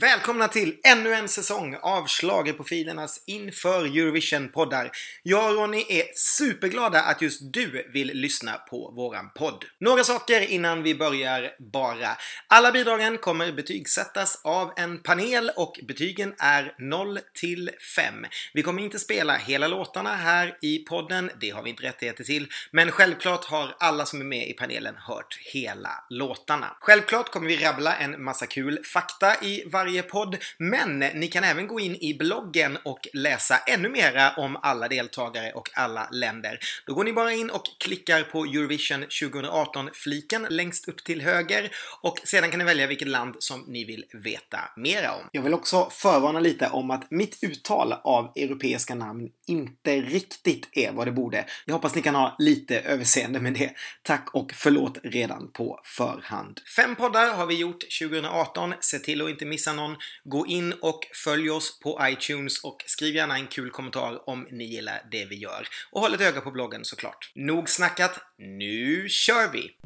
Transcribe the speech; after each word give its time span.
Välkomna 0.00 0.48
till 0.48 0.76
ännu 0.84 1.14
en 1.14 1.28
säsong 1.28 1.76
av 1.82 2.06
Schlagerprofilernas 2.08 3.22
inför 3.26 3.84
Eurovision-poddar. 3.84 4.90
Jag 5.22 5.50
och 5.50 5.56
Ronny 5.56 5.84
är 5.88 6.04
superglada 6.14 7.02
att 7.02 7.22
just 7.22 7.52
du 7.52 7.90
vill 7.92 8.06
lyssna 8.14 8.52
på 8.52 8.90
våran 8.96 9.30
podd. 9.34 9.64
Några 9.80 10.04
saker 10.04 10.40
innan 10.40 10.82
vi 10.82 10.94
börjar 10.94 11.50
bara. 11.72 12.08
Alla 12.48 12.72
bidragen 12.72 13.18
kommer 13.18 13.52
betygsättas 13.52 14.40
av 14.44 14.72
en 14.76 15.02
panel 15.02 15.50
och 15.56 15.80
betygen 15.88 16.34
är 16.38 16.74
0 16.78 17.18
till 17.40 17.70
5. 17.96 18.14
Vi 18.54 18.62
kommer 18.62 18.82
inte 18.82 18.98
spela 18.98 19.36
hela 19.36 19.68
låtarna 19.68 20.16
här 20.16 20.58
i 20.62 20.78
podden, 20.78 21.30
det 21.40 21.50
har 21.50 21.62
vi 21.62 21.70
inte 21.70 21.82
rättigheter 21.82 22.24
till, 22.24 22.48
men 22.70 22.90
självklart 22.90 23.44
har 23.44 23.76
alla 23.78 24.06
som 24.06 24.20
är 24.20 24.24
med 24.24 24.48
i 24.48 24.52
panelen 24.52 24.94
hört 24.96 25.38
hela 25.52 26.04
låtarna. 26.10 26.76
Självklart 26.80 27.30
kommer 27.30 27.48
vi 27.48 27.56
rabbla 27.56 27.96
en 27.96 28.24
massa 28.24 28.46
kul 28.46 28.84
fakta 28.84 29.34
i 29.42 29.64
varje 29.66 29.85
varje 29.86 30.02
podd. 30.02 30.36
Men 30.58 30.98
ni 30.98 31.28
kan 31.28 31.44
även 31.44 31.66
gå 31.66 31.80
in 31.80 31.96
i 31.96 32.14
bloggen 32.18 32.78
och 32.84 33.08
läsa 33.12 33.58
ännu 33.58 33.88
mera 33.88 34.30
om 34.30 34.56
alla 34.62 34.88
deltagare 34.88 35.52
och 35.52 35.68
alla 35.74 36.08
länder. 36.12 36.58
Då 36.86 36.94
går 36.94 37.04
ni 37.04 37.12
bara 37.12 37.32
in 37.32 37.50
och 37.50 37.62
klickar 37.78 38.22
på 38.22 38.44
Eurovision 38.44 39.04
2018-fliken 39.04 40.46
längst 40.50 40.88
upp 40.88 41.04
till 41.04 41.20
höger 41.20 41.70
och 42.00 42.18
sedan 42.24 42.50
kan 42.50 42.58
ni 42.58 42.64
välja 42.64 42.86
vilket 42.86 43.08
land 43.08 43.34
som 43.38 43.64
ni 43.68 43.84
vill 43.84 44.04
veta 44.12 44.58
mera 44.76 45.12
om. 45.12 45.28
Jag 45.32 45.42
vill 45.42 45.54
också 45.54 45.88
förvarna 45.90 46.40
lite 46.40 46.68
om 46.68 46.90
att 46.90 47.10
mitt 47.10 47.38
uttal 47.42 47.92
av 47.92 48.32
europeiska 48.36 48.94
namn 48.94 49.28
inte 49.46 50.00
riktigt 50.00 50.68
är 50.72 50.92
vad 50.92 51.06
det 51.06 51.12
borde. 51.12 51.44
Jag 51.64 51.74
hoppas 51.74 51.94
ni 51.94 52.02
kan 52.02 52.14
ha 52.14 52.36
lite 52.38 52.80
överseende 52.80 53.40
med 53.40 53.54
det. 53.54 53.70
Tack 54.02 54.28
och 54.32 54.52
förlåt 54.54 54.98
redan 55.02 55.52
på 55.52 55.80
förhand. 55.84 56.60
Fem 56.76 56.96
poddar 56.96 57.34
har 57.34 57.46
vi 57.46 57.54
gjort 57.54 57.84
2018. 58.00 58.74
Se 58.80 58.98
till 58.98 59.22
att 59.22 59.30
inte 59.30 59.44
missa 59.44 59.72
någon. 59.76 59.96
Gå 60.24 60.46
in 60.46 60.72
och 60.72 61.00
följ 61.24 61.50
oss 61.50 61.80
på 61.80 62.00
iTunes 62.02 62.64
och 62.64 62.84
skriv 62.86 63.14
gärna 63.14 63.36
en 63.36 63.46
kul 63.46 63.70
kommentar 63.70 64.28
om 64.28 64.48
ni 64.50 64.64
gillar 64.64 65.02
det 65.10 65.24
vi 65.24 65.36
gör. 65.36 65.68
Och 65.90 66.00
håll 66.00 66.14
ett 66.14 66.20
öga 66.20 66.40
på 66.40 66.50
bloggen 66.50 66.84
såklart. 66.84 67.32
Nog 67.34 67.70
snackat, 67.70 68.20
nu 68.38 69.08
kör 69.08 69.52
vi! 69.52 69.76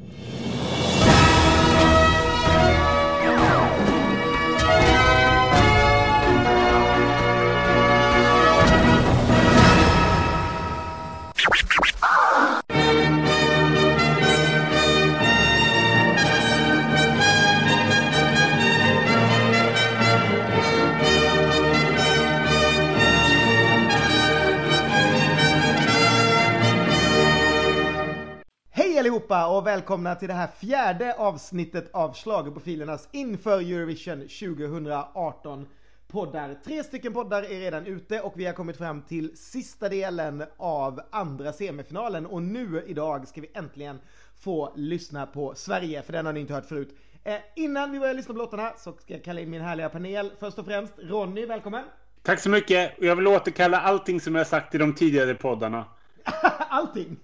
Allihopa 29.31 29.57
och 29.57 29.67
välkomna 29.67 30.15
till 30.15 30.29
det 30.29 30.35
här 30.35 30.49
fjärde 30.61 31.15
avsnittet 31.15 31.91
av 31.93 32.15
Schlagerprofilernas 32.15 33.09
inför 33.13 33.61
Eurovision 33.61 34.21
2018 34.21 35.67
poddar. 36.09 36.55
Tre 36.65 36.85
stycken 36.85 37.13
poddar 37.13 37.43
är 37.43 37.61
redan 37.61 37.87
ute 37.87 38.21
och 38.21 38.33
vi 38.37 38.47
har 38.47 38.53
kommit 38.53 38.77
fram 38.77 39.03
till 39.03 39.37
sista 39.37 39.89
delen 39.89 40.45
av 40.57 41.01
andra 41.11 41.53
semifinalen 41.53 42.27
och 42.27 42.43
nu 42.43 42.85
idag 42.87 43.29
ska 43.29 43.41
vi 43.41 43.51
äntligen 43.55 43.99
få 44.41 44.73
lyssna 44.77 45.27
på 45.27 45.55
Sverige, 45.55 46.03
för 46.03 46.13
den 46.13 46.27
har 46.27 46.33
ni 46.33 46.41
inte 46.41 46.55
hört 46.55 46.67
förut. 46.67 46.97
Eh, 47.25 47.39
innan 47.57 47.93
vi 47.93 47.99
börjar 47.99 48.15
lyssna 48.15 48.35
på 48.35 48.39
låtarna 48.39 48.73
så 48.79 48.93
ska 48.93 49.15
jag 49.15 49.25
kalla 49.25 49.41
in 49.41 49.51
min 49.51 49.63
härliga 49.63 49.89
panel. 49.89 50.31
Först 50.41 50.59
och 50.59 50.67
främst 50.67 50.93
Ronny, 50.99 51.47
välkommen! 51.47 51.85
Tack 52.23 52.41
så 52.41 52.51
mycket! 52.51 52.93
Jag 52.99 53.17
vill 53.17 53.27
återkalla 53.27 53.81
allting 53.81 54.21
som 54.21 54.35
jag 54.35 54.47
sagt 54.47 54.75
i 54.75 54.79
de 54.79 54.95
tidigare 54.95 55.35
poddarna. 55.35 55.85
allting? 56.69 57.17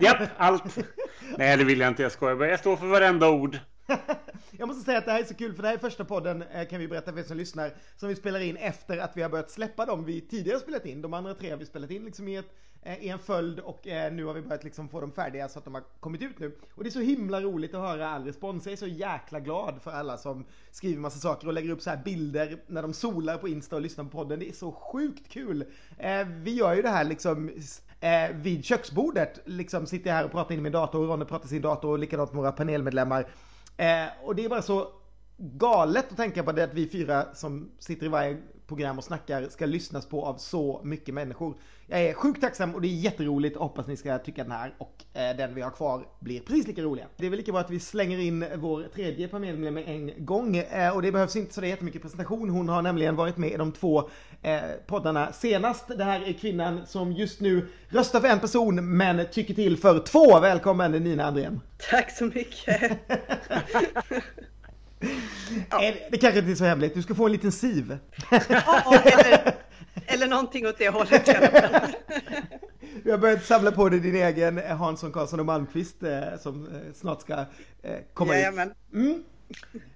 Japp, 0.00 0.28
allt. 0.36 0.78
Nej, 1.38 1.56
det 1.56 1.64
vill 1.64 1.80
jag 1.80 1.88
inte. 1.88 2.02
Jag 2.02 2.12
skojar 2.12 2.36
bara. 2.36 2.48
Jag 2.48 2.58
står 2.58 2.76
för 2.76 2.86
varenda 2.86 3.30
ord. 3.30 3.58
Jag 4.58 4.68
måste 4.68 4.84
säga 4.84 4.98
att 4.98 5.04
det 5.04 5.12
här 5.12 5.20
är 5.20 5.24
så 5.24 5.34
kul 5.34 5.54
för 5.54 5.62
det 5.62 5.68
här 5.68 5.74
är 5.74 5.80
första 5.80 6.04
podden 6.04 6.42
eh, 6.42 6.68
kan 6.68 6.80
vi 6.80 6.88
berätta 6.88 7.12
för 7.12 7.18
er 7.18 7.24
som 7.24 7.36
lyssnar 7.36 7.72
som 7.96 8.08
vi 8.08 8.16
spelar 8.16 8.40
in 8.40 8.56
efter 8.56 8.98
att 8.98 9.16
vi 9.16 9.22
har 9.22 9.30
börjat 9.30 9.50
släppa 9.50 9.86
dem 9.86 10.04
vi 10.04 10.20
tidigare 10.20 10.58
spelat 10.58 10.86
in. 10.86 11.02
De 11.02 11.14
andra 11.14 11.34
tre 11.34 11.50
har 11.50 11.56
vi 11.56 11.66
spelat 11.66 11.90
in 11.90 12.04
liksom 12.04 12.28
i, 12.28 12.36
ett, 12.36 12.54
eh, 12.82 13.04
i 13.04 13.08
en 13.08 13.18
följd 13.18 13.60
och 13.60 13.88
eh, 13.88 14.12
nu 14.12 14.24
har 14.24 14.34
vi 14.34 14.42
börjat 14.42 14.64
liksom 14.64 14.88
få 14.88 15.00
dem 15.00 15.12
färdiga 15.12 15.48
så 15.48 15.58
att 15.58 15.64
de 15.64 15.74
har 15.74 15.82
kommit 16.00 16.22
ut 16.22 16.38
nu. 16.38 16.56
Och 16.74 16.84
det 16.84 16.88
är 16.88 16.92
så 16.92 17.00
himla 17.00 17.40
roligt 17.40 17.74
att 17.74 17.80
höra 17.80 18.08
all 18.08 18.24
respons. 18.24 18.66
Jag 18.66 18.72
är 18.72 18.76
så 18.76 18.86
jäkla 18.86 19.40
glad 19.40 19.82
för 19.82 19.90
alla 19.90 20.16
som 20.16 20.44
skriver 20.70 21.00
massa 21.00 21.18
saker 21.18 21.46
och 21.46 21.52
lägger 21.52 21.70
upp 21.70 21.82
så 21.82 21.90
här 21.90 22.02
bilder 22.04 22.62
när 22.66 22.82
de 22.82 22.94
solar 22.94 23.38
på 23.38 23.48
Insta 23.48 23.76
och 23.76 23.82
lyssnar 23.82 24.04
på 24.04 24.10
podden. 24.10 24.38
Det 24.38 24.48
är 24.48 24.52
så 24.52 24.72
sjukt 24.72 25.28
kul. 25.28 25.64
Vi 26.26 26.54
gör 26.54 26.74
ju 26.74 26.82
det 26.82 26.88
här 26.88 27.04
liksom 27.04 27.50
eh, 28.00 28.30
vid 28.34 28.64
köksbordet. 28.64 29.40
Liksom 29.44 29.86
sitter 29.86 30.10
jag 30.10 30.16
här 30.16 30.24
och 30.24 30.30
pratar 30.30 30.52
in 30.54 30.60
i 30.60 30.62
min 30.62 30.72
dator 30.72 31.00
och 31.00 31.08
Ronny 31.08 31.24
pratar 31.24 31.46
i 31.46 31.48
sin 31.48 31.62
dator 31.62 31.90
och 31.90 31.98
likadant 31.98 32.32
med 32.32 32.42
våra 32.42 32.52
panelmedlemmar. 32.52 33.26
Eh, 33.76 34.06
och 34.22 34.36
det 34.36 34.44
är 34.44 34.48
bara 34.48 34.62
så 34.62 34.88
galet 35.36 36.10
att 36.10 36.16
tänka 36.16 36.42
på 36.42 36.52
det 36.52 36.64
att 36.64 36.74
vi 36.74 36.88
fyra 36.88 37.34
som 37.34 37.70
sitter 37.78 38.06
i 38.06 38.08
varje 38.08 38.36
program 38.70 38.98
och 38.98 39.04
snackar 39.04 39.48
ska 39.48 39.66
lyssnas 39.66 40.06
på 40.06 40.24
av 40.24 40.36
så 40.36 40.80
mycket 40.84 41.14
människor. 41.14 41.54
Jag 41.86 42.00
är 42.00 42.14
sjukt 42.14 42.40
tacksam 42.40 42.74
och 42.74 42.80
det 42.80 42.88
är 42.88 42.94
jätteroligt 42.94 43.56
och 43.56 43.62
hoppas 43.62 43.86
ni 43.86 43.96
ska 43.96 44.18
tycka 44.18 44.42
den 44.42 44.52
här 44.52 44.74
och 44.78 45.04
eh, 45.14 45.36
den 45.36 45.54
vi 45.54 45.60
har 45.60 45.70
kvar 45.70 46.06
blir 46.20 46.40
precis 46.40 46.66
lika 46.66 46.82
roliga. 46.82 47.06
Det 47.16 47.26
är 47.26 47.30
väl 47.30 47.38
lika 47.38 47.52
bra 47.52 47.60
att 47.60 47.70
vi 47.70 47.80
slänger 47.80 48.18
in 48.18 48.46
vår 48.56 48.88
tredje 48.94 49.28
panelmedlem 49.28 49.74
med 49.74 49.88
en 49.88 50.24
gång 50.24 50.56
eh, 50.56 50.96
och 50.96 51.02
det 51.02 51.12
behövs 51.12 51.36
inte 51.36 51.54
så 51.54 51.64
jättemycket 51.64 52.02
presentation. 52.02 52.50
Hon 52.50 52.68
har 52.68 52.82
nämligen 52.82 53.16
varit 53.16 53.36
med 53.36 53.52
i 53.52 53.56
de 53.56 53.72
två 53.72 54.08
eh, 54.42 54.60
poddarna 54.86 55.32
senast. 55.32 55.88
Det 55.88 56.04
här 56.04 56.28
är 56.28 56.32
kvinnan 56.32 56.86
som 56.86 57.12
just 57.12 57.40
nu 57.40 57.68
röstar 57.88 58.20
för 58.20 58.28
en 58.28 58.40
person 58.40 58.96
men 58.96 59.26
tycker 59.32 59.54
till 59.54 59.76
för 59.76 59.98
två. 59.98 60.40
Välkommen 60.40 60.92
Nina 60.92 61.24
Andrén. 61.24 61.60
Tack 61.90 62.10
så 62.10 62.24
mycket. 62.24 63.00
Ja. 65.70 65.92
Det 66.10 66.18
kanske 66.18 66.38
inte 66.38 66.50
är 66.50 66.54
så 66.54 66.64
hemligt, 66.64 66.94
du 66.94 67.02
ska 67.02 67.14
få 67.14 67.26
en 67.26 67.32
liten 67.32 67.52
siv. 67.52 67.98
Ja, 68.30 69.02
eller, 69.04 69.54
eller 70.06 70.26
någonting 70.26 70.66
åt 70.66 70.78
det 70.78 70.88
hållet 70.88 71.28
i 71.28 71.30
alla 71.30 71.48
fall. 71.60 71.92
Vi 73.04 73.10
har 73.10 73.18
börjat 73.18 73.44
samla 73.44 73.72
på 73.72 73.88
dig 73.88 74.00
din 74.00 74.14
egen 74.16 74.58
Hansson, 74.58 75.12
Karlsson 75.12 75.40
och 75.40 75.46
Malmqvist 75.46 76.02
eh, 76.02 76.20
som 76.42 76.66
eh, 76.66 76.92
snart 76.94 77.20
ska 77.20 77.34
eh, 77.82 77.96
komma 78.14 78.34
Jajamän. 78.34 78.68
ut. 78.68 78.94
Mm. 78.94 79.22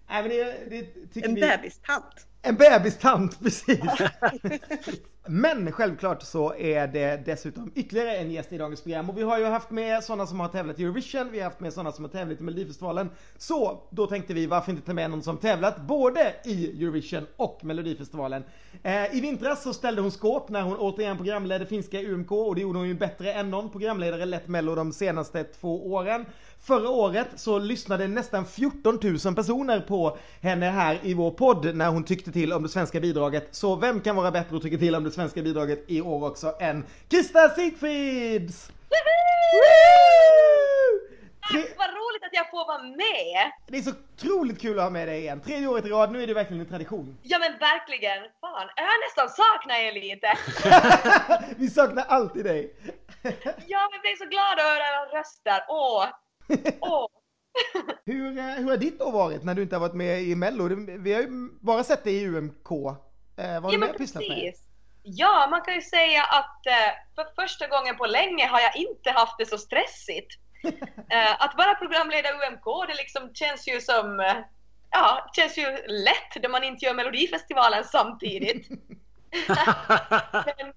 Äh, 0.09 0.25
det, 0.25 0.87
det 1.12 1.25
en 1.25 1.34
vi... 1.34 1.41
bebistant. 1.41 2.26
En 2.42 2.56
bebistant, 2.56 3.38
precis. 3.42 3.81
Men 5.26 5.72
självklart 5.72 6.22
så 6.22 6.54
är 6.54 6.87
det 6.87 7.26
dessutom 7.26 7.72
ytterligare 7.75 8.16
en 8.16 8.31
gäst 8.31 8.53
i 8.53 8.59
dagens 8.59 8.82
program 8.82 9.10
och 9.10 9.19
vi 9.19 9.22
har 9.22 9.38
ju 9.38 9.44
haft 9.44 9.70
med 9.70 10.04
sådana 10.04 10.26
som 10.26 10.41
har 10.41 10.48
tävlat 10.48 10.81
i 10.81 10.82
Eurovision, 10.82 11.31
vi 11.32 11.38
har 11.38 11.44
haft 11.44 11.60
med 11.60 11.72
sådana 11.72 11.93
som 11.93 12.04
har 12.04 12.10
tävlat 12.10 12.41
i 12.41 12.43
Melodifestivalen. 12.43 13.10
Så 13.38 13.82
då 13.91 14.06
tänkte 14.06 14.34
vi 14.34 14.47
varför 14.47 14.72
inte 14.72 14.87
ta 14.87 14.93
med 14.94 15.10
någon 15.10 15.22
som 15.22 15.37
tävlat 15.37 15.81
både 15.81 16.34
i 16.44 16.82
Eurovision 16.82 17.26
och 17.37 17.60
Melodifestivalen. 17.62 18.44
Eh, 18.82 19.16
I 19.16 19.20
vintras 19.20 19.62
så 19.62 19.72
ställde 19.72 20.03
hon 20.03 20.10
skåp 20.10 20.48
när 20.48 20.62
hon 20.62 20.76
återigen 20.76 21.16
programledde 21.16 21.66
finska 21.66 22.03
UMK 22.03 22.32
och 22.32 22.54
det 22.54 22.60
gjorde 22.60 22.78
hon 22.78 22.88
ju 22.88 22.94
bättre 22.94 23.32
än 23.32 23.50
någon 23.50 23.70
programledare 23.70 24.25
lett 24.25 24.48
Mello 24.48 24.75
de 24.75 24.93
senaste 24.93 25.44
två 25.44 25.93
åren. 25.93 26.25
Förra 26.66 26.88
året 26.88 27.28
så 27.36 27.58
lyssnade 27.58 28.08
nästan 28.08 28.47
14 28.47 28.98
000 29.25 29.34
personer 29.34 29.80
på 29.80 30.19
henne 30.42 30.66
här 30.70 30.98
i 31.02 31.14
vår 31.14 31.30
podd 31.30 31.76
när 31.76 31.88
hon 31.88 32.04
tyckte 32.04 32.32
till 32.32 32.52
om 32.52 32.62
det 32.62 32.69
svenska 32.69 33.00
bidraget. 33.00 33.48
Så 33.50 33.76
vem 33.76 34.00
kan 34.00 34.16
vara 34.16 34.30
bättre 34.30 34.56
att 34.56 34.62
tycka 34.62 34.78
till 34.78 34.94
om 34.94 35.04
det 35.04 35.10
svenska 35.10 35.42
bidraget 35.42 35.84
i 35.86 36.00
år 36.00 36.26
också 36.26 36.54
än 36.60 36.84
Krista 37.08 37.48
Sigfrids! 37.48 38.70
Tack, 41.52 41.66
vad 41.78 41.88
roligt 41.88 42.25
att 42.25 42.32
jag 42.32 42.50
får 42.50 42.66
vara 42.66 42.82
med! 42.82 43.52
Det 43.66 43.78
är 43.78 43.82
så 43.82 43.91
otroligt 43.91 44.60
kul 44.60 44.78
att 44.78 44.84
ha 44.84 44.91
med 44.91 45.08
dig 45.08 45.20
igen. 45.20 45.41
Tredje 45.41 45.69
året 45.69 45.86
i 45.86 45.88
rad, 45.88 46.12
nu 46.12 46.22
är 46.22 46.26
det 46.26 46.34
verkligen 46.34 46.60
en 46.60 46.69
tradition. 46.69 47.19
Ja 47.22 47.38
men 47.38 47.52
verkligen! 47.58 48.19
Fan, 48.40 48.69
jag 48.76 48.84
har 48.84 49.06
nästan 49.06 49.28
saknat 49.28 49.78
er 49.78 49.93
lite. 49.93 50.28
Vi 51.58 51.70
saknar 51.70 52.05
alltid 52.08 52.44
dig. 52.44 52.75
ja, 53.66 53.88
vi 53.93 53.99
blir 53.99 54.16
så 54.19 54.25
glada 54.25 54.62
att 54.62 54.69
höra 54.70 54.84
era 54.84 55.20
röster. 55.20 55.64
Åh! 55.69 56.06
Åh! 56.81 57.06
hur, 58.06 58.38
eh, 58.38 58.44
hur 58.44 58.70
har 58.70 58.76
ditt 58.76 59.02
år 59.02 59.12
varit 59.12 59.44
när 59.44 59.55
du 59.55 59.62
inte 59.62 59.76
har 59.76 59.81
varit 59.81 59.94
med 59.94 60.23
i 60.23 60.35
Mello? 60.35 60.69
Vi 60.99 61.12
har 61.12 61.20
ju 61.20 61.29
bara 61.61 61.85
sett 61.85 62.05
dig 62.05 62.14
i 62.14 62.26
UMK. 62.26 62.70
Eh, 62.70 62.82
vad 63.37 63.62
har 63.62 63.73
ja, 63.73 63.79
du 63.79 63.79
med 63.79 63.96
pysslat 63.96 64.29
med? 64.29 64.55
Ja, 65.02 65.46
man 65.50 65.61
kan 65.61 65.75
ju 65.75 65.82
säga 65.82 66.23
att 66.23 66.67
eh, 66.67 66.93
för 67.14 67.43
första 67.43 67.67
gången 67.67 67.96
på 67.96 68.06
länge 68.06 68.46
har 68.46 68.61
jag 68.61 68.76
inte 68.76 69.11
haft 69.11 69.38
det 69.38 69.46
så 69.46 69.58
stressigt. 69.58 70.38
Att 71.38 71.55
vara 71.56 71.75
programledare 71.75 72.32
UMK, 72.32 72.88
det 72.88 72.94
liksom 72.94 73.35
känns 73.35 73.69
ju 73.69 73.81
som, 73.81 74.35
ja, 74.90 75.31
känns 75.37 75.58
ju 75.58 75.67
lätt 75.87 76.43
när 76.43 76.49
man 76.49 76.64
inte 76.64 76.85
gör 76.85 76.94
Melodifestivalen 76.94 77.85
samtidigt. 77.85 78.69
Men, 80.58 80.73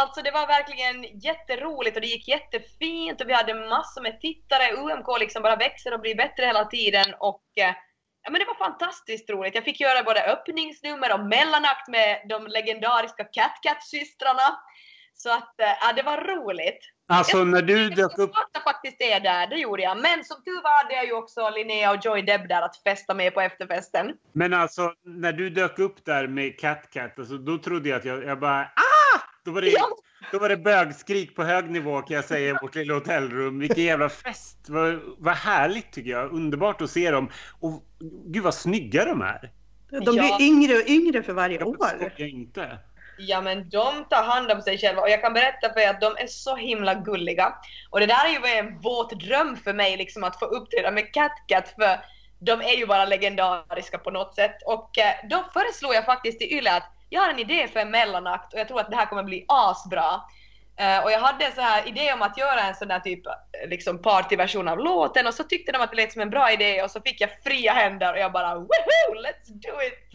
Alltså 0.00 0.22
det 0.22 0.30
var 0.30 0.46
verkligen 0.46 1.18
jätteroligt 1.20 1.96
och 1.96 2.02
det 2.02 2.06
gick 2.06 2.28
jättefint 2.28 3.20
och 3.20 3.28
vi 3.28 3.32
hade 3.32 3.54
massor 3.54 4.02
med 4.02 4.20
tittare. 4.20 4.72
UMK 4.72 5.08
liksom 5.20 5.42
bara 5.42 5.56
växer 5.56 5.94
och 5.94 6.00
blir 6.00 6.14
bättre 6.14 6.44
hela 6.46 6.64
tiden 6.64 7.14
och 7.18 7.44
eh, 7.56 7.74
ja, 8.22 8.30
men 8.30 8.38
det 8.40 8.46
var 8.52 8.66
fantastiskt 8.66 9.30
roligt. 9.30 9.54
Jag 9.54 9.64
fick 9.64 9.80
göra 9.80 10.02
både 10.02 10.22
öppningsnummer 10.32 11.14
och 11.14 11.24
mellanakt 11.26 11.88
med 11.88 12.26
de 12.28 12.46
legendariska 12.46 13.24
Cat 13.24 13.56
Cat-systrarna. 13.62 14.48
Så 15.14 15.30
att, 15.30 15.60
eh, 15.60 15.74
ja, 15.80 15.92
det 15.96 16.02
var 16.02 16.18
roligt. 16.36 16.80
Alltså 17.08 17.44
när 17.44 17.62
du 17.62 17.82
Jag 17.82 17.96
dök 17.96 18.18
upp... 18.18 18.30
startade 18.30 18.64
faktiskt 18.64 18.98
det 18.98 19.18
där, 19.18 19.46
det 19.46 19.56
gjorde 19.56 19.82
jag. 19.82 19.96
Men 19.96 20.24
som 20.24 20.44
tur 20.44 20.62
var 20.62 20.82
hade 20.82 20.94
jag 20.94 21.06
ju 21.06 21.12
också 21.12 21.50
Linnea 21.50 21.90
och 21.90 22.04
Joy 22.04 22.22
Deb 22.22 22.48
där 22.48 22.62
att 22.62 22.76
festa 22.82 23.14
med 23.14 23.34
på 23.34 23.40
efterfesten. 23.40 24.12
Men 24.32 24.54
alltså 24.54 24.92
när 25.04 25.32
du 25.32 25.50
dök 25.50 25.78
upp 25.78 26.04
där 26.04 26.26
med 26.26 26.60
Cat 26.60 26.90
Cat, 26.90 27.18
alltså, 27.18 27.34
då 27.38 27.58
trodde 27.58 27.88
jag 27.88 27.98
att 27.98 28.04
jag, 28.04 28.24
jag 28.24 28.40
bara 28.40 28.62
ah! 28.62 28.97
Då 29.48 29.54
var, 29.54 29.60
det, 29.60 29.68
Ja. 29.70 29.88
då 30.32 30.38
var 30.38 30.48
det 30.48 30.56
bögskrik 30.56 31.36
på 31.36 31.44
hög 31.44 31.70
nivå 31.70 32.02
kan 32.02 32.14
jag 32.16 32.24
säga 32.24 32.48
i 32.50 32.52
vårt 32.62 32.74
lilla 32.74 32.94
hotellrum. 32.94 33.58
Vilken 33.58 33.84
jävla 33.84 34.08
fest! 34.08 34.56
Vad, 34.68 35.00
vad 35.18 35.34
härligt 35.34 35.92
tycker 35.92 36.10
jag. 36.10 36.32
Underbart 36.32 36.80
att 36.82 36.90
se 36.90 37.10
dem. 37.10 37.30
Och 37.60 37.82
gud 38.26 38.42
vad 38.42 38.54
snygga 38.54 39.04
de 39.04 39.22
är. 39.22 39.50
De 39.90 40.00
blir 40.00 40.14
Ja. 40.28 40.38
yngre 40.40 40.74
och 40.74 40.86
yngre 40.88 41.22
för 41.22 41.32
varje 41.32 41.58
Jag 41.58 41.68
år. 41.68 41.86
skojar 41.88 42.28
inte. 42.28 42.78
Ja 43.18 43.40
men 43.40 43.68
de 43.68 44.04
tar 44.10 44.22
hand 44.22 44.50
om 44.50 44.62
sig 44.62 44.78
själva 44.78 45.02
och 45.02 45.10
jag 45.10 45.20
kan 45.20 45.32
berätta 45.32 45.72
för 45.72 45.80
er 45.80 45.88
att 45.90 46.00
de 46.00 46.06
är 46.16 46.26
så 46.26 46.56
himla 46.56 46.94
gulliga. 46.94 47.54
Och 47.90 48.00
det 48.00 48.06
där 48.06 48.24
är 48.26 48.30
ju 48.52 48.58
en 48.58 48.80
våt 48.80 49.20
dröm 49.20 49.56
för 49.56 49.72
mig 49.72 49.96
liksom 49.96 50.24
att 50.24 50.38
få 50.38 50.44
uppträda 50.44 50.90
med 50.90 51.12
Cat 51.14 51.32
Cat 51.46 51.68
för 51.68 52.00
de 52.40 52.60
är 52.60 52.76
ju 52.76 52.86
bara 52.86 53.04
legendariska 53.04 53.98
på 53.98 54.10
något 54.10 54.34
sätt. 54.34 54.56
Och 54.66 54.98
eh, 54.98 55.14
då 55.30 55.44
föreslog 55.52 55.94
jag 55.94 56.04
faktiskt 56.04 56.38
till 56.40 56.52
Yle 56.52 56.72
att 56.76 56.92
jag 57.08 57.20
har 57.20 57.30
en 57.30 57.38
idé 57.38 57.68
för 57.68 57.80
en 57.80 57.90
mellanakt 57.90 58.52
och 58.52 58.60
jag 58.60 58.68
tror 58.68 58.80
att 58.80 58.90
det 58.90 58.96
här 58.96 59.06
kommer 59.06 59.22
bli 59.22 59.44
asbra. 59.48 60.20
Uh, 60.80 61.04
och 61.04 61.10
jag 61.10 61.20
hade 61.20 61.44
en 61.44 61.52
så 61.52 61.60
här 61.60 61.88
idé 61.88 62.12
om 62.12 62.22
att 62.22 62.38
göra 62.38 62.60
en 62.60 62.74
sån 62.74 62.88
där 62.88 63.00
typ 63.00 63.26
eh, 63.26 63.32
liksom 63.68 64.02
partyversion 64.02 64.68
av 64.68 64.78
låten 64.78 65.26
och 65.26 65.34
så 65.34 65.44
tyckte 65.44 65.72
de 65.72 65.82
att 65.82 65.90
det 65.90 65.96
lät 65.96 66.12
som 66.12 66.22
en 66.22 66.30
bra 66.30 66.52
idé 66.52 66.82
och 66.82 66.90
så 66.90 67.00
fick 67.00 67.20
jag 67.20 67.30
fria 67.44 67.72
händer 67.72 68.12
och 68.12 68.18
jag 68.18 68.32
bara 68.32 68.54
woho, 68.54 69.14
let's 69.14 69.48
do 69.48 69.82
it! 69.82 70.08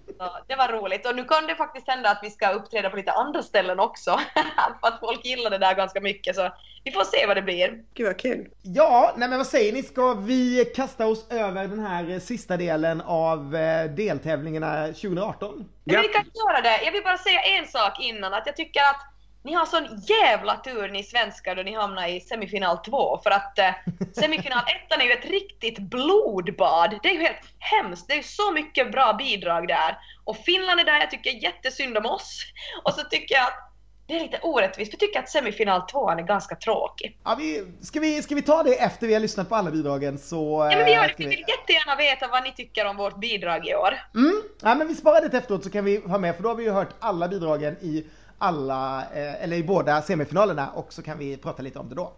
Så 0.18 0.30
det 0.46 0.56
var 0.56 0.68
roligt 0.68 1.06
och 1.06 1.16
nu 1.16 1.24
kan 1.24 1.46
det 1.46 1.54
faktiskt 1.54 1.88
hända 1.88 2.10
att 2.10 2.18
vi 2.22 2.30
ska 2.30 2.50
uppträda 2.50 2.90
på 2.90 2.96
lite 2.96 3.12
andra 3.12 3.42
ställen 3.42 3.80
också. 3.80 4.10
för 4.80 4.88
att 4.88 5.00
folk 5.00 5.24
gillar 5.24 5.50
det 5.50 5.58
där 5.58 5.74
ganska 5.74 6.00
mycket 6.00 6.36
så 6.36 6.50
vi 6.84 6.92
får 6.92 7.04
se 7.04 7.26
vad 7.26 7.36
det 7.36 7.42
blir. 7.42 7.84
Gud 7.94 8.06
vad 8.06 8.18
kul. 8.18 8.48
Ja, 8.62 9.14
nej 9.16 9.28
men 9.28 9.38
vad 9.38 9.46
säger 9.46 9.72
ni? 9.72 9.82
Ska 9.82 10.14
vi 10.14 10.64
kasta 10.76 11.06
oss 11.06 11.26
över 11.30 11.66
den 11.68 11.78
här 11.86 12.18
sista 12.18 12.56
delen 12.56 13.00
av 13.00 13.56
eh, 13.56 13.84
deltävlingarna 13.90 14.86
2018? 14.86 15.68
Men 15.84 15.94
Ja. 15.94 16.02
vi 16.02 16.08
kan 16.08 16.24
göra 16.34 16.60
det. 16.60 16.84
Jag 16.84 16.92
vill 16.92 17.02
bara 17.04 17.18
säga 17.18 17.40
en 17.40 17.66
sak 17.66 18.00
innan 18.00 18.34
att 18.34 18.46
jag 18.46 18.56
tycker 18.56 18.80
att 18.80 19.00
ni 19.48 19.54
har 19.54 19.66
sån 19.66 20.02
jävla 20.06 20.56
tur 20.56 20.88
ni 20.88 21.02
svenskar 21.02 21.56
då 21.56 21.62
ni 21.62 21.74
hamnar 21.74 22.08
i 22.08 22.20
semifinal 22.20 22.78
2 22.78 23.20
för 23.22 23.30
att 23.30 23.58
eh, 23.58 23.70
semifinal 24.12 24.62
1 24.90 25.00
är 25.00 25.04
ju 25.04 25.12
ett 25.12 25.30
riktigt 25.30 25.78
blodbad. 25.78 26.98
Det 27.02 27.08
är 27.08 27.12
ju 27.12 27.20
helt 27.20 27.44
hemskt. 27.58 28.08
Det 28.08 28.12
är 28.12 28.16
ju 28.16 28.22
så 28.22 28.52
mycket 28.52 28.92
bra 28.92 29.12
bidrag 29.18 29.68
där. 29.68 29.98
Och 30.24 30.36
Finland 30.36 30.80
är 30.80 30.84
där, 30.84 31.00
jag 31.00 31.10
tycker 31.10 31.30
jättesynd 31.30 31.98
om 31.98 32.06
oss. 32.06 32.42
Och 32.84 32.92
så 32.92 33.02
tycker 33.02 33.34
jag 33.34 33.44
att 33.44 33.64
det 34.06 34.16
är 34.16 34.20
lite 34.20 34.38
orättvist, 34.42 34.90
för 34.90 34.94
jag 34.94 35.00
tycker 35.00 35.18
att 35.18 35.28
semifinal 35.28 35.82
2 35.86 36.10
är 36.10 36.22
ganska 36.22 36.56
tråkig. 36.56 37.18
Ja, 37.24 37.34
vi, 37.38 37.66
ska, 37.80 38.00
vi, 38.00 38.22
ska 38.22 38.34
vi 38.34 38.42
ta 38.42 38.62
det 38.62 38.74
efter 38.74 39.06
vi 39.06 39.12
har 39.12 39.20
lyssnat 39.20 39.48
på 39.48 39.54
alla 39.54 39.70
bidragen 39.70 40.18
så... 40.18 40.68
Ja 40.70 40.76
men 40.76 40.84
vi 40.84 40.92
gör 40.92 41.02
det, 41.02 41.14
vi 41.16 41.26
vill 41.26 41.44
jättegärna 41.48 41.96
veta 41.96 42.28
vad 42.28 42.42
ni 42.42 42.52
tycker 42.52 42.86
om 42.86 42.96
vårt 42.96 43.20
bidrag 43.20 43.68
i 43.68 43.74
år. 43.74 43.94
Mm. 44.14 44.42
Ja, 44.62 44.74
men 44.74 44.88
vi 44.88 44.94
sparar 44.94 45.28
det 45.28 45.38
efteråt 45.38 45.64
så 45.64 45.70
kan 45.70 45.84
vi 45.84 45.96
ha 45.96 46.18
med, 46.18 46.36
för 46.36 46.42
då 46.42 46.48
har 46.48 46.56
vi 46.56 46.64
ju 46.64 46.70
hört 46.70 46.94
alla 47.00 47.28
bidragen 47.28 47.76
i 47.80 48.04
alla, 48.38 49.00
eh, 49.00 49.42
eller 49.44 49.56
i 49.56 49.62
båda 49.62 50.02
semifinalerna 50.02 50.70
och 50.70 50.92
så 50.92 51.02
kan 51.02 51.18
vi 51.18 51.36
prata 51.36 51.62
lite 51.62 51.78
om 51.78 51.88
det 51.88 51.94
då. 51.94 52.12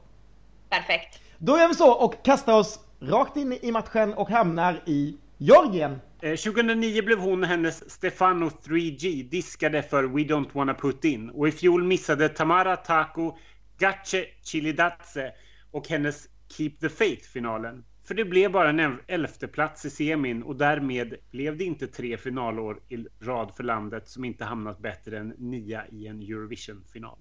Perfekt. 0.68 1.20
Då 1.38 1.58
gör 1.58 1.68
vi 1.68 1.74
så 1.74 1.92
och 1.92 2.24
kastar 2.24 2.58
oss 2.58 2.80
rakt 3.00 3.36
in 3.36 3.58
i 3.62 3.72
matchen 3.72 4.14
och 4.14 4.30
hamnar 4.30 4.82
i 4.86 5.16
Georgien. 5.38 6.00
Eh, 6.22 6.36
2009 6.36 7.02
blev 7.02 7.18
hon 7.18 7.42
och 7.42 7.48
hennes 7.48 7.90
Stefano 7.90 8.50
3G 8.64 9.28
diskade 9.28 9.82
för 9.82 10.04
We 10.04 10.20
Don't 10.20 10.48
Wanna 10.52 10.74
Put 10.74 11.04
In. 11.04 11.30
Och 11.30 11.48
i 11.48 11.52
fjol 11.52 11.84
missade 11.84 12.28
Tamara 12.28 12.76
Taco 12.76 13.36
Gace 13.78 14.24
Chilidatse 14.42 15.32
och 15.70 15.88
hennes 15.88 16.28
Keep 16.48 16.70
the 16.80 16.88
Faith-finalen. 16.88 17.84
För 18.10 18.14
det 18.14 18.24
blev 18.24 18.52
bara 18.52 18.68
en 18.68 18.98
elfte 19.06 19.48
plats 19.48 19.84
i 19.84 19.90
semin 19.90 20.42
och 20.42 20.56
därmed 20.56 21.14
blev 21.30 21.56
det 21.56 21.64
inte 21.64 21.86
tre 21.86 22.16
finalår 22.16 22.80
i 22.88 22.96
rad 23.20 23.52
för 23.56 23.64
landet 23.64 24.08
som 24.08 24.24
inte 24.24 24.44
hamnat 24.44 24.78
bättre 24.78 25.18
än 25.18 25.28
nia 25.38 25.86
i 25.88 26.06
en 26.06 26.22
Eurovision-final. 26.22 27.18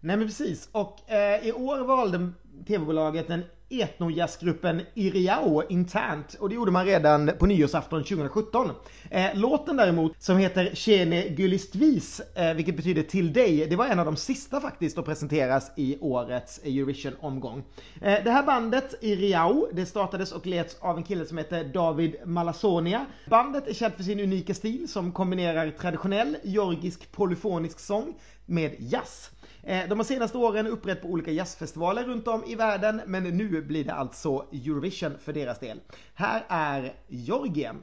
Nej 0.00 0.16
men 0.16 0.26
precis, 0.26 0.68
och 0.72 1.10
eh, 1.10 1.48
i 1.48 1.52
år 1.52 1.84
valde 1.84 2.32
tv-bolaget 2.66 3.30
en 3.30 3.42
etnojazzgruppen 3.70 4.82
Iriao 4.94 5.62
internt 5.68 6.34
och 6.40 6.48
det 6.48 6.54
gjorde 6.54 6.70
man 6.70 6.84
redan 6.84 7.30
på 7.38 7.46
nyårsafton 7.46 8.04
2017. 8.04 8.70
Eh, 9.10 9.26
låten 9.34 9.76
däremot 9.76 10.22
som 10.22 10.38
heter 10.38 10.70
Tjene 10.74 11.28
Gulistvis, 11.28 12.20
eh, 12.34 12.54
vilket 12.54 12.76
betyder 12.76 13.02
till 13.02 13.32
dig, 13.32 13.66
det 13.70 13.76
var 13.76 13.86
en 13.86 13.98
av 13.98 14.04
de 14.04 14.16
sista 14.16 14.60
faktiskt 14.60 14.98
att 14.98 15.04
presenteras 15.04 15.72
i 15.76 15.98
årets 16.00 16.58
Eurovision-omgång. 16.64 17.62
Eh, 18.02 18.24
det 18.24 18.30
här 18.30 18.42
bandet 18.42 18.94
Iriao, 19.00 19.68
det 19.72 19.86
startades 19.86 20.32
och 20.32 20.46
leds 20.46 20.76
av 20.80 20.96
en 20.96 21.02
kille 21.02 21.26
som 21.26 21.38
heter 21.38 21.64
David 21.64 22.16
Malasonia. 22.24 23.06
Bandet 23.30 23.68
är 23.68 23.74
känt 23.74 23.94
för 23.94 24.02
sin 24.02 24.20
unika 24.20 24.54
stil 24.54 24.88
som 24.88 25.12
kombinerar 25.12 25.70
traditionell 25.70 26.36
georgisk 26.42 27.12
polyfonisk 27.12 27.80
sång 27.80 28.14
med 28.46 28.76
jazz. 28.78 29.30
Eh, 29.68 29.88
de 29.88 29.98
har 29.98 30.04
senaste 30.04 30.38
åren 30.38 30.66
upprätt 30.66 31.02
på 31.02 31.08
olika 31.08 31.30
jazzfestivaler 31.30 32.04
runt 32.04 32.28
om 32.28 32.44
i 32.44 32.54
världen 32.54 33.00
men 33.06 33.24
nu 33.24 33.62
blir 33.62 33.84
det 33.84 33.94
alltså 33.94 34.46
Eurovision 34.52 35.12
för 35.20 35.32
deras 35.32 35.58
del. 35.58 35.80
Här 36.14 36.44
är 36.48 36.94
Georgien. 37.08 37.82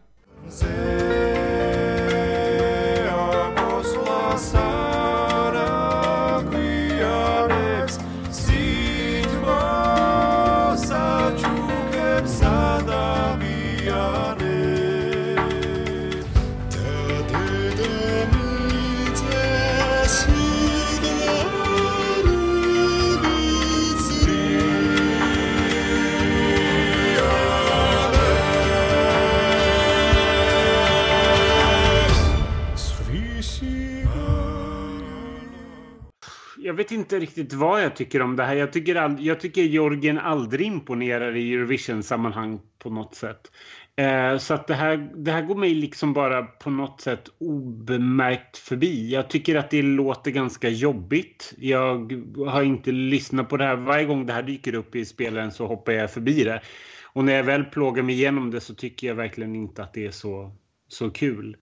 Vet 36.75 36.91
inte 36.91 37.19
riktigt 37.19 37.53
vad 37.53 37.83
jag 37.83 37.95
tycker 37.95 38.21
om 38.21 38.35
det 38.35 38.43
här. 38.43 38.55
Jag 38.55 38.73
tycker, 38.73 38.95
all, 38.95 39.25
jag 39.25 39.39
tycker 39.39 39.61
Georgien 39.61 40.17
aldrig 40.17 40.67
imponerar 40.67 41.35
i 41.35 41.53
Eurovision-sammanhang 41.53 42.59
på 42.79 42.89
något 42.89 43.15
sätt. 43.15 43.51
Eh, 43.95 44.37
så 44.37 44.53
att 44.53 44.67
det 44.67 44.73
här, 44.73 45.09
det 45.15 45.31
här 45.31 45.41
går 45.41 45.55
mig 45.55 45.75
liksom 45.75 46.13
bara 46.13 46.43
på 46.43 46.69
något 46.69 47.01
sätt 47.01 47.29
obemärkt 47.37 48.57
förbi. 48.57 49.11
Jag 49.11 49.29
tycker 49.29 49.55
att 49.55 49.69
det 49.69 49.81
låter 49.81 50.31
ganska 50.31 50.69
jobbigt. 50.69 51.53
Jag 51.57 52.23
har 52.47 52.63
inte 52.63 52.91
lyssnat 52.91 53.49
på 53.49 53.57
det 53.57 53.65
här. 53.65 53.75
Varje 53.75 54.05
gång 54.05 54.25
det 54.25 54.33
här 54.33 54.43
dyker 54.43 54.75
upp 54.75 54.95
i 54.95 55.05
spelaren 55.05 55.51
så 55.51 55.67
hoppar 55.67 55.93
jag 55.93 56.11
förbi 56.11 56.43
det. 56.43 56.61
Och 57.03 57.25
när 57.25 57.33
jag 57.33 57.43
väl 57.43 57.63
plågar 57.63 58.03
mig 58.03 58.15
igenom 58.15 58.51
det 58.51 58.61
så 58.61 58.75
tycker 58.75 59.07
jag 59.07 59.15
verkligen 59.15 59.55
inte 59.55 59.83
att 59.83 59.93
det 59.93 60.05
är 60.05 60.11
så, 60.11 60.51
så 60.87 61.09
kul. 61.09 61.57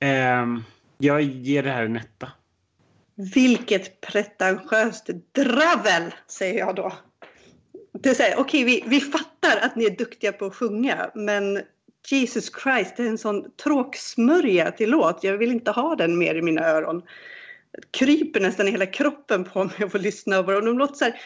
Eh, 0.00 0.46
jag 0.98 1.22
ger 1.22 1.62
det 1.62 1.70
här 1.70 1.84
en 1.84 1.96
etta. 1.96 2.28
Vilket 3.34 4.00
pretentiöst 4.00 5.06
dravel, 5.32 6.14
säger 6.26 6.58
jag 6.58 6.74
då. 6.74 6.92
Det 7.92 8.10
är 8.10 8.14
så 8.14 8.22
här, 8.22 8.34
okej, 8.38 8.64
vi, 8.64 8.84
vi 8.86 9.00
fattar 9.00 9.56
att 9.60 9.76
ni 9.76 9.84
är 9.84 9.96
duktiga 9.96 10.32
på 10.32 10.44
att 10.44 10.54
sjunga, 10.54 11.10
men 11.14 11.60
Jesus 12.08 12.50
Christ, 12.62 12.96
det 12.96 13.02
är 13.02 13.08
en 13.08 13.18
sån 13.18 13.50
tråksmörja 13.56 14.70
till 14.70 14.90
låt. 14.90 15.24
Jag 15.24 15.38
vill 15.38 15.50
inte 15.50 15.70
ha 15.70 15.96
den 15.96 16.18
mer 16.18 16.34
i 16.34 16.42
mina 16.42 16.62
öron. 16.62 17.02
Det 17.72 17.98
kryper 17.98 18.40
nästan 18.40 18.68
i 18.68 18.70
hela 18.70 18.86
kroppen 18.86 19.44
på 19.44 19.64
mig 19.64 19.74
att 19.84 19.92
få 19.92 19.98
lyssna 19.98 20.42
på. 20.42 20.52
Och 20.52 20.64
de 20.64 20.78
låter 20.78 20.94
så 20.94 21.04
här, 21.04 21.20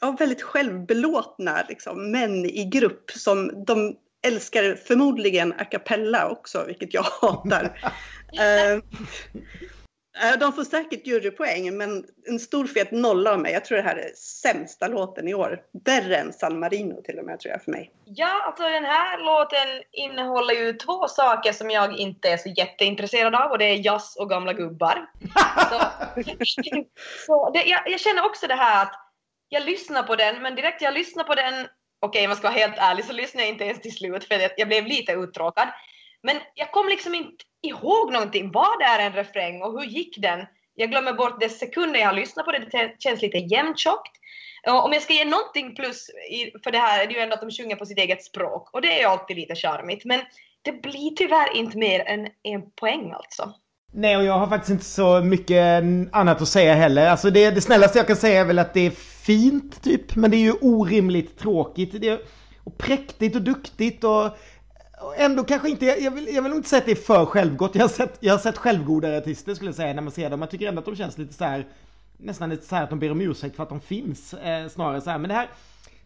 ja, 0.00 0.16
väldigt 0.18 0.42
självbelåtna, 0.42 1.64
liksom, 1.68 2.10
män 2.10 2.44
i 2.44 2.64
grupp 2.64 3.10
som 3.10 3.64
de 3.64 3.96
älskar 4.22 4.74
förmodligen 4.74 5.52
a 5.52 5.64
cappella 5.64 6.28
också, 6.28 6.64
vilket 6.66 6.94
jag 6.94 7.02
hatar. 7.02 7.92
Eh, 8.28 8.82
De 10.40 10.52
får 10.52 10.64
säkert 10.64 11.06
jurypoäng, 11.06 11.76
men 11.76 12.04
en 12.26 12.38
stor 12.38 12.66
fet 12.66 12.90
nolla 12.90 13.32
av 13.32 13.40
mig. 13.40 13.52
Jag 13.52 13.64
tror 13.64 13.76
det 13.76 13.84
här 13.84 13.96
är 13.96 14.12
sämsta 14.14 14.88
låten 14.88 15.28
i 15.28 15.34
år. 15.34 15.62
Värre 15.84 16.16
än 16.16 16.32
San 16.32 16.60
Marino 16.60 17.02
till 17.02 17.18
och 17.18 17.24
med, 17.24 17.40
tror 17.40 17.52
jag 17.52 17.62
för 17.62 17.70
mig. 17.70 17.92
Ja, 18.04 18.42
alltså 18.46 18.62
den 18.62 18.84
här 18.84 19.18
låten 19.18 19.82
innehåller 19.92 20.54
ju 20.54 20.72
två 20.72 21.08
saker 21.08 21.52
som 21.52 21.70
jag 21.70 21.98
inte 21.98 22.28
är 22.28 22.36
så 22.36 22.48
jätteintresserad 22.48 23.34
av 23.34 23.50
och 23.50 23.58
det 23.58 23.64
är 23.64 23.86
jazz 23.86 24.16
och 24.16 24.30
gamla 24.30 24.52
gubbar. 24.52 25.10
så, 25.70 25.80
så 27.26 27.50
det, 27.50 27.64
jag, 27.64 27.80
jag 27.90 28.00
känner 28.00 28.26
också 28.26 28.46
det 28.46 28.54
här 28.54 28.82
att 28.82 28.94
jag 29.48 29.64
lyssnar 29.64 30.02
på 30.02 30.16
den, 30.16 30.42
men 30.42 30.54
direkt 30.54 30.82
jag 30.82 30.94
lyssnar 30.94 31.24
på 31.24 31.34
den 31.34 31.54
okej, 32.00 32.20
okay, 32.20 32.28
man 32.28 32.36
ska 32.36 32.48
vara 32.48 32.58
helt 32.58 32.78
ärlig 32.78 33.04
så 33.04 33.12
lyssnade 33.12 33.44
jag 33.44 33.52
inte 33.52 33.64
ens 33.64 33.80
till 33.80 33.94
slut 33.94 34.24
för 34.24 34.34
jag, 34.34 34.50
jag 34.56 34.68
blev 34.68 34.86
lite 34.86 35.12
uttråkad. 35.12 35.68
Men 36.22 36.36
jag 36.54 36.72
kom 36.72 36.88
liksom 36.88 37.14
inte 37.14 37.44
ihåg 37.62 38.12
någonting. 38.12 38.52
Var 38.52 38.78
det 38.78 39.02
en 39.02 39.12
refräng 39.12 39.62
och 39.62 39.80
hur 39.80 39.88
gick 39.88 40.18
den? 40.18 40.46
Jag 40.74 40.90
glömmer 40.90 41.12
bort 41.12 41.40
det 41.40 41.48
sekunder 41.48 42.00
jag 42.00 42.06
har 42.06 42.14
lyssnat 42.14 42.46
på 42.46 42.52
det. 42.52 42.58
Det 42.58 42.94
känns 42.98 43.22
lite 43.22 43.38
jämntjockt. 43.38 44.12
Om 44.66 44.92
jag 44.92 45.02
ska 45.02 45.12
ge 45.12 45.24
någonting 45.24 45.74
plus 45.74 46.10
för 46.64 46.70
det 46.70 46.78
här 46.78 47.02
är 47.02 47.06
det 47.06 47.14
ju 47.14 47.20
ändå 47.20 47.34
att 47.34 47.40
de 47.40 47.50
sjunger 47.50 47.76
på 47.76 47.86
sitt 47.86 47.98
eget 47.98 48.24
språk 48.24 48.70
och 48.72 48.82
det 48.82 48.92
är 48.92 48.98
ju 48.98 49.04
alltid 49.04 49.36
lite 49.36 49.54
charmigt. 49.54 50.04
Men 50.04 50.20
det 50.62 50.72
blir 50.72 51.10
tyvärr 51.16 51.56
inte 51.56 51.78
mer 51.78 52.00
än 52.00 52.28
en 52.42 52.70
poäng 52.70 53.12
alltså. 53.12 53.52
Nej, 53.92 54.16
och 54.16 54.24
jag 54.24 54.38
har 54.38 54.46
faktiskt 54.46 54.70
inte 54.70 54.84
så 54.84 55.20
mycket 55.20 55.84
annat 56.12 56.42
att 56.42 56.48
säga 56.48 56.74
heller. 56.74 57.10
Alltså 57.10 57.30
det, 57.30 57.50
det 57.50 57.60
snällaste 57.60 57.98
jag 57.98 58.06
kan 58.06 58.16
säga 58.16 58.40
är 58.40 58.44
väl 58.44 58.58
att 58.58 58.74
det 58.74 58.86
är 58.86 58.90
fint 59.26 59.82
typ, 59.82 60.16
men 60.16 60.30
det 60.30 60.36
är 60.36 60.38
ju 60.38 60.52
orimligt 60.52 61.38
tråkigt. 61.38 62.00
Det 62.00 62.08
är, 62.08 62.20
och 62.64 62.78
präktigt 62.78 63.36
och 63.36 63.42
duktigt 63.42 64.04
och 64.04 64.38
ändå 65.16 65.44
kanske 65.44 65.70
inte, 65.70 65.86
jag 65.86 66.10
vill, 66.10 66.34
jag 66.34 66.42
vill 66.42 66.52
inte 66.52 66.68
säga 66.68 66.80
att 66.80 66.86
det 66.86 66.92
är 66.92 66.96
för 66.96 67.26
självgott. 67.26 67.74
Jag 67.74 67.82
har 67.82 67.88
sett, 67.88 68.16
jag 68.20 68.34
har 68.34 68.38
sett 68.38 68.58
självgodare 68.58 69.18
artister 69.18 69.54
skulle 69.54 69.68
jag 69.68 69.76
säga 69.76 69.94
när 69.94 70.02
man 70.02 70.12
ser 70.12 70.30
dem. 70.30 70.40
Jag 70.40 70.50
tycker 70.50 70.68
ändå 70.68 70.78
att 70.78 70.86
de 70.86 70.96
känns 70.96 71.18
lite 71.18 71.34
så 71.34 71.44
här, 71.44 71.66
nästan 72.16 72.50
lite 72.50 72.66
så 72.66 72.74
här 72.74 72.84
att 72.84 72.90
de 72.90 72.98
ber 72.98 73.10
om 73.10 73.20
ursäkt 73.20 73.56
för 73.56 73.62
att 73.62 73.68
de 73.68 73.80
finns. 73.80 74.34
Eh, 74.34 74.68
snarare 74.68 75.00
så 75.00 75.10
här, 75.10 75.18
men 75.18 75.28
det 75.28 75.34
här 75.34 75.48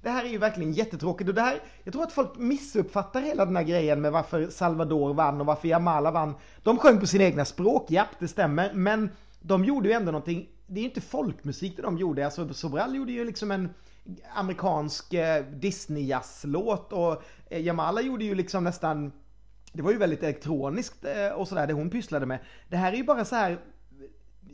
det 0.02 0.10
här 0.10 0.24
är 0.24 0.28
ju 0.28 0.38
verkligen 0.38 0.72
jättetråkigt 0.72 1.28
och 1.28 1.34
det 1.34 1.40
här, 1.40 1.60
jag 1.84 1.92
tror 1.92 2.02
att 2.02 2.12
folk 2.12 2.36
missuppfattar 2.36 3.22
hela 3.22 3.44
den 3.44 3.56
här 3.56 3.62
grejen 3.62 4.00
med 4.00 4.12
varför 4.12 4.48
Salvador 4.50 5.14
vann 5.14 5.40
och 5.40 5.46
varför 5.46 5.68
Jamala 5.68 6.10
vann. 6.10 6.34
De 6.62 6.78
sjöng 6.78 7.00
på 7.00 7.06
sina 7.06 7.24
egna 7.24 7.44
språk, 7.44 7.86
ja 7.88 8.06
det 8.18 8.28
stämmer, 8.28 8.72
men 8.74 9.10
de 9.40 9.64
gjorde 9.64 9.88
ju 9.88 9.94
ändå 9.94 10.12
någonting, 10.12 10.48
det 10.66 10.80
är 10.80 10.82
ju 10.82 10.88
inte 10.88 11.00
folkmusik 11.00 11.76
det 11.76 11.82
de 11.82 11.98
gjorde, 11.98 12.24
alltså 12.24 12.54
Sobral 12.54 12.96
gjorde 12.96 13.12
ju 13.12 13.24
liksom 13.24 13.50
en 13.50 13.74
amerikansk 14.34 15.14
eh, 15.14 15.44
Disney-jazzlåt 15.44 16.92
och 16.92 17.22
Eh, 17.52 17.60
Jamala 17.60 18.00
gjorde 18.00 18.24
ju 18.24 18.34
liksom 18.34 18.64
nästan 18.64 19.12
det 19.72 19.82
var 19.82 19.92
ju 19.92 19.98
väldigt 19.98 20.22
elektroniskt 20.22 21.04
eh, 21.04 21.28
och 21.28 21.48
sådär 21.48 21.66
det 21.66 21.72
hon 21.72 21.90
pysslade 21.90 22.26
med. 22.26 22.38
Det 22.68 22.76
här 22.76 22.92
är 22.92 22.96
ju 22.96 23.04
bara 23.04 23.24
så 23.24 23.36
här 23.36 23.58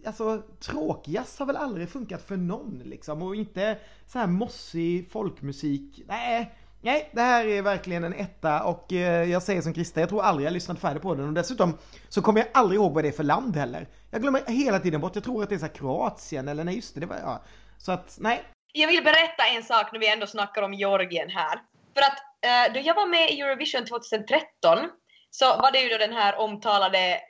alltså 0.07 0.43
tråkjazz 0.61 1.39
har 1.39 1.47
väl 1.47 1.57
aldrig 1.57 1.89
funkat 1.89 2.23
för 2.23 2.37
någon 2.37 2.83
liksom 2.85 3.23
och 3.23 3.37
inte 3.37 3.79
så 4.07 4.19
här 4.19 4.27
mossig 4.27 5.11
folkmusik. 5.11 6.03
Nej, 6.09 6.55
nej, 6.81 7.11
det 7.13 7.21
här 7.21 7.47
är 7.47 7.63
verkligen 7.63 8.05
en 8.05 8.13
etta 8.13 8.65
och 8.65 8.93
eh, 8.93 9.31
jag 9.31 9.43
säger 9.43 9.63
som 9.63 9.75
Krista, 9.75 10.01
jag 10.01 10.09
tror 10.09 10.23
aldrig 10.23 10.47
jag 10.47 10.53
lyssnat 10.53 10.79
färdigt 10.79 11.03
på 11.03 11.15
den 11.15 11.29
och 11.29 11.33
dessutom 11.33 11.79
så 12.09 12.23
kommer 12.23 12.41
jag 12.41 12.49
aldrig 12.55 12.81
ihåg 12.81 12.95
vad 12.95 13.05
det 13.05 13.09
är 13.09 13.13
för 13.13 13.25
land 13.25 13.57
heller. 13.57 13.89
Jag 14.11 14.23
glömmer 14.23 14.43
hela 14.47 14.79
tiden 14.79 15.01
bort, 15.01 15.15
jag 15.15 15.25
tror 15.25 15.43
att 15.43 15.49
det 15.49 15.55
är 15.55 15.59
så 15.59 15.67
här 15.67 15.75
Kroatien 15.75 16.49
eller 16.49 16.65
nej 16.65 16.77
just 16.77 16.95
det, 16.95 17.01
det 17.01 17.07
var 17.07 17.17
ja. 17.17 17.43
Så 17.79 17.93
att 17.93 18.17
nej. 18.21 18.43
Jag 18.73 18.89
vill 18.89 19.05
berätta 19.05 19.47
en 19.57 19.63
sak 19.63 19.93
när 19.93 20.01
vi 20.01 20.13
ändå 20.13 20.27
snackar 20.27 20.63
om 20.63 20.75
Georgien 20.75 21.31
här. 21.31 21.59
För 21.99 22.05
att 22.05 22.19
eh, 22.45 22.73
då 22.73 22.81
jag 22.81 22.95
var 22.95 23.07
med 23.07 23.31
i 23.31 23.41
Eurovision 23.41 23.87
2013 23.87 24.91
så 25.31 25.57
var 25.57 25.73
det 25.73 25.81
ju 25.81 25.89
då 25.89 25.99
den 25.99 26.13
här 26.13 26.37
omtalade 26.37 27.21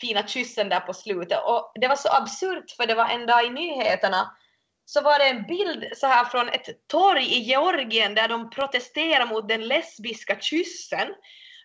fina 0.00 0.26
kyssen 0.26 0.68
där 0.68 0.80
på 0.80 0.94
slutet. 0.94 1.38
Och 1.44 1.72
det 1.80 1.88
var 1.88 1.96
så 1.96 2.08
absurt 2.08 2.70
för 2.70 2.86
det 2.86 2.94
var 2.94 3.08
en 3.08 3.26
dag 3.26 3.46
i 3.46 3.50
nyheterna 3.50 4.36
så 4.84 5.00
var 5.00 5.18
det 5.18 5.24
en 5.24 5.42
bild 5.42 5.84
så 5.96 6.06
här 6.06 6.24
från 6.24 6.48
ett 6.48 6.88
torg 6.88 7.24
i 7.24 7.38
Georgien 7.38 8.14
där 8.14 8.28
de 8.28 8.50
protesterar 8.50 9.26
mot 9.26 9.48
den 9.48 9.68
lesbiska 9.68 10.40
kyssen. 10.40 11.08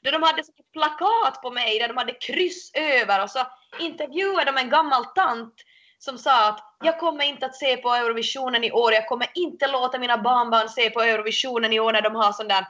Där 0.03 0.11
de 0.11 0.23
hade 0.23 0.41
ett 0.41 0.71
plakat 0.73 1.41
på 1.41 1.51
mig 1.51 1.79
där 1.79 1.87
de 1.87 1.97
hade 1.97 2.13
kryss 2.13 2.71
över 2.73 3.23
och 3.23 3.29
så 3.29 3.39
intervjuade 3.79 4.51
de 4.51 4.57
en 4.57 4.69
gammal 4.69 5.05
tant 5.05 5.53
som 6.00 6.18
sa 6.18 6.50
att 6.50 6.60
jag 6.84 7.00
kommer 7.00 7.24
inte 7.24 7.46
att 7.46 7.56
se 7.56 7.77
på 7.77 7.89
Eurovisionen 7.89 8.63
i 8.63 8.72
år, 8.72 8.94
jag 8.94 9.08
kommer 9.08 9.27
inte 9.36 9.68
låta 9.68 10.00
mina 10.00 10.18
barnbarn 10.18 10.70
se 10.70 10.89
på 10.89 11.01
Eurovisionen 11.01 11.74
i 11.74 11.79
år 11.79 11.94
när 11.94 12.01
de 12.01 12.15
har 12.15 12.32
sån 12.32 12.48
där 12.48 12.68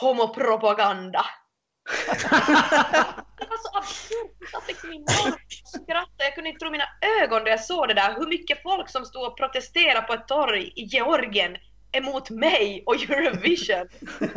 homopropaganda. 0.00 1.26
det 3.38 3.46
var 3.48 3.56
så 3.56 3.78
absurt. 3.78 4.36
Jag 4.40 4.48
satt 4.50 4.68
liksom 4.68 4.92
i 4.92 4.98
morgon 4.98 5.38
skrattade. 5.64 6.24
Jag 6.24 6.34
kunde 6.34 6.50
inte 6.50 6.60
tro 6.60 6.70
mina 6.70 6.88
ögon 7.22 7.42
när 7.44 7.50
jag 7.50 7.64
såg 7.64 7.88
det 7.88 7.94
där. 7.94 8.14
Hur 8.18 8.26
mycket 8.26 8.62
folk 8.62 8.90
som 8.90 9.04
stod 9.04 9.26
och 9.26 9.36
protesterade 9.36 10.06
på 10.06 10.12
ett 10.12 10.28
torg 10.28 10.72
i 10.76 10.82
Georgien 10.82 11.56
emot 11.92 12.30
mig 12.30 12.82
och 12.86 12.94
Eurovision. 12.94 13.88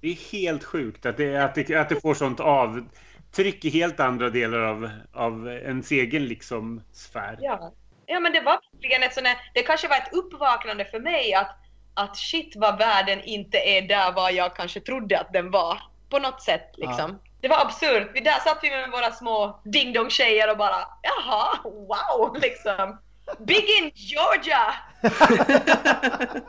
Det 0.00 0.08
är 0.08 0.32
helt 0.32 0.64
sjukt 0.64 1.06
att 1.06 1.16
det, 1.16 1.36
att 1.36 1.54
det, 1.54 1.74
att 1.74 1.88
det 1.88 2.00
får 2.00 2.14
sånt 2.14 2.40
avtryck 2.40 3.64
i 3.64 3.70
helt 3.70 4.00
andra 4.00 4.30
delar 4.30 4.58
av, 4.58 4.90
av 5.12 5.48
ens 5.48 5.90
egen 5.90 6.24
liksom 6.24 6.82
sfär. 6.92 7.38
Ja. 7.40 7.72
Ja, 8.10 8.20
men 8.20 8.32
det 8.32 8.40
var 8.40 8.60
verkligen 8.72 9.02
ett 9.02 9.14
sånt 9.14 9.26
det 9.54 9.62
kanske 9.62 9.88
var 9.88 9.96
ett 9.96 10.12
uppvaknande 10.12 10.84
för 10.84 11.00
mig 11.00 11.34
att, 11.34 11.56
att 11.94 12.16
shit 12.16 12.52
vad 12.56 12.78
världen 12.78 13.20
inte 13.24 13.58
är 13.58 13.82
där 13.82 14.12
vad 14.12 14.32
jag 14.32 14.56
kanske 14.56 14.80
trodde 14.80 15.20
att 15.20 15.32
den 15.32 15.50
var 15.50 15.82
på 16.10 16.18
något 16.18 16.42
sätt 16.42 16.70
liksom. 16.76 17.10
Ja. 17.10 17.30
Det 17.40 17.48
var 17.48 17.60
absurt. 17.60 18.10
Vi 18.14 18.20
där 18.20 18.40
satt 18.40 18.58
vi 18.62 18.70
med 18.70 18.90
våra 18.90 19.12
små 19.12 19.60
ding-dong-tjejer 19.64 20.50
och 20.50 20.58
bara 20.58 20.76
jaha, 21.02 21.58
wow, 21.64 22.40
liksom. 22.40 22.98
Big 23.38 23.64
in 23.78 23.90
Georgia! 23.94 24.74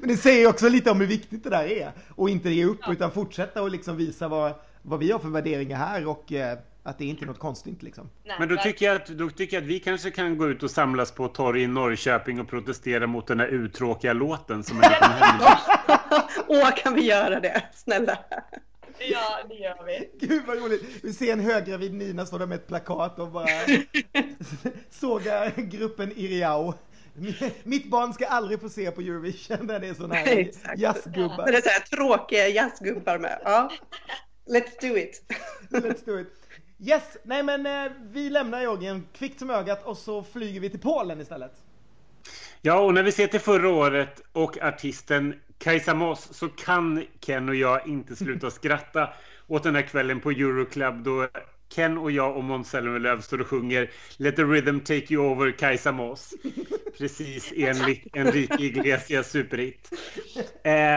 Men 0.00 0.08
det 0.08 0.16
säger 0.16 0.48
också 0.48 0.68
lite 0.68 0.90
om 0.90 1.00
hur 1.00 1.06
viktigt 1.06 1.44
det 1.44 1.50
där 1.50 1.64
är. 1.64 1.92
Och 2.14 2.30
inte 2.30 2.50
ge 2.50 2.64
upp 2.64 2.80
ja. 2.82 2.92
utan 2.92 3.10
fortsätta 3.10 3.62
och 3.62 3.70
liksom 3.70 3.96
visa 3.96 4.28
vad, 4.28 4.54
vad 4.82 4.98
vi 4.98 5.12
har 5.12 5.18
för 5.18 5.28
värderingar 5.28 5.76
här 5.76 6.06
och 6.06 6.32
eh, 6.32 6.58
att 6.88 6.98
det 6.98 7.04
inte 7.04 7.24
är 7.24 7.26
något 7.26 7.38
konstigt 7.38 7.82
liksom. 7.82 8.10
Nej, 8.24 8.36
Men 8.38 8.48
då 8.48 8.56
tycker, 8.56 8.86
jag 8.86 8.96
att, 8.96 9.06
då 9.06 9.30
tycker 9.30 9.56
jag 9.56 9.62
att 9.62 9.68
vi 9.68 9.80
kanske 9.80 10.10
kan 10.10 10.38
gå 10.38 10.48
ut 10.48 10.62
och 10.62 10.70
samlas 10.70 11.12
på 11.12 11.28
torg 11.28 11.62
i 11.62 11.66
Norrköping 11.66 12.40
och 12.40 12.48
protestera 12.48 13.06
mot 13.06 13.26
den 13.26 13.40
här 13.40 13.46
uttråkiga 13.46 14.12
låten 14.12 14.64
som 14.64 14.80
är 14.80 14.96
Åh, 16.48 16.70
kan 16.76 16.94
vi 16.94 17.02
göra 17.02 17.40
det? 17.40 17.62
Snälla. 17.74 18.18
Ja, 18.98 19.38
det 19.48 19.54
gör 19.54 19.84
vi. 19.86 20.26
Gud 20.26 20.42
vad 20.46 20.58
roligt. 20.58 20.82
Vi 21.02 21.12
ser 21.12 21.32
en 21.32 21.40
höggravid 21.40 21.94
Nina 21.94 22.26
stå 22.26 22.38
där 22.38 22.46
med 22.46 22.56
ett 22.56 22.66
plakat 22.66 23.18
och 23.18 23.28
bara 23.28 23.46
såga 24.90 25.50
gruppen 25.56 26.12
Iriao. 26.16 26.74
Mitt 27.62 27.90
barn 27.90 28.14
ska 28.14 28.26
aldrig 28.26 28.60
få 28.60 28.68
se 28.68 28.90
på 28.90 29.00
Eurovision 29.00 29.66
där 29.66 29.80
det 29.80 29.88
är 29.88 29.94
sådana 29.94 30.14
här 30.14 30.50
jazzgubbar. 30.76 31.46
Det 31.46 31.56
är 31.56 31.62
så 31.62 31.68
här 31.68 31.80
tråkiga 31.80 32.48
jazzgubbar 32.48 33.18
med. 33.18 33.40
Ja. 33.44 33.70
Let's 34.46 34.80
do 34.80 34.96
it. 34.96 35.22
Let's 35.70 36.04
do 36.04 36.20
it. 36.20 36.37
Yes, 36.80 37.16
nej 37.22 37.42
men 37.42 37.66
eh, 37.66 37.92
vi 38.02 38.30
lämnar 38.30 38.60
Georgien 38.60 39.06
kvickt 39.12 39.38
som 39.38 39.50
ögat 39.50 39.84
och 39.84 39.98
så 39.98 40.22
flyger 40.22 40.60
vi 40.60 40.70
till 40.70 40.80
Polen 40.80 41.20
istället. 41.20 41.52
Ja, 42.62 42.80
och 42.80 42.94
när 42.94 43.02
vi 43.02 43.12
ser 43.12 43.26
till 43.26 43.40
förra 43.40 43.68
året 43.68 44.20
och 44.32 44.62
artisten 44.62 45.34
Kajsa 45.58 45.94
Moss 45.94 46.28
så 46.32 46.48
kan 46.48 47.04
Ken 47.20 47.48
och 47.48 47.54
jag 47.54 47.88
inte 47.88 48.16
sluta 48.16 48.50
skratta 48.50 49.08
åt 49.46 49.62
den 49.62 49.74
här 49.74 49.82
kvällen 49.82 50.20
på 50.20 50.30
Euroclub 50.30 51.02
då 51.02 51.28
Ken 51.68 51.98
och 51.98 52.10
jag 52.10 52.36
och 52.36 52.44
Måns 52.44 52.70
Zelmerlöw 52.70 53.20
står 53.20 53.40
och 53.40 53.46
sjunger 53.46 53.90
Let 54.16 54.36
the 54.36 54.42
rhythm 54.42 54.80
take 54.80 55.14
you 55.14 55.24
over 55.24 55.50
Kajsa 55.50 55.92
Moss. 55.92 56.34
Precis 56.98 57.52
enligt 57.56 58.16
Enrique 58.16 58.64
Iglesias 58.64 59.30
superhit. 59.30 59.90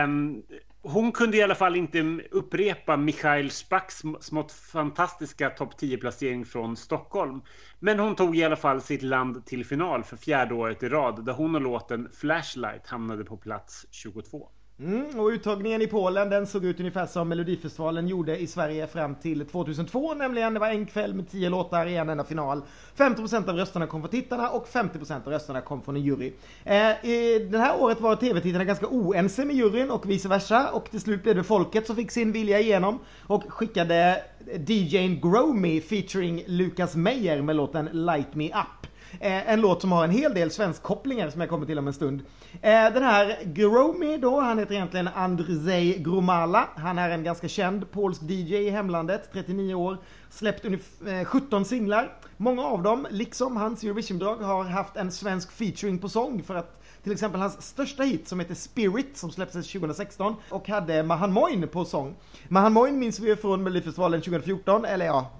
Um, 0.04 0.42
hon 0.82 1.12
kunde 1.12 1.36
i 1.36 1.42
alla 1.42 1.54
fall 1.54 1.76
inte 1.76 2.20
upprepa 2.30 2.96
Michael 2.96 3.50
Spacks 3.50 4.02
smått 4.20 4.52
fantastiska 4.52 5.50
topp 5.50 5.74
10-placering 5.80 6.44
från 6.44 6.76
Stockholm. 6.76 7.40
Men 7.78 7.98
hon 7.98 8.16
tog 8.16 8.36
i 8.36 8.44
alla 8.44 8.56
fall 8.56 8.80
sitt 8.80 9.02
land 9.02 9.46
till 9.46 9.64
final 9.64 10.04
för 10.04 10.16
fjärde 10.16 10.54
året 10.54 10.82
i 10.82 10.88
rad 10.88 11.24
där 11.24 11.32
hon 11.32 11.54
och 11.54 11.60
låten 11.60 12.08
Flashlight 12.12 12.86
hamnade 12.86 13.24
på 13.24 13.36
plats 13.36 13.86
22. 13.90 14.48
Mm, 14.84 15.20
och 15.20 15.28
uttagningen 15.28 15.82
i 15.82 15.86
Polen 15.86 16.30
den 16.30 16.46
såg 16.46 16.64
ut 16.64 16.80
ungefär 16.80 17.06
som 17.06 17.28
Melodifestivalen 17.28 18.08
gjorde 18.08 18.38
i 18.38 18.46
Sverige 18.46 18.86
fram 18.86 19.14
till 19.14 19.46
2002 19.46 20.14
nämligen 20.14 20.54
det 20.54 20.60
var 20.60 20.68
en 20.68 20.86
kväll 20.86 21.14
med 21.14 21.30
10 21.30 21.48
låtar 21.48 21.86
i 21.86 21.96
en 21.96 22.08
enda 22.08 22.24
final. 22.24 22.62
50% 22.96 23.48
av 23.48 23.56
rösterna 23.56 23.86
kom 23.86 24.00
från 24.00 24.10
tittarna 24.10 24.50
och 24.50 24.68
50% 24.68 25.26
av 25.26 25.32
rösterna 25.32 25.60
kom 25.60 25.82
från 25.82 25.96
en 25.96 26.02
jury. 26.02 26.32
Eh, 26.64 27.04
i 27.10 27.48
det 27.50 27.58
här 27.58 27.82
året 27.82 28.00
var 28.00 28.16
tv-tittarna 28.16 28.64
ganska 28.64 28.86
oense 28.86 29.44
med 29.44 29.56
juryn 29.56 29.90
och 29.90 30.10
vice 30.10 30.28
versa 30.28 30.70
och 30.72 30.90
till 30.90 31.00
slut 31.00 31.22
blev 31.22 31.36
det 31.36 31.44
folket 31.44 31.86
som 31.86 31.96
fick 31.96 32.10
sin 32.10 32.32
vilja 32.32 32.60
igenom 32.60 32.98
och 33.26 33.42
skickade 33.48 34.22
DJn 34.66 35.20
Gromy 35.20 35.80
featuring 35.80 36.44
Lukas 36.46 36.96
Meyer 36.96 37.42
med 37.42 37.56
låten 37.56 37.88
Light 37.92 38.34
Me 38.34 38.48
Up. 38.48 38.91
Eh, 39.20 39.52
en 39.52 39.60
låt 39.60 39.80
som 39.80 39.92
har 39.92 40.04
en 40.04 40.10
hel 40.10 40.34
del 40.34 40.50
svenskkopplingar 40.50 41.30
som 41.30 41.40
jag 41.40 41.50
kommer 41.50 41.66
till 41.66 41.78
om 41.78 41.86
en 41.86 41.92
stund. 41.92 42.22
Eh, 42.52 42.92
den 42.92 43.02
här 43.02 43.38
Gromi 43.44 44.16
då, 44.16 44.40
han 44.40 44.58
heter 44.58 44.74
egentligen 44.74 45.08
Andrzej 45.08 45.98
Gromala. 45.98 46.68
Han 46.76 46.98
är 46.98 47.10
en 47.10 47.24
ganska 47.24 47.48
känd 47.48 47.90
polsk 47.90 48.22
DJ 48.22 48.54
i 48.54 48.70
hemlandet, 48.70 49.28
39 49.32 49.74
år. 49.74 49.98
Släppt 50.30 50.64
ungefär 50.64 51.18
eh, 51.20 51.24
17 51.24 51.64
singlar. 51.64 52.16
Många 52.36 52.64
av 52.64 52.82
dem, 52.82 53.06
liksom 53.10 53.56
hans 53.56 53.84
Eurovision-bidrag, 53.84 54.36
har 54.36 54.64
haft 54.64 54.96
en 54.96 55.12
svensk 55.12 55.52
featuring 55.52 55.98
på 55.98 56.08
sång 56.08 56.42
för 56.42 56.54
att 56.54 56.82
till 57.02 57.12
exempel 57.12 57.40
hans 57.40 57.62
största 57.62 58.02
hit 58.02 58.28
som 58.28 58.40
heter 58.40 58.54
Spirit 58.54 59.16
som 59.16 59.30
släpptes 59.30 59.72
2016 59.72 60.36
och 60.50 60.68
hade 60.68 61.02
Mahan 61.02 61.32
Moin 61.32 61.68
på 61.68 61.84
sång. 61.84 62.14
Mahan 62.48 62.72
Moin 62.72 62.98
minns 62.98 63.20
vi 63.20 63.36
från 63.36 63.62
Melodifestivalen 63.62 64.20
2014, 64.20 64.84
eller 64.84 65.06
ja, 65.06 65.30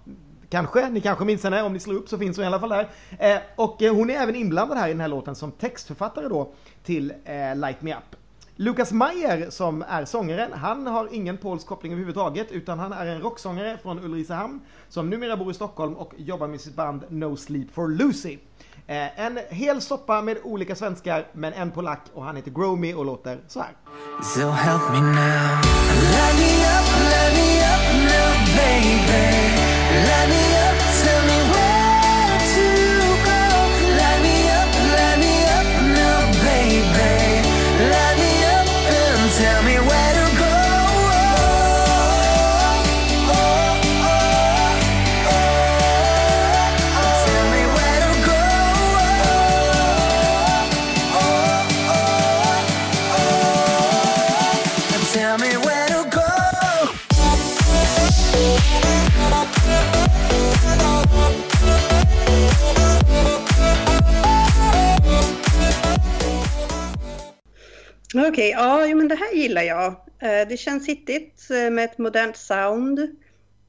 Kanske, 0.53 0.89
ni 0.89 1.01
kanske 1.01 1.25
minns 1.25 1.45
henne, 1.45 1.63
om 1.63 1.73
ni 1.73 1.81
slår 1.81 1.95
upp 1.95 2.09
så 2.09 2.19
finns 2.19 2.37
hon 2.37 2.45
i 2.45 2.47
alla 2.47 2.61
fall 2.61 2.69
där. 2.69 2.89
Eh, 3.19 3.41
och 3.57 3.83
eh, 3.83 3.95
hon 3.95 4.11
är 4.11 4.15
även 4.15 4.35
inblandad 4.35 4.79
här 4.79 4.89
i 4.89 4.91
den 4.91 5.01
här 5.01 5.09
låten 5.09 5.35
som 5.35 5.53
textförfattare 5.53 6.29
då 6.29 6.53
till 6.85 7.13
eh, 7.25 7.57
Light 7.57 7.83
Me 7.83 7.95
Up. 7.95 8.17
Lukas 8.57 8.93
Meyer 8.93 9.51
som 9.51 9.85
är 9.89 10.05
sångaren, 10.05 10.53
han 10.53 10.87
har 10.87 11.09
ingen 11.13 11.37
polsk 11.37 11.67
koppling 11.67 11.93
överhuvudtaget 11.93 12.51
utan 12.51 12.79
han 12.79 12.93
är 12.93 13.07
en 13.07 13.21
rocksångare 13.21 13.79
från 13.83 14.05
Ulricehamn 14.05 14.61
som 14.89 15.11
numera 15.11 15.37
bor 15.37 15.51
i 15.51 15.55
Stockholm 15.55 15.95
och 15.95 16.13
jobbar 16.17 16.49
med 16.49 16.61
sitt 16.61 16.75
band 16.75 17.03
No 17.09 17.37
Sleep 17.37 17.75
for 17.75 17.89
Lucy. 17.89 18.39
En 18.87 19.39
hel 19.51 19.81
soppa 19.81 20.23
med 20.23 20.39
olika 20.45 20.75
svenskar 20.75 21.27
men 21.33 21.53
en 21.53 21.71
polack 21.71 22.01
och 22.15 22.25
han 22.25 22.37
heter 22.37 22.51
Gromy 22.51 22.95
och 22.95 23.05
låter 23.05 23.41
så 23.49 23.61
här. 23.61 23.73
So 24.23 24.49
help 24.49 24.83
me 24.91 25.01
now. 25.01 25.13
Light 26.13 26.39
me 26.39 26.53
up, 26.77 26.87
light 27.11 27.35
me 27.37 27.61
up 27.61 27.85
now, 28.05 28.57
baby. 28.57 29.62
Light 29.93 30.29
me 30.31 30.57
up, 30.57 30.82
Okej, 68.15 68.51
ja, 68.51 68.95
men 68.95 69.09
det 69.09 69.15
här 69.15 69.33
gillar 69.33 69.63
jag. 69.63 69.87
Eh, 70.19 70.49
det 70.49 70.57
känns 70.57 70.89
hittigt 70.89 71.51
eh, 71.51 71.71
med 71.71 71.85
ett 71.85 71.99
modernt 71.99 72.37
sound. 72.37 73.17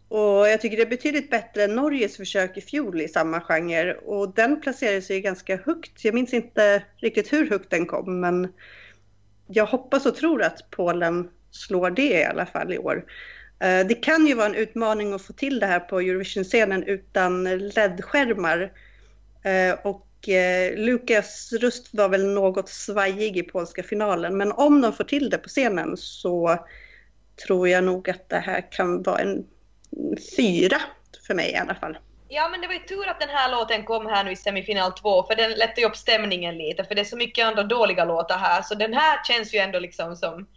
Och 0.08 0.50
jag 0.50 0.62
tycker 0.62 0.78
det 0.78 0.84
är 0.84 0.90
betydligt 0.90 1.30
bättre 1.30 1.64
än 1.64 1.76
Norges 1.76 2.18
försök 2.18 2.58
i 2.58 2.62
fjol 2.62 3.02
i 3.02 3.08
samma 3.08 3.42
genre. 3.42 3.94
Och 3.94 4.34
den 4.34 4.62
placerade 4.62 5.02
sig 5.02 5.22
ganska 5.22 5.58
högt. 5.58 6.06
Jag 6.06 6.14
minns 6.14 6.34
inte 6.34 6.84
riktigt 6.98 7.34
hur 7.34 7.50
högt 7.50 7.70
den 7.70 7.86
kom, 7.86 8.20
men 8.20 8.54
jag 9.48 9.66
hoppas 9.66 10.06
och 10.06 10.16
tror 10.16 10.44
att 10.44 10.70
Polen 10.70 11.30
slår 11.52 11.90
det 11.90 12.20
i 12.20 12.26
alla 12.26 12.46
fall 12.46 12.74
i 12.74 12.78
år. 12.78 13.06
Eh, 13.60 13.88
det 13.88 14.04
kan 14.04 14.28
ju 14.28 14.34
vara 14.34 14.48
en 14.48 14.56
utmaning 14.56 15.14
att 15.14 15.22
få 15.22 15.34
till 15.34 15.60
det 15.60 15.66
här 15.66 15.80
på 15.80 16.00
Eurovision-scenen 16.00 16.84
utan 16.84 17.44
LED-skärmar. 17.44 18.72
Och 19.84 20.08
och 20.24 20.30
eh, 20.30 20.78
Lukas 20.78 21.54
röst 21.54 21.90
var 21.92 22.10
väl 22.10 22.34
något 22.34 22.70
svajig 22.70 23.38
i 23.38 23.44
polska 23.44 23.84
finalen. 23.84 24.38
Men 24.38 24.52
om 24.52 24.82
de 24.82 24.94
får 24.94 25.04
till 25.04 25.30
det 25.30 25.38
på 25.38 25.50
scenen 25.50 25.98
så 25.98 26.58
tror 27.48 27.70
jag 27.70 27.84
nog 27.84 28.10
att 28.10 28.30
det 28.30 28.40
här 28.40 28.72
kan 28.72 29.04
vara 29.04 29.20
en 29.20 29.46
fyra 30.38 30.82
för 31.28 31.34
mig 31.34 31.52
i 31.52 31.56
alla 31.56 31.76
fall. 31.76 31.98
Ja 32.30 32.50
men 32.50 32.62
det 32.62 32.68
var 32.68 32.74
ju 32.74 32.80
tur 32.80 33.10
att 33.10 33.20
den 33.20 33.30
här 33.30 33.52
låten 33.52 33.84
kom 33.84 34.06
här 34.06 34.24
nu 34.24 34.32
i 34.32 34.36
semifinal 34.36 34.92
2 34.92 35.24
för 35.24 35.36
den 35.36 35.52
lättar 35.52 35.82
ju 35.82 35.88
upp 35.88 35.96
stämningen 35.96 36.58
lite 36.58 36.84
för 36.84 36.96
det 36.96 37.02
är 37.02 37.06
så 37.06 37.18
mycket 37.18 37.46
andra 37.46 37.64
dåliga 37.64 38.06
låtar 38.06 38.38
här 38.38 38.62
så 38.62 38.76
den 38.76 38.94
här 38.94 39.24
känns 39.24 39.54
ju 39.54 39.60
ändå 39.60 39.80
liksom 39.80 40.16
som 40.16 40.48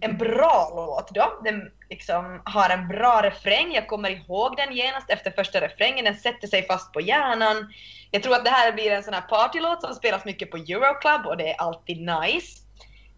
en 0.00 0.16
bra 0.16 0.72
låt 0.76 1.14
då. 1.14 1.40
Den 1.44 1.70
liksom 1.90 2.40
har 2.44 2.70
en 2.70 2.88
bra 2.88 3.20
refräng, 3.22 3.72
jag 3.72 3.86
kommer 3.86 4.10
ihåg 4.10 4.56
den 4.56 4.76
genast 4.76 5.10
efter 5.10 5.30
första 5.30 5.60
refrängen, 5.60 6.04
den 6.04 6.14
sätter 6.14 6.48
sig 6.48 6.66
fast 6.66 6.92
på 6.92 7.00
hjärnan. 7.00 7.72
Jag 8.10 8.22
tror 8.22 8.34
att 8.34 8.44
det 8.44 8.50
här 8.50 8.72
blir 8.72 8.90
en 8.90 9.02
sån 9.02 9.14
här 9.14 9.20
partylåt 9.20 9.82
som 9.82 9.94
spelas 9.94 10.24
mycket 10.24 10.50
på 10.50 10.56
Euroclub 10.56 11.26
och 11.26 11.36
det 11.36 11.50
är 11.50 11.60
alltid 11.60 11.96
nice. 11.96 12.58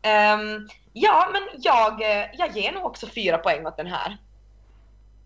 Um, 0.06 0.68
ja 0.92 1.28
men 1.32 1.42
jag, 1.62 2.02
eh, 2.02 2.26
jag 2.32 2.56
ger 2.56 2.72
nog 2.72 2.84
också 2.84 3.06
fyra 3.06 3.38
poäng 3.38 3.66
åt 3.66 3.76
den 3.76 3.86
här. 3.86 4.16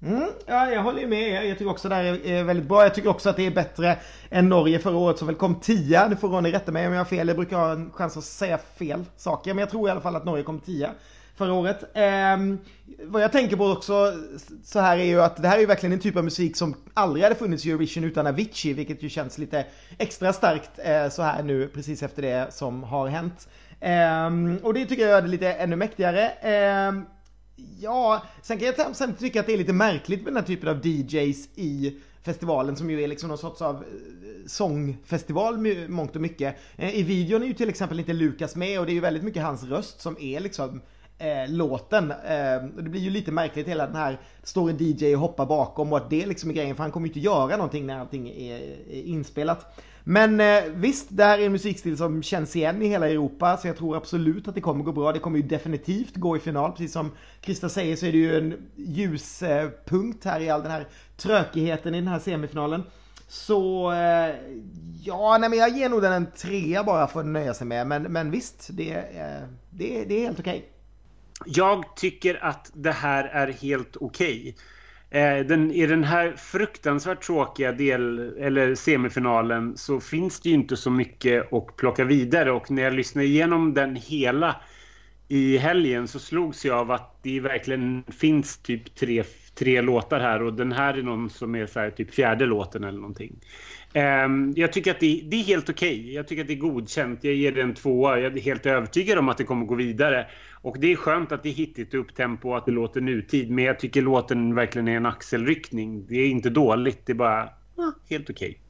Mm, 0.02 0.30
ja, 0.46 0.70
jag 0.70 0.82
håller 0.82 1.00
ju 1.00 1.06
med. 1.06 1.46
Jag 1.46 1.58
tycker 1.58 1.70
också 1.70 1.88
det 1.88 1.94
här 1.94 2.26
är- 2.26 2.44
väldigt 2.44 2.68
bra. 2.68 2.82
Jag 2.82 2.94
tycker 2.94 3.08
också 3.08 3.30
att 3.30 3.36
det 3.36 3.46
är 3.46 3.50
bättre 3.50 3.98
än 4.30 4.48
Norge 4.48 4.78
förra 4.78 4.96
året 4.96 5.18
som 5.18 5.26
väl 5.26 5.36
kom 5.36 5.60
10. 5.60 6.08
Nu 6.08 6.16
får 6.16 6.28
Ronny 6.28 6.52
rätta 6.52 6.72
mig 6.72 6.86
om 6.86 6.92
jag 6.92 7.00
har 7.00 7.04
fel. 7.04 7.28
Jag 7.28 7.36
brukar 7.36 7.56
ha 7.56 7.72
en 7.72 7.90
chans 7.92 8.16
att 8.16 8.24
säga 8.24 8.58
fel 8.58 9.04
saker. 9.16 9.54
Men 9.54 9.58
jag 9.60 9.70
tror 9.70 9.88
i 9.88 9.90
alla 9.90 10.00
fall 10.00 10.16
att 10.16 10.24
Norge 10.24 10.44
kom 10.44 10.60
10 10.60 10.90
förra 11.36 11.52
året. 11.52 11.96
Eh, 11.96 12.36
vad 13.04 13.22
jag 13.22 13.32
tänker 13.32 13.56
på 13.56 13.66
också 13.66 14.12
så 14.64 14.80
här 14.80 14.98
är 14.98 15.04
ju 15.04 15.22
att 15.22 15.42
det 15.42 15.48
här 15.48 15.56
är 15.56 15.60
ju 15.60 15.66
verkligen 15.66 15.92
en 15.92 16.00
typ 16.00 16.16
av 16.16 16.24
musik 16.24 16.56
som 16.56 16.74
aldrig 16.94 17.22
hade 17.22 17.34
funnits 17.34 17.66
i 17.66 17.70
Eurovision 17.70 18.04
utan 18.04 18.26
Avicii. 18.26 18.72
Vilket 18.72 19.02
ju 19.02 19.08
känns 19.08 19.38
lite 19.38 19.66
extra 19.98 20.32
starkt 20.32 20.70
eh, 20.78 21.08
så 21.08 21.22
här 21.22 21.42
nu 21.42 21.68
precis 21.68 22.02
efter 22.02 22.22
det 22.22 22.52
som 22.52 22.82
har 22.82 23.08
hänt. 23.08 23.48
Eh, 23.80 24.66
och 24.66 24.74
det 24.74 24.86
tycker 24.86 25.02
jag 25.02 25.10
gör 25.10 25.22
det 25.22 25.28
lite 25.28 25.52
ännu 25.52 25.76
mäktigare. 25.76 26.28
Ehm, 26.28 27.04
ja, 27.80 28.22
sen 28.42 28.58
kan 28.58 28.72
jag 28.76 28.96
sen 28.96 29.14
tycka 29.14 29.40
att 29.40 29.46
det 29.46 29.52
är 29.52 29.58
lite 29.58 29.72
märkligt 29.72 30.22
med 30.22 30.32
den 30.32 30.36
här 30.36 30.46
typen 30.46 30.68
av 30.68 30.86
DJs 30.86 31.48
i 31.54 32.00
festivalen 32.22 32.76
som 32.76 32.90
ju 32.90 33.02
är 33.02 33.08
liksom 33.08 33.28
någon 33.28 33.38
sorts 33.38 33.62
av 33.62 33.76
eh, 33.76 33.82
sångfestival 34.46 35.58
mångt 35.88 36.16
och 36.16 36.22
mycket. 36.22 36.56
Eh, 36.76 36.94
I 36.94 37.02
videon 37.02 37.42
är 37.42 37.46
ju 37.46 37.54
till 37.54 37.68
exempel 37.68 37.98
inte 38.00 38.12
Lukas 38.12 38.56
med 38.56 38.80
och 38.80 38.86
det 38.86 38.92
är 38.92 38.94
ju 38.94 39.00
väldigt 39.00 39.24
mycket 39.24 39.42
hans 39.42 39.64
röst 39.64 40.00
som 40.00 40.16
är 40.20 40.40
liksom 40.40 40.80
eh, 41.18 41.48
låten. 41.48 42.10
Eh, 42.10 42.62
det 42.76 42.90
blir 42.90 43.00
ju 43.00 43.10
lite 43.10 43.32
märkligt 43.32 43.68
hela 43.68 43.86
den 43.86 43.96
här 43.96 44.20
står 44.42 44.70
en 44.70 44.76
DJ 44.78 45.14
och 45.14 45.20
hoppar 45.20 45.46
bakom 45.46 45.92
och 45.92 45.98
att 45.98 46.10
det 46.10 46.26
liksom 46.26 46.50
är 46.50 46.54
grejen 46.54 46.76
för 46.76 46.82
han 46.82 46.92
kommer 46.92 47.06
ju 47.06 47.10
inte 47.10 47.20
göra 47.20 47.56
någonting 47.56 47.86
när 47.86 47.98
allting 47.98 48.28
är, 48.28 48.56
är 48.90 49.02
inspelat. 49.02 49.80
Men 50.06 50.40
eh, 50.40 50.62
visst, 50.74 51.06
det 51.10 51.24
här 51.24 51.38
är 51.38 51.46
en 51.46 51.52
musikstil 51.52 51.96
som 51.96 52.22
känns 52.22 52.56
igen 52.56 52.82
i 52.82 52.88
hela 52.88 53.08
Europa 53.08 53.56
så 53.56 53.66
jag 53.66 53.76
tror 53.76 53.96
absolut 53.96 54.48
att 54.48 54.54
det 54.54 54.60
kommer 54.60 54.84
gå 54.84 54.92
bra. 54.92 55.12
Det 55.12 55.18
kommer 55.18 55.38
ju 55.38 55.42
definitivt 55.42 56.16
gå 56.16 56.36
i 56.36 56.40
final. 56.40 56.70
Precis 56.70 56.92
som 56.92 57.10
Krista 57.40 57.68
säger 57.68 57.96
så 57.96 58.06
är 58.06 58.12
det 58.12 58.18
ju 58.18 58.36
en 58.36 58.68
ljuspunkt 58.76 60.26
eh, 60.26 60.32
här 60.32 60.40
i 60.40 60.50
all 60.50 60.62
den 60.62 60.70
här 60.70 60.86
trökigheten 61.16 61.94
i 61.94 61.98
den 62.00 62.08
här 62.08 62.18
semifinalen. 62.18 62.82
Så 63.28 63.92
eh, 63.92 64.34
ja, 65.04 65.38
nej 65.38 65.50
men 65.50 65.58
jag 65.58 65.68
ger 65.68 65.88
nog 65.88 66.02
den 66.02 66.12
en 66.12 66.26
trea 66.36 66.84
bara 66.84 67.06
för 67.06 67.20
att 67.20 67.26
nöja 67.26 67.54
sig 67.54 67.66
med. 67.66 67.86
Men, 67.86 68.02
men 68.02 68.30
visst, 68.30 68.68
det, 68.72 68.92
eh, 68.92 69.48
det, 69.70 70.04
det 70.04 70.14
är 70.14 70.20
helt 70.20 70.40
okej. 70.40 70.73
Jag 71.46 71.96
tycker 71.96 72.44
att 72.44 72.70
det 72.74 72.92
här 72.92 73.24
är 73.24 73.52
helt 73.52 73.96
okej. 73.96 74.56
Eh, 75.10 75.38
den, 75.38 75.70
I 75.70 75.86
den 75.86 76.04
här 76.04 76.32
fruktansvärt 76.36 77.22
tråkiga 77.22 77.72
del, 77.72 78.18
eller 78.38 78.74
semifinalen 78.74 79.76
så 79.76 80.00
finns 80.00 80.40
det 80.40 80.48
ju 80.48 80.54
inte 80.54 80.76
så 80.76 80.90
mycket 80.90 81.52
att 81.52 81.76
plocka 81.76 82.04
vidare 82.04 82.52
och 82.52 82.70
när 82.70 82.82
jag 82.82 82.94
lyssnade 82.94 83.26
igenom 83.26 83.74
den 83.74 83.96
hela 83.96 84.56
i 85.28 85.56
helgen 85.58 86.08
så 86.08 86.18
slogs 86.18 86.64
jag 86.64 86.78
av 86.78 86.90
att 86.90 87.18
det 87.22 87.40
verkligen 87.40 88.04
finns 88.08 88.56
typ 88.56 88.94
tre, 88.94 89.24
tre 89.54 89.80
låtar 89.80 90.20
här 90.20 90.42
och 90.42 90.54
den 90.54 90.72
här 90.72 90.94
är 90.94 91.02
någon 91.02 91.30
som 91.30 91.54
är 91.54 91.66
så 91.66 91.80
här, 91.80 91.90
typ 91.90 92.14
fjärde 92.14 92.46
låten 92.46 92.84
eller 92.84 92.98
någonting. 92.98 93.36
Ehm, 93.96 94.52
jag 94.56 94.72
tycker 94.72 94.90
att 94.90 95.00
det, 95.00 95.22
det 95.24 95.36
är 95.36 95.42
helt 95.42 95.70
okej. 95.70 96.14
Jag 96.14 96.28
tycker 96.28 96.42
att 96.42 96.48
det 96.48 96.54
är 96.54 96.58
godkänt. 96.58 97.24
Jag 97.24 97.34
ger 97.34 97.52
det 97.52 97.62
en 97.62 97.74
tvåa. 97.74 98.18
Jag 98.18 98.36
är 98.36 98.40
helt 98.40 98.66
övertygad 98.66 99.18
om 99.18 99.28
att 99.28 99.38
det 99.38 99.44
kommer 99.44 99.66
gå 99.66 99.74
vidare. 99.74 100.26
Och 100.52 100.78
det 100.78 100.92
är 100.92 100.96
skönt 100.96 101.32
att 101.32 101.42
det 101.42 101.48
är 101.48 101.52
hittigt 101.52 101.94
upp 101.94 102.14
tempo 102.14 102.48
och 102.48 102.56
att 102.56 102.66
det 102.66 102.72
låter 102.72 103.00
nutid. 103.00 103.50
Men 103.50 103.64
jag 103.64 103.78
tycker 103.78 104.02
låten 104.02 104.54
verkligen 104.54 104.88
är 104.88 104.96
en 104.96 105.06
axelryckning. 105.06 106.06
Det 106.06 106.16
är 106.16 106.28
inte 106.28 106.50
dåligt. 106.50 107.06
Det 107.06 107.12
är 107.12 107.14
bara 107.14 107.48
ja, 107.76 107.92
helt 108.10 108.30
okej. 108.30 108.60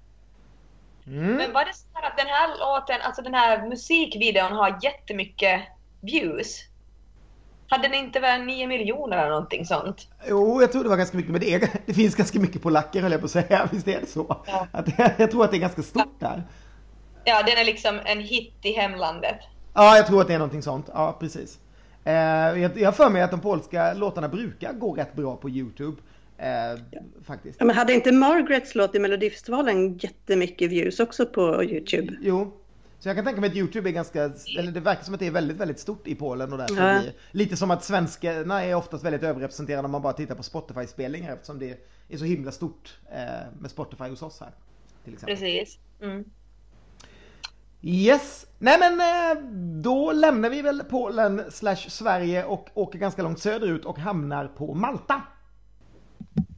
Men 1.05 1.53
var 1.53 1.65
det 1.65 1.75
så 1.75 1.87
här 1.93 2.11
att 2.11 2.19
den 2.19 2.27
här 2.27 2.49
låten, 2.59 2.97
alltså 3.03 3.23
den 3.23 3.35
här 3.35 3.69
musikvideon 3.69 4.53
har 4.53 4.79
jättemycket 4.83 5.61
views? 6.01 6.61
Hade 7.69 7.89
den 7.89 7.95
inte 7.95 8.21
väl 8.21 8.43
9 8.43 8.67
miljoner 8.67 9.19
eller 9.19 9.29
någonting 9.29 9.67
sånt? 9.67 10.09
Jo, 10.29 10.61
jag 10.61 10.73
tror 10.73 10.83
det 10.83 10.89
var 10.89 10.97
ganska 10.97 11.17
mycket, 11.17 11.33
men 11.33 11.41
det, 11.41 11.55
är, 11.55 11.69
det 11.87 11.95
finns 11.95 12.15
ganska 12.15 12.41
mycket 12.41 12.63
polacker 12.63 13.03
höll 13.03 13.13
jag 13.13 13.21
på 13.21 13.25
att 13.25 13.31
säga. 13.31 13.69
Visst 13.73 13.89
är 13.89 14.01
det 14.01 14.07
så? 14.07 14.43
Ja. 14.47 14.67
Att, 14.73 14.99
jag 15.19 15.31
tror 15.31 15.45
att 15.45 15.51
det 15.51 15.57
är 15.57 15.61
ganska 15.61 15.83
stort 15.83 16.21
där. 16.21 16.43
Ja, 17.25 17.43
den 17.43 17.59
är 17.59 17.65
liksom 17.65 18.01
en 18.05 18.21
hit 18.21 18.55
i 18.63 18.73
hemlandet. 18.73 19.39
Ja, 19.75 19.97
jag 19.97 20.07
tror 20.07 20.21
att 20.21 20.29
det 20.29 20.35
är 20.35 20.39
någonting 20.39 20.63
sånt. 20.63 20.87
Ja, 20.95 21.17
precis. 21.21 21.59
Eh, 22.05 22.15
jag 22.15 22.79
jag 22.79 22.87
har 22.87 22.93
för 22.93 23.11
mig 23.11 23.23
att 23.23 23.31
de 23.31 23.41
polska 23.41 23.95
låtarna 23.95 24.29
brukar 24.29 24.73
gå 24.73 24.95
rätt 24.95 25.15
bra 25.15 25.37
på 25.37 25.51
YouTube. 25.51 25.97
Eh, 26.39 26.81
faktiskt. 27.27 27.57
Ja, 27.59 27.67
Men 27.67 27.77
hade 27.77 27.93
inte 27.93 28.13
Margarets 28.13 28.75
låt 28.75 28.95
i 28.95 28.99
Melodifestivalen 28.99 29.99
jättemycket 29.99 30.71
views 30.71 31.01
också 31.01 31.27
på 31.27 31.65
Youtube? 31.65 32.13
Jo. 32.21 32.53
Så 33.05 33.09
jag 33.09 33.17
kan 33.17 33.25
tänka 33.25 33.41
mig 33.41 33.51
att 33.51 33.57
YouTube 33.57 33.91
är 33.91 33.93
ganska, 33.93 34.23
eller 34.59 34.73
det 34.73 34.81
verkar 34.81 35.03
som 35.03 35.15
att 35.15 35.21
det 35.21 35.27
är 35.27 35.31
väldigt, 35.31 35.57
väldigt 35.57 35.79
stort 35.79 36.07
i 36.07 36.15
Polen 36.15 36.53
och 36.53 36.59
därför 36.59 36.95
Ja. 36.95 37.03
lite 37.31 37.57
som 37.57 37.71
att 37.71 37.85
svenskarna 37.85 38.65
är 38.65 38.75
oftast 38.75 39.05
väldigt 39.05 39.23
överrepresenterade 39.23 39.85
om 39.85 39.91
man 39.91 40.03
bara 40.03 40.13
tittar 40.13 40.35
på 40.35 40.43
Spotify-spelningar 40.43 41.33
eftersom 41.33 41.59
det 41.59 41.79
är 42.09 42.17
så 42.17 42.25
himla 42.25 42.53
stort 42.53 42.99
eh, 43.13 43.21
med 43.61 43.71
Spotify 43.71 44.05
hos 44.05 44.23
oss 44.23 44.41
här. 44.41 44.51
Till 45.05 45.13
exempel. 45.13 45.37
Precis. 45.37 45.79
Mm. 46.03 46.25
Yes! 47.83 48.47
Nej 48.59 48.79
men 48.81 49.01
eh, 49.01 49.43
då 49.83 50.13
lämnar 50.13 50.51
vi 50.51 50.63
väl 50.63 50.83
Polen 50.91 51.43
slash 51.51 51.77
Sverige 51.77 52.45
och 52.45 52.69
åker 52.75 52.99
ganska 52.99 53.23
långt 53.23 53.39
söderut 53.39 53.85
och 53.85 53.99
hamnar 53.99 54.49
på 54.49 54.75
Malta. 54.75 55.23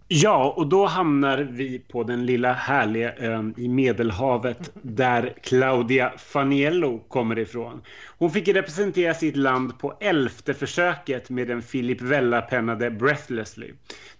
Ja, 0.08 0.54
och 0.56 0.66
då 0.66 0.86
hamnar 0.86 1.38
vi 1.38 1.78
på 1.78 2.02
den 2.02 2.26
lilla 2.26 2.52
härliga 2.52 3.14
ön 3.16 3.54
i 3.56 3.68
Medelhavet 3.68 4.70
där 4.82 5.34
Claudia 5.42 6.12
Faniello 6.18 6.98
kommer 6.98 7.38
ifrån. 7.38 7.82
Hon 8.18 8.30
fick 8.30 8.48
representera 8.48 9.14
sitt 9.14 9.36
land 9.36 9.78
på 9.78 9.96
elfte 10.00 10.54
försöket 10.54 11.30
med 11.30 11.48
den 11.48 11.62
Philip 11.62 12.00
Vella-pennade 12.00 12.90
Breathlessly. 12.90 13.72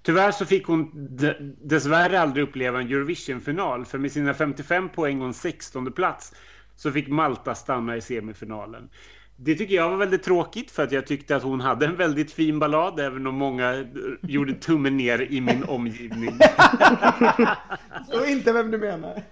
Tyvärr 0.03 0.31
så 0.31 0.47
fick 0.47 0.67
hon 0.67 0.91
dessvärre 1.63 2.21
aldrig 2.21 2.45
uppleva 2.45 2.81
en 2.81 2.87
Eurovision-final 2.87 3.85
för 3.85 3.99
med 3.99 4.13
sina 4.13 4.35
55 4.35 4.89
poäng 4.89 5.21
och 5.21 5.27
en 5.27 5.35
16 5.35 5.93
plats 5.93 6.33
så 6.77 6.93
fick 6.93 7.09
Malta 7.09 7.55
stanna 7.55 7.97
i 7.97 8.01
semifinalen. 8.01 8.89
Det 9.37 9.55
tycker 9.55 9.75
jag 9.75 9.91
var 9.91 9.97
väldigt 9.97 10.23
tråkigt 10.23 10.71
för 10.71 10.83
att 10.83 10.93
jag 10.93 11.07
tyckte 11.07 11.37
att 11.37 11.43
hon 11.43 11.61
hade 11.61 11.87
en 11.87 11.97
väldigt 11.97 12.33
fin 12.33 12.59
ballad 12.59 13.01
även 13.01 13.27
om 13.27 13.35
många 13.35 13.87
gjorde 14.23 14.55
tummen 14.55 14.97
ner 14.97 15.33
i 15.33 15.41
min 15.41 15.65
omgivning. 15.65 16.39
Och 18.13 18.27
inte 18.27 18.53
vem 18.53 18.71
du 18.71 18.79
menar. 18.79 19.23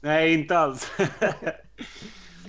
Nej, 0.00 0.34
inte 0.34 0.58
alls. 0.58 0.92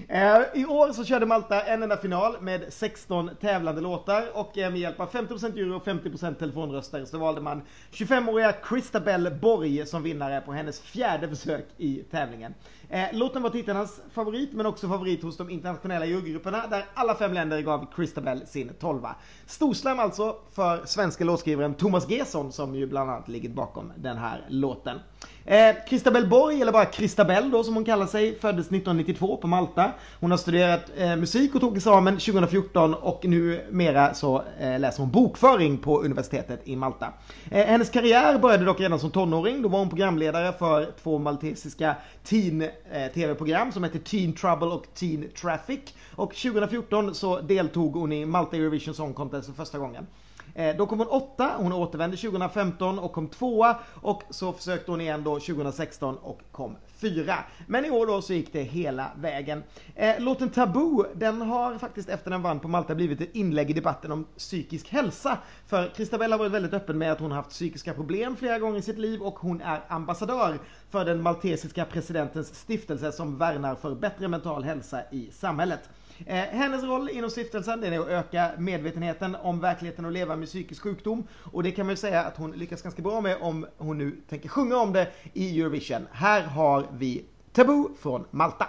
Eh, 0.07 0.41
I 0.53 0.65
år 0.65 0.93
så 0.93 1.05
körde 1.05 1.25
Malta 1.25 1.61
en 1.61 1.83
enda 1.83 1.97
final 1.97 2.41
med 2.41 2.73
16 2.73 3.29
tävlande 3.41 3.81
låtar 3.81 4.25
och 4.33 4.57
eh, 4.57 4.71
med 4.71 4.79
hjälp 4.79 4.99
av 4.99 5.11
50% 5.11 5.57
jury 5.57 5.73
och 5.73 5.85
50% 5.85 6.33
telefonröster 6.33 7.05
så 7.05 7.17
valde 7.17 7.41
man 7.41 7.61
25-åriga 7.91 8.53
Christabel 8.69 9.31
Borg 9.41 9.85
som 9.85 10.03
vinnare 10.03 10.41
på 10.41 10.53
hennes 10.53 10.79
fjärde 10.79 11.29
försök 11.29 11.65
i 11.77 12.03
tävlingen. 12.11 12.53
Eh, 12.89 13.05
låten 13.13 13.41
var 13.41 13.49
tittarnas 13.49 14.01
favorit 14.13 14.53
men 14.53 14.65
också 14.65 14.87
favorit 14.87 15.23
hos 15.23 15.37
de 15.37 15.49
internationella 15.49 16.05
jurygrupperna 16.05 16.67
där 16.67 16.85
alla 16.93 17.15
fem 17.15 17.33
länder 17.33 17.61
gav 17.61 17.87
Christabel 17.95 18.47
sin 18.47 18.73
tolva. 18.79 19.15
Storslam 19.45 19.99
alltså 19.99 20.35
för 20.51 20.85
svenska 20.85 21.23
låtskrivaren 21.23 21.73
Thomas 21.73 22.09
Gesson 22.09 22.51
som 22.51 22.75
ju 22.75 22.87
bland 22.87 23.09
annat 23.11 23.27
ligger 23.27 23.49
bakom 23.49 23.91
den 23.95 24.17
här 24.17 24.45
låten. 24.49 24.99
Eh, 25.45 25.75
Christabel 25.89 26.27
Borg, 26.27 26.61
eller 26.61 26.71
bara 26.71 26.91
Christabel 26.91 27.51
då 27.51 27.63
som 27.63 27.75
hon 27.75 27.85
kallar 27.85 28.05
sig, 28.05 28.39
föddes 28.39 28.65
1992 28.65 29.37
på 29.37 29.47
Malta. 29.47 29.91
Hon 30.19 30.31
har 30.31 30.37
studerat 30.37 30.91
eh, 30.97 31.15
musik 31.15 31.55
och 31.55 31.61
tog 31.61 31.77
examen 31.77 32.13
2014 32.13 32.93
och 32.93 33.25
numera 33.25 34.13
så 34.13 34.43
eh, 34.59 34.79
läser 34.79 34.99
hon 34.99 35.11
bokföring 35.11 35.77
på 35.77 36.01
universitetet 36.01 36.61
i 36.67 36.75
Malta. 36.75 37.13
Eh, 37.51 37.65
hennes 37.65 37.89
karriär 37.89 38.39
började 38.39 38.65
dock 38.65 38.79
redan 38.79 38.99
som 38.99 39.11
tonåring. 39.11 39.61
Då 39.61 39.69
var 39.69 39.79
hon 39.79 39.89
programledare 39.89 40.53
för 40.53 40.91
två 41.03 41.17
maltesiska 41.19 41.95
teen-tv-program 42.23 43.67
eh, 43.67 43.73
som 43.73 43.83
heter 43.83 43.99
Teen 43.99 44.33
Trouble 44.33 44.67
och 44.67 44.85
Teen 44.93 45.29
Traffic. 45.41 45.79
Och 46.15 46.35
2014 46.35 47.15
så 47.15 47.39
deltog 47.39 47.93
hon 47.93 48.11
i 48.11 48.25
Malta 48.25 48.57
Eurovision 48.57 48.93
Song 48.93 49.13
Contest 49.13 49.47
för 49.47 49.53
första 49.53 49.77
gången. 49.77 50.07
Eh, 50.55 50.75
då 50.77 50.85
kom 50.85 50.99
hon 50.99 51.07
åtta, 51.07 51.51
hon 51.57 51.73
återvände 51.73 52.17
2015 52.17 52.99
och 52.99 53.13
kom 53.13 53.27
tvåa 53.27 53.77
och 54.01 54.23
så 54.29 54.53
försökte 54.53 54.91
hon 54.91 55.01
igen 55.01 55.23
då 55.23 55.39
2016 55.39 56.17
och 56.17 56.41
kom 56.51 56.75
fyra. 56.97 57.35
Men 57.67 57.85
i 57.85 57.89
år 57.89 58.07
då 58.07 58.21
så 58.21 58.33
gick 58.33 58.53
det 58.53 58.61
hela 58.61 59.11
vägen. 59.15 59.63
Eh, 59.95 60.19
låten 60.19 60.49
Taboo, 60.49 61.05
den 61.13 61.41
har 61.41 61.77
faktiskt 61.77 62.09
efter 62.09 62.31
den 62.31 62.41
vann 62.41 62.59
på 62.59 62.67
Malta 62.67 62.95
blivit 62.95 63.21
ett 63.21 63.35
inlägg 63.35 63.69
i 63.69 63.73
debatten 63.73 64.11
om 64.11 64.25
psykisk 64.37 64.89
hälsa. 64.89 65.37
För 65.67 65.91
Christabella 65.95 66.33
har 66.33 66.39
varit 66.39 66.51
väldigt 66.51 66.73
öppen 66.73 66.97
med 66.97 67.11
att 67.11 67.19
hon 67.19 67.31
har 67.31 67.37
haft 67.37 67.49
psykiska 67.49 67.93
problem 67.93 68.35
flera 68.35 68.59
gånger 68.59 68.79
i 68.79 68.81
sitt 68.81 68.97
liv 68.97 69.21
och 69.21 69.39
hon 69.39 69.61
är 69.61 69.81
ambassadör 69.87 70.59
för 70.89 71.05
den 71.05 71.21
maltesiska 71.21 71.85
presidentens 71.85 72.55
stiftelse 72.55 73.11
som 73.11 73.37
värnar 73.37 73.75
för 73.75 73.95
bättre 73.95 74.27
mental 74.27 74.63
hälsa 74.63 75.01
i 75.11 75.29
samhället. 75.31 75.89
Eh, 76.25 76.35
hennes 76.35 76.83
roll 76.83 77.09
inom 77.09 77.29
stiftelsen 77.29 77.83
är 77.83 77.99
att 77.99 78.07
öka 78.07 78.51
medvetenheten 78.57 79.35
om 79.35 79.59
verkligheten 79.59 80.05
och 80.05 80.11
leva 80.11 80.35
med 80.35 80.47
psykisk 80.47 80.81
sjukdom. 80.81 81.27
Och 81.51 81.63
det 81.63 81.71
kan 81.71 81.85
man 81.85 81.93
ju 81.93 81.97
säga 81.97 82.23
att 82.23 82.37
hon 82.37 82.51
lyckas 82.51 82.81
ganska 82.81 83.01
bra 83.01 83.21
med 83.21 83.37
om 83.41 83.65
hon 83.77 83.97
nu 83.97 84.17
tänker 84.29 84.49
sjunga 84.49 84.77
om 84.77 84.93
det 84.93 85.07
i 85.33 85.61
Eurovision. 85.61 86.07
Här 86.11 86.41
har 86.41 86.87
vi 86.91 87.25
Taboo 87.51 87.89
från 88.01 88.25
Malta. 88.31 88.67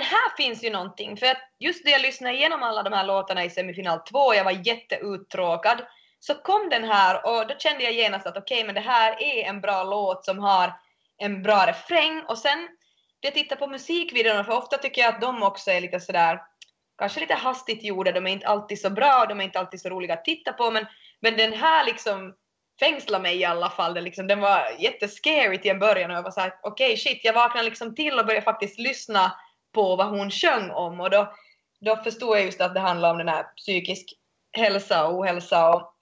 Men 0.00 0.08
här 0.08 0.36
finns 0.36 0.64
ju 0.64 0.70
någonting, 0.70 1.16
för 1.16 1.26
att 1.26 1.38
just 1.58 1.84
när 1.84 1.92
jag 1.92 2.02
lyssnade 2.02 2.36
igenom 2.36 2.62
alla 2.62 2.82
de 2.82 2.92
här 2.92 3.04
låtarna 3.04 3.44
i 3.44 3.50
semifinal 3.50 3.98
2, 3.98 4.34
jag 4.34 4.44
var 4.44 4.66
jätteuttråkad, 4.66 5.82
så 6.20 6.34
kom 6.34 6.68
den 6.68 6.84
här 6.84 7.26
och 7.26 7.46
då 7.46 7.54
kände 7.58 7.84
jag 7.84 7.92
genast 7.92 8.26
att 8.26 8.36
okej, 8.36 8.56
okay, 8.56 8.66
men 8.66 8.74
det 8.74 8.80
här 8.80 9.22
är 9.22 9.44
en 9.44 9.60
bra 9.60 9.84
låt 9.84 10.24
som 10.24 10.38
har 10.38 10.72
en 11.18 11.42
bra 11.42 11.66
refräng. 11.66 12.22
Och 12.28 12.38
sen 12.38 12.68
jag 13.20 13.34
tittar 13.34 13.56
på 13.56 13.66
musikvideorna, 13.66 14.44
för 14.44 14.56
ofta 14.56 14.78
tycker 14.78 15.02
jag 15.02 15.14
att 15.14 15.20
de 15.20 15.42
också 15.42 15.70
är 15.70 15.80
lite 15.80 16.00
sådär, 16.00 16.40
kanske 16.98 17.20
lite 17.20 17.34
hastigt 17.34 17.82
gjorda, 17.82 18.12
de 18.12 18.26
är 18.26 18.30
inte 18.30 18.46
alltid 18.46 18.80
så 18.80 18.90
bra, 18.90 19.26
de 19.28 19.40
är 19.40 19.44
inte 19.44 19.58
alltid 19.58 19.80
så 19.80 19.88
roliga 19.88 20.14
att 20.14 20.24
titta 20.24 20.52
på, 20.52 20.70
men, 20.70 20.86
men 21.20 21.36
den 21.36 21.52
här 21.52 21.84
liksom 21.84 22.34
fängslade 22.80 23.22
mig 23.22 23.36
i 23.36 23.44
alla 23.44 23.70
fall. 23.70 23.94
Den, 23.94 24.04
liksom, 24.04 24.26
den 24.26 24.40
var 24.40 24.76
jättescary 24.78 25.58
till 25.58 25.70
en 25.70 25.78
början 25.78 26.10
och 26.10 26.16
jag 26.16 26.22
var 26.22 26.30
såhär, 26.30 26.54
okej 26.62 26.86
okay, 26.86 26.96
shit, 26.96 27.20
jag 27.24 27.32
vaknade 27.32 27.68
liksom 27.68 27.94
till 27.94 28.18
och 28.18 28.26
började 28.26 28.44
faktiskt 28.44 28.78
lyssna 28.78 29.32
på 29.72 29.96
vad 29.96 30.08
hon 30.08 30.30
sjöng 30.30 30.70
om. 30.70 31.00
Och 31.00 31.10
då, 31.10 31.32
då 31.80 31.96
förstod 31.96 32.36
jag 32.36 32.44
just 32.44 32.60
att 32.60 32.74
det 32.74 32.80
handlar 32.80 33.10
om 33.10 33.18
den 33.18 33.28
här 33.28 33.42
psykisk 33.56 34.12
hälsa 34.52 35.06
och 35.06 35.18
ohälsa. 35.18 35.70
Och 35.70 35.94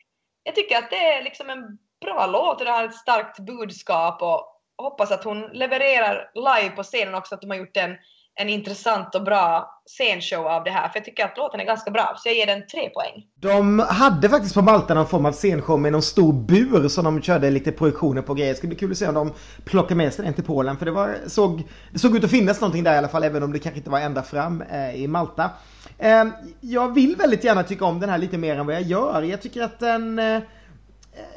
jag 0.43 0.55
tycker 0.55 0.79
att 0.79 0.91
det 0.91 0.97
är 0.97 1.23
liksom 1.23 1.51
en 1.51 1.79
bra 2.01 2.27
låt 2.27 2.59
och 2.59 2.65
det 2.65 2.71
har 2.71 2.85
ett 2.85 2.95
starkt 2.95 3.39
budskap. 3.39 4.23
Och 4.23 4.55
hoppas 4.83 5.11
att 5.11 5.25
hon 5.25 5.43
levererar 5.53 6.31
live 6.35 6.77
på 6.77 6.83
scenen 6.83 7.15
också, 7.15 7.35
att 7.35 7.41
de 7.41 7.51
har 7.51 7.57
gjort 7.57 7.77
en, 7.77 7.97
en 8.41 8.49
intressant 8.49 9.15
och 9.15 9.23
bra 9.23 9.81
scenshow 9.87 10.47
av 10.47 10.65
det 10.65 10.71
här. 10.71 10.89
För 10.89 10.99
jag 10.99 11.05
tycker 11.05 11.25
att 11.25 11.37
låten 11.37 11.61
är 11.61 11.65
ganska 11.65 11.91
bra, 11.91 12.15
så 12.17 12.29
jag 12.29 12.37
ger 12.37 12.47
den 12.47 12.67
tre 12.67 12.91
poäng. 12.91 13.27
De 13.35 13.79
hade 13.79 14.29
faktiskt 14.29 14.55
på 14.55 14.63
Malta 14.63 14.95
någon 14.95 15.07
form 15.07 15.27
av 15.27 15.33
scenshow 15.33 15.81
med 15.81 15.93
någon 15.93 16.03
stor 16.03 16.33
bur 16.33 16.89
som 16.89 17.05
de 17.05 17.23
körde 17.23 17.51
lite 17.51 17.73
projektioner 17.73 18.23
på 18.23 18.35
grejer. 18.35 18.51
Det 18.51 18.57
skulle 18.57 18.69
bli 18.69 18.79
kul 18.79 18.91
att 18.91 18.99
se 18.99 19.09
om 19.09 19.15
de 19.15 19.33
plockar 19.65 19.95
med 19.95 20.15
sig 20.15 20.25
den 20.25 20.35
till 20.35 20.45
Polen. 20.45 20.77
För 20.77 20.87
det, 20.87 20.93
var, 20.93 21.17
såg, 21.27 21.63
det 21.93 21.99
såg 21.99 22.17
ut 22.17 22.25
att 22.25 22.31
finnas 22.31 22.61
någonting 22.61 22.85
där 22.85 22.95
i 22.95 22.99
alla 22.99 23.09
fall, 23.09 23.25
även 23.25 23.43
om 23.43 23.53
det 23.53 23.59
kanske 23.59 23.79
inte 23.79 23.91
var 23.91 24.01
ända 24.01 24.23
fram 24.23 24.63
eh, 24.63 24.95
i 24.95 25.09
Malta. 25.09 25.51
Eh, 25.99 26.25
jag 26.61 26.95
vill 26.95 27.17
väldigt 27.17 27.45
gärna 27.45 27.63
tycka 27.63 27.85
om 27.85 28.01
den 28.01 28.11
här 28.11 28.19
lite 28.19 28.39
mer 28.39 28.57
än 28.57 28.67
vad 28.67 28.75
jag 28.75 28.83
gör. 28.83 29.23
Jag 29.23 29.43
tycker 29.43 29.63
att 29.63 29.79
den 29.81 30.19
eh, 30.19 30.41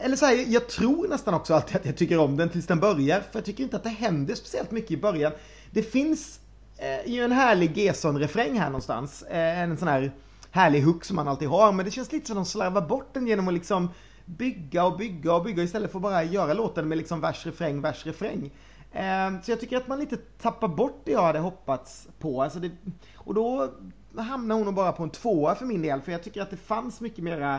eller 0.01 0.15
så 0.15 0.25
här, 0.25 0.45
jag 0.47 0.67
tror 0.67 1.07
nästan 1.07 1.33
också 1.33 1.53
alltid 1.53 1.75
att 1.75 1.85
jag 1.85 1.97
tycker 1.97 2.19
om 2.19 2.37
den 2.37 2.49
tills 2.49 2.67
den 2.67 2.79
börjar. 2.79 3.19
För 3.19 3.39
jag 3.39 3.45
tycker 3.45 3.63
inte 3.63 3.75
att 3.75 3.83
det 3.83 3.89
händer 3.89 4.35
speciellt 4.35 4.71
mycket 4.71 4.91
i 4.91 4.97
början. 4.97 5.31
Det 5.71 5.83
finns 5.83 6.40
eh, 6.81 7.11
ju 7.11 7.23
en 7.23 7.31
härlig 7.31 7.77
Gesson-refräng 7.77 8.59
här 8.59 8.65
någonstans. 8.65 9.21
Eh, 9.23 9.59
en 9.59 9.77
sån 9.77 9.87
här 9.87 10.11
härlig 10.51 10.81
hook 10.81 11.03
som 11.05 11.15
man 11.15 11.27
alltid 11.27 11.47
har. 11.47 11.71
Men 11.71 11.85
det 11.85 11.91
känns 11.91 12.11
lite 12.11 12.27
som 12.27 12.37
att 12.37 12.45
de 12.45 12.49
slarvar 12.49 12.81
bort 12.81 13.13
den 13.13 13.27
genom 13.27 13.47
att 13.47 13.53
liksom 13.53 13.89
bygga 14.25 14.85
och 14.85 14.97
bygga 14.97 15.33
och 15.33 15.43
bygga 15.43 15.63
istället 15.63 15.91
för 15.91 15.97
att 15.97 16.03
bara 16.03 16.23
göra 16.23 16.53
låten 16.53 16.87
med 16.87 16.97
liksom 16.97 17.21
vers, 17.21 17.45
refräng, 17.45 17.81
vers, 17.81 18.05
refräng. 18.05 18.51
Eh, 18.91 19.41
så 19.43 19.51
jag 19.51 19.59
tycker 19.59 19.77
att 19.77 19.87
man 19.87 19.99
lite 19.99 20.17
tappar 20.17 20.67
bort 20.67 21.01
det 21.05 21.11
jag 21.11 21.23
hade 21.23 21.39
hoppats 21.39 22.07
på. 22.19 22.43
Alltså 22.43 22.59
det, 22.59 22.71
och 23.15 23.33
då 23.33 23.69
hamnar 24.17 24.55
hon 24.55 24.65
nog 24.65 24.73
bara 24.73 24.91
på 24.91 25.03
en 25.03 25.09
tvåa 25.09 25.55
för 25.55 25.65
min 25.65 25.81
del. 25.81 26.01
För 26.01 26.11
jag 26.11 26.23
tycker 26.23 26.41
att 26.41 26.49
det 26.49 26.57
fanns 26.57 27.01
mycket 27.01 27.23
mera 27.23 27.55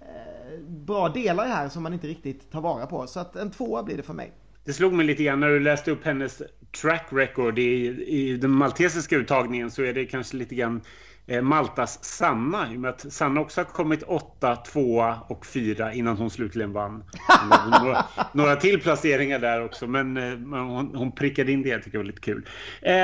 eh, 0.00 0.60
bra 0.68 1.08
delar 1.08 1.46
här 1.46 1.68
som 1.68 1.82
man 1.82 1.92
inte 1.92 2.06
riktigt 2.06 2.50
tar 2.50 2.60
vara 2.60 2.86
på. 2.86 3.06
Så 3.06 3.20
att 3.20 3.36
en 3.36 3.50
tvåa 3.50 3.82
blir 3.82 3.96
det 3.96 4.02
för 4.02 4.14
mig. 4.14 4.32
Det 4.64 4.72
slog 4.72 4.92
mig 4.92 5.06
lite 5.06 5.22
grann 5.22 5.40
när 5.40 5.48
du 5.48 5.60
läste 5.60 5.90
upp 5.90 6.04
hennes 6.04 6.42
track 6.80 7.06
record 7.10 7.58
i, 7.58 7.86
i 8.06 8.36
den 8.36 8.50
maltesiska 8.50 9.16
uttagningen 9.16 9.70
så 9.70 9.82
är 9.82 9.92
det 9.92 10.04
kanske 10.04 10.36
lite 10.36 10.54
grann 10.54 10.76
eh, 10.76 10.82
Maltas 11.42 12.04
Sanna. 12.04 12.72
I 12.72 12.76
och 12.76 12.80
med 12.80 12.90
att 12.90 13.12
Sanna 13.12 13.40
också 13.40 13.60
har 13.60 13.64
kommit 13.64 14.02
åtta, 14.02 14.56
tvåa 14.56 15.18
och 15.28 15.46
fyra 15.46 15.92
innan 15.92 16.16
hon 16.16 16.30
slutligen 16.30 16.72
vann. 16.72 17.04
några, 17.82 18.04
några 18.32 18.56
till 18.56 18.80
placeringar 18.80 19.38
där 19.38 19.64
också, 19.64 19.86
men 19.86 20.16
eh, 20.16 20.62
hon, 20.66 20.94
hon 20.94 21.12
prickade 21.12 21.52
in 21.52 21.62
det. 21.62 21.68
Jag 21.68 21.82
tycker 21.82 21.98
det 21.98 22.04
var 22.04 22.04
lite 22.04 22.20
kul. 22.20 22.48
Eh, 22.82 22.94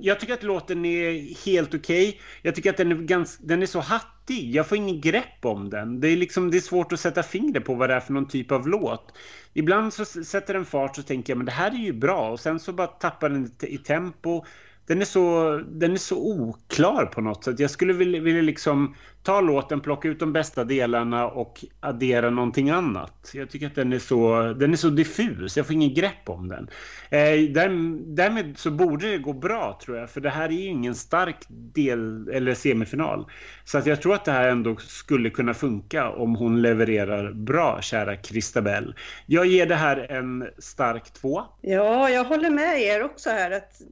jag 0.00 0.20
tycker 0.20 0.34
att 0.34 0.42
låten 0.42 0.84
är 0.84 1.44
helt 1.46 1.74
okej. 1.74 2.08
Okay. 2.08 2.20
Jag 2.42 2.54
tycker 2.54 2.70
att 2.70 2.76
den 2.76 2.92
är, 2.92 2.96
ganska, 2.96 3.42
den 3.46 3.62
är 3.62 3.66
så 3.66 3.80
hattig. 3.80 4.54
Jag 4.54 4.66
får 4.66 4.78
ingen 4.78 5.00
grepp 5.00 5.44
om 5.44 5.70
den. 5.70 6.00
Det 6.00 6.08
är, 6.08 6.16
liksom, 6.16 6.50
det 6.50 6.56
är 6.56 6.60
svårt 6.60 6.92
att 6.92 7.00
sätta 7.00 7.22
fingret 7.22 7.64
på 7.64 7.74
vad 7.74 7.90
det 7.90 7.94
är 7.94 8.00
för 8.00 8.12
någon 8.12 8.28
typ 8.28 8.52
av 8.52 8.68
låt. 8.68 9.12
Ibland 9.52 9.92
så 9.92 10.04
sätter 10.04 10.54
den 10.54 10.64
fart 10.64 10.96
så 10.96 11.02
tänker 11.02 11.32
jag 11.32 11.36
men 11.36 11.46
det 11.46 11.52
här 11.52 11.70
är 11.70 11.84
ju 11.84 11.92
bra 11.92 12.30
och 12.30 12.40
sen 12.40 12.60
så 12.60 12.72
bara 12.72 12.86
tappar 12.86 13.28
den 13.28 13.50
i 13.60 13.78
tempo 13.78 14.44
den 14.86 15.00
är, 15.00 15.04
så, 15.04 15.56
den 15.68 15.92
är 15.92 15.96
så 15.96 16.16
oklar 16.16 17.06
på 17.06 17.20
något 17.20 17.44
sätt. 17.44 17.60
Jag 17.60 17.70
skulle 17.70 17.92
vilja, 17.92 18.20
vilja 18.20 18.42
liksom 18.42 18.94
ta 19.22 19.40
låten, 19.40 19.80
plocka 19.80 20.08
ut 20.08 20.20
de 20.20 20.32
bästa 20.32 20.64
delarna 20.64 21.26
och 21.26 21.64
addera 21.80 22.30
någonting 22.30 22.70
annat. 22.70 23.30
Jag 23.34 23.50
tycker 23.50 23.66
att 23.66 23.74
den 23.74 23.92
är 23.92 23.98
så, 23.98 24.42
den 24.58 24.72
är 24.72 24.76
så 24.76 24.88
diffus, 24.88 25.56
jag 25.56 25.66
får 25.66 25.74
ingen 25.74 25.94
grepp 25.94 26.28
om 26.28 26.48
den. 26.48 26.70
Eh, 27.10 27.50
där, 27.50 27.68
därmed 28.14 28.58
så 28.58 28.70
borde 28.70 29.10
det 29.10 29.18
gå 29.18 29.32
bra 29.32 29.78
tror 29.84 29.96
jag, 29.96 30.10
för 30.10 30.20
det 30.20 30.30
här 30.30 30.48
är 30.48 30.52
ju 30.52 30.64
ingen 30.64 30.94
stark 30.94 31.44
del 31.48 32.28
eller 32.28 32.54
semifinal. 32.54 33.26
Så 33.64 33.78
att 33.78 33.86
jag 33.86 34.02
tror 34.02 34.14
att 34.14 34.24
det 34.24 34.32
här 34.32 34.48
ändå 34.48 34.76
skulle 34.76 35.30
kunna 35.30 35.54
funka 35.54 36.10
om 36.10 36.36
hon 36.36 36.62
levererar 36.62 37.32
bra, 37.32 37.80
kära 37.82 38.16
Christabel. 38.16 38.94
Jag 39.26 39.46
ger 39.46 39.66
det 39.66 39.74
här 39.74 40.12
en 40.12 40.48
stark 40.58 41.12
två. 41.12 41.42
Ja, 41.60 42.10
jag 42.10 42.24
håller 42.24 42.50
med 42.50 42.80
er 42.80 43.02
också 43.02 43.30
här 43.30 43.50
att 43.50 43.82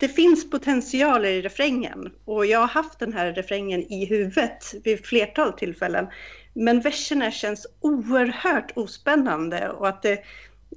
det 0.00 0.08
finns 0.08 0.50
potential 0.50 1.24
i 1.24 1.42
refrängen 1.42 2.12
och 2.24 2.46
jag 2.46 2.58
har 2.58 2.66
haft 2.66 2.98
den 2.98 3.12
här 3.12 3.32
refrängen 3.32 3.92
i 3.92 4.04
huvudet 4.04 4.74
vid 4.84 5.06
flertal 5.06 5.52
tillfällen. 5.52 6.06
Men 6.52 6.80
verserna 6.80 7.30
känns 7.30 7.66
oerhört 7.80 8.72
ospännande 8.76 9.70
och 9.70 9.88
att 9.88 10.02
det, 10.02 10.18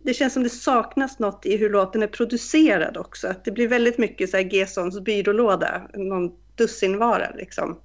det 0.04 0.14
känns 0.14 0.34
som 0.34 0.44
det 0.44 0.50
saknas 0.50 1.20
något 1.20 1.46
i 1.46 1.58
hur 1.58 1.70
låten 1.70 2.04
är 2.04 2.08
producerad 2.08 2.98
också. 2.98 3.28
Att 3.28 3.46
det 3.46 3.52
blir 3.52 3.68
väldigt 3.68 3.98
mycket 3.98 4.30
så 4.30 4.38
här 4.38 4.44
Gessons 4.44 5.00
byrålåda, 5.00 5.82
någon 5.94 6.32
dussinvara 6.56 7.32
liksom. 7.36 7.80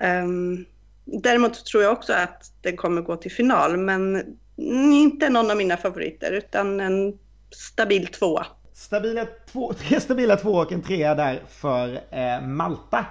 Um, 0.00 0.64
däremot 1.04 1.66
tror 1.66 1.82
jag 1.82 1.92
också 1.92 2.12
att 2.12 2.52
den 2.62 2.76
kommer 2.76 3.02
gå 3.02 3.16
till 3.16 3.32
final, 3.32 3.76
men 3.76 4.36
inte 4.92 5.30
någon 5.30 5.50
av 5.50 5.56
mina 5.56 5.76
favoriter 5.76 6.32
utan 6.32 6.80
en 6.80 7.18
stabil 7.50 8.06
tvåa. 8.06 8.46
Stabila 8.78 9.26
två, 9.52 9.72
tre 9.78 10.00
stabila 10.00 10.36
två 10.36 10.50
och 10.50 10.72
en 10.72 10.82
trea 10.82 11.14
där 11.14 11.42
för 11.48 12.00
eh, 12.10 12.46
Malta. 12.46 13.06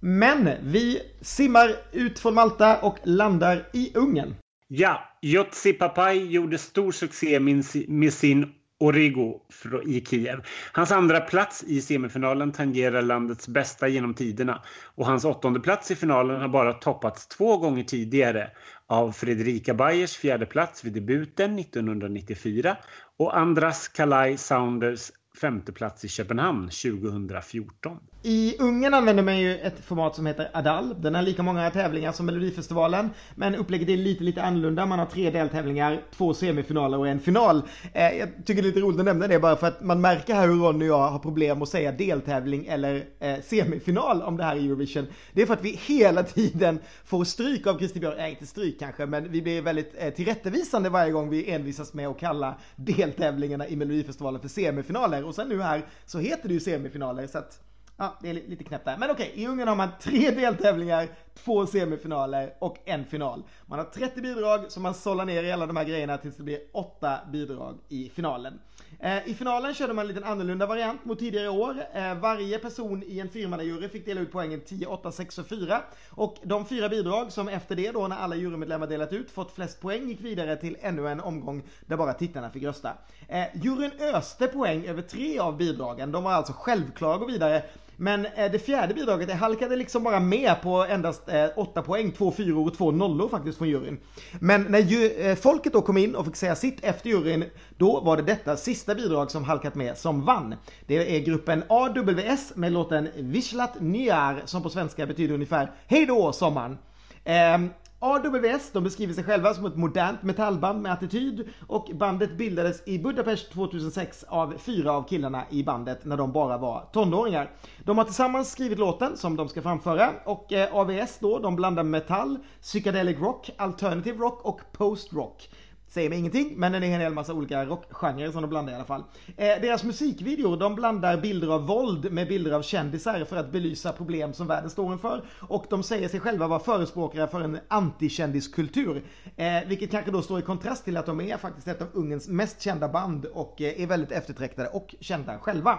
Men 0.00 0.50
vi 0.62 1.02
simmar 1.20 1.76
ut 1.92 2.18
från 2.18 2.34
Malta 2.34 2.80
och 2.80 2.98
landar 3.04 3.68
i 3.72 3.92
Ungern. 3.94 4.34
Ja, 4.68 5.16
Jotsi 5.22 5.72
Papai 5.72 6.26
gjorde 6.26 6.58
stor 6.58 6.92
succé 6.92 7.40
med 7.88 8.12
sin 8.12 8.52
Origo 8.80 9.40
i 9.86 10.04
Kiev. 10.04 10.42
Hans 10.72 10.92
andra 10.92 11.20
plats 11.20 11.64
i 11.66 11.80
semifinalen 11.80 12.52
tangerar 12.52 13.02
landets 13.02 13.48
bästa 13.48 13.88
genom 13.88 14.14
tiderna 14.14 14.62
och 14.94 15.06
hans 15.06 15.24
åttonde 15.24 15.60
plats 15.60 15.90
i 15.90 15.96
finalen 15.96 16.40
har 16.40 16.48
bara 16.48 16.72
toppats 16.72 17.26
två 17.26 17.56
gånger 17.56 17.84
tidigare 17.84 18.50
av 18.90 19.12
Fredrika 19.12 19.74
Bayers 19.74 20.16
fjärde 20.16 20.46
plats 20.46 20.84
vid 20.84 20.92
debuten 20.92 21.58
1994 21.58 22.76
och 23.16 23.38
Andras 23.38 23.88
Kalaj 23.88 24.36
Sounders 24.36 25.12
femte 25.40 25.72
plats 25.72 26.04
i 26.04 26.08
Köpenhamn 26.08 26.70
2014. 26.70 27.98
I 28.22 28.56
Ungern 28.58 28.94
använder 28.94 29.22
man 29.22 29.38
ju 29.38 29.58
ett 29.58 29.84
format 29.84 30.16
som 30.16 30.26
heter 30.26 30.50
Adal. 30.52 30.94
Den 31.00 31.14
har 31.14 31.22
lika 31.22 31.42
många 31.42 31.70
tävlingar 31.70 32.12
som 32.12 32.26
Melodifestivalen. 32.26 33.10
Men 33.34 33.54
upplägget 33.54 33.88
är 33.88 33.96
lite, 33.96 34.24
lite 34.24 34.42
annorlunda. 34.42 34.86
Man 34.86 34.98
har 34.98 35.06
tre 35.06 35.30
deltävlingar, 35.30 36.02
två 36.16 36.34
semifinaler 36.34 36.98
och 36.98 37.08
en 37.08 37.20
final. 37.20 37.62
Eh, 37.92 38.18
jag 38.18 38.28
tycker 38.46 38.62
det 38.62 38.68
är 38.68 38.72
lite 38.72 38.80
roligt 38.80 38.98
att 38.98 39.04
nämna 39.04 39.28
det 39.28 39.38
bara 39.38 39.56
för 39.56 39.66
att 39.66 39.82
man 39.82 40.00
märker 40.00 40.34
här 40.34 40.48
hur 40.48 40.54
Ronny 40.54 40.84
och 40.84 40.88
jag 40.88 41.08
har 41.08 41.18
problem 41.18 41.62
att 41.62 41.68
säga 41.68 41.92
deltävling 41.92 42.66
eller 42.66 43.04
eh, 43.20 43.40
semifinal 43.42 44.22
om 44.22 44.36
det 44.36 44.44
här 44.44 44.56
i 44.56 44.66
Eurovision. 44.66 45.06
Det 45.32 45.42
är 45.42 45.46
för 45.46 45.54
att 45.54 45.64
vi 45.64 45.80
hela 45.86 46.22
tiden 46.22 46.78
får 47.04 47.24
stryk 47.24 47.66
av 47.66 47.78
Christer 47.78 48.00
Björk. 48.00 48.16
Nej, 48.16 48.30
inte 48.30 48.46
stryk 48.46 48.78
kanske, 48.78 49.06
men 49.06 49.32
vi 49.32 49.42
blir 49.42 49.62
väldigt 49.62 49.94
eh, 49.98 50.10
tillrättavisande 50.10 50.88
varje 50.88 51.12
gång 51.12 51.30
vi 51.30 51.50
envisas 51.50 51.94
med 51.94 52.08
att 52.08 52.18
kalla 52.18 52.54
deltävlingarna 52.76 53.68
i 53.68 53.76
Melodifestivalen 53.76 54.40
för 54.40 54.48
semifinaler. 54.48 55.24
Och 55.24 55.34
sen 55.34 55.48
nu 55.48 55.62
här 55.62 55.82
så 56.06 56.18
heter 56.18 56.48
det 56.48 56.54
ju 56.54 56.60
semifinaler. 56.60 57.26
Så 57.26 57.38
att 57.38 57.60
Ja, 58.00 58.14
det 58.20 58.30
är 58.30 58.34
lite 58.34 58.64
knäppt 58.64 58.84
där. 58.84 58.96
Men 58.96 59.10
okej, 59.10 59.32
i 59.34 59.46
Ungern 59.46 59.68
har 59.68 59.76
man 59.76 59.88
tre 60.00 60.30
deltävlingar, 60.30 61.08
två 61.34 61.66
semifinaler 61.66 62.54
och 62.58 62.78
en 62.84 63.04
final. 63.04 63.42
Man 63.66 63.78
har 63.78 63.86
30 63.86 64.20
bidrag 64.20 64.72
som 64.72 64.82
man 64.82 64.94
sållar 64.94 65.24
ner 65.24 65.42
i 65.42 65.52
alla 65.52 65.66
de 65.66 65.76
här 65.76 65.84
grejerna 65.84 66.18
tills 66.18 66.36
det 66.36 66.42
blir 66.42 66.60
åtta 66.72 67.18
bidrag 67.32 67.78
i 67.88 68.10
finalen. 68.14 68.60
Eh, 69.00 69.28
I 69.28 69.34
finalen 69.34 69.74
körde 69.74 69.92
man 69.92 70.02
en 70.02 70.08
liten 70.08 70.24
annorlunda 70.24 70.66
variant 70.66 71.04
mot 71.04 71.18
tidigare 71.18 71.48
år. 71.48 71.76
Eh, 71.94 72.14
varje 72.14 72.58
person 72.58 73.02
i 73.06 73.20
en 73.20 73.28
fyrmannajury 73.28 73.88
fick 73.88 74.06
dela 74.06 74.20
ut 74.20 74.32
poängen 74.32 74.60
10, 74.60 74.86
8, 74.86 75.12
6 75.12 75.38
och 75.38 75.46
4. 75.46 75.82
Och 76.10 76.36
de 76.42 76.66
fyra 76.66 76.88
bidrag 76.88 77.32
som 77.32 77.48
efter 77.48 77.76
det 77.76 77.92
då 77.92 78.08
när 78.08 78.16
alla 78.16 78.36
jurymedlemmar 78.36 78.86
delat 78.86 79.12
ut 79.12 79.30
fått 79.30 79.52
flest 79.52 79.80
poäng 79.80 80.08
gick 80.08 80.20
vidare 80.20 80.56
till 80.56 80.76
ännu 80.80 81.08
en 81.08 81.20
omgång 81.20 81.62
där 81.86 81.96
bara 81.96 82.12
tittarna 82.12 82.50
fick 82.50 82.62
rösta. 82.62 82.92
Eh, 83.28 83.44
juryn 83.54 83.90
öste 84.14 84.46
poäng 84.46 84.86
över 84.86 85.02
tre 85.02 85.38
av 85.38 85.56
bidragen. 85.56 86.12
De 86.12 86.24
var 86.24 86.32
alltså 86.32 86.52
självklara 86.52 87.14
att 87.14 87.20
gå 87.20 87.26
vidare. 87.26 87.62
Men 88.02 88.26
eh, 88.26 88.52
det 88.52 88.58
fjärde 88.58 88.94
bidraget, 88.94 89.28
det 89.28 89.34
halkade 89.34 89.76
liksom 89.76 90.02
bara 90.02 90.20
med 90.20 90.62
på 90.62 90.84
endast 90.84 91.28
eh, 91.28 91.46
8 91.56 91.82
poäng, 91.82 92.12
två 92.12 92.32
fyror 92.32 92.66
och 92.66 92.74
två 92.74 92.90
nollor 92.90 93.28
faktiskt 93.28 93.58
från 93.58 93.68
juryn. 93.68 93.98
Men 94.38 94.62
när 94.62 94.78
ju, 94.78 95.10
eh, 95.10 95.36
folket 95.36 95.72
då 95.72 95.82
kom 95.82 95.96
in 95.96 96.14
och 96.14 96.26
fick 96.26 96.36
säga 96.36 96.56
sitt 96.56 96.84
efter 96.84 97.10
juryn, 97.10 97.44
då 97.78 98.00
var 98.00 98.16
det 98.16 98.22
detta 98.22 98.56
sista 98.56 98.94
bidrag 98.94 99.30
som 99.30 99.44
halkat 99.44 99.74
med 99.74 99.98
som 99.98 100.24
vann. 100.24 100.54
Det 100.86 101.16
är 101.16 101.20
gruppen 101.20 101.64
AWS 101.68 102.52
med 102.54 102.72
låten 102.72 103.08
Vishlat 103.16 103.80
Nyar 103.80 104.42
som 104.44 104.62
på 104.62 104.70
svenska 104.70 105.06
betyder 105.06 105.34
ungefär 105.34 105.72
Hej 105.86 106.06
då 106.06 106.32
sommaren. 106.32 106.78
Ehm, 107.24 107.70
AWS, 108.02 108.70
de 108.72 108.84
beskriver 108.84 109.14
sig 109.14 109.24
själva 109.24 109.54
som 109.54 109.66
ett 109.66 109.76
modernt 109.76 110.22
metallband 110.22 110.82
med 110.82 110.92
attityd 110.92 111.48
och 111.66 111.90
bandet 111.94 112.36
bildades 112.36 112.88
i 112.88 112.98
Budapest 112.98 113.52
2006 113.52 114.24
av 114.28 114.54
fyra 114.58 114.92
av 114.92 115.08
killarna 115.08 115.44
i 115.50 115.64
bandet 115.64 116.04
när 116.04 116.16
de 116.16 116.32
bara 116.32 116.58
var 116.58 116.88
tonåringar. 116.92 117.50
De 117.84 117.98
har 117.98 118.04
tillsammans 118.04 118.50
skrivit 118.50 118.78
låten 118.78 119.16
som 119.16 119.36
de 119.36 119.48
ska 119.48 119.62
framföra 119.62 120.10
och 120.24 120.52
eh, 120.52 120.74
AWS 120.74 121.18
då, 121.20 121.38
de 121.38 121.56
blandar 121.56 121.82
metall, 121.82 122.38
psychedelic 122.62 123.18
rock, 123.18 123.50
alternative 123.56 124.18
rock 124.18 124.44
och 124.44 124.60
post-rock. 124.72 125.48
Säger 125.92 126.08
mig 126.08 126.18
ingenting, 126.18 126.54
men 126.56 126.72
det 126.72 126.78
är 126.78 126.82
en 126.82 127.00
hel 127.00 127.14
massa 127.14 127.34
olika 127.34 127.64
rockgenrer 127.64 128.32
som 128.32 128.42
de 128.42 128.50
blandar 128.50 128.72
i 128.72 128.76
alla 128.76 128.84
fall. 128.84 129.04
Eh, 129.36 129.60
deras 129.60 129.84
musikvideor, 129.84 130.56
de 130.56 130.74
blandar 130.74 131.16
bilder 131.16 131.48
av 131.48 131.66
våld 131.66 132.12
med 132.12 132.28
bilder 132.28 132.52
av 132.52 132.62
kändisar 132.62 133.24
för 133.24 133.36
att 133.36 133.52
belysa 133.52 133.92
problem 133.92 134.32
som 134.32 134.46
världen 134.46 134.70
står 134.70 134.92
inför. 134.92 135.24
Och 135.40 135.66
de 135.70 135.82
säger 135.82 136.08
sig 136.08 136.20
själva 136.20 136.46
vara 136.46 136.60
förespråkare 136.60 137.28
för 137.28 137.40
en 137.40 137.58
antikändiskultur. 137.68 139.02
Eh, 139.36 139.46
vilket 139.66 139.90
kanske 139.90 140.10
då 140.10 140.22
står 140.22 140.38
i 140.38 140.42
kontrast 140.42 140.84
till 140.84 140.96
att 140.96 141.06
de 141.06 141.20
är 141.20 141.36
faktiskt 141.36 141.68
ett 141.68 141.82
av 141.82 141.88
Ungerns 141.92 142.28
mest 142.28 142.60
kända 142.60 142.88
band 142.88 143.24
och 143.24 143.60
eh, 143.60 143.82
är 143.82 143.86
väldigt 143.86 144.12
eftertraktade 144.12 144.68
och 144.68 144.94
kända 145.00 145.38
själva. 145.38 145.78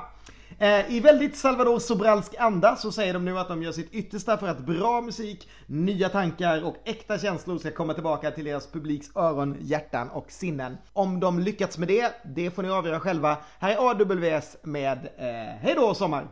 Eh, 0.62 0.92
I 0.92 1.00
väldigt 1.00 1.38
Salvador 1.38 1.80
Sobralsk 1.80 2.36
anda 2.40 2.76
så 2.76 2.92
säger 2.92 3.14
de 3.14 3.26
nu 3.26 3.40
att 3.40 3.48
de 3.48 3.64
gör 3.64 3.72
sitt 3.72 3.94
yttersta 3.94 4.38
för 4.38 4.48
att 4.48 4.60
bra 4.60 5.02
musik, 5.02 5.50
nya 5.66 6.10
tankar 6.10 6.64
och 6.64 6.76
äkta 6.86 7.18
känslor 7.18 7.58
ska 7.58 7.72
komma 7.72 7.94
tillbaka 7.94 8.32
till 8.32 8.46
deras 8.46 8.68
publiks 8.68 9.16
öron, 9.16 9.58
hjärtan 9.62 10.10
och 10.10 10.32
sinnen. 10.32 10.78
Om 10.94 11.20
de 11.20 11.40
lyckats 11.40 11.78
med 11.78 11.88
det, 11.88 12.14
det 12.36 12.52
får 12.52 12.64
ni 12.64 12.70
avgöra 12.70 13.00
själva. 13.00 13.38
Här 13.60 13.72
är 13.72 13.90
AWS 13.92 14.58
med 14.64 14.98
eh, 14.98 15.26
Hej 15.62 15.74
då 15.76 15.94
sommar! 15.94 16.28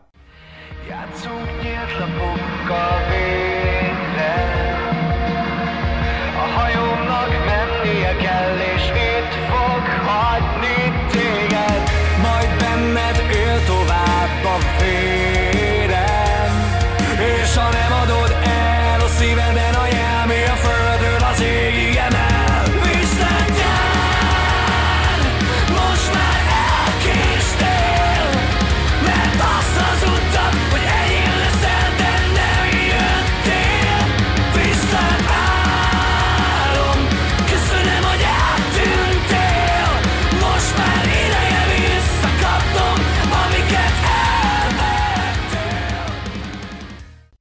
Jag 0.90 1.24
tog 1.24 1.66
jävla 1.66 2.08
bok 2.08 2.72
av 2.72 3.00
videre 3.12 4.34
Og 6.42 6.50
har 6.56 6.70
jo 6.76 6.86
nok 6.86 7.32
mennige 7.46 8.14
kallis 8.22 8.90
Mitt 8.94 9.34
folk 9.50 9.90
har 10.08 10.62
nyttiget 10.62 11.29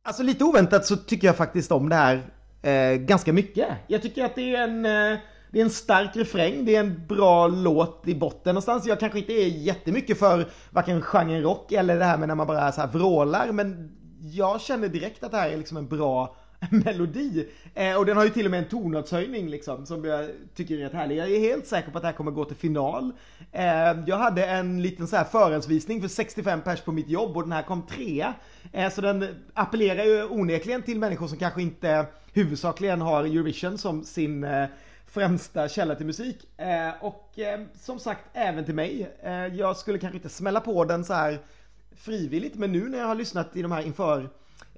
Alltså 0.09 0.23
lite 0.23 0.45
oväntat 0.45 0.87
så 0.87 0.97
tycker 0.97 1.27
jag 1.27 1.37
faktiskt 1.37 1.73
om 1.73 1.89
det 1.89 1.95
här 1.95 2.23
eh, 2.63 2.97
ganska 2.97 3.33
mycket. 3.33 3.69
Jag 3.87 4.03
tycker 4.03 4.25
att 4.25 4.35
det 4.35 4.55
är 4.55 4.63
en 4.63 4.87
eh, 4.87 5.19
det 5.53 5.61
är 5.61 5.65
en 5.65 5.71
stark 5.71 6.17
refräng, 6.17 6.65
det 6.65 6.77
är 6.77 6.81
en 6.81 7.07
bra 7.07 7.47
låt 7.47 8.03
i 8.07 8.15
botten 8.15 8.55
någonstans. 8.55 8.87
Jag 8.87 9.01
kanske 9.01 9.19
inte 9.19 9.33
är 9.33 9.47
jättemycket 9.47 10.19
för 10.19 10.49
varken 10.71 11.03
genren 11.03 11.43
rock 11.43 11.73
eller 11.73 11.99
det 11.99 12.05
här 12.05 12.19
med 12.19 12.29
när 12.29 12.35
man 12.35 12.47
bara 12.47 12.73
så 12.73 12.81
här 12.81 12.89
vrålar, 12.89 13.53
men 13.53 13.97
jag 14.21 14.61
känner 14.61 14.89
direkt 14.89 15.25
att 15.25 15.31
det 15.31 15.37
här 15.37 15.51
är 15.51 15.57
liksom 15.57 15.77
en 15.77 15.89
bra 15.89 16.37
melodi. 16.71 17.49
Eh, 17.75 17.97
och 17.97 18.07
den 18.07 18.17
har 18.17 18.25
ju 18.25 18.31
till 18.31 18.45
och 18.45 18.51
med 18.51 18.59
en 18.59 18.69
tonartshöjning 18.69 19.49
liksom 19.49 19.87
som 19.87 20.05
jag 20.05 20.31
tycker 20.55 20.75
är 20.75 20.79
rätt 20.79 20.93
härlig. 20.93 21.17
Jag 21.17 21.31
är 21.31 21.41
helt 21.41 21.67
säker 21.67 21.91
på 21.91 21.99
att 21.99 22.03
det 22.03 22.09
här 22.09 22.15
kommer 22.15 22.31
gå 22.31 22.45
till 22.45 22.57
final. 22.57 23.13
Eh, 23.53 23.65
jag 24.07 24.17
hade 24.17 24.47
en 24.47 24.83
liten 24.83 25.07
så 25.07 25.17
här 25.17 25.25
förhandsvisning 25.25 26.01
för 26.01 26.09
65 26.09 26.61
pers 26.61 26.81
på 26.81 26.93
mitt 26.93 27.09
jobb 27.09 27.37
och 27.37 27.43
den 27.43 27.53
här 27.53 27.63
kom 27.63 27.87
trea. 27.87 28.35
Eh, 28.73 28.91
så 28.91 29.01
den 29.01 29.27
appellerar 29.55 30.05
ju 30.05 30.25
onekligen 30.25 30.83
till 30.83 30.99
människor 30.99 31.27
som 31.27 31.39
kanske 31.39 31.63
inte 31.63 32.07
huvudsakligen 32.33 33.01
har 33.01 33.25
Eurovision 33.25 33.79
som 33.79 34.05
sin 34.05 34.45
eh, 34.45 34.67
främsta 35.07 35.69
källa 35.69 35.95
till 35.95 36.07
musik. 36.07 36.61
Eh, 36.61 36.91
och 37.01 37.39
eh, 37.39 37.61
som 37.75 37.99
sagt 37.99 38.25
även 38.33 38.65
till 38.65 38.75
mig. 38.75 39.15
Jag 39.53 39.77
skulle 39.77 39.99
kanske 39.99 40.17
inte 40.17 40.29
smälla 40.29 40.61
på 40.61 40.85
den 40.85 41.05
så 41.05 41.15
här 41.15 41.39
frivilligt 41.97 42.55
men 42.55 42.73
nu 42.73 42.89
när 42.89 42.99
jag 42.99 43.07
har 43.07 43.15
lyssnat 43.15 43.57
i 43.57 43.63
de 43.63 43.73
här 43.73 43.83
inför 43.83 44.29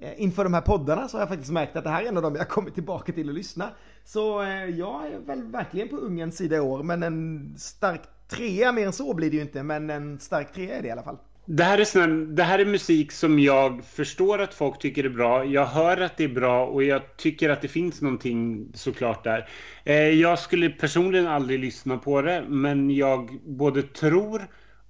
Eh, 0.01 0.21
inför 0.21 0.43
de 0.43 0.53
här 0.53 0.61
poddarna 0.61 1.07
så 1.07 1.17
har 1.17 1.21
jag 1.21 1.29
faktiskt 1.29 1.51
märkt 1.51 1.75
att 1.75 1.83
det 1.83 1.89
här 1.89 2.03
är 2.03 2.07
en 2.07 2.17
av 2.17 2.23
dem 2.23 2.35
jag 2.35 2.49
kommit 2.49 2.73
tillbaka 2.73 3.11
till 3.11 3.29
att 3.29 3.35
lyssna. 3.35 3.69
Så 4.05 4.41
eh, 4.41 4.65
jag 4.65 5.07
är 5.07 5.19
väl 5.19 5.43
verkligen 5.43 5.89
på 5.89 5.95
ungens 5.95 6.37
sida 6.37 6.55
i 6.55 6.59
år 6.59 6.83
men 6.83 7.03
en 7.03 7.53
stark 7.57 8.01
trea, 8.27 8.71
mer 8.71 8.85
än 8.85 8.93
så 8.93 9.13
blir 9.13 9.29
det 9.29 9.35
ju 9.35 9.41
inte 9.41 9.63
men 9.63 9.89
en 9.89 10.19
stark 10.19 10.53
trea 10.53 10.77
är 10.77 10.81
det 10.81 10.87
i 10.87 10.91
alla 10.91 11.03
fall. 11.03 11.17
Det 11.45 11.63
här, 11.63 11.77
är 11.77 11.85
sån, 11.85 12.35
det 12.35 12.43
här 12.43 12.59
är 12.59 12.65
musik 12.65 13.11
som 13.11 13.39
jag 13.39 13.85
förstår 13.85 14.41
att 14.41 14.53
folk 14.53 14.79
tycker 14.79 15.03
är 15.03 15.09
bra. 15.09 15.45
Jag 15.45 15.65
hör 15.65 15.97
att 15.97 16.17
det 16.17 16.23
är 16.23 16.33
bra 16.33 16.65
och 16.65 16.83
jag 16.83 17.17
tycker 17.17 17.49
att 17.49 17.61
det 17.61 17.67
finns 17.67 18.01
någonting 18.01 18.67
såklart 18.73 19.23
där. 19.23 19.49
Eh, 19.83 19.95
jag 19.95 20.39
skulle 20.39 20.69
personligen 20.69 21.27
aldrig 21.27 21.59
lyssna 21.59 21.97
på 21.97 22.21
det, 22.21 22.45
men 22.47 22.91
jag 22.91 23.39
både 23.45 23.83
tror 23.83 24.41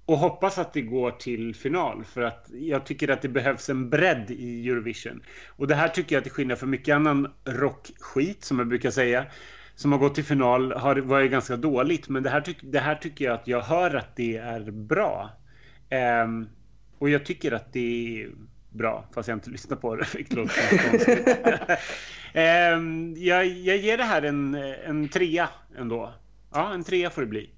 och 0.06 0.18
hoppas 0.18 0.58
att 0.58 0.72
det 0.72 0.82
går 0.82 1.10
till 1.10 1.54
final 1.54 2.04
för 2.04 2.22
att 2.22 2.46
jag 2.52 2.86
tycker 2.86 3.08
att 3.08 3.22
det 3.22 3.28
behövs 3.28 3.70
en 3.70 3.90
bredd 3.90 4.30
i 4.30 4.68
Eurovision. 4.68 5.22
Och 5.48 5.68
det 5.68 5.74
här 5.74 5.88
tycker 5.88 6.16
jag 6.16 6.22
till 6.22 6.32
skillnad 6.32 6.58
från 6.58 6.70
mycket 6.70 6.94
annan 6.94 7.32
rockskit 7.44 8.44
som 8.44 8.58
jag 8.58 8.68
brukar 8.68 8.90
säga 8.90 9.26
som 9.74 9.92
har 9.92 9.98
gått 9.98 10.14
till 10.14 10.24
final 10.24 10.72
har 10.72 10.96
varit 10.96 11.30
ganska 11.30 11.56
dåligt. 11.56 12.08
Men 12.08 12.22
det 12.22 12.30
här, 12.30 12.40
tyck, 12.40 12.56
det 12.60 12.80
här 12.80 12.94
tycker 12.94 13.24
jag 13.24 13.34
att 13.34 13.48
jag 13.48 13.60
hör 13.60 13.94
att 13.94 14.16
det 14.16 14.36
är 14.36 14.70
bra. 14.70 15.30
Ehm, 15.88 16.48
och 16.98 17.10
jag 17.10 17.26
tycker 17.26 17.52
att 17.52 17.72
det 17.72 18.22
är 18.22 18.30
bra, 18.70 19.04
fast 19.14 19.28
jag 19.28 19.36
inte 19.36 19.50
lyssnar 19.50 19.76
på 19.76 19.96
det. 19.96 20.06
Vilket 20.14 20.36
låter 20.36 20.90
konstigt. 20.90 21.28
Ehm, 22.34 23.14
jag, 23.16 23.46
jag 23.46 23.76
ger 23.76 23.96
det 23.96 24.04
här 24.04 24.22
en, 24.22 24.54
en 24.86 25.08
trea 25.08 25.48
ändå. 25.78 26.14
Ja, 26.52 26.74
en 26.74 26.84
trea 26.84 27.10
får 27.10 27.22
det 27.22 27.28
bli. 27.28 27.50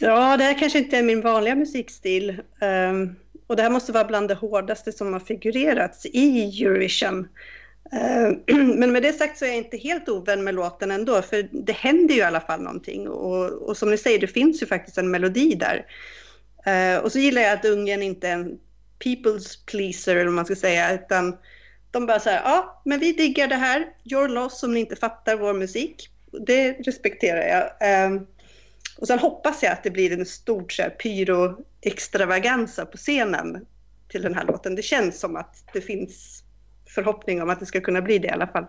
Ja, 0.00 0.36
det 0.36 0.44
här 0.44 0.58
kanske 0.58 0.78
inte 0.78 0.98
är 0.98 1.02
min 1.02 1.20
vanliga 1.20 1.54
musikstil. 1.54 2.40
Um, 2.60 3.16
och 3.46 3.56
det 3.56 3.62
här 3.62 3.70
måste 3.70 3.92
vara 3.92 4.04
bland 4.04 4.28
det 4.28 4.34
hårdaste 4.34 4.92
som 4.92 5.12
har 5.12 5.20
figurerats 5.20 6.06
i 6.06 6.62
Eurovision. 6.64 7.28
Ehm, 7.92 8.40
men 8.78 8.92
med 8.92 9.02
det 9.02 9.12
sagt 9.12 9.38
så 9.38 9.44
är 9.44 9.48
jag 9.48 9.56
inte 9.56 9.76
helt 9.76 10.08
ovän 10.08 10.44
med 10.44 10.54
låten 10.54 10.90
ändå, 10.90 11.22
för 11.22 11.48
det 11.52 11.72
händer 11.72 12.14
ju 12.14 12.20
i 12.20 12.24
alla 12.24 12.40
fall 12.40 12.60
någonting. 12.60 13.08
Och, 13.08 13.52
och 13.52 13.76
som 13.76 13.90
ni 13.90 13.98
säger, 13.98 14.18
det 14.18 14.26
finns 14.26 14.62
ju 14.62 14.66
faktiskt 14.66 14.98
en 14.98 15.10
melodi 15.10 15.54
där. 15.54 15.86
Uh, 16.66 17.04
och 17.04 17.12
så 17.12 17.18
gillar 17.18 17.42
jag 17.42 17.52
att 17.52 17.64
Ungern 17.64 18.02
inte 18.02 18.28
är 18.28 18.32
en 18.32 18.58
people's 19.04 19.66
pleaser, 19.66 20.16
eller 20.16 20.24
vad 20.24 20.34
man 20.34 20.44
ska 20.44 20.56
säga, 20.56 20.94
utan 20.94 21.36
de 21.90 22.06
bara 22.06 22.20
säger 22.20 22.40
ja, 22.44 22.82
men 22.84 23.00
vi 23.00 23.12
diggar 23.12 23.48
det 23.48 23.54
här, 23.54 23.86
your 24.04 24.28
loss 24.28 24.62
om 24.62 24.74
ni 24.74 24.80
inte 24.80 24.96
fattar 24.96 25.36
vår 25.36 25.54
musik. 25.54 26.10
Det 26.46 26.72
respekterar 26.72 27.42
jag. 27.48 27.88
Ehm, 27.88 28.26
och 28.98 29.06
sen 29.06 29.18
hoppas 29.18 29.62
jag 29.62 29.72
att 29.72 29.82
det 29.82 29.90
blir 29.90 30.12
en 30.12 30.26
stor 30.26 30.68
så 30.68 30.82
här, 30.82 30.90
pyro-extravaganza 30.90 32.86
på 32.86 32.96
scenen 32.96 33.66
till 34.08 34.22
den 34.22 34.34
här 34.34 34.44
låten. 34.44 34.74
Det 34.74 34.82
känns 34.82 35.20
som 35.20 35.36
att 35.36 35.64
det 35.72 35.80
finns 35.80 36.44
förhoppning 36.94 37.42
om 37.42 37.50
att 37.50 37.60
det 37.60 37.66
ska 37.66 37.80
kunna 37.80 38.02
bli 38.02 38.18
det 38.18 38.28
i 38.28 38.30
alla 38.30 38.46
fall. 38.46 38.66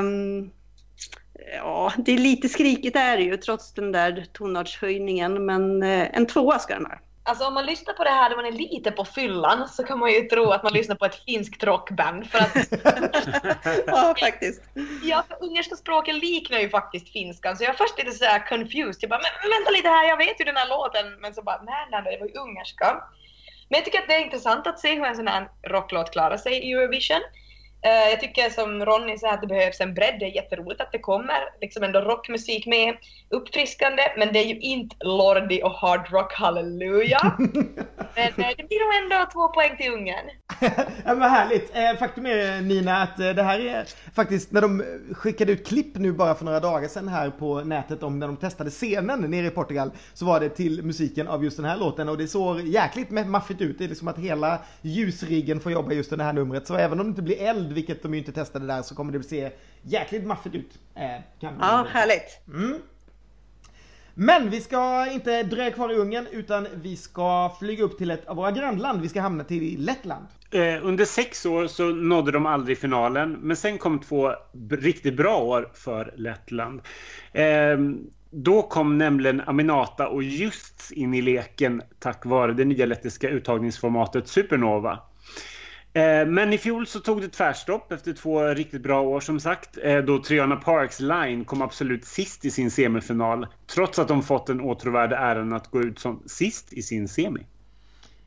Um, 0.00 0.50
ja, 1.56 1.92
det 1.98 2.12
är 2.12 2.18
lite 2.18 2.48
skrikigt 2.48 2.96
är 2.96 3.16
det 3.16 3.22
ju 3.22 3.36
trots 3.36 3.74
den 3.74 3.92
där 3.92 4.26
tonartshöjningen, 4.32 5.46
men 5.46 5.82
eh, 5.82 6.16
en 6.16 6.26
tvåa 6.26 6.58
ska 6.58 6.74
den 6.74 6.86
ha. 6.86 6.98
Alltså 7.24 7.46
om 7.46 7.54
man 7.54 7.66
lyssnar 7.66 7.94
på 7.94 8.04
det 8.04 8.10
här 8.10 8.28
när 8.28 8.36
man 8.36 8.46
är 8.46 8.52
lite 8.52 8.90
på 8.90 9.04
fyllan 9.04 9.68
så 9.68 9.84
kan 9.84 9.98
man 9.98 10.10
ju 10.10 10.20
tro 10.20 10.50
att 10.50 10.62
man 10.62 10.72
lyssnar 10.72 10.96
på 10.96 11.04
ett 11.04 11.24
finskt 11.24 11.64
rockband 11.64 12.30
för 12.30 12.38
att 12.38 12.54
ja, 13.86 14.14
faktiskt. 14.20 14.62
Ja, 15.02 15.24
för 15.28 15.44
ungerska 15.44 15.76
språket 15.76 16.14
liknar 16.14 16.58
ju 16.58 16.68
faktiskt 16.68 17.08
finskan, 17.08 17.56
så 17.56 17.64
jag 17.64 17.68
var 17.68 17.74
först 17.74 17.98
lite 17.98 18.12
sådär 18.12 18.46
confused. 18.48 18.96
Jag 19.00 19.10
bara, 19.10 19.20
men 19.42 19.50
vänta 19.50 19.70
lite 19.70 19.88
här, 19.88 20.08
jag 20.08 20.16
vet 20.16 20.40
ju 20.40 20.44
den 20.44 20.56
här 20.56 20.68
låten, 20.68 21.20
men 21.20 21.34
så 21.34 21.42
bara, 21.42 21.62
nej, 21.62 21.86
nej, 21.90 22.02
det 22.02 22.20
var 22.20 22.26
ju 22.26 22.34
ungerska. 22.34 23.04
Men 23.68 23.78
jag 23.78 23.84
tycker 23.84 23.98
att 23.98 24.08
det 24.08 24.14
är 24.14 24.24
intressant 24.24 24.66
att 24.66 24.80
se 24.80 24.94
hur 24.94 25.04
en 25.04 25.16
sån 25.16 25.28
här 25.28 25.48
rocklåt 25.62 26.12
klarar 26.12 26.36
sig 26.36 26.52
i 26.52 26.72
Eurovision. 26.72 27.20
Eh, 27.84 28.10
jag 28.10 28.20
tycker 28.20 28.50
som 28.50 28.84
Ronny 28.84 29.18
sa 29.18 29.30
att 29.30 29.40
det 29.40 29.46
behövs 29.46 29.80
en 29.80 29.94
bredd, 29.94 30.16
det 30.20 30.24
är 30.26 30.34
jätteroligt 30.34 30.80
att 30.80 30.92
det 30.92 30.98
kommer 30.98 31.40
liksom 31.60 31.82
ändå 31.82 32.00
rockmusik 32.00 32.66
med, 32.66 32.96
uppfriskande, 33.28 34.02
men 34.16 34.32
det 34.32 34.38
är 34.38 34.46
ju 34.46 34.58
inte 34.60 34.96
Lordi 35.00 35.62
och 35.62 35.70
hard 35.70 36.12
rock 36.12 36.32
halleluja. 36.32 37.18
men 37.38 38.26
eh, 38.26 38.50
det 38.56 38.68
blir 38.68 38.84
nog 38.84 39.02
ändå 39.02 39.30
två 39.32 39.48
poäng 39.48 39.76
till 39.76 39.92
Ungern. 39.92 40.30
ja, 41.04 41.14
men 41.14 41.30
härligt. 41.30 41.76
Eh, 41.76 41.98
faktum 41.98 42.26
är 42.26 42.60
Nina 42.60 43.02
att 43.02 43.16
det 43.16 43.42
här 43.42 43.60
är 43.60 43.84
faktiskt 44.14 44.52
när 44.52 44.60
de 44.60 44.84
skickade 45.12 45.52
ut 45.52 45.66
klipp 45.66 45.96
nu 45.96 46.12
bara 46.12 46.34
för 46.34 46.44
några 46.44 46.60
dagar 46.60 46.88
sedan 46.88 47.08
här 47.08 47.30
på 47.30 47.60
nätet 47.60 48.02
om 48.02 48.18
när 48.18 48.26
de 48.26 48.36
testade 48.36 48.70
scenen 48.70 49.30
nere 49.30 49.46
i 49.46 49.50
Portugal 49.50 49.90
så 50.14 50.24
var 50.24 50.40
det 50.40 50.48
till 50.48 50.82
musiken 50.82 51.28
av 51.28 51.44
just 51.44 51.56
den 51.56 51.66
här 51.66 51.76
låten 51.76 52.08
och 52.08 52.18
det 52.18 52.28
såg 52.28 52.60
jäkligt 52.60 53.10
maffigt 53.10 53.60
ut. 53.60 53.78
Det 53.78 53.84
är 53.84 53.88
liksom 53.88 54.08
att 54.08 54.18
hela 54.18 54.58
ljusriggen 54.82 55.60
får 55.60 55.72
jobba 55.72 55.92
just 55.92 56.12
i 56.12 56.16
det 56.16 56.24
här 56.24 56.32
numret 56.32 56.66
så 56.66 56.74
även 56.74 57.00
om 57.00 57.06
det 57.06 57.10
inte 57.10 57.22
blir 57.22 57.42
eld, 57.42 57.71
vilket 57.72 58.02
de 58.02 58.14
ju 58.14 58.18
inte 58.18 58.32
testade 58.32 58.66
där, 58.66 58.82
så 58.82 58.94
kommer 58.94 59.12
det 59.12 59.22
se 59.22 59.50
jäkligt 59.82 60.26
maffigt 60.26 60.54
ut. 60.54 60.78
Eh, 60.94 61.22
kan 61.40 61.54
Ja, 61.60 61.86
härligt. 61.90 62.40
Mm. 62.48 62.78
Men 64.14 64.50
vi 64.50 64.60
ska 64.60 65.10
inte 65.12 65.42
dröja 65.42 65.70
kvar 65.70 65.92
i 65.92 65.94
Ungern 65.94 66.26
utan 66.30 66.66
vi 66.74 66.96
ska 66.96 67.56
flyga 67.58 67.84
upp 67.84 67.98
till 67.98 68.10
ett 68.10 68.26
av 68.26 68.36
våra 68.36 68.50
grannland. 68.50 69.00
Vi 69.00 69.08
ska 69.08 69.20
hamna 69.20 69.44
till 69.44 69.84
Lettland. 69.84 70.26
Eh, 70.50 70.86
under 70.86 71.04
sex 71.04 71.46
år 71.46 71.66
så 71.66 71.88
nådde 71.88 72.32
de 72.32 72.46
aldrig 72.46 72.78
finalen, 72.78 73.32
men 73.32 73.56
sen 73.56 73.78
kom 73.78 73.98
två 73.98 74.34
riktigt 74.70 75.16
bra 75.16 75.38
år 75.38 75.70
för 75.74 76.14
Lettland. 76.16 76.80
Eh, 77.32 77.78
då 78.30 78.62
kom 78.62 78.98
nämligen 78.98 79.40
Aminata 79.40 80.08
och 80.08 80.22
Just 80.22 80.92
in 80.92 81.14
i 81.14 81.22
leken 81.22 81.82
tack 81.98 82.26
vare 82.26 82.52
det 82.52 82.64
nya 82.64 82.86
lettiska 82.86 83.28
uttagningsformatet 83.28 84.28
Supernova. 84.28 84.98
Eh, 85.94 86.26
men 86.26 86.52
i 86.52 86.58
fjol 86.58 86.86
så 86.86 87.00
tog 87.00 87.20
det 87.20 87.28
tvärstopp 87.28 87.92
efter 87.92 88.12
två 88.12 88.44
riktigt 88.44 88.82
bra 88.82 89.00
år 89.00 89.20
som 89.20 89.40
sagt. 89.40 89.78
Eh, 89.82 89.98
då 89.98 90.22
Triana 90.22 90.56
Parks 90.56 91.00
Line 91.00 91.44
kom 91.44 91.62
absolut 91.62 92.04
sist 92.04 92.44
i 92.44 92.50
sin 92.50 92.70
semifinal. 92.70 93.46
Trots 93.66 93.98
att 93.98 94.08
de 94.08 94.22
fått 94.22 94.46
den 94.46 94.60
åtråvärda 94.60 95.18
äran 95.18 95.52
att 95.52 95.70
gå 95.70 95.82
ut 95.82 95.98
som 95.98 96.22
sist 96.26 96.72
i 96.72 96.82
sin 96.82 97.08
semi. 97.08 97.46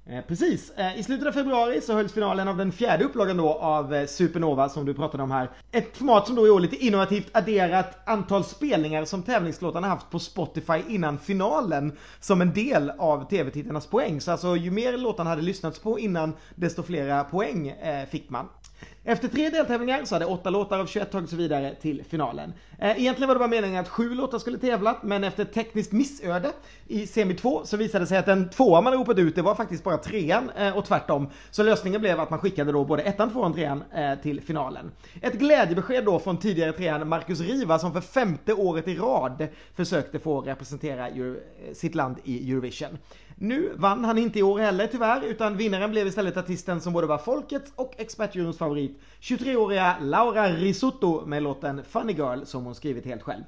Eh, 0.09 0.21
precis. 0.27 0.69
Eh, 0.69 0.99
I 0.99 1.03
slutet 1.03 1.27
av 1.27 1.31
februari 1.31 1.81
så 1.81 1.93
hölls 1.93 2.13
finalen 2.13 2.47
av 2.47 2.57
den 2.57 2.71
fjärde 2.71 3.03
upplagan 3.03 3.37
då 3.37 3.53
av 3.53 3.93
eh, 3.93 4.05
Supernova 4.05 4.69
som 4.69 4.85
du 4.85 4.93
pratade 4.93 5.23
om 5.23 5.31
här. 5.31 5.49
Ett 5.71 5.97
format 5.97 6.27
som 6.27 6.35
då 6.35 6.47
i 6.47 6.49
år 6.49 6.59
lite 6.59 6.85
innovativt 6.85 7.29
adderat 7.31 7.97
antal 8.05 8.43
spelningar 8.43 9.05
som 9.05 9.23
tävlingslåtarna 9.23 9.87
haft 9.87 10.09
på 10.09 10.19
Spotify 10.19 10.81
innan 10.89 11.19
finalen 11.19 11.97
som 12.19 12.41
en 12.41 12.53
del 12.53 12.89
av 12.89 13.29
tv-tittarnas 13.29 13.87
poäng. 13.87 14.21
Så 14.21 14.31
alltså 14.31 14.55
ju 14.55 14.71
mer 14.71 14.97
låtarna 14.97 15.29
hade 15.29 15.41
lyssnats 15.41 15.79
på 15.79 15.99
innan 15.99 16.33
desto 16.55 16.83
flera 16.83 17.23
poäng 17.23 17.67
eh, 17.67 18.05
fick 18.05 18.29
man. 18.29 18.47
Efter 19.07 19.27
tre 19.27 19.49
deltävlingar 19.49 20.05
så 20.05 20.15
hade 20.15 20.25
åtta 20.25 20.49
låtar 20.49 20.79
av 20.79 20.85
21 20.85 21.11
tagits 21.11 21.33
vidare 21.33 21.75
till 21.75 22.03
finalen. 22.09 22.53
Eh, 22.79 23.01
egentligen 23.01 23.27
var 23.27 23.35
det 23.35 23.39
bara 23.39 23.47
meningen 23.47 23.81
att 23.81 23.89
sju 23.89 24.15
låtar 24.15 24.39
skulle 24.39 24.57
tävla, 24.57 24.97
men 25.03 25.23
efter 25.23 25.43
ett 25.43 25.53
tekniskt 25.53 25.91
missöde 25.91 26.51
i 26.87 27.07
semi 27.07 27.33
2 27.33 27.65
så 27.65 27.77
visade 27.77 28.03
det 28.03 28.07
sig 28.07 28.17
att 28.17 28.25
den 28.25 28.49
tvåa 28.49 28.81
man 28.81 28.93
ropat 28.93 29.17
ut, 29.17 29.35
det 29.35 29.41
var 29.41 29.55
faktiskt 29.55 29.83
bara 29.83 29.97
trean 29.97 30.51
eh, 30.57 30.77
och 30.77 30.85
tvärtom. 30.85 31.29
Så 31.51 31.63
lösningen 31.63 32.01
blev 32.01 32.19
att 32.19 32.29
man 32.29 32.39
skickade 32.39 32.71
då 32.71 32.85
både 32.85 33.03
ettan, 33.03 33.31
tvåan, 33.31 33.53
trean 33.53 33.83
eh, 33.95 34.15
till 34.15 34.41
finalen. 34.41 34.91
Ett 35.21 35.33
glädjebesked 35.33 36.05
då 36.05 36.19
från 36.19 36.37
tidigare 36.37 36.71
trean 36.71 37.09
Marcus 37.09 37.39
Riva 37.39 37.79
som 37.79 37.93
för 37.93 38.01
femte 38.01 38.53
året 38.53 38.87
i 38.87 38.95
rad 38.95 39.47
försökte 39.75 40.19
få 40.19 40.41
representera 40.41 41.09
sitt 41.73 41.95
land 41.95 42.15
i 42.23 42.51
Eurovision. 42.51 42.97
Nu 43.37 43.71
vann 43.75 44.05
han 44.05 44.17
inte 44.17 44.39
i 44.39 44.43
år 44.43 44.59
heller 44.59 44.87
tyvärr, 44.87 45.21
utan 45.21 45.57
vinnaren 45.57 45.91
blev 45.91 46.07
istället 46.07 46.37
artisten 46.37 46.81
som 46.81 46.93
både 46.93 47.07
var 47.07 47.17
folkets 47.17 47.71
och 47.75 47.93
expertjuryns 47.97 48.57
favorit, 48.57 48.99
23-åriga 49.21 49.95
Laura 50.01 50.49
Risotto 50.49 51.25
med 51.25 51.43
låten 51.43 51.83
Funny 51.83 52.13
Girl 52.13 52.43
som 52.43 52.65
hon 52.65 52.75
skrivit 52.75 53.05
helt 53.05 53.21
själv. 53.23 53.43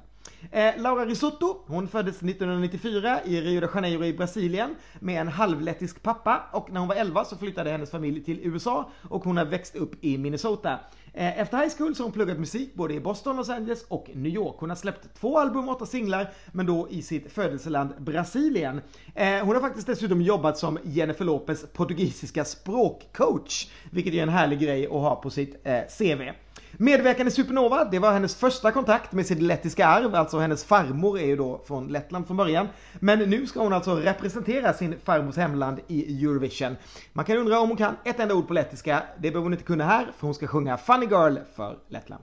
Eh, 0.50 0.74
Laura 0.76 1.04
Risotto, 1.06 1.56
hon 1.66 1.88
föddes 1.88 2.16
1994 2.16 3.20
i 3.24 3.40
Rio 3.40 3.60
de 3.60 3.68
Janeiro 3.74 4.04
i 4.04 4.12
Brasilien 4.12 4.74
med 5.00 5.20
en 5.20 5.28
halvlettisk 5.28 6.02
pappa 6.02 6.42
och 6.52 6.72
när 6.72 6.80
hon 6.80 6.88
var 6.88 6.94
11 6.96 7.24
så 7.24 7.36
flyttade 7.36 7.70
hennes 7.70 7.90
familj 7.90 8.24
till 8.24 8.40
USA 8.42 8.90
och 9.08 9.24
hon 9.24 9.36
har 9.36 9.44
växt 9.44 9.76
upp 9.76 10.04
i 10.04 10.18
Minnesota. 10.18 10.78
Eh, 11.14 11.40
Efter 11.40 11.58
high 11.58 11.72
school 11.78 11.94
så 11.94 12.02
har 12.02 12.04
hon 12.04 12.12
pluggat 12.12 12.38
musik 12.38 12.74
både 12.74 12.94
i 12.94 13.00
Boston, 13.00 13.36
Los 13.36 13.48
Angeles 13.48 13.84
och 13.88 14.10
New 14.14 14.32
York. 14.32 14.56
Hon 14.58 14.68
har 14.68 14.76
släppt 14.76 15.14
två 15.20 15.38
album 15.38 15.68
och 15.68 15.74
åtta 15.76 15.86
singlar, 15.86 16.30
men 16.52 16.66
då 16.66 16.88
i 16.90 17.02
sitt 17.02 17.32
födelseland 17.32 17.94
Brasilien. 17.98 18.80
Eh, 19.14 19.44
Hon 19.44 19.54
har 19.54 19.60
faktiskt 19.60 19.86
dessutom 19.86 20.22
jobbat 20.22 20.58
som 20.58 20.78
Jennifer 20.84 21.24
Lopez 21.24 21.66
portugisiska 21.72 22.44
språkcoach, 22.44 23.68
vilket 23.90 24.14
är 24.14 24.22
en 24.22 24.28
härlig 24.28 24.60
grej 24.60 24.86
att 24.86 24.92
ha 24.92 25.16
på 25.16 25.30
sitt 25.30 25.60
eh, 25.64 25.80
CV. 25.98 26.22
Medverkande 26.72 27.28
i 27.28 27.34
Supernova, 27.34 27.84
det 27.84 27.98
var 27.98 28.12
hennes 28.12 28.36
första 28.36 28.72
kontakt 28.72 29.12
med 29.12 29.26
sitt 29.26 29.42
lettiska 29.42 29.86
arv, 29.86 30.14
alltså 30.14 30.38
hennes 30.38 30.64
farmor 30.64 31.18
är 31.18 31.26
ju 31.26 31.36
då 31.36 31.60
från 31.66 31.88
Lettland 31.88 32.26
från 32.26 32.36
början. 32.36 32.68
Men 33.00 33.18
nu 33.18 33.46
ska 33.46 33.60
hon 33.60 33.72
alltså 33.72 33.94
representera 33.94 34.72
sin 34.72 34.94
farmors 35.04 35.36
hemland 35.36 35.80
i 35.86 36.24
Eurovision. 36.24 36.76
Man 37.12 37.24
kan 37.24 37.36
undra 37.36 37.60
om 37.60 37.68
hon 37.68 37.76
kan 37.76 37.96
ett 38.04 38.20
enda 38.20 38.34
ord 38.34 38.48
på 38.48 38.54
lettiska, 38.54 39.02
det 39.16 39.30
behöver 39.30 39.42
hon 39.42 39.52
inte 39.52 39.64
kunna 39.64 39.84
här, 39.84 40.06
för 40.18 40.26
hon 40.26 40.34
ska 40.34 40.46
sjunga 40.46 40.76
Funny 40.76 41.06
Girl 41.06 41.36
för 41.56 41.78
Lettland. 41.88 42.22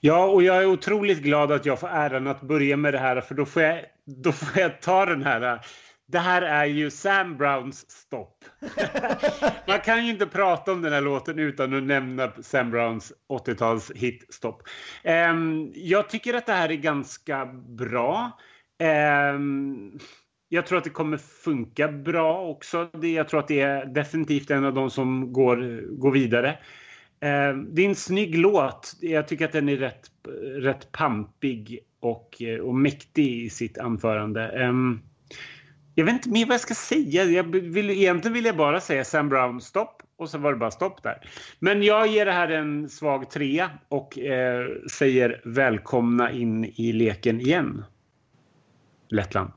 Ja, 0.00 0.26
och 0.26 0.42
jag 0.42 0.56
är 0.56 0.66
otroligt 0.66 1.22
glad 1.22 1.52
att 1.52 1.66
jag 1.66 1.80
får 1.80 1.88
äran 1.88 2.26
att 2.26 2.40
börja 2.40 2.76
med 2.76 2.94
det 2.94 2.98
här 2.98 3.20
för 3.20 3.34
då 3.34 3.44
får 3.44 3.62
jag, 3.62 3.84
då 4.04 4.32
får 4.32 4.62
jag 4.62 4.80
ta 4.80 5.06
den 5.06 5.22
här. 5.22 5.60
Det 6.06 6.18
här 6.18 6.42
är 6.42 6.64
ju 6.64 6.90
Sam 6.90 7.36
Browns 7.36 7.90
stopp. 7.90 8.44
Man 9.66 9.80
kan 9.80 10.06
ju 10.06 10.10
inte 10.10 10.26
prata 10.26 10.72
om 10.72 10.82
den 10.82 10.92
här 10.92 11.00
låten 11.00 11.38
utan 11.38 11.74
att 11.74 11.82
nämna 11.82 12.32
Sam 12.42 12.70
Browns 12.70 13.12
80-tals 13.28 13.90
hit 13.94 14.26
stopp. 14.34 14.62
Ehm, 15.02 15.72
jag 15.74 16.08
tycker 16.08 16.34
att 16.34 16.46
det 16.46 16.52
här 16.52 16.70
är 16.70 16.76
ganska 16.76 17.46
bra. 17.68 18.38
Ehm, 18.78 19.98
jag 20.48 20.66
tror 20.66 20.78
att 20.78 20.84
det 20.84 20.90
kommer 20.90 21.16
funka 21.16 21.88
bra 21.88 22.40
också. 22.40 22.90
Jag 23.02 23.28
tror 23.28 23.40
att 23.40 23.48
det 23.48 23.60
är 23.60 23.86
definitivt 23.86 24.50
en 24.50 24.64
av 24.64 24.74
de 24.74 24.90
som 24.90 25.32
går, 25.32 25.82
går 25.98 26.10
vidare. 26.10 26.58
Eh, 27.20 27.56
det 27.56 27.82
är 27.82 27.88
en 27.88 27.94
snygg 27.94 28.38
låt. 28.38 28.96
Jag 29.00 29.28
tycker 29.28 29.44
att 29.44 29.52
den 29.52 29.68
är 29.68 29.76
rätt, 29.76 30.10
rätt 30.56 30.92
pampig 30.92 31.78
och, 32.00 32.42
eh, 32.42 32.58
och 32.58 32.74
mäktig 32.74 33.42
i 33.42 33.50
sitt 33.50 33.78
anförande. 33.78 34.48
Ehm, 34.48 35.00
jag 35.94 36.04
vet 36.04 36.14
inte 36.14 36.30
mer 36.30 36.46
vad 36.46 36.54
jag 36.54 36.60
ska 36.60 36.74
säga. 36.74 37.24
Jag 37.24 37.44
vill, 37.44 37.90
egentligen 37.90 38.34
vill 38.34 38.44
jag 38.44 38.56
bara 38.56 38.80
säga 38.80 39.04
Sam 39.04 39.28
Brown 39.28 39.60
stopp 39.60 40.02
och 40.16 40.30
så 40.30 40.38
var 40.38 40.52
det 40.52 40.58
bara 40.58 40.70
stopp 40.70 41.02
där. 41.02 41.30
Men 41.58 41.82
jag 41.82 42.06
ger 42.06 42.26
det 42.26 42.32
här 42.32 42.48
en 42.48 42.88
svag 42.88 43.30
trea 43.30 43.70
och 43.88 44.18
eh, 44.18 44.66
säger 44.90 45.40
välkomna 45.44 46.32
in 46.32 46.64
i 46.64 46.92
leken 46.92 47.40
igen. 47.40 47.84
Lettland. 49.08 49.50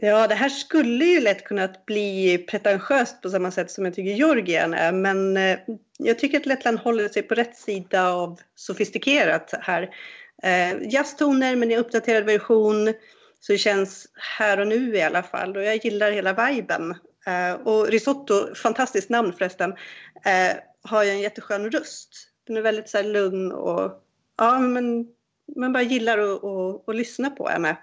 Ja, 0.00 0.26
det 0.26 0.34
här 0.34 0.48
skulle 0.48 1.04
ju 1.04 1.20
lätt 1.20 1.44
kunnat 1.44 1.86
bli 1.86 2.38
pretentiöst 2.38 3.22
på 3.22 3.30
samma 3.30 3.50
sätt 3.50 3.70
som 3.70 3.84
jag 3.84 3.94
tycker 3.94 4.10
Georgien 4.10 4.74
är. 4.74 4.92
Men 4.92 5.36
eh, 5.36 5.58
jag 5.98 6.18
tycker 6.18 6.40
att 6.40 6.46
Lettland 6.46 6.78
håller 6.78 7.08
sig 7.08 7.22
på 7.22 7.34
rätt 7.34 7.56
sida 7.56 8.12
av 8.12 8.40
sofistikerat 8.54 9.54
här. 9.60 9.82
Eh, 10.42 10.92
jazztoner 10.92 11.56
men 11.56 11.70
i 11.70 11.76
uppdaterad 11.76 12.24
version. 12.24 12.94
Så 13.40 13.52
det 13.52 13.58
känns 13.58 14.06
här 14.14 14.60
och 14.60 14.66
nu 14.66 14.96
i 14.96 15.02
alla 15.02 15.22
fall. 15.22 15.56
Och 15.56 15.64
jag 15.64 15.84
gillar 15.84 16.12
hela 16.12 16.32
viben. 16.32 16.94
Eh, 17.26 17.52
och 17.52 17.88
Risotto, 17.88 18.54
fantastiskt 18.54 19.10
namn 19.10 19.32
förresten, 19.32 19.72
eh, 20.24 20.56
har 20.82 21.04
ju 21.04 21.10
en 21.10 21.20
jätteskön 21.20 21.70
röst. 21.70 22.10
Den 22.46 22.56
är 22.56 22.62
väldigt 22.62 22.88
så 22.88 22.96
här 22.96 23.04
lugn 23.04 23.52
och 23.52 24.04
ja, 24.36 24.58
men 24.58 25.06
man 25.56 25.72
bara 25.72 25.82
gillar 25.82 26.18
att, 26.18 26.44
att, 26.44 26.88
att 26.88 26.96
lyssna 26.96 27.30
på 27.30 27.48
henne. 27.48 27.76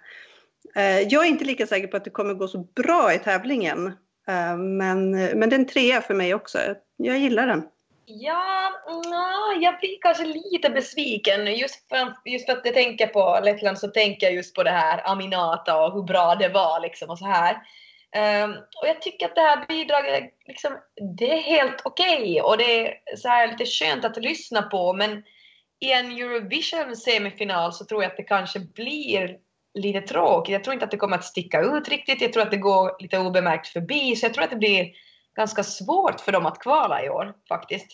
Eh, 0.76 1.02
jag 1.02 1.26
är 1.26 1.30
inte 1.30 1.46
lika 1.46 1.68
säker 1.68 1.88
på 1.88 1.98
att 1.98 2.04
det 2.04 2.10
kommer 2.10 2.34
gå 2.34 2.48
så 2.48 2.58
bra 2.58 3.14
i 3.14 3.20
tävlingen. 3.20 3.88
Eh, 4.28 4.58
men, 4.58 5.12
men 5.12 5.50
det 5.50 5.56
är 5.56 5.60
en 5.60 5.68
trea 5.68 6.02
för 6.02 6.14
mig 6.14 6.34
också. 6.34 6.60
Jag 6.98 7.18
gillar 7.18 7.48
den. 7.48 7.64
Ja, 8.06 8.72
nja, 9.06 9.62
jag 9.62 9.80
blir 9.80 9.98
kanske 10.02 10.26
lite 10.26 10.70
besviken. 10.70 11.56
Just 11.56 11.90
för, 11.90 12.14
just 12.26 12.46
för 12.46 12.54
att 12.54 12.66
jag 12.66 12.74
tänker 12.74 13.08
på 13.08 13.40
Lettland 13.44 13.80
så 13.80 13.88
tänker 13.88 14.28
jag 14.28 14.36
just 14.36 14.56
på 14.56 14.64
det 14.64 14.72
här 14.72 15.12
Aminata 15.12 15.84
och 15.84 15.94
hur 15.94 16.04
bra 16.04 16.36
det 16.36 16.50
var 16.50 16.80
liksom 16.80 17.10
och 17.10 17.20
så 17.20 17.26
här. 17.26 17.56
Um, 18.44 18.52
och 18.52 18.88
jag 18.88 19.02
tycker 19.02 19.26
att 19.26 19.36
det 19.36 19.42
här 19.42 19.66
bidraget, 19.68 20.24
liksom, 20.48 20.78
det 21.18 21.32
är 21.32 21.42
helt 21.42 21.82
okej 21.84 22.42
och 22.42 22.58
det 22.58 22.88
är 22.88 23.18
så 23.18 23.28
här 23.28 23.48
lite 23.48 23.66
skönt 23.66 24.06
att 24.06 24.18
lyssna 24.18 24.62
på 24.62 24.94
men 24.94 25.24
i 25.80 25.92
en 25.92 26.12
Eurovision 26.12 26.96
semifinal 26.96 27.74
så 27.74 27.86
tror 27.86 28.04
jag 28.04 28.12
att 28.12 28.18
det 28.18 28.24
kanske 28.24 28.60
blir 28.60 29.38
lite 29.76 30.02
tråkigt. 30.02 30.54
Jag 30.54 30.64
tror 30.64 30.74
inte 30.74 30.86
att 30.86 30.92
det 30.92 30.98
kommer 30.98 31.18
att 31.18 31.24
sticka 31.24 31.62
ut 31.62 31.90
riktigt. 31.90 32.22
Jag 32.22 32.34
tror 32.34 32.44
att 32.44 32.52
det 32.52 32.58
går 32.58 32.92
lite 33.00 33.20
obemärkt 33.20 33.68
förbi 33.68 34.16
så 34.16 34.26
jag 34.26 34.34
tror 34.34 34.44
att 34.44 34.50
det 34.50 34.56
blir 34.56 34.88
ganska 35.36 35.64
svårt 35.64 36.20
för 36.20 36.32
dem 36.32 36.46
att 36.46 36.60
kvala 36.60 37.06
i 37.06 37.10
år 37.10 37.34
faktiskt. 37.50 37.88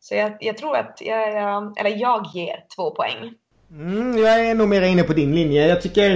Så 0.00 0.14
jag, 0.14 0.36
jag 0.40 0.58
tror 0.58 0.76
att 0.76 0.98
jag, 1.00 1.34
jag, 1.34 1.80
eller 1.80 1.96
jag 1.96 2.26
ger 2.34 2.64
två 2.76 2.90
poäng. 2.90 3.34
Mm, 3.70 4.18
jag 4.18 4.46
är 4.46 4.54
nog 4.54 4.68
mer 4.68 4.82
inne 4.82 5.02
på 5.02 5.12
din 5.12 5.34
linje. 5.34 5.66
Jag 5.66 5.82
tycker 5.82 6.12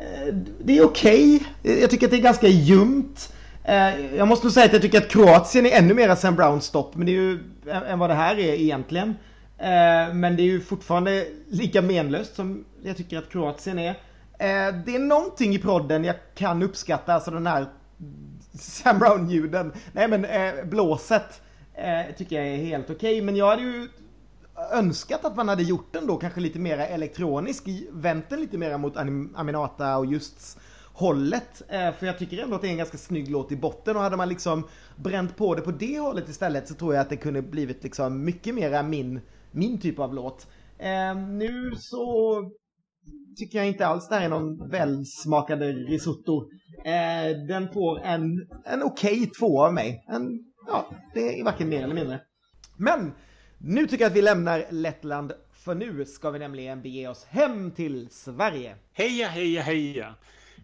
eh, 0.00 0.34
det 0.58 0.78
är 0.78 0.84
okej. 0.84 1.42
Jag 1.62 1.90
tycker 1.90 2.06
att 2.06 2.10
det 2.10 2.18
är 2.18 2.22
ganska 2.22 2.46
ljumt. 2.46 3.32
Eh, 3.64 4.16
jag 4.16 4.28
måste 4.28 4.46
nog 4.46 4.52
säga 4.52 4.66
att 4.66 4.72
jag 4.72 4.82
tycker 4.82 4.98
att 4.98 5.10
Kroatien 5.10 5.66
är 5.66 5.78
ännu 5.78 5.94
mer 5.94 6.14
Sam 6.14 6.36
Browns 6.36 6.64
stopp. 6.64 6.94
Men 6.94 7.06
det 7.06 7.12
är 7.12 7.20
ju 7.20 7.38
än 7.70 7.82
än 7.82 7.98
vad 7.98 8.10
det 8.10 8.14
här 8.14 8.38
är 8.38 8.54
egentligen. 8.54 9.08
Eh, 9.58 10.14
men 10.14 10.36
det 10.36 10.42
är 10.42 10.46
ju 10.46 10.60
fortfarande 10.60 11.26
lika 11.48 11.82
menlöst 11.82 12.34
som 12.34 12.64
jag 12.82 12.96
tycker 12.96 13.18
att 13.18 13.32
Kroatien 13.32 13.78
är. 13.78 13.94
Eh, 14.42 14.74
det 14.84 14.94
är 14.94 14.98
någonting 14.98 15.54
i 15.54 15.58
prodden 15.58 16.04
jag 16.04 16.16
kan 16.34 16.62
uppskatta, 16.62 17.14
alltså 17.14 17.30
den 17.30 17.46
här 17.46 17.66
Sam 18.54 18.98
Brown-ljuden. 18.98 19.72
Nej 19.92 20.08
men 20.08 20.24
eh, 20.24 20.64
blåset 20.64 21.42
eh, 21.74 22.16
tycker 22.16 22.36
jag 22.36 22.46
är 22.46 22.56
helt 22.56 22.90
okej. 22.90 23.22
Men 23.22 23.36
jag 23.36 23.46
hade 23.46 23.62
ju 23.62 23.88
önskat 24.72 25.24
att 25.24 25.36
man 25.36 25.48
hade 25.48 25.62
gjort 25.62 25.92
den 25.92 26.06
då 26.06 26.16
kanske 26.16 26.40
lite 26.40 26.58
mer 26.58 26.78
elektronisk, 26.78 27.64
vänt 27.90 28.28
den 28.28 28.40
lite 28.40 28.58
mer 28.58 28.78
mot 28.78 28.96
Aminata 29.34 29.98
och 29.98 30.06
just 30.06 30.58
hållet. 30.92 31.62
Eh, 31.68 31.92
för 31.92 32.06
jag 32.06 32.18
tycker 32.18 32.42
ändå 32.42 32.56
att 32.56 32.62
det 32.62 32.68
är 32.68 32.72
en 32.72 32.78
ganska 32.78 32.98
snygg 32.98 33.30
låt 33.30 33.52
i 33.52 33.56
botten 33.56 33.96
och 33.96 34.02
hade 34.02 34.16
man 34.16 34.28
liksom 34.28 34.68
bränt 34.96 35.36
på 35.36 35.54
det 35.54 35.62
på 35.62 35.70
det 35.70 35.98
hållet 35.98 36.28
istället 36.28 36.68
så 36.68 36.74
tror 36.74 36.94
jag 36.94 37.00
att 37.00 37.10
det 37.10 37.16
kunde 37.16 37.42
blivit 37.42 37.82
liksom 37.82 38.24
mycket 38.24 38.54
mera 38.54 38.82
min, 38.82 39.20
min 39.50 39.80
typ 39.80 39.98
av 39.98 40.14
låt. 40.14 40.46
Eh, 40.78 41.16
nu 41.16 41.72
så 41.76 42.36
tycker 43.36 43.58
jag 43.58 43.68
inte 43.68 43.86
alls 43.86 44.08
det 44.08 44.14
här 44.14 44.24
är 44.24 44.28
någon 44.28 44.70
välsmakande 44.70 45.72
risotto. 45.72 46.50
Eh, 46.84 47.46
den 47.48 47.72
får 47.72 48.00
en, 48.00 48.48
en 48.64 48.82
okej 48.82 49.30
två 49.38 49.64
av 49.64 49.74
mig. 49.74 50.04
En, 50.08 50.38
ja, 50.66 50.86
det 51.14 51.40
är 51.40 51.44
varken 51.44 51.68
mer 51.68 51.82
eller 51.82 51.94
mindre. 51.94 52.20
Men 52.76 53.12
nu 53.58 53.86
tycker 53.86 54.04
jag 54.04 54.10
att 54.10 54.16
vi 54.16 54.22
lämnar 54.22 54.64
Lettland 54.70 55.32
för 55.52 55.74
nu 55.74 56.04
ska 56.04 56.30
vi 56.30 56.38
nämligen 56.38 56.82
bege 56.82 57.08
oss 57.08 57.24
hem 57.24 57.70
till 57.70 58.08
Sverige. 58.10 58.76
Heja, 58.92 59.28
heja, 59.28 59.62
heja! 59.62 60.14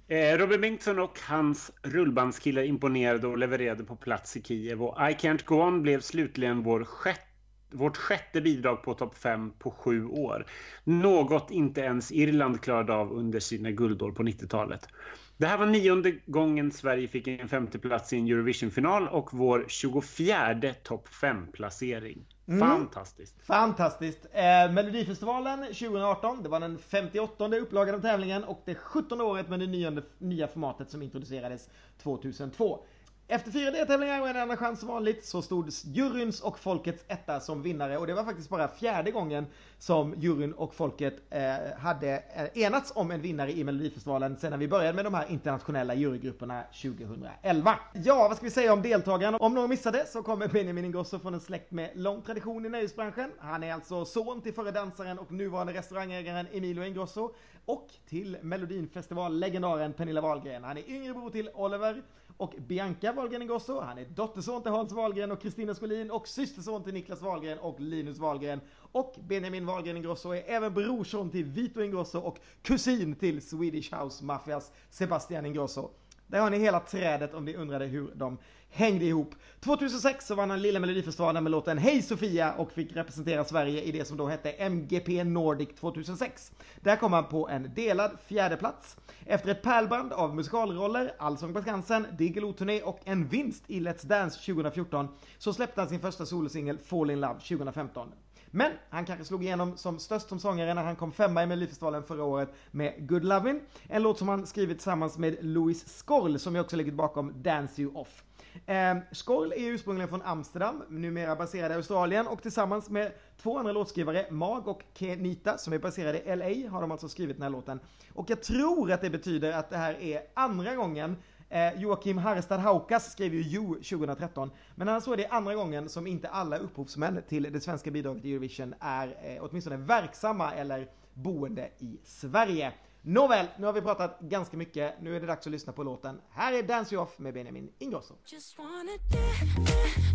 Eh, 0.08 0.38
Robin 0.38 0.60
Bengtsson 0.60 0.98
och 0.98 1.18
hans 1.28 1.72
rullbandskillar 1.82 2.62
imponerade 2.62 3.26
och 3.26 3.38
levererade 3.38 3.84
på 3.84 3.96
plats 3.96 4.36
i 4.36 4.42
Kiev 4.42 4.82
och 4.82 5.10
I 5.10 5.14
Can't 5.14 5.44
Go 5.44 5.54
On 5.54 5.82
blev 5.82 6.00
slutligen 6.00 6.62
vår 6.62 6.84
sjätte 6.84 7.27
vårt 7.70 7.96
sjätte 7.96 8.40
bidrag 8.40 8.82
på 8.82 8.94
topp 8.94 9.18
5 9.18 9.52
på 9.58 9.70
sju 9.70 10.06
år. 10.06 10.46
Något 10.84 11.50
inte 11.50 11.80
ens 11.80 12.12
Irland 12.12 12.60
klarade 12.60 12.94
av 12.94 13.12
under 13.12 13.40
sina 13.40 13.70
guldår 13.70 14.12
på 14.12 14.22
90-talet. 14.22 14.88
Det 15.36 15.46
här 15.46 15.58
var 15.58 15.66
nionde 15.66 16.12
gången 16.26 16.72
Sverige 16.72 17.08
fick 17.08 17.26
en 17.26 17.48
femteplats 17.48 18.12
i 18.12 18.18
en 18.18 18.26
Eurovision-final 18.26 19.08
och 19.08 19.28
vår 19.32 19.64
24 19.68 20.74
topp 20.82 21.08
5-placering. 21.08 22.26
Fantastiskt! 22.58 23.42
Fantastiskt! 23.42 24.26
Eh, 24.32 24.72
Melodifestivalen 24.72 25.58
2018, 25.58 26.42
det 26.42 26.48
var 26.48 26.60
den 26.60 26.78
58 26.78 27.56
upplagan 27.56 27.94
av 27.94 28.00
tävlingen 28.00 28.44
och 28.44 28.62
det 28.64 28.74
17 28.74 29.20
året 29.20 29.48
med 29.48 29.60
det 29.60 29.66
nya, 29.66 30.02
nya 30.18 30.48
formatet 30.48 30.90
som 30.90 31.02
introducerades 31.02 31.68
2002. 32.02 32.84
Efter 33.30 33.50
fyra 33.50 33.70
deltävlingar 33.70 34.20
och 34.20 34.28
en 34.28 34.36
andra 34.36 34.56
chans 34.56 34.80
som 34.80 34.88
vanligt 34.88 35.24
så 35.24 35.42
stod 35.42 35.70
juryns 35.84 36.40
och 36.40 36.58
folkets 36.58 37.04
etta 37.08 37.40
som 37.40 37.62
vinnare 37.62 37.98
och 37.98 38.06
det 38.06 38.14
var 38.14 38.24
faktiskt 38.24 38.48
bara 38.48 38.68
fjärde 38.68 39.10
gången 39.10 39.46
som 39.78 40.14
juryn 40.18 40.52
och 40.52 40.74
folket 40.74 41.14
eh, 41.30 41.78
hade 41.78 42.22
eh, 42.34 42.62
enats 42.62 42.92
om 42.94 43.10
en 43.10 43.20
vinnare 43.20 43.52
i 43.52 43.64
Melodifestivalen 43.64 44.36
sen 44.36 44.50
när 44.50 44.58
vi 44.58 44.68
började 44.68 44.92
med 44.92 45.04
de 45.04 45.14
här 45.14 45.30
internationella 45.30 45.94
jurygrupperna 45.94 46.62
2011. 46.82 47.78
Ja, 47.92 48.28
vad 48.28 48.36
ska 48.36 48.44
vi 48.44 48.50
säga 48.50 48.72
om 48.72 48.82
deltagarna? 48.82 49.38
Om 49.38 49.54
någon 49.54 49.70
missade 49.70 50.06
så 50.06 50.22
kommer 50.22 50.48
Benjamin 50.48 50.84
Ingrosso 50.84 51.18
från 51.18 51.34
en 51.34 51.40
släkt 51.40 51.70
med 51.70 51.90
lång 51.94 52.22
tradition 52.22 52.66
i 52.66 52.68
nöjesbranschen. 52.68 53.30
Han 53.38 53.62
är 53.62 53.72
alltså 53.72 54.04
son 54.04 54.40
till 54.40 54.54
förre 54.54 54.70
dansaren 54.70 55.18
och 55.18 55.32
nuvarande 55.32 55.72
restaurangägaren 55.72 56.46
Emilio 56.52 56.84
Ingrosso 56.84 57.34
och 57.64 57.88
till 58.08 58.36
Melodinfestival-legendaren 58.42 59.92
Pernilla 59.92 60.20
Wahlgren. 60.20 60.64
Han 60.64 60.78
är 60.78 60.90
yngre 60.90 61.14
bror 61.14 61.30
till 61.30 61.50
Oliver 61.54 62.02
och 62.38 62.54
Bianca 62.58 63.12
Wahlgren 63.12 63.42
Ingrosso. 63.42 63.80
Han 63.80 63.98
är 63.98 64.04
dotterson 64.04 64.62
till 64.62 64.72
Hans 64.72 64.92
Wahlgren 64.92 65.32
och 65.32 65.42
Kristina 65.42 65.74
Skolin 65.74 66.10
och 66.10 66.28
systerson 66.28 66.84
till 66.84 66.94
Niklas 66.94 67.22
Wahlgren 67.22 67.58
och 67.58 67.80
Linus 67.80 68.18
Wahlgren. 68.18 68.60
Och 68.92 69.14
Benjamin 69.28 69.66
Wahlgren 69.66 69.96
Ingrosso 69.96 70.30
är 70.30 70.42
även 70.46 70.74
brorson 70.74 71.30
till 71.30 71.44
Vito 71.44 71.82
Ingrosso 71.82 72.18
och 72.18 72.38
kusin 72.62 73.14
till 73.14 73.42
Swedish 73.48 73.94
House 73.94 74.24
Mafias 74.24 74.72
Sebastian 74.90 75.46
Ingrosso. 75.46 75.90
Där 76.26 76.40
har 76.40 76.50
ni 76.50 76.58
hela 76.58 76.80
trädet 76.80 77.34
om 77.34 77.44
ni 77.44 77.56
undrade 77.56 77.86
hur 77.86 78.12
de 78.14 78.38
hängde 78.70 79.04
ihop. 79.04 79.34
2006 79.60 80.26
så 80.26 80.34
vann 80.34 80.50
han 80.50 80.62
Lilla 80.62 80.80
Melodifestivalen 80.80 81.42
med 81.42 81.50
låten 81.52 81.78
Hej 81.78 82.02
Sofia 82.02 82.52
och 82.52 82.72
fick 82.72 82.96
representera 82.96 83.44
Sverige 83.44 83.82
i 83.82 83.92
det 83.92 84.04
som 84.04 84.16
då 84.16 84.26
hette 84.26 84.50
MGP 84.50 85.24
Nordic 85.24 85.68
2006. 85.80 86.52
Där 86.80 86.96
kom 86.96 87.12
han 87.12 87.24
på 87.24 87.48
en 87.48 87.70
delad 87.74 88.10
fjärdeplats. 88.26 88.96
Efter 89.26 89.50
ett 89.50 89.62
pärlband 89.62 90.12
av 90.12 90.34
musikalroller, 90.34 91.12
Allsång 91.18 91.54
på 91.54 91.62
Skansen, 91.62 92.06
Diggiloo-turné 92.18 92.82
och 92.82 93.00
en 93.04 93.28
vinst 93.28 93.64
i 93.66 93.80
Let's 93.80 94.06
Dance 94.06 94.52
2014 94.52 95.08
så 95.38 95.52
släppte 95.52 95.80
han 95.80 95.88
sin 95.88 96.00
första 96.00 96.26
solosingel 96.26 96.78
Fall 96.78 97.10
in 97.10 97.20
Love 97.20 97.40
2015. 97.40 98.08
Men 98.50 98.72
han 98.90 99.04
kanske 99.04 99.24
slog 99.24 99.44
igenom 99.44 99.76
som 99.76 99.98
störst 99.98 100.28
som 100.28 100.38
sångare 100.38 100.74
när 100.74 100.82
han 100.84 100.96
kom 100.96 101.12
femma 101.12 101.42
i 101.42 101.46
Melodifestivalen 101.46 102.02
förra 102.02 102.24
året 102.24 102.54
med 102.70 103.08
Good 103.08 103.24
Lovin'. 103.24 103.60
En 103.88 104.02
låt 104.02 104.18
som 104.18 104.28
han 104.28 104.46
skrivit 104.46 104.78
tillsammans 104.78 105.18
med 105.18 105.36
Louis 105.40 105.98
Skorl 105.98 106.38
som 106.38 106.54
ju 106.54 106.60
också 106.60 106.76
ligger 106.76 106.92
bakom 106.92 107.42
Dance 107.42 107.82
You 107.82 107.94
Off. 107.94 108.24
Eh, 108.66 108.96
Skoll 109.12 109.52
är 109.52 109.70
ursprungligen 109.70 110.08
från 110.08 110.22
Amsterdam, 110.22 110.82
numera 110.88 111.36
baserad 111.36 111.72
i 111.72 111.74
Australien 111.74 112.26
och 112.26 112.42
tillsammans 112.42 112.90
med 112.90 113.12
två 113.42 113.58
andra 113.58 113.72
låtskrivare, 113.72 114.26
Mag 114.30 114.68
och 114.68 114.82
Kenita, 114.94 115.58
som 115.58 115.72
är 115.72 115.78
baserade 115.78 116.22
i 116.22 116.36
LA, 116.36 116.70
har 116.70 116.80
de 116.80 116.90
alltså 116.90 117.08
skrivit 117.08 117.36
den 117.36 117.42
här 117.42 117.50
låten. 117.50 117.80
Och 118.12 118.30
jag 118.30 118.42
tror 118.42 118.92
att 118.92 119.00
det 119.00 119.10
betyder 119.10 119.52
att 119.52 119.70
det 119.70 119.76
här 119.76 120.02
är 120.02 120.22
andra 120.34 120.74
gången 120.74 121.16
Eh, 121.50 121.80
Joakim 121.80 122.18
Harstad 122.18 122.58
Haukas 122.58 123.12
skrev 123.12 123.34
ju 123.34 123.40
You 123.40 123.74
2013. 123.74 124.50
Men 124.74 124.88
annars 124.88 125.04
så 125.04 125.12
är 125.12 125.16
det 125.16 125.26
andra 125.26 125.54
gången 125.54 125.88
som 125.88 126.06
inte 126.06 126.28
alla 126.28 126.58
upphovsmän 126.58 127.22
till 127.28 127.52
det 127.52 127.60
svenska 127.60 127.90
bidraget 127.90 128.24
i 128.24 128.32
Eurovision 128.32 128.74
är 128.80 129.16
eh, 129.22 129.44
åtminstone 129.44 129.76
verksamma 129.76 130.52
eller 130.52 130.88
boende 131.14 131.70
i 131.78 131.98
Sverige. 132.04 132.72
Nåväl, 133.02 133.46
nu 133.58 133.66
har 133.66 133.72
vi 133.72 133.80
pratat 133.80 134.20
ganska 134.20 134.56
mycket. 134.56 134.94
Nu 135.00 135.16
är 135.16 135.20
det 135.20 135.26
dags 135.26 135.46
att 135.46 135.52
lyssna 135.52 135.72
på 135.72 135.82
låten. 135.82 136.20
Här 136.30 136.52
är 136.52 136.62
Dance 136.62 136.94
You 136.94 137.04
Off 137.04 137.18
med 137.18 137.34
Benjamin 137.34 137.72
Ingrosso. 137.78 138.14
Just 138.26 138.58
wanna 138.58 138.92
dance, 139.12 139.44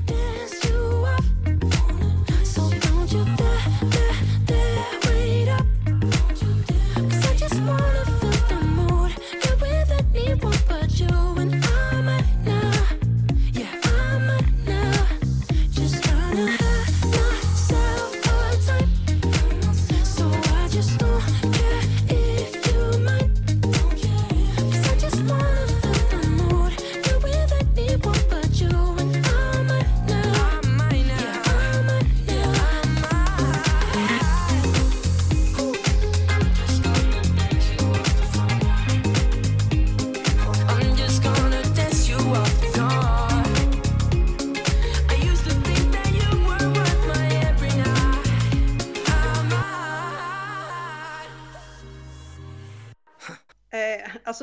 dance 0.08 0.74
you 0.74 1.02
off. 1.02 1.26
So 2.46 2.62
don't 2.62 3.16
you 3.16 3.26
dance. 3.26 3.53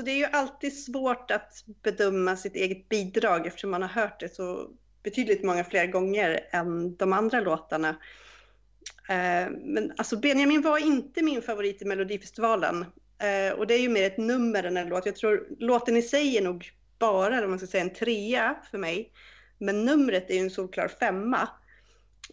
Alltså 0.01 0.13
det 0.13 0.23
är 0.23 0.29
ju 0.29 0.37
alltid 0.37 0.85
svårt 0.85 1.31
att 1.31 1.65
bedöma 1.83 2.37
sitt 2.37 2.57
eget 2.57 2.89
bidrag 2.89 3.47
eftersom 3.47 3.71
man 3.71 3.83
har 3.83 3.89
hört 3.89 4.21
det 4.21 4.35
så 4.35 4.71
betydligt 5.03 5.45
många 5.45 5.65
fler 5.65 5.87
gånger 5.87 6.41
än 6.51 6.97
de 6.97 7.13
andra 7.13 7.41
låtarna. 7.41 7.89
Eh, 9.09 9.51
men 9.65 9.93
alltså 9.97 10.17
Benjamin 10.17 10.63
var 10.63 10.79
inte 10.79 11.23
min 11.23 11.43
favorit 11.43 11.83
i 11.83 11.85
Melodifestivalen. 11.85 12.85
Eh, 13.19 13.59
och 13.59 13.67
det 13.67 13.75
är 13.75 13.79
ju 13.79 13.89
mer 13.89 14.07
ett 14.07 14.19
nummer 14.19 14.65
än 14.65 14.77
en 14.77 14.89
låt. 14.89 15.07
Jag 15.07 15.17
tror 15.17 15.47
låten 15.59 15.97
i 15.97 16.03
sig 16.03 16.37
är 16.37 16.43
nog 16.43 16.71
bara, 16.99 17.45
om 17.45 17.51
man 17.51 17.59
ska 17.59 17.69
säga 17.69 17.85
en 17.85 17.95
trea 17.95 18.57
för 18.71 18.79
mig. 18.79 19.13
Men 19.59 19.85
numret 19.85 20.31
är 20.31 20.35
ju 20.35 20.41
en 20.41 20.51
solklar 20.51 20.89
femma. 20.89 21.49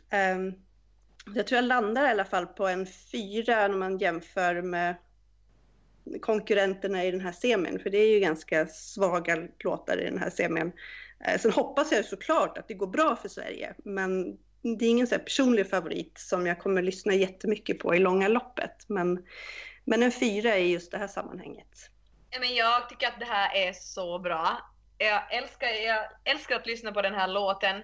Eh, 0.10 0.54
jag 1.36 1.48
tror 1.48 1.58
jag 1.58 1.66
landar 1.66 2.08
i 2.08 2.12
alla 2.12 2.26
fall 2.26 2.46
på 2.46 2.68
en 2.68 2.86
fyra 3.12 3.68
när 3.68 3.78
man 3.78 3.98
jämför 3.98 4.62
med 4.62 4.96
konkurrenterna 6.22 7.06
i 7.06 7.12
den 7.12 7.22
här 7.22 7.32
semin, 7.32 7.80
för 7.80 7.90
det 7.90 7.98
är 7.98 8.14
ju 8.14 8.20
ganska 8.20 8.68
svaga 8.68 9.48
låtar 9.64 10.02
i 10.02 10.06
den 10.06 10.18
här 10.18 10.30
semin. 10.30 10.72
Eh, 11.26 11.40
sen 11.40 11.52
hoppas 11.52 11.92
jag 11.92 12.06
såklart 12.06 12.58
att 12.58 12.68
det 12.68 12.74
går 12.74 12.88
bra 12.88 13.16
för 13.16 13.30
Sverige, 13.30 13.74
men 13.78 14.38
det 14.62 14.86
är 14.86 14.90
ingen 14.90 15.08
så 15.08 15.16
här 15.16 15.24
personlig 15.24 15.70
favorit 15.70 16.18
som 16.18 16.48
jag 16.48 16.60
kommer 16.60 16.82
lyssna 16.82 17.14
jättemycket 17.14 17.80
på 17.80 17.96
i 17.96 18.00
långa 18.00 18.28
loppet. 18.28 18.86
Men, 18.88 19.26
men 19.86 20.04
en 20.04 20.12
fyra 20.12 20.58
i 20.58 20.72
just 20.72 20.92
det 20.92 20.98
här 20.98 21.08
sammanhanget. 21.08 21.90
Men 22.40 22.56
jag 22.56 22.90
tycker 22.90 23.08
att 23.08 23.20
det 23.20 23.26
här 23.26 23.56
är 23.56 23.74
så 23.74 24.20
bra. 24.20 24.62
Jag 24.98 25.34
älskar, 25.38 25.68
jag 25.68 26.06
älskar 26.24 26.56
att 26.56 26.68
lyssna 26.68 26.92
på 26.92 27.02
den 27.02 27.14
här 27.14 27.28
låten. 27.28 27.76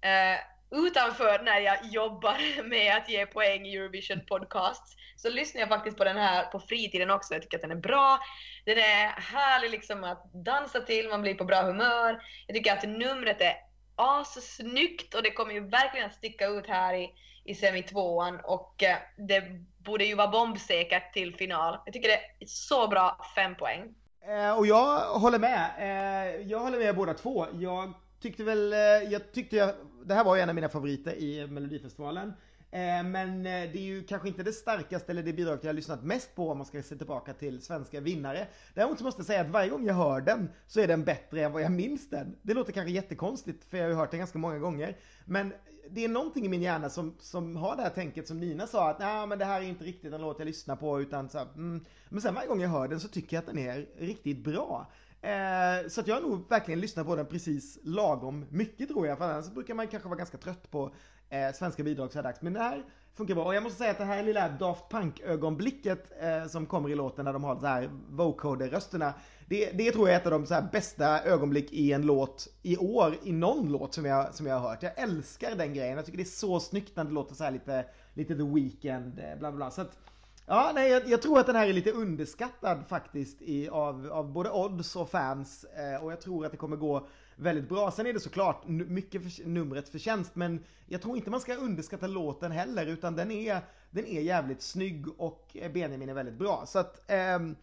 Eh, 0.00 0.38
utanför 0.70 1.42
när 1.42 1.60
jag 1.60 1.78
jobbar 1.84 2.62
med 2.68 2.96
att 2.96 3.08
ge 3.08 3.26
poäng 3.26 3.66
i 3.66 3.76
Eurovision 3.76 4.20
podcasts 4.26 4.96
så 5.16 5.30
lyssnar 5.30 5.60
jag 5.60 5.68
faktiskt 5.68 5.96
på 5.96 6.04
den 6.04 6.16
här 6.16 6.44
på 6.44 6.60
fritiden 6.60 7.10
också. 7.10 7.34
Jag 7.34 7.42
tycker 7.42 7.56
att 7.56 7.62
den 7.62 7.70
är 7.70 7.76
bra. 7.76 8.18
Den 8.64 8.78
är 8.78 9.06
härlig 9.20 9.70
liksom 9.70 10.04
att 10.04 10.32
dansa 10.32 10.80
till, 10.80 11.08
man 11.08 11.22
blir 11.22 11.34
på 11.34 11.44
bra 11.44 11.62
humör. 11.62 12.22
Jag 12.46 12.56
tycker 12.56 12.72
att 12.72 12.88
numret 12.88 13.40
är 13.40 13.54
assnyggt 13.96 15.14
och 15.14 15.22
det 15.22 15.30
kommer 15.30 15.52
ju 15.54 15.68
verkligen 15.68 16.06
att 16.06 16.14
sticka 16.14 16.46
ut 16.46 16.66
här 16.66 16.94
i, 16.94 17.10
i 17.44 17.54
semitvåan 17.54 18.40
och 18.44 18.82
eh, 18.82 18.96
det 19.16 19.42
borde 19.78 20.04
ju 20.04 20.14
vara 20.14 20.28
bombsäkert 20.28 21.12
till 21.12 21.34
final. 21.34 21.78
Jag 21.84 21.94
tycker 21.94 22.08
det 22.08 22.44
är 22.44 22.46
så 22.46 22.88
bra, 22.88 23.32
fem 23.34 23.54
poäng. 23.54 23.94
Eh, 24.28 24.58
och 24.58 24.66
jag 24.66 25.00
håller 25.00 25.38
med. 25.38 25.70
Eh, 25.78 26.46
jag 26.50 26.58
håller 26.58 26.78
med 26.78 26.96
båda 26.96 27.14
två. 27.14 27.46
Jag 27.52 27.92
tyckte 28.20 28.44
väl, 28.44 28.72
eh, 28.72 28.78
jag 28.78 29.32
tyckte 29.32 29.56
jag, 29.56 29.74
det 30.04 30.14
här 30.14 30.24
var 30.24 30.36
ju 30.36 30.42
en 30.42 30.48
av 30.48 30.54
mina 30.54 30.68
favoriter 30.68 31.14
i 31.14 31.46
Melodifestivalen. 31.46 32.32
Eh, 32.74 33.04
men 33.04 33.46
eh, 33.46 33.52
det 33.72 33.78
är 33.78 33.82
ju 33.84 34.02
kanske 34.02 34.28
inte 34.28 34.42
det 34.42 34.52
starkaste 34.52 35.12
eller 35.12 35.22
det 35.22 35.32
bidraget 35.32 35.64
jag 35.64 35.68
har 35.68 35.74
lyssnat 35.74 36.02
mest 36.02 36.34
på 36.34 36.50
om 36.50 36.58
man 36.58 36.66
ska 36.66 36.82
se 36.82 36.96
tillbaka 36.96 37.32
till 37.32 37.62
svenska 37.62 38.00
vinnare. 38.00 38.46
Däremot 38.74 38.98
så 38.98 39.04
måste 39.04 39.20
jag 39.20 39.26
säga 39.26 39.40
att 39.40 39.50
varje 39.50 39.70
gång 39.70 39.86
jag 39.86 39.94
hör 39.94 40.20
den 40.20 40.48
så 40.66 40.80
är 40.80 40.88
den 40.88 41.04
bättre 41.04 41.44
än 41.44 41.52
vad 41.52 41.62
jag 41.62 41.72
minns 41.72 42.10
den. 42.10 42.36
Det 42.42 42.54
låter 42.54 42.72
kanske 42.72 42.92
jättekonstigt 42.92 43.64
för 43.64 43.76
jag 43.76 43.84
har 43.84 43.90
ju 43.90 43.96
hört 43.96 44.10
den 44.10 44.18
ganska 44.18 44.38
många 44.38 44.58
gånger. 44.58 44.96
Men 45.24 45.52
det 45.90 46.04
är 46.04 46.08
någonting 46.08 46.46
i 46.46 46.48
min 46.48 46.62
hjärna 46.62 46.90
som, 46.90 47.14
som 47.20 47.56
har 47.56 47.76
det 47.76 47.82
här 47.82 47.90
tänket 47.90 48.28
som 48.28 48.40
Nina 48.40 48.66
sa 48.66 48.90
att 48.90 48.98
nej 48.98 49.26
men 49.26 49.38
det 49.38 49.44
här 49.44 49.60
är 49.60 49.64
inte 49.64 49.84
riktigt 49.84 50.12
en 50.12 50.20
låt 50.20 50.38
jag 50.38 50.46
lyssnar 50.46 50.76
på 50.76 51.00
utan 51.00 51.28
så 51.28 51.38
här, 51.38 51.46
mm. 51.54 51.84
Men 52.08 52.20
sen 52.20 52.34
varje 52.34 52.48
gång 52.48 52.60
jag 52.60 52.68
hör 52.68 52.88
den 52.88 53.00
så 53.00 53.08
tycker 53.08 53.36
jag 53.36 53.42
att 53.42 53.54
den 53.54 53.58
är 53.58 53.86
riktigt 53.98 54.44
bra. 54.44 54.90
Eh, 55.20 55.88
så 55.88 56.00
att 56.00 56.06
jag 56.06 56.14
har 56.14 56.22
nog 56.22 56.48
verkligen 56.48 56.80
lyssnat 56.80 57.06
på 57.06 57.16
den 57.16 57.26
precis 57.26 57.78
lagom 57.82 58.46
mycket 58.50 58.88
tror 58.88 59.06
jag. 59.06 59.18
För 59.18 59.24
annars 59.24 59.50
brukar 59.50 59.74
man 59.74 59.88
kanske 59.88 60.08
vara 60.08 60.18
ganska 60.18 60.38
trött 60.38 60.70
på 60.70 60.94
eh, 61.30 61.52
svenska 61.54 61.82
bidrag 61.82 62.12
så 62.12 62.18
här 62.18 62.22
dags. 62.22 62.42
Men 62.42 62.52
det 62.52 62.60
här 62.60 62.84
funkar 63.14 63.34
bra. 63.34 63.44
Och 63.44 63.54
jag 63.54 63.62
måste 63.62 63.78
säga 63.78 63.90
att 63.90 63.98
det 63.98 64.04
här 64.04 64.22
lilla 64.22 64.48
Daft 64.48 64.90
Punk-ögonblicket 64.90 66.12
eh, 66.20 66.46
som 66.46 66.66
kommer 66.66 66.90
i 66.90 66.94
låten 66.94 67.24
när 67.24 67.32
de 67.32 67.44
har 67.44 67.60
så 67.60 67.66
här 67.66 67.90
vocoder-rösterna. 68.10 69.14
Det, 69.46 69.70
det 69.70 69.92
tror 69.92 70.08
jag 70.08 70.14
är 70.16 70.20
ett 70.20 70.26
av 70.26 70.32
de 70.32 70.46
så 70.46 70.54
här 70.54 70.68
bästa 70.72 71.22
ögonblick 71.22 71.72
i 71.72 71.92
en 71.92 72.06
låt 72.06 72.48
i 72.62 72.76
år, 72.76 73.14
i 73.22 73.32
någon 73.32 73.72
låt 73.72 73.94
som 73.94 74.04
jag, 74.04 74.34
som 74.34 74.46
jag 74.46 74.58
har 74.58 74.68
hört. 74.68 74.82
Jag 74.82 74.98
älskar 74.98 75.56
den 75.56 75.74
grejen. 75.74 75.96
Jag 75.96 76.06
tycker 76.06 76.18
det 76.18 76.22
är 76.22 76.24
så 76.24 76.60
snyggt 76.60 76.96
när 76.96 77.04
det 77.04 77.10
låter 77.10 77.34
så 77.34 77.44
här 77.44 77.50
lite, 77.50 77.84
lite 78.14 78.36
The 78.36 78.42
Weeknd, 78.42 79.18
eh, 79.18 79.38
bla 79.38 79.52
bla 79.52 79.52
bla. 79.52 79.70
Så 79.70 79.80
att, 79.80 79.98
Ja, 80.46 80.72
nej, 80.74 80.90
jag, 80.90 81.08
jag, 81.08 81.22
tror 81.22 81.38
att 81.38 81.46
den 81.46 81.56
här 81.56 81.68
är 81.68 81.72
lite 81.72 81.92
underskattad 81.92 82.84
faktiskt 82.88 83.42
i, 83.42 83.68
av, 83.68 84.12
av 84.12 84.32
både 84.32 84.50
odds 84.50 84.96
och 84.96 85.10
fans. 85.10 85.64
Eh, 85.64 86.04
och 86.04 86.12
jag 86.12 86.20
tror 86.20 86.44
att 86.44 86.52
det 86.52 86.56
kommer 86.56 86.76
gå 86.76 87.06
väldigt 87.36 87.68
bra. 87.68 87.90
Sen 87.90 88.06
är 88.06 88.12
det 88.12 88.20
såklart 88.20 88.68
mycket 88.68 89.22
för, 89.22 89.48
numrets 89.48 89.90
förtjänst 89.90 90.34
men 90.34 90.64
jag 90.86 91.02
tror 91.02 91.16
inte 91.16 91.30
man 91.30 91.40
ska 91.40 91.54
underskatta 91.54 92.06
låten 92.06 92.52
heller 92.52 92.86
utan 92.86 93.16
den 93.16 93.30
är, 93.30 93.60
den 93.90 94.06
är 94.06 94.20
jävligt 94.20 94.62
snygg 94.62 95.20
och 95.20 95.50
eh, 95.54 95.72
Benjamin 95.72 96.08
är 96.08 96.14
väldigt 96.14 96.34
bra. 96.34 96.64
Så 96.66 96.78
att, 96.78 97.10
ehm, 97.10 97.56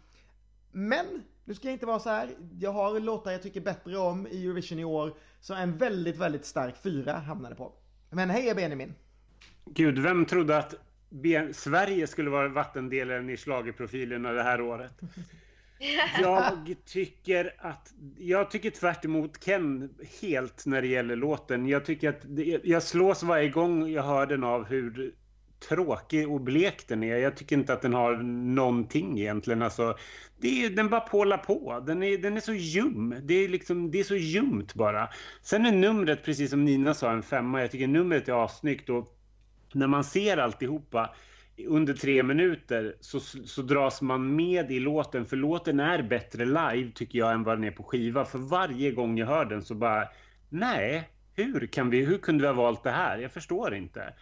men 0.72 1.06
nu 1.46 1.54
ska 1.56 1.68
jag 1.68 1.74
inte 1.74 1.86
vara 1.86 2.00
så 2.00 2.10
här. 2.10 2.30
Jag 2.60 2.72
har 2.72 3.00
låtar 3.00 3.32
jag 3.32 3.42
tycker 3.42 3.62
bättre 3.62 3.98
om 3.98 4.28
i 4.28 4.46
Eurovision 4.46 4.80
i 4.80 4.84
år. 4.84 5.14
Så 5.40 5.54
en 5.54 5.78
väldigt, 5.78 6.18
väldigt 6.18 6.46
stark 6.46 6.78
fyra 6.84 7.14
hamnade 7.14 7.56
på. 7.56 7.74
Men 8.10 8.30
hej 8.30 8.56
Benjamin! 8.56 8.94
Gud, 9.66 10.00
vem 10.00 10.26
trodde 10.26 10.58
att 10.58 10.74
Sverige 11.52 12.08
skulle 12.08 12.30
vara 12.30 12.48
vattendelaren 12.48 13.30
i 13.30 13.38
schlagerprofilerna 13.38 14.32
det 14.32 14.44
här 14.44 14.62
året? 14.62 14.94
Jag 16.22 16.76
tycker 16.86 17.54
att 17.58 17.94
jag 18.18 18.52
tycker 18.52 18.70
tvärt 18.70 19.06
emot 19.06 19.44
Ken 19.44 19.90
helt 20.22 20.66
när 20.66 20.82
det 20.82 20.88
gäller 20.88 21.16
låten. 21.16 21.68
Jag 21.68 21.86
tycker 21.86 22.10
att 22.10 22.22
det, 22.24 22.60
jag 22.64 22.84
slås 22.84 23.24
varje 23.24 23.50
gång 23.50 23.90
jag 23.90 24.04
hör 24.04 24.26
den 24.26 24.44
av 24.44 24.66
hur 24.66 25.16
tråkig 25.70 26.32
och 26.32 26.42
blek 26.42 26.88
den 26.88 27.04
är. 27.04 27.18
Jag 27.18 27.38
tycker 27.38 27.56
inte 27.56 27.74
att 27.74 27.82
den 27.82 27.94
har 27.94 28.16
någonting 28.56 29.20
egentligen. 29.20 29.62
Alltså, 29.62 29.98
det 30.38 30.66
är, 30.66 30.70
den 30.70 30.90
bara 30.90 31.02
pålar 31.02 31.38
på. 31.38 31.84
Den 31.88 32.04
är, 32.04 32.18
den 32.18 32.38
är 32.38 32.42
så 32.42 32.54
ljum. 32.54 33.16
Det 33.24 33.34
är, 33.34 33.50
liksom, 33.50 33.92
det 33.92 34.00
är 34.00 34.04
så 34.04 34.16
ljumt 34.16 34.74
bara. 34.74 35.10
Sen 35.42 35.66
är 35.66 35.72
numret, 35.72 36.24
precis 36.24 36.50
som 36.50 36.66
Nina 36.66 36.94
sa, 36.94 37.12
en 37.12 37.24
femma. 37.24 37.62
Jag 37.62 37.72
tycker 37.72 37.88
numret 37.88 38.30
är 38.30 38.46
assnyggt 38.46 38.90
och 38.90 39.18
när 39.74 39.88
man 39.88 40.04
ser 40.04 40.38
alltihopa 40.38 41.16
under 41.68 41.94
tre 41.94 42.24
minuter 42.24 42.96
så, 43.00 43.20
så 43.20 43.62
dras 43.62 44.02
man 44.02 44.36
med 44.36 44.72
i 44.72 44.80
låten 44.80 45.26
för 45.26 45.38
låten 45.38 45.80
är 45.80 46.04
bättre 46.04 46.46
live 46.46 46.92
tycker 46.96 47.20
jag 47.20 47.34
än 47.34 47.44
vad 47.44 47.58
den 47.58 47.64
är 47.64 47.72
på 47.72 47.84
skiva. 47.84 48.26
För 48.26 48.40
varje 48.40 48.92
gång 48.92 49.18
jag 49.18 49.28
hör 49.28 49.46
den 49.46 49.62
så 49.62 49.76
bara 49.76 50.08
nej, 50.50 51.10
hur, 51.36 51.68
kan 51.68 51.90
vi, 51.90 52.06
hur 52.06 52.18
kunde 52.18 52.42
vi 52.42 52.48
ha 52.48 52.54
valt 52.54 52.84
det 52.84 52.92
här? 52.92 53.18
Jag 53.18 53.32
förstår 53.32 53.76
inte. 53.76 54.14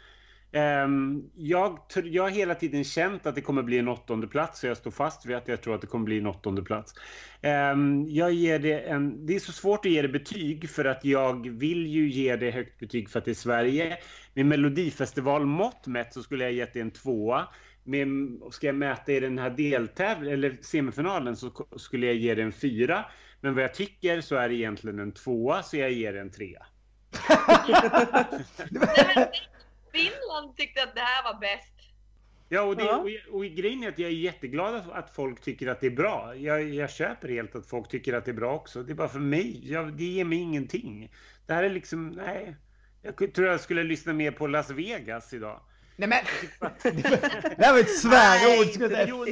Ehm, 0.52 1.30
jag, 1.36 1.80
jag 2.04 2.24
har 2.24 2.30
hela 2.30 2.56
tiden 2.56 2.84
känt 2.84 3.26
att 3.26 3.36
det 3.36 3.42
kommer 3.42 3.64
bli 3.64 3.78
en 3.78 3.88
åttonde 3.88 4.28
plats 4.28 4.60
så 4.60 4.68
jag 4.68 4.78
står 4.78 4.92
fast 4.92 5.26
vid 5.26 5.38
att 5.38 5.48
jag 5.48 5.62
tror 5.62 5.76
att 5.76 5.82
det 5.82 5.88
kommer 5.88 6.06
bli 6.06 6.18
en 6.18 6.26
åttonde 6.26 6.62
plats. 6.62 6.94
Ehm, 7.42 8.06
jag 8.10 8.32
ger 8.32 8.60
det, 8.60 8.80
en, 8.80 9.26
det 9.26 9.36
är 9.36 9.40
så 9.40 9.52
svårt 9.52 9.86
att 9.86 9.92
ge 9.92 10.02
det 10.02 10.08
betyg 10.08 10.70
för 10.70 10.86
att 10.86 11.06
jag 11.06 11.50
vill 11.50 11.88
ju 11.88 12.10
ge 12.10 12.36
det 12.36 12.52
högt 12.52 12.80
betyg 12.80 13.10
för 13.10 13.20
att 13.20 13.26
det 13.26 13.32
är 13.32 13.36
Sverige. 13.36 13.98
Med 14.34 14.46
Melodifestivalmått 14.46 15.88
mätt 15.88 16.14
så 16.14 16.24
skulle 16.24 16.44
jag 16.44 16.54
gett 16.54 16.74
det 16.74 16.80
en 16.80 16.92
tvåa. 16.92 17.48
Med, 17.84 18.08
ska 18.52 18.68
jag 18.68 18.76
mäta 18.76 19.12
i 19.12 19.20
den 19.20 19.38
här 19.38 19.50
deltävlingen 19.50 20.34
eller 20.34 20.58
semifinalen 20.62 21.36
så 21.36 21.52
skulle 21.78 22.06
jag 22.06 22.16
ge 22.16 22.36
det 22.36 22.44
en 22.44 22.52
fyra. 22.52 23.06
Men 23.42 23.56
vad 23.56 23.64
jag 23.64 23.74
tycker 23.74 24.22
så 24.22 24.36
är 24.36 24.50
det 24.50 24.56
egentligen 24.56 25.00
en 25.00 25.12
tvåa 25.12 25.64
så 25.64 25.78
jag 25.78 25.92
ger 25.92 26.14
det 26.14 26.20
en 26.20 26.32
trea. 26.32 26.66
Finland 29.94 30.58
tyckte 30.58 30.84
att 30.84 30.96
det 30.96 31.02
här 31.02 31.34
var 31.34 31.40
bäst. 31.40 31.74
Ja, 32.50 32.62
och, 32.62 32.76
det, 32.78 32.84
Ja. 32.84 32.98
och, 33.30 33.36
och 33.36 33.46
grejen 33.46 33.84
är 33.84 33.90
att 33.90 34.00
jag 34.00 34.10
är 34.10 34.14
jätteglad 34.16 34.76
att- 34.92 35.16
folk 35.16 35.42
tycker 35.42 35.68
att 35.68 35.82
det 35.82 35.88
är 35.88 35.92
bra. 35.92 36.36
Jag, 36.36 36.70
jag 36.74 36.92
köper 36.92 37.28
helt 37.30 37.56
att 37.56 37.66
folk 37.66 37.88
tycker 37.90 38.14
att 38.14 38.26
det 38.26 38.32
är 38.32 38.36
bra 38.36 38.56
också. 38.56 38.84
Det 38.84 38.92
är 38.94 38.96
bara 38.96 39.08
för 39.10 39.20
mig, 39.20 39.72
jag, 39.72 39.94
det 39.94 40.04
ger 40.04 40.26
mig 40.26 40.38
ingenting. 40.38 41.12
Det 41.48 41.54
här 41.54 41.64
är 41.64 41.70
liksom, 41.70 42.10
nej. 42.10 42.56
Jag 43.02 43.34
tror 43.34 43.48
jag 43.48 43.60
skulle 43.60 43.84
lyssna 43.84 44.14
mer 44.14 44.32
på 44.32 44.48
Las 44.48 44.70
Vegas 44.70 45.34
idag. 45.34 45.62
Nej 45.96 46.10
men! 46.10 46.24
det 47.58 47.72
var 47.72 47.80
ett 47.80 47.98
svärord! 48.00 48.92
Nej, 48.92 49.06
jo, 49.10 49.26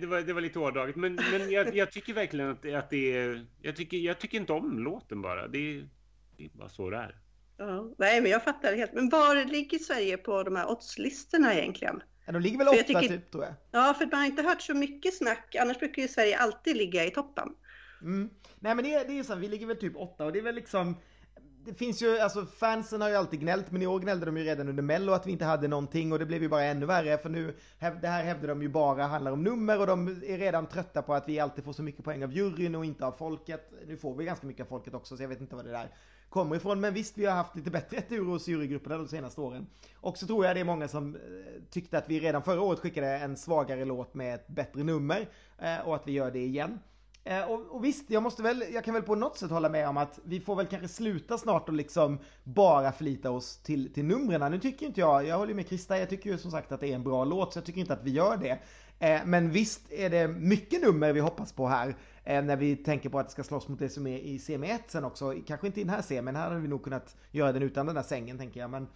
det, 0.00 0.06
var, 0.06 0.20
det 0.20 0.32
var 0.32 0.40
lite 0.40 0.58
hårdraget. 0.58 0.96
Men, 0.96 1.14
men 1.14 1.50
jag, 1.50 1.76
jag 1.76 1.92
tycker 1.92 2.14
verkligen 2.14 2.50
att, 2.50 2.72
att 2.74 2.90
det 2.90 3.16
är... 3.16 3.46
Jag 3.62 3.76
tycker, 3.76 3.96
jag 3.96 4.18
tycker 4.18 4.38
inte 4.38 4.52
om 4.52 4.78
låten 4.78 5.22
bara. 5.22 5.48
Det 5.48 5.58
är, 5.58 5.88
det 6.36 6.44
är 6.44 6.48
bara 6.52 6.68
så 6.68 6.90
det 6.90 6.96
är. 6.96 7.16
Ja, 7.56 7.94
nej, 7.98 8.20
men 8.20 8.30
jag 8.30 8.44
fattar 8.44 8.74
helt. 8.76 8.92
Men 8.92 9.08
var 9.08 9.44
ligger 9.44 9.78
Sverige 9.78 10.16
på 10.16 10.42
de 10.42 10.56
här 10.56 10.70
oddslistorna 10.70 11.54
egentligen? 11.54 12.02
Ja, 12.26 12.32
de 12.32 12.42
ligger 12.42 12.58
väl 12.58 12.68
åtta 12.68 12.82
tycker- 12.82 13.00
typ 13.08 13.30
tror 13.30 13.44
jag. 13.44 13.54
Ja, 13.70 13.94
för 13.98 14.06
man 14.06 14.18
har 14.18 14.26
inte 14.26 14.42
hört 14.42 14.62
så 14.62 14.74
mycket 14.74 15.14
snack. 15.16 15.56
Annars 15.60 15.78
brukar 15.78 16.02
ju 16.02 16.08
Sverige 16.08 16.38
alltid 16.38 16.76
ligga 16.76 17.04
i 17.04 17.10
toppen. 17.10 17.48
Mm. 18.02 18.30
Nej 18.58 18.74
men 18.74 18.84
det, 18.84 18.94
är- 18.94 19.08
det 19.08 19.18
är 19.18 19.22
så, 19.22 19.34
vi 19.34 19.48
ligger 19.48 19.66
väl 19.66 19.76
typ 19.76 19.96
åtta 19.96 20.24
och 20.24 20.32
det 20.32 20.38
är 20.38 20.42
väl 20.42 20.54
liksom 20.54 20.96
det 21.66 21.74
finns 21.74 22.02
ju, 22.02 22.18
alltså 22.18 22.46
fansen 22.46 23.00
har 23.00 23.08
ju 23.08 23.14
alltid 23.14 23.40
gnällt 23.40 23.70
men 23.70 23.82
i 23.82 23.86
år 23.86 24.00
gnällde 24.00 24.26
de 24.26 24.36
ju 24.36 24.44
redan 24.44 24.68
under 24.68 24.82
mello 24.82 25.12
att 25.12 25.26
vi 25.26 25.32
inte 25.32 25.44
hade 25.44 25.68
någonting 25.68 26.12
och 26.12 26.18
det 26.18 26.26
blev 26.26 26.42
ju 26.42 26.48
bara 26.48 26.64
ännu 26.64 26.86
värre 26.86 27.18
för 27.18 27.28
nu, 27.28 27.54
det 28.00 28.08
här 28.08 28.24
hävdar 28.24 28.48
de 28.48 28.62
ju 28.62 28.68
bara 28.68 29.02
handlar 29.02 29.32
om 29.32 29.42
nummer 29.44 29.80
och 29.80 29.86
de 29.86 30.08
är 30.08 30.38
redan 30.38 30.66
trötta 30.66 31.02
på 31.02 31.14
att 31.14 31.28
vi 31.28 31.40
alltid 31.40 31.64
får 31.64 31.72
så 31.72 31.82
mycket 31.82 32.04
poäng 32.04 32.24
av 32.24 32.32
juryn 32.32 32.74
och 32.74 32.84
inte 32.84 33.06
av 33.06 33.12
folket. 33.12 33.72
Nu 33.86 33.96
får 33.96 34.16
vi 34.16 34.24
ganska 34.24 34.46
mycket 34.46 34.62
av 34.62 34.68
folket 34.68 34.94
också 34.94 35.16
så 35.16 35.22
jag 35.22 35.28
vet 35.28 35.40
inte 35.40 35.56
vad 35.56 35.64
det 35.64 35.70
där 35.70 35.88
kommer 36.34 36.56
ifrån 36.56 36.80
men 36.80 36.94
visst 36.94 37.18
vi 37.18 37.26
har 37.26 37.34
haft 37.34 37.56
lite 37.56 37.70
bättre 37.70 38.00
tur 38.00 38.24
hos 38.24 38.48
jurygrupperna 38.48 38.98
de 38.98 39.08
senaste 39.08 39.40
åren. 39.40 39.66
Och 39.94 40.18
så 40.18 40.26
tror 40.26 40.46
jag 40.46 40.56
det 40.56 40.60
är 40.60 40.64
många 40.64 40.88
som 40.88 41.14
eh, 41.14 41.20
tyckte 41.70 41.98
att 41.98 42.08
vi 42.08 42.20
redan 42.20 42.42
förra 42.42 42.60
året 42.60 42.78
skickade 42.80 43.18
en 43.18 43.36
svagare 43.36 43.84
låt 43.84 44.14
med 44.14 44.34
ett 44.34 44.48
bättre 44.48 44.82
nummer 44.82 45.28
eh, 45.58 45.78
och 45.88 45.94
att 45.94 46.08
vi 46.08 46.12
gör 46.12 46.30
det 46.30 46.44
igen. 46.44 46.78
Eh, 47.26 47.42
och, 47.42 47.74
och 47.74 47.84
visst, 47.84 48.10
jag 48.10 48.22
måste 48.22 48.42
väl, 48.42 48.64
jag 48.72 48.84
kan 48.84 48.94
väl 48.94 49.02
på 49.02 49.14
något 49.14 49.38
sätt 49.38 49.50
hålla 49.50 49.68
med 49.68 49.88
om 49.88 49.96
att 49.96 50.18
vi 50.24 50.40
får 50.40 50.56
väl 50.56 50.66
kanske 50.66 50.88
sluta 50.88 51.38
snart 51.38 51.68
och 51.68 51.74
liksom 51.74 52.18
bara 52.44 52.92
förlita 52.92 53.30
oss 53.30 53.56
till, 53.56 53.92
till 53.92 54.04
numren. 54.04 54.52
Nu 54.52 54.58
tycker 54.58 54.86
inte 54.86 55.00
jag, 55.00 55.26
jag 55.26 55.38
håller 55.38 55.48
ju 55.50 55.56
med 55.56 55.68
Krista, 55.68 55.98
jag 55.98 56.10
tycker 56.10 56.30
ju 56.30 56.38
som 56.38 56.50
sagt 56.50 56.72
att 56.72 56.80
det 56.80 56.88
är 56.88 56.94
en 56.94 57.02
bra 57.02 57.24
låt 57.24 57.52
så 57.52 57.58
jag 57.58 57.66
tycker 57.66 57.80
inte 57.80 57.92
att 57.92 58.04
vi 58.04 58.10
gör 58.10 58.36
det. 58.36 58.58
Eh, 58.98 59.20
men 59.24 59.50
visst 59.50 59.92
är 59.92 60.10
det 60.10 60.28
mycket 60.28 60.82
nummer 60.82 61.12
vi 61.12 61.20
hoppas 61.20 61.52
på 61.52 61.68
här. 61.68 61.96
Eh, 62.24 62.42
när 62.42 62.56
vi 62.56 62.76
tänker 62.76 63.08
på 63.08 63.18
att 63.18 63.26
det 63.26 63.32
ska 63.32 63.44
slåss 63.44 63.68
mot 63.68 63.78
det 63.78 63.88
som 63.88 64.06
är 64.06 64.18
i 64.18 64.38
semi 64.38 64.70
1 64.70 64.82
sen 64.88 65.04
också. 65.04 65.34
Kanske 65.46 65.66
inte 65.66 65.80
i 65.80 65.84
den 65.84 65.94
här 65.94 66.02
semin, 66.02 66.24
men 66.24 66.36
här 66.36 66.48
hade 66.48 66.60
vi 66.60 66.68
nog 66.68 66.84
kunnat 66.84 67.16
göra 67.30 67.52
den 67.52 67.62
utan 67.62 67.86
den 67.86 67.96
här 67.96 68.02
sängen 68.02 68.38
tänker 68.38 68.60
jag. 68.60 68.70
Men, 68.70 68.88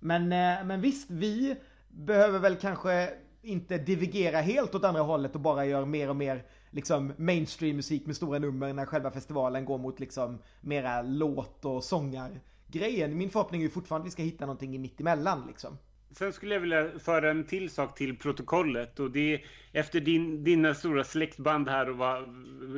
men, 0.00 0.28
men 0.66 0.80
visst, 0.80 1.10
vi 1.10 1.56
behöver 1.88 2.38
väl 2.38 2.56
kanske 2.56 3.10
inte 3.42 3.78
divergera 3.78 4.40
helt 4.40 4.74
åt 4.74 4.84
andra 4.84 5.02
hållet 5.02 5.34
och 5.34 5.40
bara 5.40 5.66
göra 5.66 5.86
mer 5.86 6.08
och 6.08 6.16
mer 6.16 6.44
liksom 6.72 7.12
mainstream 7.16 7.76
musik 7.76 8.06
med 8.06 8.16
stora 8.16 8.38
nummer 8.38 8.72
när 8.72 8.86
själva 8.86 9.10
festivalen 9.10 9.64
går 9.64 9.78
mot 9.78 10.00
liksom 10.00 10.38
mera 10.60 11.02
låt 11.02 11.64
och 11.64 11.84
sångar-grejen. 11.84 13.18
Min 13.18 13.30
förhoppning 13.30 13.60
är 13.60 13.64
ju 13.64 13.70
fortfarande 13.70 14.02
att 14.02 14.06
vi 14.06 14.10
ska 14.10 14.22
hitta 14.22 14.46
någonting 14.46 14.74
i 14.74 14.78
mittemellan 14.78 15.44
liksom. 15.46 15.78
Sen 16.14 16.32
skulle 16.32 16.54
jag 16.54 16.60
vilja 16.60 16.98
föra 16.98 17.30
en 17.30 17.44
till 17.44 17.70
sak 17.70 17.94
till 17.94 18.16
protokollet 18.16 19.00
och 19.00 19.10
det 19.10 19.34
är 19.34 19.44
efter 19.72 20.00
din, 20.00 20.44
dina 20.44 20.74
stora 20.74 21.04
släktband 21.04 21.68
här 21.68 21.90
och 21.90 21.96
vad, 21.96 22.22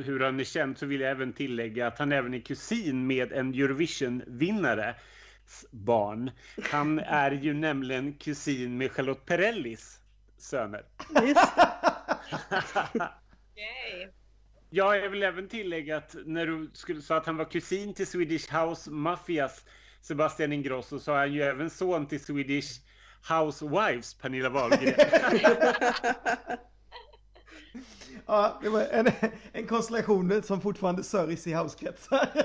hur 0.05 0.19
han 0.19 0.39
är 0.39 0.43
känd 0.43 0.77
så 0.77 0.85
vill 0.85 1.01
jag 1.01 1.11
även 1.11 1.33
tillägga 1.33 1.87
att 1.87 1.99
han 1.99 2.11
även 2.11 2.33
är 2.33 2.39
kusin 2.39 3.07
med 3.07 3.31
en 3.31 3.53
Eurovision-vinnare 3.53 4.95
barn. 5.71 6.31
Han 6.71 6.99
är 6.99 7.31
ju 7.31 7.53
nämligen 7.53 8.13
kusin 8.13 8.77
med 8.77 8.91
Charlotte 8.91 9.25
Perrellis 9.25 9.99
söner. 10.37 10.85
Just. 11.21 11.51
Okej. 13.55 14.13
Ja, 14.69 14.97
jag 14.97 15.09
vill 15.09 15.23
även 15.23 15.47
tillägga 15.47 15.97
att 15.97 16.15
när 16.25 16.47
du 16.47 16.69
skulle 16.73 17.01
sa 17.01 17.17
att 17.17 17.25
han 17.25 17.37
var 17.37 17.45
kusin 17.45 17.93
till 17.93 18.07
Swedish 18.07 18.53
House 18.53 18.91
Mafias 18.91 19.65
Sebastian 20.01 20.53
Ingrosso 20.53 20.99
så 20.99 21.11
är 21.11 21.17
han 21.17 21.33
ju 21.33 21.41
även 21.41 21.69
son 21.69 22.07
till 22.07 22.23
Swedish 22.23 22.81
Housewives 23.29 24.13
Pernilla 24.13 24.49
Wahlgren. 24.49 24.93
Ja, 28.25 28.59
det 28.63 28.69
var 28.69 28.81
en, 28.81 29.07
en 29.53 29.67
konstellation 29.67 30.43
som 30.43 30.61
fortfarande 30.61 31.03
sörjs 31.03 31.47
i 31.47 31.53
housekretsar. 31.53 32.29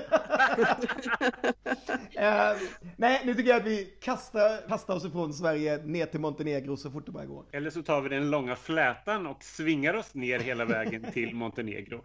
Eh, 2.15 2.57
nej, 2.97 3.21
nu 3.25 3.33
tycker 3.33 3.49
jag 3.49 3.59
att 3.59 3.67
vi 3.67 3.93
kastar, 4.01 4.67
kastar 4.67 4.95
oss 4.95 5.05
ifrån 5.05 5.33
Sverige 5.33 5.77
ner 5.77 6.05
till 6.05 6.19
Montenegro 6.19 6.77
så 6.77 6.91
fort 6.91 7.05
det 7.05 7.11
bara 7.11 7.25
går. 7.25 7.45
Eller 7.51 7.69
så 7.69 7.83
tar 7.83 8.01
vi 8.01 8.09
den 8.09 8.29
långa 8.29 8.55
flätan 8.55 9.27
och 9.27 9.43
svingar 9.43 9.93
oss 9.93 10.15
ner 10.15 10.39
hela 10.39 10.65
vägen 10.65 11.11
till 11.13 11.35
Montenegro. 11.35 12.03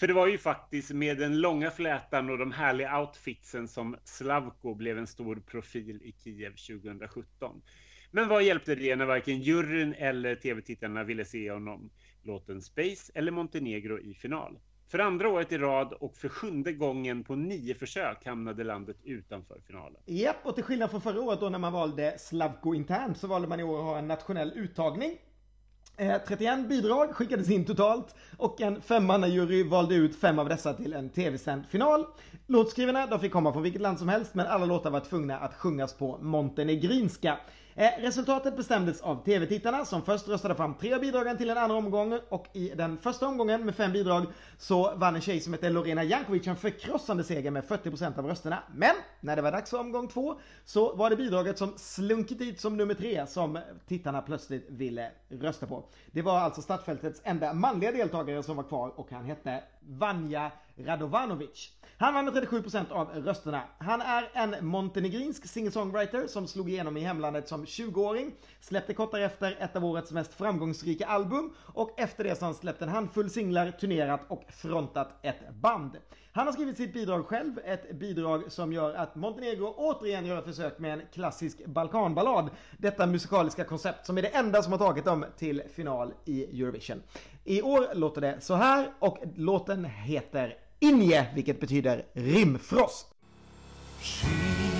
För 0.00 0.06
det 0.06 0.12
var 0.12 0.26
ju 0.26 0.38
faktiskt 0.38 0.90
med 0.90 1.18
den 1.18 1.40
långa 1.40 1.70
flätan 1.70 2.30
och 2.30 2.38
de 2.38 2.52
härliga 2.52 3.00
outfitsen 3.00 3.68
som 3.68 3.96
Slavko 4.04 4.74
blev 4.74 4.98
en 4.98 5.06
stor 5.06 5.36
profil 5.36 6.00
i 6.02 6.14
Kiev 6.24 6.50
2017. 6.50 7.62
Men 8.10 8.28
vad 8.28 8.42
hjälpte 8.42 8.74
det 8.74 8.96
när 8.96 9.06
varken 9.06 9.40
juryn 9.40 9.94
eller 9.94 10.36
tv-tittarna 10.36 11.04
ville 11.04 11.24
se 11.24 11.50
honom 11.50 11.90
låten 12.28 12.62
Space 12.62 13.12
eller 13.14 13.32
Montenegro 13.32 13.98
i 13.98 14.14
final? 14.14 14.58
För 14.90 14.98
andra 14.98 15.28
året 15.28 15.52
i 15.52 15.58
rad 15.58 15.92
och 15.92 16.16
för 16.16 16.28
sjunde 16.28 16.72
gången 16.72 17.24
på 17.24 17.34
nio 17.34 17.74
försök 17.74 18.26
hamnade 18.26 18.64
landet 18.64 18.96
utanför 19.04 19.60
finalen. 19.66 20.02
Japp, 20.06 20.36
och 20.42 20.54
till 20.54 20.64
skillnad 20.64 20.90
från 20.90 21.00
förra 21.00 21.20
året 21.20 21.40
då 21.40 21.48
när 21.48 21.58
man 21.58 21.72
valde 21.72 22.18
Slavko 22.18 22.74
internt 22.74 23.18
så 23.18 23.26
valde 23.26 23.48
man 23.48 23.60
i 23.60 23.62
år 23.62 23.78
att 23.78 23.84
ha 23.84 23.98
en 23.98 24.08
nationell 24.08 24.52
uttagning. 24.54 25.18
Eh, 25.96 26.16
31 26.28 26.68
bidrag 26.68 27.14
skickades 27.14 27.50
in 27.50 27.64
totalt 27.64 28.14
och 28.36 28.60
en 28.60 28.82
femmannajury 28.82 29.62
valde 29.62 29.94
ut 29.94 30.16
fem 30.16 30.38
av 30.38 30.48
dessa 30.48 30.74
till 30.74 30.92
en 30.92 31.10
tv-sänd 31.10 31.66
final. 31.66 32.06
Låtskrivarna 32.46 33.06
de 33.06 33.20
fick 33.20 33.32
komma 33.32 33.52
från 33.52 33.62
vilket 33.62 33.82
land 33.82 33.98
som 33.98 34.08
helst 34.08 34.34
men 34.34 34.46
alla 34.46 34.64
låtar 34.64 34.90
var 34.90 35.00
tvungna 35.00 35.38
att 35.38 35.54
sjungas 35.54 35.94
på 35.94 36.18
montenegrinska. 36.18 37.38
Eh, 37.78 37.92
resultatet 37.98 38.56
bestämdes 38.56 39.00
av 39.00 39.24
TV-tittarna 39.24 39.84
som 39.84 40.02
först 40.02 40.28
röstade 40.28 40.54
fram 40.54 40.74
tre 40.74 40.94
av 40.94 41.00
bidragen 41.00 41.38
till 41.38 41.50
en 41.50 41.58
andra 41.58 41.76
omgång 41.76 42.18
och 42.28 42.46
i 42.52 42.68
den 42.68 42.98
första 42.98 43.26
omgången 43.26 43.64
med 43.64 43.74
fem 43.74 43.92
bidrag 43.92 44.26
så 44.58 44.94
vann 44.96 45.14
en 45.14 45.20
tjej 45.20 45.40
som 45.40 45.52
hette 45.52 45.70
Lorena 45.70 46.04
Jankovic 46.04 46.46
en 46.46 46.56
förkrossande 46.56 47.24
seger 47.24 47.50
med 47.50 47.64
40% 47.64 48.18
av 48.18 48.26
rösterna. 48.26 48.62
Men 48.74 48.94
när 49.20 49.36
det 49.36 49.42
var 49.42 49.52
dags 49.52 49.70
för 49.70 49.80
omgång 49.80 50.08
två 50.08 50.34
så 50.64 50.94
var 50.94 51.10
det 51.10 51.16
bidraget 51.16 51.58
som 51.58 51.72
slunkit 51.76 52.38
dit 52.38 52.60
som 52.60 52.76
nummer 52.76 52.94
tre 52.94 53.26
som 53.26 53.58
tittarna 53.86 54.22
plötsligt 54.22 54.70
ville 54.70 55.10
rösta 55.28 55.66
på. 55.66 55.84
Det 56.06 56.22
var 56.22 56.38
alltså 56.38 56.62
startfältets 56.62 57.20
enda 57.24 57.52
manliga 57.52 57.92
deltagare 57.92 58.42
som 58.42 58.56
var 58.56 58.64
kvar 58.64 58.92
och 58.96 59.10
han 59.10 59.24
hette 59.24 59.62
Vanja 59.80 60.50
Radovanovic. 60.76 61.72
Han 62.00 62.14
vann 62.14 62.24
med 62.24 62.34
37% 62.34 62.92
av 62.92 63.08
rösterna. 63.08 63.62
Han 63.78 64.00
är 64.00 64.30
en 64.32 64.66
montenegrinsk 64.66 65.46
singer-songwriter 65.46 66.26
som 66.26 66.46
slog 66.46 66.70
igenom 66.70 66.96
i 66.96 67.00
hemlandet 67.00 67.48
som 67.48 67.66
20-åring, 67.68 68.32
släppte 68.60 68.94
kort 68.94 69.12
därefter 69.12 69.56
ett 69.60 69.76
av 69.76 69.84
årets 69.84 70.12
mest 70.12 70.34
framgångsrika 70.34 71.06
album 71.06 71.54
och 71.74 72.00
efter 72.00 72.24
det 72.24 72.34
så 72.34 72.40
har 72.40 72.46
han 72.46 72.54
släppt 72.54 72.82
en 72.82 72.88
handfull 72.88 73.30
singlar, 73.30 73.70
turnerat 73.70 74.20
och 74.28 74.44
frontat 74.48 75.08
ett 75.22 75.54
band. 75.54 75.96
Han 76.32 76.46
har 76.46 76.52
skrivit 76.52 76.76
sitt 76.76 76.92
bidrag 76.94 77.26
själv, 77.26 77.58
ett 77.64 77.92
bidrag 77.92 78.52
som 78.52 78.72
gör 78.72 78.94
att 78.94 79.14
Montenegro 79.14 79.74
återigen 79.76 80.26
gör 80.26 80.38
ett 80.38 80.44
försök 80.44 80.78
med 80.78 80.92
en 80.92 81.02
klassisk 81.12 81.66
Balkanballad. 81.66 82.50
Detta 82.78 83.06
musikaliska 83.06 83.64
koncept 83.64 84.06
som 84.06 84.18
är 84.18 84.22
det 84.22 84.28
enda 84.28 84.62
som 84.62 84.72
har 84.72 84.78
tagit 84.78 85.04
dem 85.04 85.24
till 85.36 85.62
final 85.74 86.12
i 86.24 86.44
Eurovision. 86.44 87.02
I 87.44 87.62
år 87.62 87.94
låter 87.94 88.20
det 88.20 88.40
så 88.40 88.54
här 88.54 88.92
och 88.98 89.18
låten 89.36 89.84
heter 89.84 90.56
Inje, 90.80 91.26
vilket 91.34 91.60
betyder 91.60 92.04
rimfrost. 92.12 93.14
She 94.00 94.77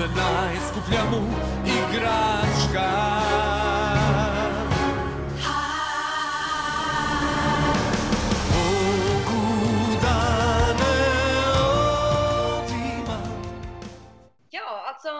Srce 0.00 0.08
najskuplja 0.16 1.04
mu 1.10 1.20
igračka 1.64 2.90
Ja, 14.50 14.84
alltså 14.88 15.10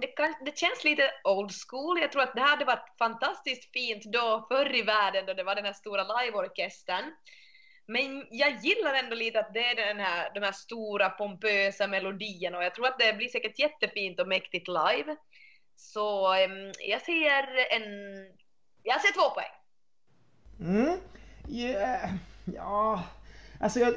det, 0.00 0.06
kan, 0.06 0.34
det 0.44 0.58
känns 0.58 0.84
lite 0.84 1.10
old 1.24 1.50
school. 1.68 2.00
Jag 2.00 2.12
tror 2.12 2.22
att 2.22 2.34
det 2.34 2.40
här 2.40 2.48
hade 2.48 2.64
varit 2.64 2.94
fantastiskt 2.98 3.72
fint 3.72 4.04
då 4.04 4.46
förr 4.48 4.76
i 4.76 4.82
världen 4.82 5.26
då 5.26 5.34
det 5.34 5.44
var 5.44 5.54
den 5.54 5.64
här 5.64 5.72
stora 5.72 6.02
liveorkestern. 6.02 7.04
Men 7.90 8.26
jag 8.30 8.50
gillar 8.62 8.94
ändå 8.94 9.16
lite 9.16 9.40
att 9.40 9.54
det 9.54 9.64
är 9.64 9.86
den 9.86 10.00
här, 10.00 10.30
de 10.34 10.40
här 10.40 10.52
stora 10.52 11.10
pompösa 11.10 11.86
melodierna 11.86 12.58
och 12.58 12.64
jag 12.64 12.74
tror 12.74 12.86
att 12.86 12.98
det 12.98 13.16
blir 13.16 13.28
säkert 13.28 13.58
jättefint 13.58 14.20
och 14.20 14.28
mäktigt 14.28 14.68
live. 14.68 15.16
Så 15.76 16.36
jag 16.88 17.02
ser 17.02 17.42
en... 17.76 17.84
Jag 18.82 19.00
ser 19.00 19.12
två 19.12 19.34
poäng. 19.34 19.52
Mm. 20.60 20.98
Yeah. 21.48 22.10
Ja, 22.54 23.02
alltså 23.60 23.80
jag, 23.80 23.94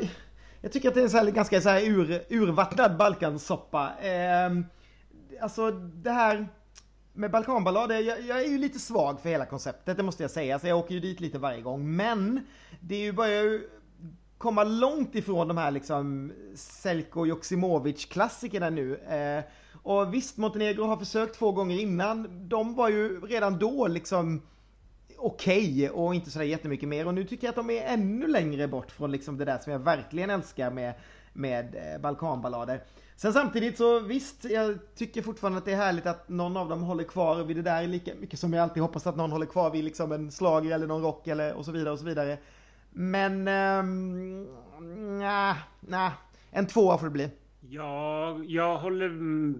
jag 0.62 0.72
tycker 0.72 0.89
att 0.89 0.96
det 0.96 1.02
är 1.02 1.04
en 1.04 1.10
så 1.10 1.18
här, 1.18 1.32
ganska 1.32 1.62
så 1.62 1.70
här 1.70 1.82
ur, 1.82 2.26
urvattnad 2.30 2.98
Balkansoppa. 2.98 3.94
Eh, 4.02 4.52
alltså 5.41 5.72
det 5.72 6.12
här 6.12 6.48
med 7.14 7.32
Balkanballader, 7.32 8.00
jag, 8.00 8.22
jag 8.22 8.39
är 8.39 8.50
ju 8.50 8.58
lite 8.58 8.80
svag 8.80 9.22
för 9.22 9.30
hela 9.30 9.46
konceptet, 9.46 9.98
det 9.98 10.04
måste 10.04 10.24
jag 10.24 10.32
säga. 10.32 10.60
Så 10.60 10.68
jag 10.68 10.80
åker 10.80 10.94
ju 10.94 11.00
dit 11.00 11.20
lite 11.20 11.39
varje 11.39 11.62
gång. 11.62 11.96
Men 11.96 12.48
det 12.80 12.96
är 12.96 13.00
ju 13.00 13.12
börjar 13.12 13.44
ju 13.44 13.70
komma 14.44 14.64
långt 14.64 15.16
ifrån 15.16 15.48
de 15.48 15.58
här 15.58 15.72
liksom 15.72 16.34
Selko 16.56 17.26
Joksimovic 17.26 18.06
klassikerna 18.06 18.70
nu. 18.70 18.96
Eh, 18.96 19.44
och 19.84 20.14
visst, 20.14 20.38
Montenegro 20.38 20.84
har 20.84 20.98
försökt 20.98 21.36
två 21.36 21.52
gånger 21.52 21.80
innan. 21.80 22.50
De 22.50 22.76
var 22.76 22.89
ju 22.89 23.20
redan 23.22 23.58
då 23.58 23.88
liksom 23.88 24.41
okej 25.18 25.89
och 25.89 26.16
inte 26.16 26.32
sådär 26.32 26.46
jättemycket 26.46 26.89
mer. 26.89 27.08
Och 27.08 27.14
nu 27.14 27.24
tycker 27.24 27.48
jag 27.48 27.50
att 27.50 27.56
de 27.56 27.70
är 27.70 27.84
ännu 27.84 28.28
längre 28.28 28.68
bort 28.68 28.91
från 28.91 29.12
liksom 29.12 29.38
det 29.38 29.46
där 29.46 29.58
som 29.58 29.72
jag 29.72 29.80
verkligen 29.80 30.30
älskar 30.30 30.72
med, 30.72 30.94
med 31.34 31.76
eh, 31.76 32.02
Balkanballader. 32.02 32.84
Sen 33.16 33.34
samtidigt 33.34 33.78
så 33.78 34.00
visst, 34.00 34.46
jag 34.46 34.78
tycker 34.96 35.22
fortfarande 35.22 35.58
att 35.58 35.66
det 35.66 35.72
är 35.72 35.78
härligt 35.78 36.06
att 36.06 36.30
någon 36.30 36.58
av 36.58 36.70
dem 36.70 36.84
håller 36.84 37.04
kvar 37.04 37.44
vid 37.44 37.56
det 37.56 37.62
där 37.62 37.88
lika 37.88 38.12
mycket 38.20 38.39
som 38.39 38.54
jag 38.54 38.64
alltid 38.64 38.84
hoppas 38.84 39.08
att 39.08 39.16
någon 39.16 39.32
håller 39.32 39.46
kvar 39.46 39.70
vid 39.70 39.84
liksom 39.84 40.12
en 40.12 40.32
slager 40.32 40.72
eller 40.72 40.88
någon 40.88 41.02
rock 41.02 41.28
eller 41.28 41.54
och 41.54 41.66
så 41.66 41.72
vidare 41.72 41.91
och 41.91 42.00
så 42.00 42.06
vidare. 42.06 42.38
Men, 42.94 43.48
um, 43.48 44.48
nja, 45.20 45.58
nej. 45.80 46.12
en 46.52 46.68
tvåa 46.68 46.98
får 46.98 47.06
det 47.06 47.12
bli. 47.12 47.30
Ja, 47.70 48.39
jag 48.48 48.78
håller 48.78 49.10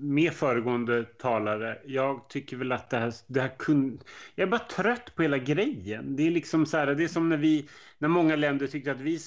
med 0.02 0.34
föregående 0.34 1.04
talare. 1.04 1.78
Jag 1.86 2.28
tycker 2.30 2.58
väl 2.58 2.72
att 2.72 2.90
det 2.90 2.98
här, 2.98 3.14
det 3.28 3.42
här 3.42 3.56
kunde... 3.58 4.04
Jag 4.36 4.48
är 4.48 4.52
bara 4.52 4.60
trött 4.60 5.16
på 5.16 5.22
hela 5.22 5.38
grejen. 5.38 6.16
Det 6.16 6.28
är 6.28 6.32
liksom 6.32 6.66
så 6.66 6.78
här, 6.78 6.96
det 6.96 7.04
är 7.04 7.08
som 7.08 7.30
när 7.30 7.38
vi, 7.38 7.70
när 7.98 8.08
många 8.08 8.36
länder 8.36 8.68
tyckte 8.68 8.92
att 8.92 9.02
vi 9.02 9.20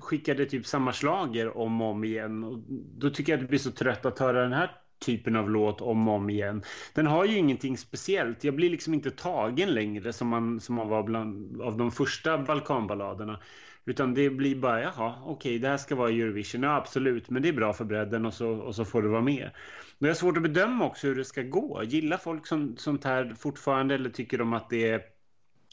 skickade 0.00 0.46
typ 0.46 0.66
samma 0.66 0.92
slager 0.92 1.56
om 1.56 1.82
och 1.82 1.90
om 1.90 2.04
igen. 2.04 2.44
Och 2.44 2.58
då 2.98 3.10
tycker 3.10 3.32
jag 3.32 3.36
att 3.36 3.44
det 3.44 3.48
blir 3.48 3.58
så 3.58 3.70
trött 3.70 4.06
att 4.06 4.18
höra 4.18 4.42
den 4.42 4.52
här 4.52 4.70
typen 5.02 5.36
av 5.36 5.50
låt 5.50 5.80
om 5.80 6.08
och 6.08 6.14
om 6.14 6.30
igen. 6.30 6.62
Den 6.94 7.06
har 7.06 7.24
ju 7.24 7.36
ingenting 7.36 7.78
speciellt. 7.78 8.44
Jag 8.44 8.54
blir 8.54 8.70
liksom 8.70 8.94
inte 8.94 9.10
tagen 9.10 9.74
längre 9.74 10.12
som 10.12 10.28
man, 10.28 10.60
som 10.60 10.74
man 10.74 10.88
var 10.88 11.02
bland 11.02 11.60
av 11.60 11.76
de 11.76 11.92
första 11.92 12.38
Balkanballaderna. 12.38 13.40
Utan 13.84 14.14
det 14.14 14.30
blir 14.30 14.56
bara, 14.56 14.82
jaha, 14.82 15.14
okej, 15.24 15.58
det 15.58 15.68
här 15.68 15.76
ska 15.76 15.94
vara 15.94 16.10
Eurovision. 16.10 16.62
Ja, 16.62 16.76
absolut, 16.76 17.30
men 17.30 17.42
det 17.42 17.48
är 17.48 17.52
bra 17.52 17.72
för 17.72 17.84
bredden 17.84 18.26
och 18.26 18.34
så, 18.34 18.48
och 18.50 18.74
så 18.74 18.84
får 18.84 19.02
det 19.02 19.08
vara 19.08 19.22
med. 19.22 19.50
Men 19.98 20.08
jag 20.08 20.14
har 20.14 20.18
svårt 20.18 20.36
att 20.36 20.42
bedöma 20.42 20.84
också 20.86 21.06
hur 21.06 21.14
det 21.14 21.24
ska 21.24 21.42
gå. 21.42 21.82
Gillar 21.84 22.16
folk 22.16 22.46
som, 22.46 22.76
sånt 22.76 23.04
här 23.04 23.34
fortfarande 23.38 23.94
eller 23.94 24.10
tycker 24.10 24.38
de 24.38 24.52
att 24.52 24.70
det 24.70 24.88
är, 24.88 25.02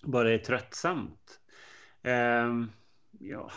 bara 0.03 0.33
är 0.33 0.37
tröttsamt? 0.37 1.39
Ehm, 2.03 2.69
ja. 3.19 3.51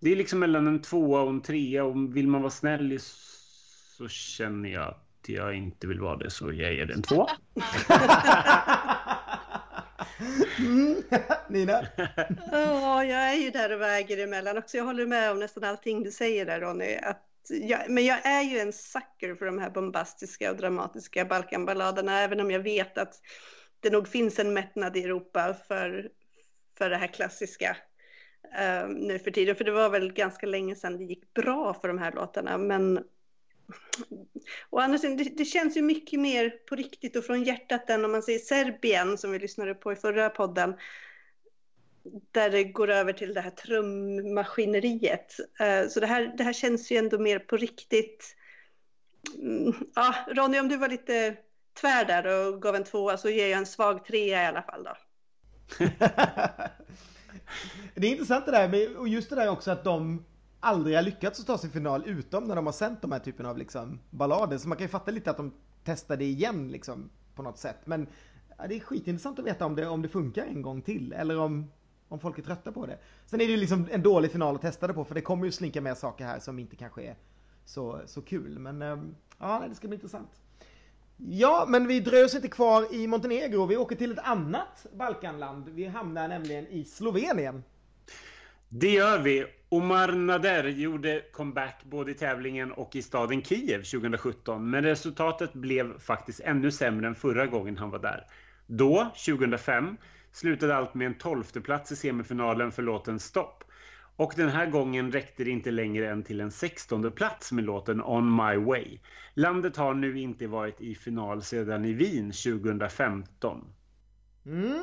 Det 0.00 0.12
är 0.12 0.16
liksom 0.16 0.38
mellan 0.38 0.66
en 0.66 0.82
tvåa 0.82 1.22
och 1.22 1.30
en 1.30 1.40
trea 1.40 1.84
och 1.84 2.16
vill 2.16 2.28
man 2.28 2.42
vara 2.42 2.50
snäll 2.50 2.92
så 3.96 4.08
känner 4.08 4.68
jag 4.68 4.88
att 4.88 5.28
jag 5.28 5.54
inte 5.54 5.86
vill 5.86 6.00
vara 6.00 6.16
det 6.16 6.30
så 6.30 6.52
jag 6.52 6.74
ger 6.74 6.86
den 6.86 7.02
två. 7.02 7.28
Mm. 10.58 11.02
Nina? 11.48 11.86
Ja, 12.52 13.04
jag 13.04 13.30
är 13.30 13.34
ju 13.34 13.50
där 13.50 13.72
och 13.72 13.80
väger 13.80 14.18
emellan 14.18 14.58
också. 14.58 14.76
Jag 14.76 14.84
håller 14.84 15.06
med 15.06 15.30
om 15.30 15.38
nästan 15.38 15.64
allting 15.64 16.02
du 16.02 16.10
säger 16.10 16.46
där 16.46 16.60
Ronny. 16.60 16.96
Att 17.02 17.26
jag, 17.48 17.90
men 17.90 18.04
jag 18.04 18.26
är 18.26 18.42
ju 18.42 18.58
en 18.58 18.72
sucker 18.72 19.34
för 19.34 19.46
de 19.46 19.58
här 19.58 19.70
bombastiska 19.70 20.50
och 20.50 20.56
dramatiska 20.56 21.24
Balkanballaderna, 21.24 22.20
även 22.20 22.40
om 22.40 22.50
jag 22.50 22.60
vet 22.60 22.98
att 22.98 23.20
det 23.80 23.90
nog 23.90 24.08
finns 24.08 24.38
en 24.38 24.54
mättnad 24.54 24.96
i 24.96 25.04
Europa 25.04 25.54
för, 25.68 26.10
för 26.78 26.90
det 26.90 26.96
här 26.96 27.06
klassiska 27.06 27.76
eh, 28.58 28.88
nu 28.88 29.18
för 29.18 29.30
tiden. 29.30 29.56
För 29.56 29.64
det 29.64 29.72
var 29.72 29.90
väl 29.90 30.12
ganska 30.12 30.46
länge 30.46 30.74
sedan 30.74 30.98
det 30.98 31.04
gick 31.04 31.34
bra 31.34 31.74
för 31.74 31.88
de 31.88 31.98
här 31.98 32.12
låtarna. 32.12 32.58
Men 32.58 33.04
och 34.70 34.82
andra 34.82 34.98
sidan, 34.98 35.16
det, 35.16 35.36
det 35.36 35.44
känns 35.44 35.76
ju 35.76 35.82
mycket 35.82 36.20
mer 36.20 36.50
på 36.50 36.74
riktigt 36.74 37.16
och 37.16 37.24
från 37.24 37.42
hjärtat 37.42 37.90
än 37.90 38.04
om 38.04 38.12
man 38.12 38.22
säger 38.22 38.38
Serbien 38.38 39.18
som 39.18 39.32
vi 39.32 39.38
lyssnade 39.38 39.74
på 39.74 39.92
i 39.92 39.96
förra 39.96 40.30
podden. 40.30 40.74
Där 42.30 42.50
det 42.50 42.64
går 42.64 42.90
över 42.90 43.12
till 43.12 43.34
det 43.34 43.40
här 43.40 43.50
trummaskineriet. 43.50 45.36
Eh, 45.60 45.88
så 45.88 46.00
det 46.00 46.06
här, 46.06 46.34
det 46.36 46.44
här 46.44 46.52
känns 46.52 46.90
ju 46.92 46.96
ändå 46.96 47.18
mer 47.18 47.38
på 47.38 47.56
riktigt. 47.56 48.36
Mm, 49.38 49.74
ja, 49.94 50.14
Ronny, 50.28 50.60
om 50.60 50.68
du 50.68 50.76
var 50.76 50.88
lite 50.88 51.36
tvär 51.80 52.04
där 52.04 52.26
och 52.26 52.62
gav 52.62 52.76
en 52.76 52.84
tvåa 52.84 53.16
så 53.16 53.30
ger 53.30 53.48
jag 53.48 53.58
en 53.58 53.66
svag 53.66 54.04
trea 54.04 54.42
i 54.42 54.46
alla 54.46 54.62
fall 54.62 54.84
då. 54.84 54.96
Det 57.94 58.06
är 58.06 58.10
intressant 58.10 58.46
det 58.46 58.52
där 58.52 58.96
och 58.96 59.08
just 59.08 59.30
det 59.30 59.36
där 59.36 59.48
också 59.48 59.70
att 59.70 59.84
de 59.84 60.24
aldrig 60.64 60.96
har 60.96 61.02
lyckats 61.02 61.40
att 61.40 61.46
ta 61.46 61.58
sig 61.58 61.70
final 61.70 62.02
utom 62.06 62.44
när 62.44 62.56
de 62.56 62.66
har 62.66 62.72
sänt 62.72 63.02
de 63.02 63.12
här 63.12 63.18
typen 63.18 63.46
av 63.46 63.58
liksom 63.58 64.00
ballader. 64.10 64.58
Så 64.58 64.68
man 64.68 64.78
kan 64.78 64.84
ju 64.84 64.88
fatta 64.88 65.10
lite 65.10 65.30
att 65.30 65.36
de 65.36 65.52
testar 65.84 66.16
det 66.16 66.24
igen 66.24 66.68
liksom 66.72 67.10
på 67.34 67.42
något 67.42 67.58
sätt. 67.58 67.78
Men 67.84 68.06
ja, 68.58 68.66
det 68.68 68.76
är 68.76 68.80
skitintressant 68.80 69.38
att 69.38 69.44
veta 69.44 69.66
om 69.66 69.76
det, 69.76 69.88
om 69.88 70.02
det 70.02 70.08
funkar 70.08 70.46
en 70.46 70.62
gång 70.62 70.82
till 70.82 71.12
eller 71.12 71.38
om, 71.38 71.70
om 72.08 72.20
folk 72.20 72.38
är 72.38 72.42
trötta 72.42 72.72
på 72.72 72.86
det. 72.86 72.98
Sen 73.26 73.40
är 73.40 73.44
det 73.44 73.50
ju 73.50 73.56
liksom 73.56 73.88
en 73.90 74.02
dålig 74.02 74.32
final 74.32 74.54
att 74.54 74.60
testa 74.60 74.86
det 74.86 74.94
på 74.94 75.04
för 75.04 75.14
det 75.14 75.20
kommer 75.20 75.44
ju 75.44 75.52
slinka 75.52 75.80
med 75.80 75.98
saker 75.98 76.24
här 76.24 76.38
som 76.38 76.58
inte 76.58 76.76
kanske 76.76 77.02
är 77.02 77.16
så, 77.64 78.00
så 78.06 78.22
kul. 78.22 78.58
Men 78.58 78.82
eh, 78.82 78.98
ja, 79.38 79.64
det 79.68 79.74
ska 79.74 79.88
bli 79.88 79.94
intressant. 79.94 80.30
Ja, 81.16 81.64
men 81.68 81.86
vi 81.86 82.00
dröjer 82.00 82.24
oss 82.24 82.34
inte 82.34 82.48
kvar 82.48 82.94
i 82.94 83.06
Montenegro. 83.06 83.66
Vi 83.66 83.76
åker 83.76 83.96
till 83.96 84.12
ett 84.12 84.18
annat 84.18 84.86
Balkanland. 84.92 85.68
Vi 85.68 85.86
hamnar 85.86 86.28
nämligen 86.28 86.66
i 86.66 86.84
Slovenien. 86.84 87.64
Det 88.68 88.90
gör 88.90 89.18
vi. 89.18 89.46
Omar 89.74 90.12
Nader 90.12 90.64
gjorde 90.64 91.22
comeback 91.32 91.84
både 91.84 92.10
i 92.10 92.14
tävlingen 92.14 92.72
och 92.72 92.96
i 92.96 93.02
staden 93.02 93.42
Kiev 93.42 93.82
2017. 93.82 94.70
Men 94.70 94.84
resultatet 94.84 95.52
blev 95.52 95.98
faktiskt 95.98 96.40
ännu 96.40 96.70
sämre 96.70 97.06
än 97.06 97.14
förra 97.14 97.46
gången 97.46 97.78
han 97.78 97.90
var 97.90 97.98
där. 97.98 98.26
Då, 98.66 99.12
2005, 99.26 99.96
slutade 100.32 100.76
allt 100.76 100.94
med 100.94 101.06
en 101.06 101.14
tolfteplats 101.14 101.92
i 101.92 101.96
semifinalen 101.96 102.72
för 102.72 102.82
låten 102.82 103.20
Stopp. 103.20 103.64
Och 104.16 104.32
den 104.36 104.48
här 104.48 104.66
gången 104.66 105.12
räckte 105.12 105.44
det 105.44 105.50
inte 105.50 105.70
längre 105.70 106.10
än 106.10 106.22
till 106.22 106.40
en 106.40 106.50
sextonde 106.50 107.10
plats 107.10 107.52
med 107.52 107.64
låten 107.64 108.02
On 108.02 108.36
My 108.36 108.56
Way. 108.56 108.98
Landet 109.34 109.76
har 109.76 109.94
nu 109.94 110.20
inte 110.20 110.46
varit 110.46 110.80
i 110.80 110.94
final 110.94 111.42
sedan 111.42 111.84
i 111.84 111.92
Wien 111.92 112.32
2015. 112.32 113.64
Mm. 114.46 114.82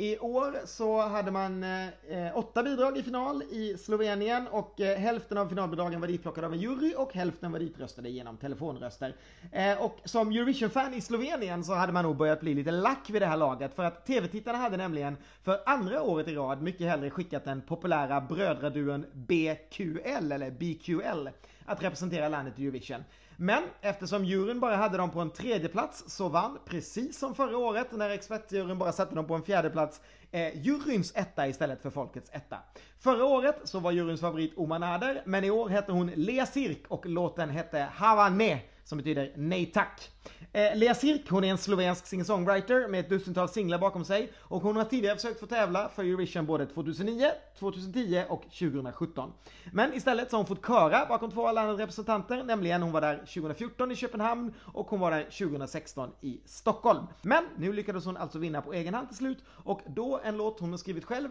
I 0.00 0.18
år 0.18 0.56
så 0.66 1.00
hade 1.00 1.30
man 1.30 1.64
eh, 1.64 1.88
åtta 2.34 2.62
bidrag 2.62 2.98
i 2.98 3.02
final 3.02 3.42
i 3.42 3.76
Slovenien 3.78 4.46
och 4.48 4.80
eh, 4.80 4.98
hälften 4.98 5.38
av 5.38 5.48
finalbidragen 5.48 6.00
var 6.00 6.08
ditplockade 6.08 6.46
av 6.46 6.52
en 6.52 6.60
jury 6.60 6.94
och 6.96 7.14
hälften 7.14 7.52
var 7.52 7.58
ditröstade 7.58 8.08
genom 8.10 8.36
telefonröster. 8.36 9.14
Eh, 9.52 9.82
och 9.82 9.98
som 10.04 10.30
Eurovision-fan 10.30 10.94
i 10.94 11.00
Slovenien 11.00 11.64
så 11.64 11.74
hade 11.74 11.92
man 11.92 12.04
nog 12.04 12.16
börjat 12.16 12.40
bli 12.40 12.54
lite 12.54 12.70
lack 12.70 13.10
vid 13.10 13.22
det 13.22 13.26
här 13.26 13.36
laget 13.36 13.74
för 13.74 13.84
att 13.84 14.06
tv-tittarna 14.06 14.58
hade 14.58 14.76
nämligen 14.76 15.16
för 15.42 15.60
andra 15.66 16.02
året 16.02 16.28
i 16.28 16.34
rad 16.34 16.62
mycket 16.62 16.86
hellre 16.86 17.10
skickat 17.10 17.44
den 17.44 17.62
populära 17.62 18.20
brödraduon 18.20 19.06
BQL 19.12 20.32
eller 20.32 20.50
BQL 20.50 21.28
att 21.64 21.82
representera 21.82 22.28
landet 22.28 22.58
i 22.58 22.62
Eurovision. 22.62 23.04
Men 23.42 23.62
eftersom 23.80 24.24
juryn 24.24 24.60
bara 24.60 24.76
hade 24.76 24.96
dem 24.96 25.10
på 25.10 25.20
en 25.20 25.30
tredje 25.30 25.68
plats 25.68 26.04
så 26.06 26.28
vann, 26.28 26.58
precis 26.64 27.18
som 27.18 27.34
förra 27.34 27.58
året 27.58 27.92
när 27.92 28.10
expertjuryn 28.10 28.78
bara 28.78 28.92
satte 28.92 29.14
dem 29.14 29.26
på 29.26 29.34
en 29.34 29.42
fjärde 29.42 29.70
plats 29.70 30.00
eh, 30.30 30.62
juryns 30.62 31.12
etta 31.16 31.48
istället 31.48 31.82
för 31.82 31.90
folkets 31.90 32.30
etta. 32.32 32.56
Förra 32.98 33.24
året 33.24 33.60
så 33.64 33.80
var 33.80 33.92
juryns 33.92 34.20
favorit 34.20 34.52
Oman 34.56 34.82
Ader 34.82 35.22
men 35.26 35.44
i 35.44 35.50
år 35.50 35.68
hette 35.68 35.92
hon 35.92 36.10
Lea 36.14 36.46
Sirk 36.46 36.82
och 36.88 37.06
låten 37.06 37.50
hette 37.50 37.88
Havane 37.94 38.60
som 38.84 38.98
betyder 38.98 39.32
nej 39.36 39.66
tack. 39.66 40.10
Eh, 40.52 40.76
Lea 40.76 40.94
Sirk, 40.94 41.30
hon 41.30 41.44
är 41.44 41.50
en 41.50 41.58
slovensk 41.58 42.06
singer-songwriter 42.06 42.88
med 42.88 43.00
ett 43.00 43.08
dussintal 43.08 43.48
singlar 43.48 43.78
bakom 43.78 44.04
sig 44.04 44.32
och 44.38 44.62
hon 44.62 44.76
har 44.76 44.84
tidigare 44.84 45.16
försökt 45.16 45.40
få 45.40 45.46
tävla 45.46 45.88
för 45.88 46.02
Eurovision 46.04 46.46
både 46.46 46.66
2009, 46.66 47.30
2010 47.58 48.24
och 48.28 48.42
2017. 48.42 49.32
Men 49.72 49.94
istället 49.94 50.30
så 50.30 50.36
har 50.36 50.38
hon 50.38 50.56
fått 50.56 50.66
köra 50.66 51.06
bakom 51.06 51.30
två 51.30 51.46
andra 51.46 51.72
representanter, 51.72 52.42
nämligen 52.44 52.82
hon 52.82 52.92
var 52.92 53.00
där 53.00 53.16
2014 53.16 53.92
i 53.92 53.96
Köpenhamn 53.96 54.54
och 54.60 54.86
hon 54.86 55.00
var 55.00 55.10
där 55.10 55.22
2016 55.24 56.10
i 56.20 56.40
Stockholm. 56.44 57.06
Men 57.22 57.44
nu 57.56 57.72
lyckades 57.72 58.04
hon 58.04 58.16
alltså 58.16 58.38
vinna 58.38 58.62
på 58.62 58.72
egen 58.72 58.94
hand 58.94 59.08
till 59.08 59.16
slut 59.16 59.38
och 59.48 59.80
då 59.86 60.20
en 60.24 60.36
låt 60.36 60.60
hon 60.60 60.70
har 60.70 60.78
skrivit 60.78 61.04
själv 61.04 61.28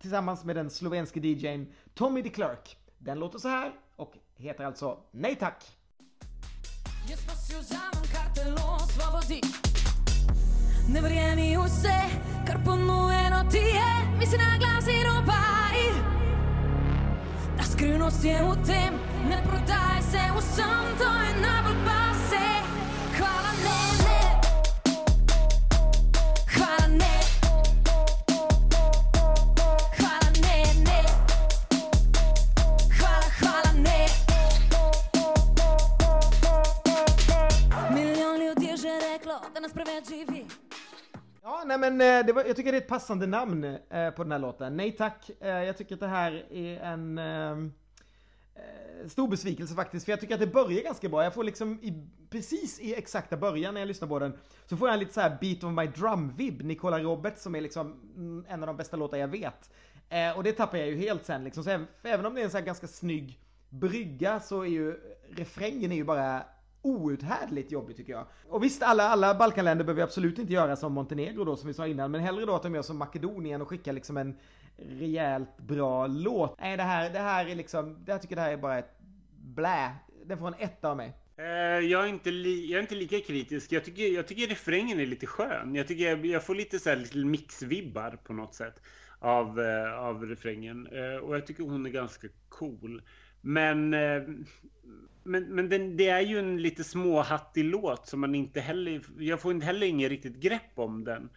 tillsammans 0.00 0.44
med 0.44 0.56
den 0.56 0.70
slovenske 0.70 1.20
DJn 1.20 1.72
Tommy 1.94 2.22
DeKlerk. 2.22 2.76
Den 2.98 3.18
låter 3.18 3.38
så 3.38 3.48
här 3.48 3.72
och 3.96 4.14
heter 4.36 4.64
alltså 4.64 4.98
Nej 5.10 5.34
tack. 5.34 5.75
Jaz 7.08 7.20
pa 7.26 7.34
si 7.34 7.54
vzamem 7.54 8.04
kartelo 8.12 8.78
svobodi. 8.90 9.40
Ne 10.88 11.00
verjemi 11.00 11.56
vse, 11.56 11.98
kar 12.46 12.58
ponujeno 12.64 13.44
ti 13.50 13.58
je, 13.58 13.92
misli 14.18 14.38
na 14.38 14.58
glas 14.58 14.86
in 14.88 15.06
obaj. 15.10 15.78
Ta 17.56 17.64
skrivnost 17.64 18.24
je 18.24 18.42
v 18.42 18.56
tem, 18.66 18.94
ne 19.28 19.38
prodaj 19.46 20.02
se 20.10 20.18
vsem, 20.38 20.84
to 20.98 21.04
je 21.04 21.40
najbolj 21.40 21.65
reklo, 39.62 39.84
da. 39.84 40.36
Ja, 41.42 41.62
nej 41.66 41.78
men 41.78 42.00
eh, 42.00 42.26
det 42.26 42.32
var, 42.32 42.44
jag 42.44 42.56
tycker 42.56 42.72
det 42.72 42.78
är 42.78 42.82
ett 42.82 42.88
passande 42.88 43.26
namn 43.26 43.64
eh, 43.64 44.10
på 44.10 44.22
den 44.22 44.32
här 44.32 44.38
låten. 44.38 44.76
Nej 44.76 44.92
tack. 44.92 45.30
Eh, 45.40 45.48
jag 45.48 45.76
tycker 45.76 45.94
att 45.94 46.00
det 46.00 46.06
här 46.06 46.52
är 46.52 46.80
en 46.80 47.18
eh, 47.18 47.50
eh, 48.54 49.08
stor 49.08 49.28
besvikelse 49.28 49.74
faktiskt. 49.74 50.04
För 50.04 50.12
jag 50.12 50.20
tycker 50.20 50.34
att 50.34 50.40
det 50.40 50.46
börjar 50.46 50.82
ganska 50.82 51.08
bra. 51.08 51.24
Jag 51.24 51.34
får 51.34 51.44
liksom 51.44 51.80
i, 51.82 52.08
precis 52.30 52.80
i 52.80 52.94
exakta 52.94 53.36
början 53.36 53.74
när 53.74 53.80
jag 53.80 53.88
lyssnar 53.88 54.08
på 54.08 54.18
den 54.18 54.38
så 54.66 54.76
får 54.76 54.88
jag 54.88 54.94
en 54.94 55.00
lite 55.00 55.14
så 55.14 55.20
här 55.20 55.38
beat 55.40 55.64
of 55.64 55.72
my 55.72 55.86
drum-vibb. 55.86 56.62
Nicola 56.62 56.98
Roberts 56.98 57.42
som 57.42 57.54
är 57.54 57.60
liksom 57.60 58.44
en 58.48 58.62
av 58.62 58.66
de 58.66 58.76
bästa 58.76 58.96
låtar 58.96 59.18
jag 59.18 59.28
vet. 59.28 59.70
Eh, 60.08 60.36
och 60.36 60.42
det 60.42 60.52
tappar 60.52 60.78
jag 60.78 60.88
ju 60.88 60.96
helt 60.96 61.24
sen 61.24 61.44
liksom. 61.44 61.64
Så 61.64 61.70
även, 61.70 61.86
även 62.02 62.26
om 62.26 62.34
det 62.34 62.40
är 62.40 62.44
en 62.44 62.50
så 62.50 62.58
här 62.58 62.64
ganska 62.64 62.86
snygg 62.86 63.40
brygga 63.68 64.40
så 64.40 64.60
är 64.62 64.68
ju 64.68 65.00
refrängen 65.30 65.92
är 65.92 65.96
ju 65.96 66.04
bara 66.04 66.42
outhärdligt 66.86 67.72
jobbig 67.72 67.96
tycker 67.96 68.12
jag. 68.12 68.26
Och 68.48 68.64
visst, 68.64 68.82
alla, 68.82 69.02
alla 69.08 69.34
Balkanländer 69.34 69.84
behöver 69.84 70.02
absolut 70.02 70.38
inte 70.38 70.52
göra 70.52 70.76
som 70.76 70.92
Montenegro 70.92 71.44
då 71.44 71.56
som 71.56 71.68
vi 71.68 71.74
sa 71.74 71.86
innan, 71.86 72.10
men 72.10 72.20
hellre 72.20 72.44
då 72.44 72.54
att 72.54 72.62
de 72.62 72.74
gör 72.74 72.82
som 72.82 72.96
Makedonien 72.98 73.62
och 73.62 73.68
skickar 73.68 73.92
liksom 73.92 74.16
en 74.16 74.36
rejält 74.76 75.58
bra 75.58 76.06
låt. 76.06 76.60
Nej, 76.60 76.76
det 76.76 76.82
här, 76.82 77.10
det 77.10 77.18
här 77.18 77.46
är 77.46 77.54
liksom, 77.54 78.04
jag 78.06 78.22
tycker 78.22 78.36
det 78.36 78.42
här 78.42 78.52
är 78.52 78.56
bara 78.56 78.78
ett 78.78 78.98
blä. 79.38 79.92
Den 80.24 80.38
får 80.38 80.46
en 80.48 80.54
etta 80.58 80.90
av 80.90 80.96
mig. 80.96 81.12
Eh, 81.38 81.44
jag 81.86 82.04
är, 82.04 82.08
inte 82.08 82.30
li- 82.30 82.70
jag 82.70 82.78
är 82.78 82.82
inte 82.82 82.94
lika 82.94 83.20
kritisk. 83.20 83.72
Jag 83.72 83.84
tycker, 83.84 84.14
jag 84.14 84.26
tycker 84.26 84.46
refrängen 84.46 85.00
är 85.00 85.06
lite 85.06 85.26
skön. 85.26 85.74
Jag, 85.74 85.88
tycker 85.88 86.04
jag, 86.04 86.26
jag 86.26 86.44
får 86.44 86.54
lite 86.54 86.78
så 86.78 86.88
här 86.88 86.96
lite 86.96 87.18
mixvibbar 87.18 88.18
på 88.24 88.32
något 88.32 88.54
sätt 88.54 88.80
av, 89.18 89.60
eh, 89.60 89.98
av 89.98 90.26
refrängen. 90.26 90.86
Eh, 90.86 91.16
och 91.16 91.34
jag 91.36 91.46
tycker 91.46 91.62
hon 91.64 91.86
är 91.86 91.90
ganska 91.90 92.28
cool. 92.48 93.02
Men, 93.40 93.94
men, 95.26 95.54
men 95.54 95.68
den, 95.68 95.96
det 95.96 96.08
är 96.08 96.20
ju 96.20 96.38
en 96.38 96.62
lite 96.62 96.84
småhattig 96.84 97.64
låt 97.64 98.06
som 98.06 98.20
man 98.20 98.34
inte 98.34 98.60
heller... 98.60 99.02
Jag 99.18 99.40
får 99.40 99.52
inte 99.52 99.66
heller 99.66 99.86
inget 99.86 100.10
riktigt 100.10 100.36
grepp 100.36 100.72
om 100.74 101.04
den. 101.04 101.28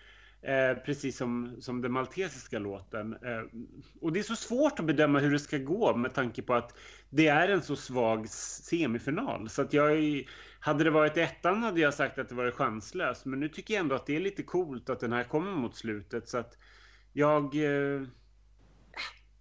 Eh, 0.41 0.77
precis 0.85 1.17
som, 1.17 1.55
som 1.59 1.81
den 1.81 1.91
maltesiska 1.91 2.59
låten. 2.59 3.13
Eh, 3.13 3.59
och 4.01 4.13
det 4.13 4.19
är 4.19 4.23
så 4.23 4.35
svårt 4.35 4.79
att 4.79 4.85
bedöma 4.85 5.19
hur 5.19 5.31
det 5.31 5.39
ska 5.39 5.57
gå 5.57 5.95
med 5.95 6.13
tanke 6.13 6.41
på 6.41 6.53
att 6.53 6.77
det 7.09 7.27
är 7.27 7.47
en 7.47 7.61
så 7.61 7.75
svag 7.75 8.29
semifinal. 8.29 9.49
Så 9.49 9.61
att 9.61 9.73
jag, 9.73 10.23
hade 10.59 10.83
det 10.83 10.91
varit 10.91 11.17
ettan 11.17 11.63
hade 11.63 11.79
jag 11.79 11.93
sagt 11.93 12.19
att 12.19 12.29
det 12.29 12.35
var 12.35 12.51
chanslöst. 12.51 13.25
Men 13.25 13.39
nu 13.39 13.49
tycker 13.49 13.73
jag 13.73 13.81
ändå 13.81 13.95
att 13.95 14.05
det 14.05 14.15
är 14.15 14.19
lite 14.19 14.43
coolt 14.43 14.89
att 14.89 14.99
den 14.99 15.13
här 15.13 15.23
kommer 15.23 15.51
mot 15.51 15.75
slutet. 15.75 16.29
Så 16.29 16.37
att 16.37 16.57
jag... 17.13 17.55
Eh, 17.55 18.01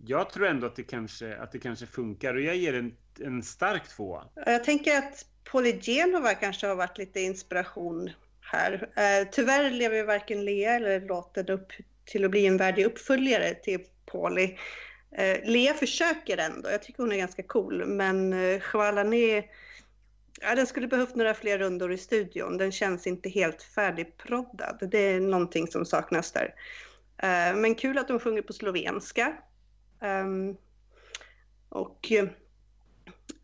jag 0.06 0.30
tror 0.30 0.46
ändå 0.46 0.66
att 0.66 0.76
det 0.76 0.82
kanske, 0.82 1.36
att 1.36 1.52
det 1.52 1.58
kanske 1.58 1.86
funkar 1.86 2.34
och 2.34 2.40
jag 2.40 2.56
ger 2.56 2.74
en, 2.74 2.96
en 3.20 3.42
stark 3.42 3.88
tvåa. 3.88 4.24
Jag 4.46 4.64
tänker 4.64 4.98
att 4.98 5.26
Polygenova 5.44 6.34
kanske 6.34 6.66
har 6.66 6.76
varit 6.76 6.98
lite 6.98 7.20
inspiration 7.20 8.10
här. 8.40 8.88
Eh, 8.96 9.28
tyvärr 9.32 9.70
lever 9.70 10.04
varken 10.04 10.44
Lea 10.44 10.74
eller 10.74 11.00
låten 11.00 11.48
upp 11.48 11.72
till 12.04 12.24
att 12.24 12.30
bli 12.30 12.46
en 12.46 12.56
värdig 12.56 12.84
uppföljare 12.84 13.54
till 13.54 13.80
Poly. 14.06 14.56
Eh, 15.12 15.38
Lea 15.44 15.74
försöker 15.74 16.38
ändå, 16.38 16.70
jag 16.70 16.82
tycker 16.82 17.02
hon 17.02 17.12
är 17.12 17.16
ganska 17.16 17.42
cool, 17.42 17.86
men 17.86 18.32
eh, 18.32 18.60
Chvalane, 18.60 19.44
ja, 20.40 20.54
den 20.54 20.66
skulle 20.66 20.86
behövt 20.86 21.14
några 21.14 21.34
fler 21.34 21.58
rundor 21.58 21.92
i 21.92 21.98
studion. 21.98 22.56
Den 22.56 22.72
känns 22.72 23.06
inte 23.06 23.28
helt 23.28 23.62
färdigproddad. 23.62 24.88
Det 24.90 24.98
är 24.98 25.20
någonting 25.20 25.66
som 25.66 25.84
saknas 25.84 26.32
där. 26.32 26.54
Eh, 27.18 27.56
men 27.56 27.74
kul 27.74 27.98
att 27.98 28.08
de 28.08 28.20
sjunger 28.20 28.42
på 28.42 28.52
slovenska. 28.52 29.36
Ehm, 30.00 30.56
och 31.68 32.12
eh, 32.12 32.28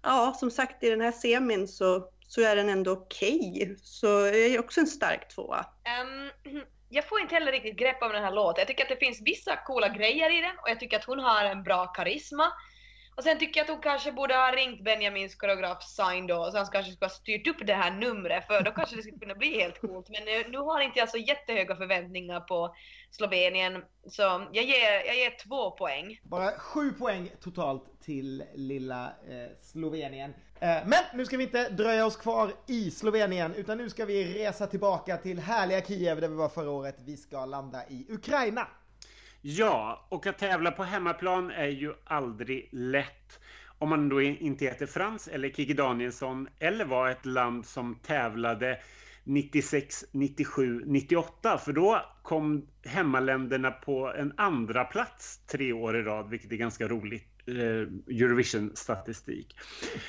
ja, 0.03 0.35
som 0.39 0.51
sagt 0.51 0.85
i 0.85 0.91
den 0.91 1.01
här 1.01 1.13
semin 1.13 1.69
så, 1.69 2.09
så 2.27 2.41
är 2.41 2.57
den 2.57 2.69
ändå 2.69 2.93
okej. 2.93 3.77
Så 3.83 4.07
jag 4.07 4.37
är 4.37 4.61
också 4.61 4.81
en 4.81 4.87
stark 4.87 5.29
tvåa. 5.29 5.67
Um, 6.03 6.31
jag 6.89 7.09
får 7.09 7.21
inte 7.21 7.35
heller 7.35 7.53
riktigt 7.53 7.77
grepp 7.77 8.03
om 8.03 8.13
den 8.13 8.25
här 8.25 8.33
låten. 8.33 8.61
Jag 8.61 8.69
tycker 8.69 8.83
att 8.83 8.89
det 9.01 9.07
finns 9.07 9.23
vissa 9.25 9.57
coola 9.57 9.89
grejer 9.89 10.39
i 10.39 10.41
den 10.41 10.59
och 10.59 10.71
jag 10.71 10.81
tycker 10.81 10.97
att 10.97 11.05
hon 11.05 11.19
har 11.19 11.45
en 11.45 11.63
bra 11.63 11.87
karisma. 11.87 12.53
Och 13.17 13.25
sen 13.25 13.39
tycker 13.39 13.61
jag 13.61 13.65
att 13.65 13.71
hon 13.71 13.83
kanske 13.83 14.13
borde 14.13 14.35
ha 14.35 14.51
ringt 14.53 14.85
Benjamins 14.85 15.35
koreograf 15.35 15.83
Sign 15.83 16.27
då, 16.27 16.51
så 16.51 16.57
han 16.57 16.67
kanske 16.67 16.93
skulle 16.93 17.07
ha 17.07 17.15
styrt 17.15 17.47
upp 17.47 17.67
det 17.67 17.75
här 17.75 17.91
numret 17.91 18.47
för 18.47 18.63
då 18.63 18.71
kanske 18.71 18.97
det 18.97 19.03
skulle 19.03 19.19
kunna 19.19 19.35
bli 19.35 19.61
helt 19.61 19.81
coolt. 19.81 20.09
Men 20.09 20.23
eh, 20.29 20.51
nu 20.51 20.59
har 20.59 20.81
inte 20.81 20.99
jag 20.99 21.09
så 21.09 21.19
jättehöga 21.19 21.77
förväntningar 21.77 22.41
på 22.41 22.75
Slovenien, 23.11 23.83
så 24.07 24.23
jag 24.53 24.65
ger, 24.65 25.07
jag 25.07 25.17
ger 25.17 25.47
två 25.49 25.71
poäng. 25.71 26.21
Bara 26.23 26.51
sju 26.51 26.93
poäng 26.93 27.31
totalt 27.41 28.01
till 28.01 28.45
lilla 28.55 29.07
eh, 29.07 29.51
Slovenien. 29.63 30.35
Eh, 30.61 30.77
men 30.87 31.05
nu 31.15 31.27
ska 31.27 31.37
vi 31.37 31.45
inte 31.45 31.69
dröja 31.69 32.07
oss 32.07 32.17
kvar 32.17 32.53
i 32.67 32.91
Slovenien 32.91 33.55
utan 33.55 33.79
nu 33.79 33.91
ska 33.91 34.05
vi 34.05 34.45
resa 34.45 34.67
tillbaka 34.67 35.17
till 35.17 35.39
härliga 35.39 35.81
Kiev 35.81 36.21
där 36.21 36.29
vi 36.29 36.35
var 36.35 36.49
förra 36.49 36.71
året. 36.71 36.97
Vi 36.99 37.17
ska 37.17 37.47
landa 37.47 37.87
i 37.89 38.07
Ukraina. 38.09 38.67
Ja, 39.47 40.07
och 40.09 40.27
att 40.27 40.39
tävla 40.39 40.71
på 40.71 40.85
hemmaplan 40.85 41.51
är 41.51 41.69
ju 41.69 41.95
aldrig 42.05 42.69
lätt. 42.73 43.41
Om 43.79 43.89
man 43.89 44.09
då 44.09 44.23
inte 44.23 44.65
heter 44.65 44.87
Frans 44.87 45.29
eller 45.29 45.49
Kikki 45.49 45.73
Danielsson 45.75 46.49
eller 46.59 46.85
var 46.85 47.09
ett 47.11 47.27
land 47.27 47.67
som 47.67 47.95
tävlade 48.03 48.79
96, 49.25 50.05
97, 50.13 50.83
98. 50.87 51.59
För 51.59 51.73
då 51.73 52.03
kom 52.23 52.67
hemmaländerna 52.85 53.71
på 53.71 54.13
en 54.13 54.33
andra 54.37 54.85
plats 54.85 55.47
tre 55.47 55.73
år 55.73 55.97
i 55.97 56.03
rad, 56.03 56.31
vilket 56.31 56.53
är 56.53 56.57
ganska 56.57 56.89
roligt. 56.89 57.29
eh, 57.47 57.55
Eurovision-statistik. 58.17 59.57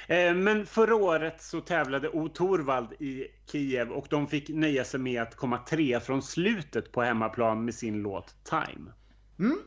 Eh, 0.07 0.36
men 0.36 0.65
förra 0.65 0.95
året 0.95 1.41
så 1.41 1.61
tävlade 1.61 2.09
O 2.09 2.29
Torvald 2.29 2.93
i 2.99 3.27
Kiev 3.51 3.91
och 3.91 4.07
de 4.09 4.27
fick 4.27 4.49
nöja 4.49 4.83
sig 4.83 4.99
med 4.99 5.21
att 5.21 5.36
komma 5.36 5.57
tre 5.57 5.99
från 5.99 6.21
slutet 6.21 6.91
på 6.91 7.01
hemmaplan 7.01 7.65
med 7.65 7.73
sin 7.73 8.01
låt 8.01 8.36
Time. 8.43 8.91
Mm. 9.39 9.57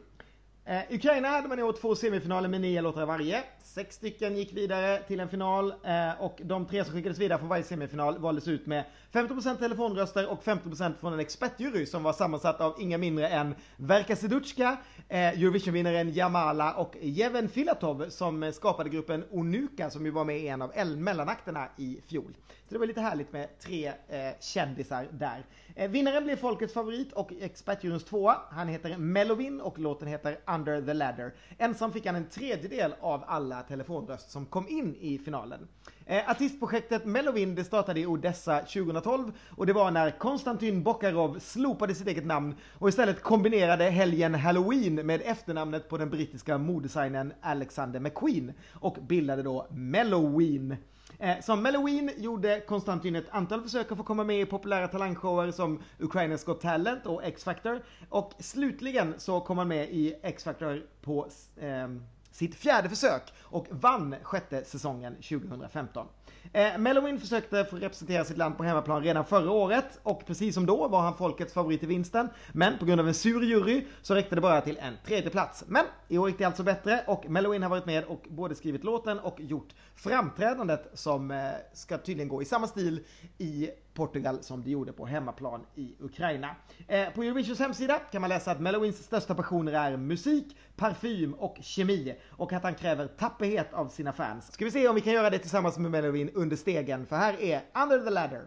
Eh, 0.64 0.82
Ukraina 0.90 1.28
hade 1.28 1.48
man 1.48 1.58
i 1.58 1.62
år 1.62 1.72
två 1.72 1.94
semifinaler 1.94 2.48
med 2.48 2.60
nio 2.60 2.80
låtar 2.80 3.06
varje. 3.06 3.42
Sex 3.62 3.96
stycken 3.96 4.36
gick 4.36 4.52
vidare 4.52 5.02
till 5.02 5.20
en 5.20 5.28
final 5.28 5.74
eh, 5.84 6.20
och 6.22 6.40
de 6.44 6.66
tre 6.66 6.84
som 6.84 6.94
skickades 6.94 7.18
vidare 7.18 7.38
från 7.38 7.48
varje 7.48 7.62
semifinal 7.62 8.18
valdes 8.18 8.48
ut 8.48 8.66
med 8.66 8.84
50% 9.12 9.58
telefonröster 9.58 10.30
och 10.30 10.44
50% 10.44 10.94
från 11.00 11.12
en 11.12 11.20
expertjury 11.20 11.86
som 11.86 12.02
var 12.02 12.12
sammansatt 12.12 12.60
av 12.60 12.74
inga 12.78 12.98
mindre 12.98 13.28
än 13.28 13.54
Verka 13.76 14.16
Sedutska, 14.16 14.76
eh, 15.08 15.28
Eurovisionvinnaren 15.28 16.12
Jamala 16.12 16.74
och 16.74 16.96
Jeven 17.00 17.48
Filatov 17.48 18.08
som 18.08 18.52
skapade 18.52 18.90
gruppen 18.90 19.24
Onuka 19.30 19.90
som 19.90 20.04
ju 20.04 20.10
var 20.10 20.24
med 20.24 20.38
i 20.38 20.48
en 20.48 20.62
av 20.62 20.72
mellanakterna 20.96 21.68
i 21.76 22.00
fjol. 22.06 22.36
Så 22.68 22.74
det 22.74 22.78
var 22.78 22.86
lite 22.86 23.00
härligt 23.00 23.32
med 23.32 23.58
tre 23.58 23.86
eh, 23.86 23.94
kändisar 24.40 25.08
där. 25.12 25.44
Eh, 25.74 25.90
vinnaren 25.90 26.24
blev 26.24 26.36
folkets 26.36 26.74
favorit 26.74 27.12
och 27.12 27.32
expertjuryns 27.40 28.04
tvåa. 28.04 28.36
Han 28.50 28.68
heter 28.68 28.96
Melovin 28.96 29.60
och 29.60 29.78
låten 29.78 30.08
heter 30.08 30.38
Under 30.46 30.82
the 30.82 30.94
Ladder. 30.94 31.34
Ensam 31.58 31.92
fick 31.92 32.06
han 32.06 32.16
en 32.16 32.28
tredjedel 32.28 32.94
av 33.00 33.24
alla 33.26 33.62
telefonröst 33.62 34.30
som 34.30 34.46
kom 34.46 34.68
in 34.68 34.96
i 35.00 35.18
finalen. 35.18 35.68
Eh, 36.10 36.30
artistprojektet 36.30 37.04
Melovind 37.04 37.66
startade 37.66 38.00
i 38.00 38.06
Odessa 38.06 38.58
2012 38.58 39.32
och 39.50 39.66
det 39.66 39.72
var 39.72 39.90
när 39.90 40.10
Konstantin 40.10 40.82
Bokarov 40.82 41.38
slopade 41.38 41.94
sitt 41.94 42.06
eget 42.06 42.26
namn 42.26 42.54
och 42.78 42.88
istället 42.88 43.22
kombinerade 43.22 43.84
helgen 43.84 44.34
Halloween 44.34 44.94
med 44.94 45.22
efternamnet 45.24 45.88
på 45.88 45.98
den 45.98 46.10
brittiska 46.10 46.58
modesignern 46.58 47.32
Alexander 47.40 48.00
McQueen 48.00 48.52
och 48.72 48.94
bildade 48.94 49.42
då 49.42 49.66
Melloween. 49.70 50.76
Eh, 51.18 51.40
som 51.40 51.62
Melloween 51.62 52.10
gjorde 52.16 52.60
Konstantin 52.60 53.16
ett 53.16 53.30
antal 53.30 53.62
försök 53.62 53.92
att 53.92 53.98
få 53.98 54.04
komma 54.04 54.24
med 54.24 54.40
i 54.40 54.46
populära 54.46 54.88
talangshower 54.88 55.50
som 55.50 55.82
Ukrainas 55.98 56.44
Got 56.44 56.60
Talent 56.60 57.06
och 57.06 57.24
X-Factor. 57.24 57.82
Och 58.08 58.32
slutligen 58.38 59.14
så 59.18 59.40
kom 59.40 59.58
han 59.58 59.68
med 59.68 59.88
i 59.90 60.14
X-Factor 60.22 60.82
på 61.02 61.28
eh, 61.56 61.88
sitt 62.38 62.54
fjärde 62.54 62.88
försök 62.88 63.22
och 63.42 63.66
vann 63.70 64.14
sjätte 64.22 64.64
säsongen 64.64 65.14
2015. 65.14 66.06
Eh, 66.52 66.78
Mellowin 66.78 67.20
försökte 67.20 67.64
få 67.64 67.76
representera 67.76 68.24
sitt 68.24 68.36
land 68.36 68.56
på 68.56 68.64
hemmaplan 68.64 69.02
redan 69.02 69.24
förra 69.24 69.50
året 69.50 70.00
och 70.02 70.26
precis 70.26 70.54
som 70.54 70.66
då 70.66 70.88
var 70.88 71.00
han 71.00 71.16
folkets 71.16 71.54
favorit 71.54 71.82
i 71.82 71.86
vinsten. 71.86 72.28
Men 72.52 72.78
på 72.78 72.84
grund 72.84 73.00
av 73.00 73.08
en 73.08 73.14
sur 73.14 73.42
jury 73.42 73.86
så 74.02 74.14
räckte 74.14 74.34
det 74.34 74.40
bara 74.40 74.60
till 74.60 74.76
en 74.76 74.94
tredje 75.06 75.30
plats. 75.30 75.64
Men 75.66 75.84
i 76.08 76.18
år 76.18 76.28
gick 76.28 76.38
det 76.38 76.44
alltså 76.44 76.62
bättre 76.62 77.04
och 77.06 77.28
Mellowin 77.28 77.62
har 77.62 77.70
varit 77.70 77.86
med 77.86 78.04
och 78.04 78.26
både 78.28 78.54
skrivit 78.54 78.84
låten 78.84 79.18
och 79.18 79.40
gjort 79.40 79.74
framträdandet 79.94 80.90
som 80.94 81.30
eh, 81.30 81.50
ska 81.72 81.98
tydligen 81.98 82.28
gå 82.28 82.42
i 82.42 82.44
samma 82.44 82.66
stil 82.66 83.04
i 83.38 83.70
Portugal 83.94 84.42
som 84.42 84.62
det 84.62 84.70
gjorde 84.70 84.92
på 84.92 85.06
hemmaplan 85.06 85.66
i 85.74 85.94
Ukraina. 86.00 86.56
Eh, 86.88 87.10
på 87.14 87.22
Eurovisions 87.22 87.58
hemsida 87.58 87.98
kan 87.98 88.20
man 88.20 88.30
läsa 88.30 88.50
att 88.50 88.60
Melowins 88.60 89.04
största 89.04 89.34
passioner 89.34 89.72
är 89.72 89.96
musik, 89.96 90.56
parfym 90.76 91.34
och 91.34 91.56
kemi 91.60 92.16
och 92.30 92.52
att 92.52 92.62
han 92.62 92.74
kräver 92.74 93.06
tapperhet 93.06 93.72
av 93.72 93.88
sina 93.88 94.12
fans. 94.12 94.52
Ska 94.52 94.64
vi 94.64 94.70
se 94.70 94.88
om 94.88 94.94
vi 94.94 95.00
kan 95.00 95.12
göra 95.12 95.30
det 95.30 95.38
tillsammans 95.38 95.78
med 95.78 95.90
Melowin 95.90 96.30
under 96.34 96.56
stegen 96.56 97.06
för 97.06 97.16
här 97.16 97.40
är 97.40 97.62
Under 97.74 97.98
the 98.04 98.10
Ladder. 98.10 98.44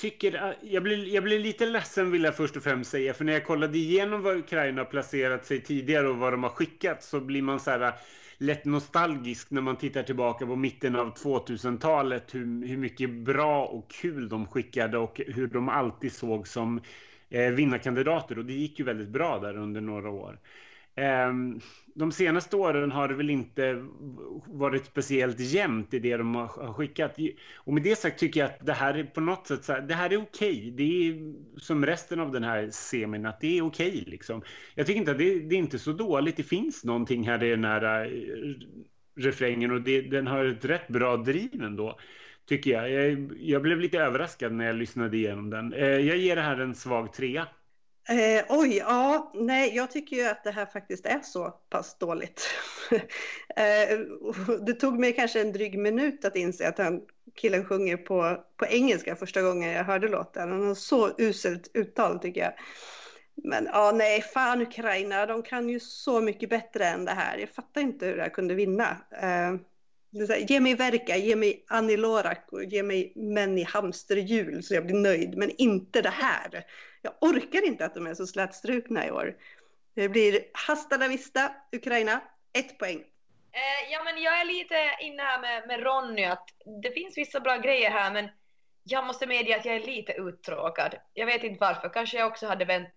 Tycker... 0.00 0.34
Äh, 0.34 0.52
jag 0.62 0.82
blir, 0.82 1.14
jag 1.14 1.24
blir 1.24 1.38
lite 1.38 1.66
ledsen 1.66 2.10
vill 2.10 2.24
jag 2.24 2.36
först 2.36 2.56
och 2.56 2.62
främst 2.62 2.90
säga. 2.90 3.14
För 3.14 3.24
när 3.24 3.32
jag 3.32 3.46
kollade 3.46 3.78
igenom 3.78 4.22
vad 4.22 4.36
Ukraina 4.36 4.84
placerat 4.84 5.46
sig 5.46 5.60
tidigare 5.60 6.08
och 6.08 6.16
vad 6.16 6.32
de 6.32 6.42
har 6.42 6.50
skickat 6.50 7.02
så 7.02 7.20
blir 7.20 7.42
man 7.42 7.60
så 7.60 7.70
här 7.70 7.80
äh, 7.80 7.92
lätt 8.38 8.64
nostalgisk 8.64 9.50
när 9.50 9.60
man 9.60 9.76
tittar 9.76 10.02
tillbaka 10.02 10.46
på 10.46 10.56
mitten 10.56 10.96
av 10.96 11.14
2000-talet. 11.14 12.34
Hur, 12.34 12.66
hur 12.66 12.76
mycket 12.76 13.10
bra 13.10 13.64
och 13.64 13.90
kul 13.90 14.28
de 14.28 14.46
skickade 14.46 14.98
och 14.98 15.20
hur 15.26 15.46
de 15.46 15.68
alltid 15.68 16.12
såg 16.12 16.48
som 16.48 16.80
eh, 17.30 17.50
vinnarkandidater. 17.50 18.38
Och 18.38 18.44
det 18.44 18.52
gick 18.52 18.78
ju 18.78 18.84
väldigt 18.84 19.08
bra 19.08 19.38
där 19.38 19.56
under 19.56 19.80
några 19.80 20.10
år. 20.10 20.38
Ehm, 20.96 21.60
de 21.94 22.12
senaste 22.12 22.56
åren 22.56 22.90
har 22.90 23.08
det 23.08 23.14
väl 23.14 23.30
inte 23.30 23.86
varit 24.46 24.84
speciellt 24.84 25.40
jämnt 25.40 25.94
i 25.94 25.98
det 25.98 26.16
de 26.16 26.34
har 26.34 26.72
skickat. 26.72 27.16
Och 27.56 27.74
med 27.74 27.82
det 27.82 27.98
sagt 27.98 28.18
tycker 28.18 28.40
jag 28.40 28.50
att 28.50 28.66
det 28.66 28.72
här 28.72 28.94
är 28.94 29.04
på 29.04 29.20
något 29.20 29.46
sätt 29.46 29.64
så 29.64 29.72
här, 29.72 29.80
det 29.80 29.94
här 29.94 30.12
är 30.12 30.22
okej. 30.22 30.70
Det 30.76 30.82
är 30.82 31.34
som 31.60 31.86
resten 31.86 32.20
av 32.20 32.32
den 32.32 32.44
här 32.44 32.70
semin 32.70 33.26
att 33.26 33.40
det 33.40 33.58
är 33.58 33.62
okej 33.62 34.04
liksom. 34.06 34.42
Jag 34.74 34.86
tycker 34.86 34.98
inte 35.00 35.10
att 35.10 35.18
det, 35.18 35.40
det 35.40 35.54
är 35.54 35.58
inte 35.58 35.78
så 35.78 35.92
dåligt. 35.92 36.36
Det 36.36 36.42
finns 36.42 36.84
någonting 36.84 37.28
här 37.28 37.42
i 37.44 37.50
den 37.50 37.64
här 37.64 38.04
eh, 38.04 38.10
refrängen 39.16 39.70
och 39.70 39.82
det, 39.82 40.00
den 40.02 40.26
har 40.26 40.44
ett 40.44 40.64
rätt 40.64 40.88
bra 40.88 41.16
driv 41.16 41.62
ändå. 41.62 41.98
Tycker 42.48 42.70
jag. 42.70 42.90
jag. 42.90 43.32
Jag 43.40 43.62
blev 43.62 43.80
lite 43.80 43.98
överraskad 43.98 44.52
när 44.52 44.66
jag 44.66 44.76
lyssnade 44.76 45.16
igenom 45.16 45.50
den. 45.50 45.72
Eh, 45.72 45.88
jag 45.88 46.16
ger 46.16 46.36
det 46.36 46.42
här 46.42 46.60
en 46.60 46.74
svag 46.74 47.12
trea. 47.12 47.48
Eh, 48.10 48.44
oj, 48.48 48.76
ja, 48.76 49.32
nej, 49.34 49.76
jag 49.76 49.90
tycker 49.90 50.16
ju 50.16 50.26
att 50.26 50.44
det 50.44 50.50
här 50.50 50.66
faktiskt 50.66 51.06
är 51.06 51.20
så 51.20 51.50
pass 51.50 51.98
dåligt. 51.98 52.48
eh, 53.56 53.98
det 54.66 54.72
tog 54.72 54.98
mig 54.98 55.12
kanske 55.12 55.40
en 55.40 55.52
dryg 55.52 55.78
minut 55.78 56.24
att 56.24 56.36
inse 56.36 56.68
att 56.68 56.78
han, 56.78 57.00
killen 57.34 57.64
sjunger 57.64 57.96
på, 57.96 58.44
på 58.56 58.66
engelska 58.66 59.16
första 59.16 59.42
gången 59.42 59.70
jag 59.70 59.84
hörde 59.84 60.08
låten. 60.08 60.50
Han 60.50 60.66
har 60.66 60.74
så 60.74 61.10
uselt 61.18 61.70
uttal 61.74 62.18
tycker 62.18 62.40
jag. 62.40 62.52
Men 63.34 63.68
ja, 63.72 63.92
nej, 63.94 64.22
fan 64.22 64.62
Ukraina, 64.62 65.26
de 65.26 65.42
kan 65.42 65.68
ju 65.68 65.80
så 65.80 66.20
mycket 66.20 66.50
bättre 66.50 66.86
än 66.86 67.04
det 67.04 67.12
här. 67.12 67.38
Jag 67.38 67.48
fattar 67.48 67.80
inte 67.80 68.06
hur 68.06 68.16
det 68.16 68.22
här 68.22 68.30
kunde 68.30 68.54
vinna. 68.54 68.96
Eh, 69.10 69.54
här, 70.28 70.50
ge 70.50 70.60
mig 70.60 70.74
Verka, 70.74 71.16
ge 71.16 71.36
mig 71.36 71.64
Annie 71.68 71.96
Lorak 71.96 72.48
och 72.52 72.64
ge 72.64 72.82
mig 72.82 73.12
Män 73.16 73.58
i 73.58 73.62
hamsterhjul 73.62 74.62
så 74.62 74.74
jag 74.74 74.86
blir 74.86 74.96
nöjd. 74.96 75.36
Men 75.36 75.50
inte 75.50 76.02
det 76.02 76.10
här. 76.10 76.64
Jag 77.02 77.12
orkar 77.20 77.66
inte 77.66 77.84
att 77.84 77.94
de 77.94 78.06
är 78.06 78.14
så 78.14 78.26
slätstrukna 78.26 79.06
i 79.06 79.10
år. 79.10 79.36
Det 79.94 80.08
blir 80.08 80.44
hasta 80.52 80.96
la 80.96 81.08
vista, 81.08 81.52
Ukraina, 81.72 82.20
ett 82.52 82.78
poäng. 82.78 83.04
Eh, 83.52 83.92
ja, 83.92 84.02
men 84.04 84.22
jag 84.22 84.40
är 84.40 84.44
lite 84.44 84.96
inne 85.00 85.22
här 85.22 85.40
med, 85.40 85.66
med 85.68 85.82
Ronny 85.82 86.24
att 86.24 86.48
det 86.82 86.90
finns 86.90 87.18
vissa 87.18 87.40
bra 87.40 87.56
grejer 87.56 87.90
här, 87.90 88.12
men 88.12 88.28
jag 88.82 89.06
måste 89.06 89.26
medge 89.26 89.56
att 89.56 89.64
jag 89.64 89.74
är 89.74 89.86
lite 89.86 90.12
uttråkad. 90.12 90.94
Jag 91.14 91.26
vet 91.26 91.44
inte 91.44 91.60
varför. 91.60 91.88
Kanske 91.88 92.18
jag 92.18 92.26
också 92.26 92.46
hade 92.46 92.64
vänt, 92.64 92.88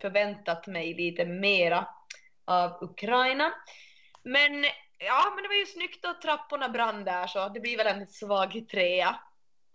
förväntat 0.00 0.66
mig 0.66 0.94
lite 0.94 1.24
mera 1.24 1.88
av 2.44 2.82
Ukraina. 2.82 3.52
Men 4.22 4.64
ja, 4.98 5.32
men 5.34 5.42
det 5.42 5.48
var 5.48 5.54
ju 5.54 5.66
snyggt 5.66 6.04
att 6.04 6.22
trapporna 6.22 6.68
brann 6.68 7.04
där, 7.04 7.26
så 7.26 7.48
det 7.48 7.60
blir 7.60 7.76
väl 7.76 7.86
en 7.86 8.06
svag 8.06 8.64
trea. 8.70 9.20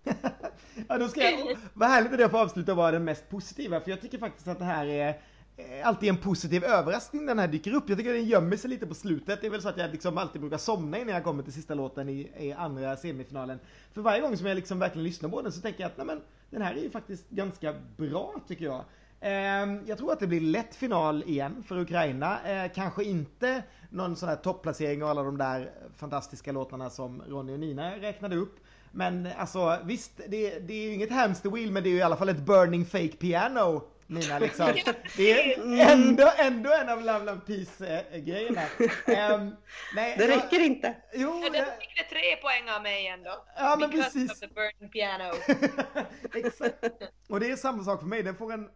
ja, 0.87 0.97
då 0.97 1.07
ska 1.07 1.21
jag, 1.23 1.57
vad 1.73 1.89
härligt 1.89 2.13
att 2.13 2.19
jag 2.19 2.31
får 2.31 2.39
avsluta 2.41 2.71
och 2.71 2.77
vara 2.77 2.91
den 2.91 3.03
mest 3.03 3.29
positiva, 3.29 3.79
för 3.81 3.89
jag 3.91 4.01
tycker 4.01 4.17
faktiskt 4.17 4.47
att 4.47 4.59
det 4.59 4.65
här 4.65 4.85
är 4.85 5.09
eh, 5.57 5.87
alltid 5.87 6.09
en 6.09 6.17
positiv 6.17 6.63
överraskning 6.63 7.21
när 7.21 7.27
den 7.27 7.39
här 7.39 7.47
dyker 7.47 7.73
upp. 7.73 7.89
Jag 7.89 7.97
tycker 7.97 8.13
den 8.13 8.25
gömmer 8.25 8.57
sig 8.57 8.69
lite 8.69 8.87
på 8.87 8.93
slutet. 8.93 9.41
Det 9.41 9.47
är 9.47 9.51
väl 9.51 9.61
så 9.61 9.69
att 9.69 9.77
jag 9.77 9.91
liksom 9.91 10.17
alltid 10.17 10.41
brukar 10.41 10.57
somna 10.57 10.97
innan 10.97 11.13
jag 11.13 11.23
kommer 11.23 11.43
till 11.43 11.53
sista 11.53 11.73
låten 11.73 12.09
i, 12.09 12.31
i 12.39 12.53
andra 12.53 12.97
semifinalen. 12.97 13.59
För 13.93 14.01
varje 14.01 14.21
gång 14.21 14.37
som 14.37 14.47
jag 14.47 14.55
liksom 14.55 14.79
verkligen 14.79 15.03
lyssnar 15.03 15.29
på 15.29 15.41
den 15.41 15.51
så 15.51 15.61
tänker 15.61 15.81
jag 15.81 15.87
att 15.89 15.97
nej 15.97 16.05
men, 16.05 16.21
den 16.49 16.61
här 16.61 16.75
är 16.75 16.81
ju 16.81 16.89
faktiskt 16.89 17.29
ganska 17.29 17.73
bra 17.97 18.35
tycker 18.47 18.65
jag. 18.65 18.83
Ehm, 19.19 19.79
Jag 19.85 19.97
tror 19.97 20.11
att 20.13 20.19
det 20.19 20.27
blir 20.27 20.41
lätt 20.41 20.75
final 20.75 21.23
igen 21.23 21.63
för 21.67 21.79
Ukraina. 21.79 22.43
Eh, 22.65 22.71
Kanske 22.75 23.03
inte 23.03 23.63
någon 23.89 24.15
sån 24.15 24.29
här 24.29 24.35
topplacering 24.35 25.03
av 25.03 25.09
alla 25.09 25.23
de 25.23 25.37
där 25.37 25.71
fantastiska 25.95 26.51
låtarna 26.51 26.89
som 26.89 27.21
Ronny 27.27 27.53
och 27.53 27.59
Nina 27.59 27.95
räknade 27.97 28.35
upp. 28.35 28.59
Men 28.95 29.27
alltså 29.37 29.79
visst, 29.85 30.11
det, 30.27 30.59
det 30.59 30.73
är 30.73 30.81
ju 30.87 30.93
inget 30.93 31.11
hamster 31.11 31.49
wheel 31.49 31.71
men 31.71 31.83
det 31.83 31.89
är 31.89 31.91
ju 31.91 31.97
i 31.97 32.01
alla 32.01 32.17
fall 32.17 32.29
ett 32.29 32.45
burning 32.45 32.85
fake 32.85 33.07
piano. 33.17 33.83
Mina 34.07 34.39
liksom. 34.39 34.73
Det 35.17 35.31
är 35.51 35.91
ändå, 35.91 36.31
ändå 36.37 36.73
en 36.73 36.89
av 36.89 36.97
Love 37.01 37.19
Love 37.25 37.39
Peace-grejerna. 37.47 38.61
Um, 39.35 39.55
nej, 39.95 40.15
Det 40.17 40.25
jag- 40.27 40.37
räcker 40.37 40.59
inte. 40.59 40.95
Jo, 41.13 41.41
Ja, 41.43 41.49
det, 41.49 41.65
fick 41.79 41.95
det 41.97 42.15
tre 42.15 42.35
poäng 42.41 42.69
av 42.75 42.81
mig 42.83 43.07
ändå. 43.07 43.45
Ja, 43.57 43.75
men 43.79 43.89
Because 43.89 44.03
precis. 44.11 44.31
of 44.31 44.39
the 44.39 44.47
burning 44.47 44.89
piano. 44.91 45.33
Exakt. 46.33 46.85
Och 47.29 47.39
det 47.39 47.51
är 47.51 47.55
samma 47.55 47.83
sak 47.83 47.99
för 47.99 48.07
mig. 48.07 48.23
Den 48.23 48.35
får 48.35 48.53
en... 48.53 48.69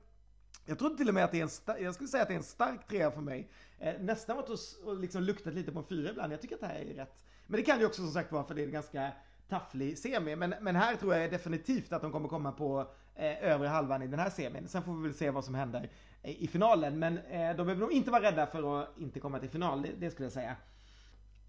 Jag 0.65 0.79
tror 0.79 0.89
till 0.89 1.07
och 1.07 1.13
med 1.13 1.23
att 1.23 1.31
det 1.31 1.37
är 1.37 1.41
en 1.43 1.47
sta- 1.49 1.81
jag 1.83 1.93
skulle 1.95 2.07
säga 2.07 2.21
att 2.23 2.29
det 2.29 2.33
är 2.33 2.37
en 2.37 2.43
stark 2.43 2.87
trea 2.87 3.11
för 3.11 3.21
mig. 3.21 3.49
Eh, 3.79 3.93
nästan 3.99 4.35
varit 4.35 4.49
och, 4.49 4.55
s- 4.55 4.77
och 4.83 4.99
liksom 4.99 5.23
luktat 5.23 5.53
lite 5.53 5.71
på 5.71 5.79
en 5.79 5.85
fyra 5.89 6.09
ibland. 6.09 6.33
Jag 6.33 6.41
tycker 6.41 6.55
att 6.55 6.61
det 6.61 6.67
här 6.67 6.75
är 6.79 6.93
rätt. 6.93 7.13
Men 7.47 7.59
det 7.59 7.65
kan 7.65 7.79
ju 7.79 7.85
också 7.85 8.01
som 8.01 8.11
sagt 8.11 8.31
vara 8.31 8.43
för 8.43 8.53
det 8.55 8.63
är 8.63 8.67
ganska 8.67 9.11
tafflig 9.49 9.97
semi. 9.97 10.35
Men, 10.35 10.55
men 10.61 10.75
här 10.75 10.95
tror 10.95 11.15
jag 11.15 11.31
definitivt 11.31 11.93
att 11.93 12.01
de 12.01 12.11
kommer 12.11 12.29
komma 12.29 12.51
på 12.51 12.87
eh, 13.15 13.43
övre 13.51 13.67
halvan 13.67 14.01
i 14.01 14.07
den 14.07 14.19
här 14.19 14.29
semin. 14.29 14.67
Sen 14.67 14.83
får 14.83 14.93
vi 14.93 15.03
väl 15.03 15.13
se 15.13 15.29
vad 15.29 15.45
som 15.45 15.55
händer 15.55 15.89
eh, 16.23 16.43
i 16.43 16.47
finalen. 16.47 16.99
Men 16.99 17.17
eh, 17.17 17.55
de 17.55 17.57
behöver 17.57 17.75
nog 17.75 17.91
inte 17.91 18.11
vara 18.11 18.23
rädda 18.23 18.47
för 18.47 18.81
att 18.81 18.97
inte 18.97 19.19
komma 19.19 19.39
till 19.39 19.49
final. 19.49 19.81
Det, 19.81 19.89
det 19.97 20.11
skulle 20.11 20.25
jag 20.25 20.33
säga. 20.33 20.55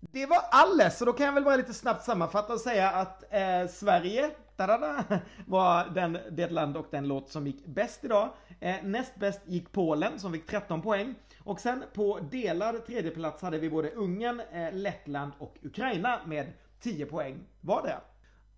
Det 0.00 0.26
var 0.26 0.40
alles, 0.50 0.98
så 0.98 1.04
då 1.04 1.12
kan 1.12 1.26
jag 1.26 1.32
väl 1.32 1.44
bara 1.44 1.56
lite 1.56 1.74
snabbt 1.74 2.04
sammanfatta 2.04 2.52
och 2.52 2.60
säga 2.60 2.90
att 2.90 3.24
eh, 3.30 3.68
Sverige 3.70 4.30
tadada, 4.56 5.04
var 5.46 5.90
den, 5.94 6.18
det 6.30 6.50
land 6.50 6.76
och 6.76 6.86
den 6.90 7.08
låt 7.08 7.28
som 7.28 7.46
gick 7.46 7.66
bäst 7.66 8.04
idag. 8.04 8.28
Eh, 8.60 8.76
näst 8.82 9.16
bäst 9.16 9.40
gick 9.44 9.72
Polen 9.72 10.18
som 10.18 10.32
fick 10.32 10.46
13 10.46 10.82
poäng. 10.82 11.14
Och 11.44 11.60
sen 11.60 11.84
på 11.94 12.18
delad 12.30 12.86
tredjeplats 12.86 13.42
hade 13.42 13.58
vi 13.58 13.70
både 13.70 13.90
Ungern, 13.90 14.40
eh, 14.52 14.72
Lettland 14.72 15.32
och 15.38 15.56
Ukraina 15.62 16.20
med 16.26 16.46
10 16.80 17.06
poäng 17.06 17.38
vardera. 17.60 18.00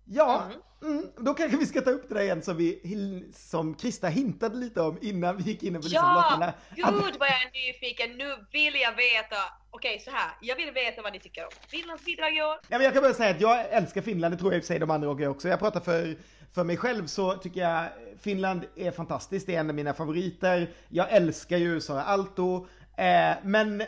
Ja, 0.05 0.43
mm, 0.81 1.05
då 1.17 1.33
kanske 1.33 1.57
vi 1.57 1.65
ska 1.65 1.81
ta 1.81 1.89
upp 1.89 2.09
det 2.09 2.15
där 2.15 2.21
igen 2.21 2.41
som, 2.41 2.57
vi, 2.57 3.29
som 3.33 3.73
Krista 3.73 4.07
hintade 4.07 4.57
lite 4.57 4.81
om 4.81 4.97
innan 5.01 5.37
vi 5.37 5.43
gick 5.43 5.63
in 5.63 5.73
på 5.81 5.87
Ja, 5.87 6.13
låtarna. 6.15 6.53
gud 6.75 7.15
vad 7.19 7.27
jag 7.29 7.41
är 7.43 7.67
nyfiken. 7.67 8.17
Nu 8.17 8.45
vill 8.51 8.73
jag 8.75 8.91
veta. 8.95 9.35
Okej, 9.71 9.99
så 9.99 10.11
här. 10.11 10.31
Jag 10.41 10.55
vill 10.55 10.71
veta 10.71 11.01
vad 11.01 11.13
ni 11.13 11.19
tycker 11.19 11.43
om 11.43 11.51
Finlands 11.67 12.05
bidrag 12.05 12.37
i 12.37 12.41
år. 12.41 12.57
Ja, 12.67 12.77
men 12.77 12.81
jag 12.81 12.93
kan 12.93 13.03
bara 13.03 13.13
säga 13.13 13.31
att 13.35 13.41
jag 13.41 13.65
älskar 13.69 14.01
Finland, 14.01 14.33
det 14.33 14.37
tror 14.37 14.51
jag 14.53 14.57
i 14.57 14.61
och 14.61 14.63
för 14.63 14.67
sig 14.67 14.79
de 14.79 14.91
andra 14.91 15.29
också. 15.29 15.47
Jag 15.47 15.59
pratar 15.59 15.79
för, 15.79 16.17
för 16.53 16.63
mig 16.63 16.77
själv 16.77 17.07
så 17.07 17.33
tycker 17.33 17.61
jag 17.61 17.85
Finland 18.21 18.65
är 18.75 18.91
fantastiskt, 18.91 19.47
det 19.47 19.55
är 19.55 19.59
en 19.59 19.69
av 19.69 19.75
mina 19.75 19.93
favoriter. 19.93 20.69
Jag 20.89 21.11
älskar 21.11 21.57
ju 21.57 21.81
Sara 21.81 22.03
Alto, 22.03 22.67
eh, 22.97 23.35
men 23.43 23.83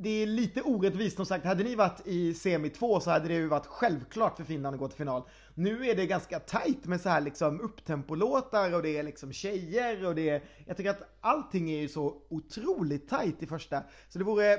det 0.00 0.22
är 0.22 0.26
lite 0.26 0.62
orättvist 0.62 1.16
som 1.16 1.26
sagt. 1.26 1.44
Hade 1.44 1.64
ni 1.64 1.74
varit 1.74 2.06
i 2.06 2.34
semi 2.34 2.70
2 2.70 3.00
så 3.00 3.10
hade 3.10 3.28
det 3.28 3.34
ju 3.34 3.46
varit 3.46 3.66
självklart 3.66 4.36
för 4.36 4.44
Finland 4.44 4.74
att 4.74 4.80
gå 4.80 4.88
till 4.88 4.96
final. 4.96 5.22
Nu 5.54 5.86
är 5.86 5.96
det 5.96 6.06
ganska 6.06 6.40
tight 6.40 6.86
med 6.86 7.00
så 7.00 7.08
här 7.08 7.20
liksom 7.20 7.60
upptempolåtar 7.60 8.74
och 8.74 8.82
det 8.82 8.98
är 8.98 9.02
liksom 9.02 9.32
tjejer 9.32 10.06
och 10.06 10.14
det 10.14 10.28
är, 10.28 10.42
jag 10.66 10.76
tycker 10.76 10.90
att 10.90 11.18
allting 11.20 11.70
är 11.70 11.78
ju 11.78 11.88
så 11.88 12.22
otroligt 12.28 13.08
tight 13.08 13.42
i 13.42 13.46
första. 13.46 13.82
Så 14.08 14.18
det 14.18 14.24
vore, 14.24 14.52
eh, 14.52 14.58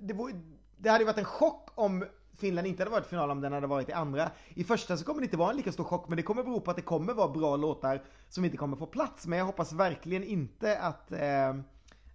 det 0.00 0.14
vore, 0.14 0.32
det 0.76 0.88
hade 0.88 1.02
ju 1.02 1.06
varit 1.06 1.18
en 1.18 1.24
chock 1.24 1.70
om 1.74 2.04
Finland 2.36 2.66
inte 2.66 2.82
hade 2.82 2.90
varit 2.90 3.06
i 3.06 3.08
final 3.08 3.30
om 3.30 3.40
den 3.40 3.52
hade 3.52 3.66
varit 3.66 3.88
i 3.88 3.92
andra. 3.92 4.30
I 4.54 4.64
första 4.64 4.96
så 4.96 5.04
kommer 5.04 5.20
det 5.20 5.24
inte 5.24 5.36
vara 5.36 5.50
en 5.50 5.56
lika 5.56 5.72
stor 5.72 5.84
chock 5.84 6.08
men 6.08 6.16
det 6.16 6.22
kommer 6.22 6.42
bero 6.42 6.60
på 6.60 6.70
att 6.70 6.76
det 6.76 6.82
kommer 6.82 7.14
vara 7.14 7.28
bra 7.28 7.56
låtar 7.56 8.02
som 8.28 8.44
inte 8.44 8.56
kommer 8.56 8.76
få 8.76 8.86
plats. 8.86 9.26
Men 9.26 9.38
jag 9.38 9.46
hoppas 9.46 9.72
verkligen 9.72 10.24
inte 10.24 10.78
att, 10.78 11.12
eh, 11.12 11.54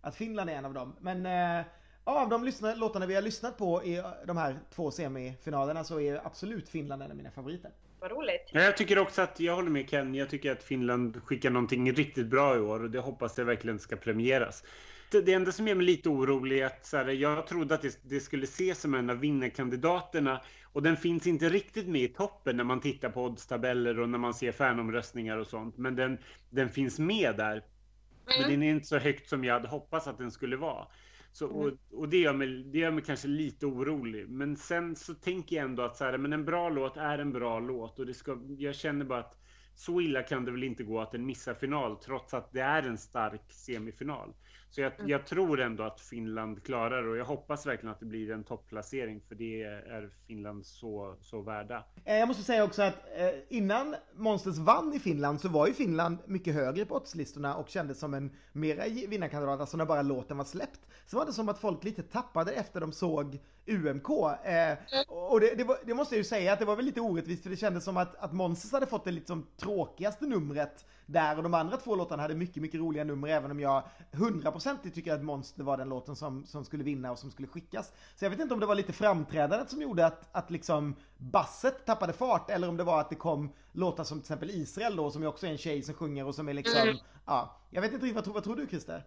att 0.02 0.16
Finland 0.16 0.49
är 0.49 0.54
en 0.54 0.66
av 0.66 0.74
dem. 0.74 0.95
Men 0.99 1.26
eh, 1.26 1.66
av 2.04 2.30
de 2.30 2.43
lyssna, 2.43 2.76
låtarna 2.76 3.06
vi 3.06 3.16
har 3.16 3.22
lyssnat 3.22 3.58
på 3.58 3.84
i 3.84 4.04
de 4.26 4.38
här 4.38 4.60
två 4.76 4.91
semifinalerna 4.91 5.84
så 5.84 5.99
är 5.99 6.26
absolut 6.26 6.70
Finland 6.70 7.04
en 7.04 7.12
av 7.12 7.18
mina 7.18 7.32
favoriter. 7.32 7.72
Vad 7.99 8.12
roligt. 8.12 8.49
Ja, 8.52 8.62
jag 8.62 8.78
tycker 8.78 8.99
också 8.99 9.22
att, 9.22 9.39
jag 9.39 9.56
håller 9.56 9.70
med 9.70 9.89
Ken, 9.89 10.16
jag 10.16 10.30
tycker 10.30 10.52
att 10.52 10.64
Finland 10.64 11.22
skickar 11.24 11.49
någonting 11.49 11.91
riktigt 11.91 12.28
bra 12.28 12.56
i 12.56 12.60
år 12.60 12.84
och 12.84 12.89
det 12.89 12.99
hoppas 12.99 13.38
jag 13.38 13.45
verkligen 13.45 13.80
ska 13.80 13.95
premieras. 13.95 14.64
Det, 15.12 15.22
det 15.22 15.34
enda 15.34 15.52
som 15.52 15.68
gör 15.68 15.76
mig 15.76 15.86
lite 15.86 16.10
orolig 16.10 16.60
är 16.60 16.66
att 16.66 16.86
så 16.86 16.97
här, 16.97 17.08
jag 17.08 17.47
trodde 17.47 17.76
att 17.76 17.82
det, 17.82 17.99
det 18.04 18.20
skulle 18.20 18.43
ses 18.43 18.82
som 18.82 18.93
en 18.93 19.10
av 19.10 19.18
vinnarkandidaterna 19.18 20.41
och 20.74 20.84
den 20.84 20.97
finns 20.97 21.28
inte 21.28 21.49
riktigt 21.49 21.88
med 21.88 22.02
i 22.02 22.08
toppen 22.08 22.58
när 22.58 22.64
man 22.64 22.82
tittar 22.82 23.10
på 23.10 23.24
oddstabeller 23.24 23.99
och 23.99 24.10
när 24.10 24.18
man 24.18 24.34
ser 24.34 24.52
fanomröstningar 24.52 25.38
och 25.38 25.47
sånt. 25.47 25.78
Men 25.78 25.95
den, 25.95 26.18
den 26.49 26.70
finns 26.70 26.99
med 26.99 27.36
där. 27.38 27.64
Men 28.26 28.52
den 28.52 28.64
är 28.64 28.72
inte 28.72 28.88
så 28.88 28.97
högt 28.97 29.30
som 29.30 29.43
jag 29.43 29.54
hade 29.54 29.68
hoppats 29.68 30.08
att 30.08 30.18
den 30.18 30.32
skulle 30.32 30.58
vara. 30.58 30.88
Så, 31.32 31.48
och 31.48 31.72
och 31.92 32.10
det, 32.10 32.18
gör 32.18 32.34
mig, 32.34 32.64
det 32.64 32.80
gör 32.80 32.92
mig 32.92 33.04
kanske 33.04 33.28
lite 33.28 33.66
orolig. 33.66 34.30
Men 34.30 34.56
sen 34.58 34.96
så 34.96 35.14
tänker 35.14 35.56
jag 35.56 35.66
ändå 35.66 35.84
att 35.84 35.98
så 35.98 36.04
här, 36.04 36.18
men 36.18 36.34
en 36.34 36.46
bra 36.46 36.70
låt 36.70 36.98
är 36.98 37.20
en 37.20 37.32
bra 37.32 37.60
låt. 37.60 38.00
Och 38.00 38.06
det 38.06 38.14
ska, 38.14 38.38
jag 38.58 38.76
känner 38.76 39.06
bara 39.06 39.20
att 39.20 39.38
så 39.76 40.02
illa 40.02 40.24
kan 40.24 40.46
det 40.46 40.52
väl 40.52 40.64
inte 40.64 40.84
gå 40.84 41.02
att 41.02 41.12
den 41.12 41.26
missar 41.26 41.54
final 41.54 41.98
trots 41.98 42.34
att 42.34 42.52
det 42.52 42.62
är 42.62 42.84
en 42.84 42.98
stark 42.98 43.52
semifinal. 43.52 44.34
Så 44.72 44.82
jag, 44.82 44.93
jag 45.05 45.26
tror 45.26 45.59
ändå 45.61 45.84
att 45.84 46.01
Finland 46.01 46.63
klarar 46.63 47.03
det 47.03 47.09
och 47.09 47.17
jag 47.17 47.26
hoppas 47.26 47.65
verkligen 47.65 47.91
att 47.93 47.99
det 47.99 48.05
blir 48.05 48.32
en 48.32 48.43
topplacering 48.43 49.22
för 49.28 49.36
det 49.36 49.63
är 49.63 50.09
Finland 50.28 50.65
så, 50.65 51.15
så 51.22 51.41
värda. 51.41 51.84
Eh, 52.05 52.15
Jag 52.15 52.28
måste 52.28 52.43
säga 52.43 52.63
också 52.63 52.82
att 52.82 52.95
eh, 53.17 53.30
innan 53.49 53.95
Monsters 54.15 54.57
vann 54.57 54.93
i 54.93 54.99
Finland 54.99 55.41
så 55.41 55.49
var 55.49 55.67
ju 55.67 55.74
Finland 55.74 56.17
mycket 56.26 56.53
högre 56.53 56.86
på 56.86 56.95
oddslistorna 56.95 57.55
och 57.55 57.69
kändes 57.69 57.99
som 57.99 58.13
en 58.13 58.32
mera 58.51 58.84
vinnarkandidat, 59.07 59.59
alltså 59.59 59.78
när 59.78 59.86
bara 59.86 60.01
låten 60.01 60.38
var 60.38 60.45
släppt. 60.45 60.82
Så 61.05 61.17
var 61.17 61.26
det 61.26 61.34
som 61.34 61.49
att 61.49 61.59
folk 61.59 61.84
lite 61.84 62.03
tappade 62.03 62.51
efter 62.51 62.80
de 62.82 62.91
såg 62.91 63.39
UMK. 63.66 64.09
Eh, 64.43 64.78
och 65.07 65.39
det, 65.39 65.55
det, 65.55 65.64
var, 65.64 65.78
det 65.86 65.93
måste 65.93 66.16
jag 66.16 66.18
ju 66.18 66.24
säga 66.24 66.53
att 66.53 66.59
det 66.59 66.66
var 66.66 66.76
väl 66.76 66.86
lite 66.86 67.01
orättvist 67.01 67.43
för 67.43 67.49
det 67.49 67.55
kändes 67.57 67.84
som 67.84 67.97
att, 67.97 68.16
att 68.16 68.34
Monsters 68.34 68.72
hade 68.72 68.86
fått 68.86 69.05
det 69.05 69.12
liksom 69.12 69.47
tråkigaste 69.57 70.26
numret 70.26 70.86
där 71.05 71.38
och 71.38 71.43
de 71.43 71.53
andra 71.53 71.78
två 71.78 71.95
låtarna 71.95 72.22
hade 72.22 72.36
mycket, 72.36 72.62
mycket 72.62 72.80
roliga 72.80 73.03
nummer 73.03 73.28
även 73.28 73.51
om 73.51 73.59
jag 73.59 73.84
hundraprocentigt 74.12 74.95
tycker 74.95 75.14
att 75.14 75.24
Monster 75.24 75.64
var 75.64 75.78
den 75.78 75.89
låten 75.89 76.16
som, 76.16 76.45
som 76.45 76.66
skulle 76.66 76.84
vinna 76.84 77.12
och 77.12 77.20
som 77.20 77.32
skulle 77.32 77.47
skickas. 77.47 77.91
Så 78.16 78.26
jag 78.26 78.30
vet 78.30 78.39
inte 78.39 78.53
om 78.53 78.59
det 78.59 78.66
var 78.66 78.76
lite 78.76 78.93
framträdandet 78.93 79.70
som 79.70 79.82
gjorde 79.82 80.05
att, 80.05 80.30
att 80.32 80.51
liksom 80.51 80.95
basset 81.18 81.86
tappade 81.86 82.14
fart 82.14 82.49
eller 82.49 82.70
om 82.70 82.78
det 82.78 82.84
var 82.84 82.99
att 83.01 83.09
det 83.09 83.16
kom 83.16 83.49
låtar 83.72 84.03
som 84.03 84.18
till 84.20 84.24
exempel 84.24 84.49
Israel 84.49 84.95
då 84.95 85.12
som 85.12 85.22
ju 85.22 85.28
också 85.28 85.47
är 85.47 85.51
en 85.51 85.57
tjej 85.57 85.84
som 85.84 85.93
sjunger 85.95 86.28
och 86.28 86.36
som 86.36 86.49
är 86.49 86.53
liksom, 86.53 86.82
Mm. 86.82 86.95
ja. 87.26 87.57
Jag 87.70 87.82
vet 87.82 87.93
inte 87.93 88.05
riktigt, 88.05 88.16
vad, 88.16 88.24
tror- 88.24 88.34
vad 88.34 88.43
tror 88.43 88.55
du 88.55 88.68
Christer? 88.68 89.03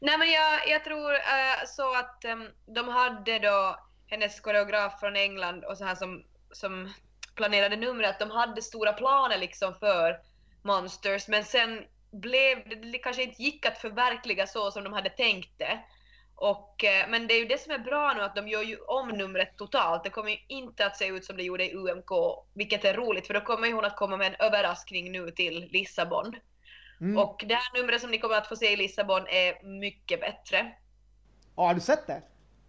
Nej 0.00 0.18
men 0.18 0.30
jag, 0.30 0.68
jag 0.68 0.84
tror 0.84 1.14
eh, 1.14 1.66
så 1.66 1.94
att 1.94 2.24
em, 2.24 2.48
de 2.66 2.88
hade 2.88 3.38
då 3.38 3.76
hennes 4.06 4.40
koreograf 4.40 5.00
från 5.00 5.16
England 5.16 5.64
och 5.64 5.78
så 5.78 5.84
här 5.84 5.94
som, 5.94 6.24
som 6.52 6.92
planerade 7.34 7.76
numret, 7.76 8.18
de 8.18 8.30
hade 8.30 8.62
stora 8.62 8.92
planer 8.92 9.38
liksom 9.38 9.74
för 9.74 10.20
Monsters 10.62 11.28
men 11.28 11.44
sen 11.44 11.84
blev 12.10 12.68
det, 12.68 12.74
det 12.74 12.98
kanske 12.98 13.22
inte 13.22 13.42
gick 13.42 13.66
att 13.66 13.78
förverkliga 13.78 14.46
så 14.46 14.70
som 14.70 14.84
de 14.84 14.92
hade 14.92 15.10
tänkt 15.10 15.58
det. 15.58 15.78
Och, 16.34 16.84
eh, 16.84 17.08
men 17.08 17.26
det 17.26 17.34
är 17.34 17.38
ju 17.38 17.44
det 17.44 17.60
som 17.60 17.72
är 17.72 17.78
bra 17.78 18.12
nu 18.16 18.22
att 18.22 18.36
de 18.36 18.48
gör 18.48 18.62
ju 18.62 18.76
om 18.76 19.08
numret 19.08 19.56
totalt. 19.56 20.04
Det 20.04 20.10
kommer 20.10 20.30
ju 20.30 20.38
inte 20.48 20.86
att 20.86 20.96
se 20.96 21.06
ut 21.06 21.24
som 21.24 21.36
det 21.36 21.42
gjorde 21.42 21.64
i 21.64 21.74
UMK, 21.74 22.10
vilket 22.54 22.84
är 22.84 22.94
roligt 22.94 23.26
för 23.26 23.34
då 23.34 23.40
kommer 23.40 23.66
ju 23.66 23.74
hon 23.74 23.84
att 23.84 23.96
komma 23.96 24.16
med 24.16 24.26
en 24.26 24.46
överraskning 24.46 25.12
nu 25.12 25.30
till 25.30 25.68
Lissabon. 25.72 26.36
Mm. 27.00 27.18
Och 27.18 27.44
det 27.48 27.54
här 27.54 27.80
numret 27.80 28.00
som 28.00 28.10
ni 28.10 28.18
kommer 28.18 28.34
att 28.34 28.46
få 28.46 28.56
se 28.56 28.72
i 28.72 28.76
Lissabon 28.76 29.26
är 29.28 29.62
mycket 29.80 30.20
bättre. 30.20 30.72
Ja, 31.56 31.66
har 31.66 31.74
du 31.74 31.80
sett 31.80 32.06
det? 32.06 32.22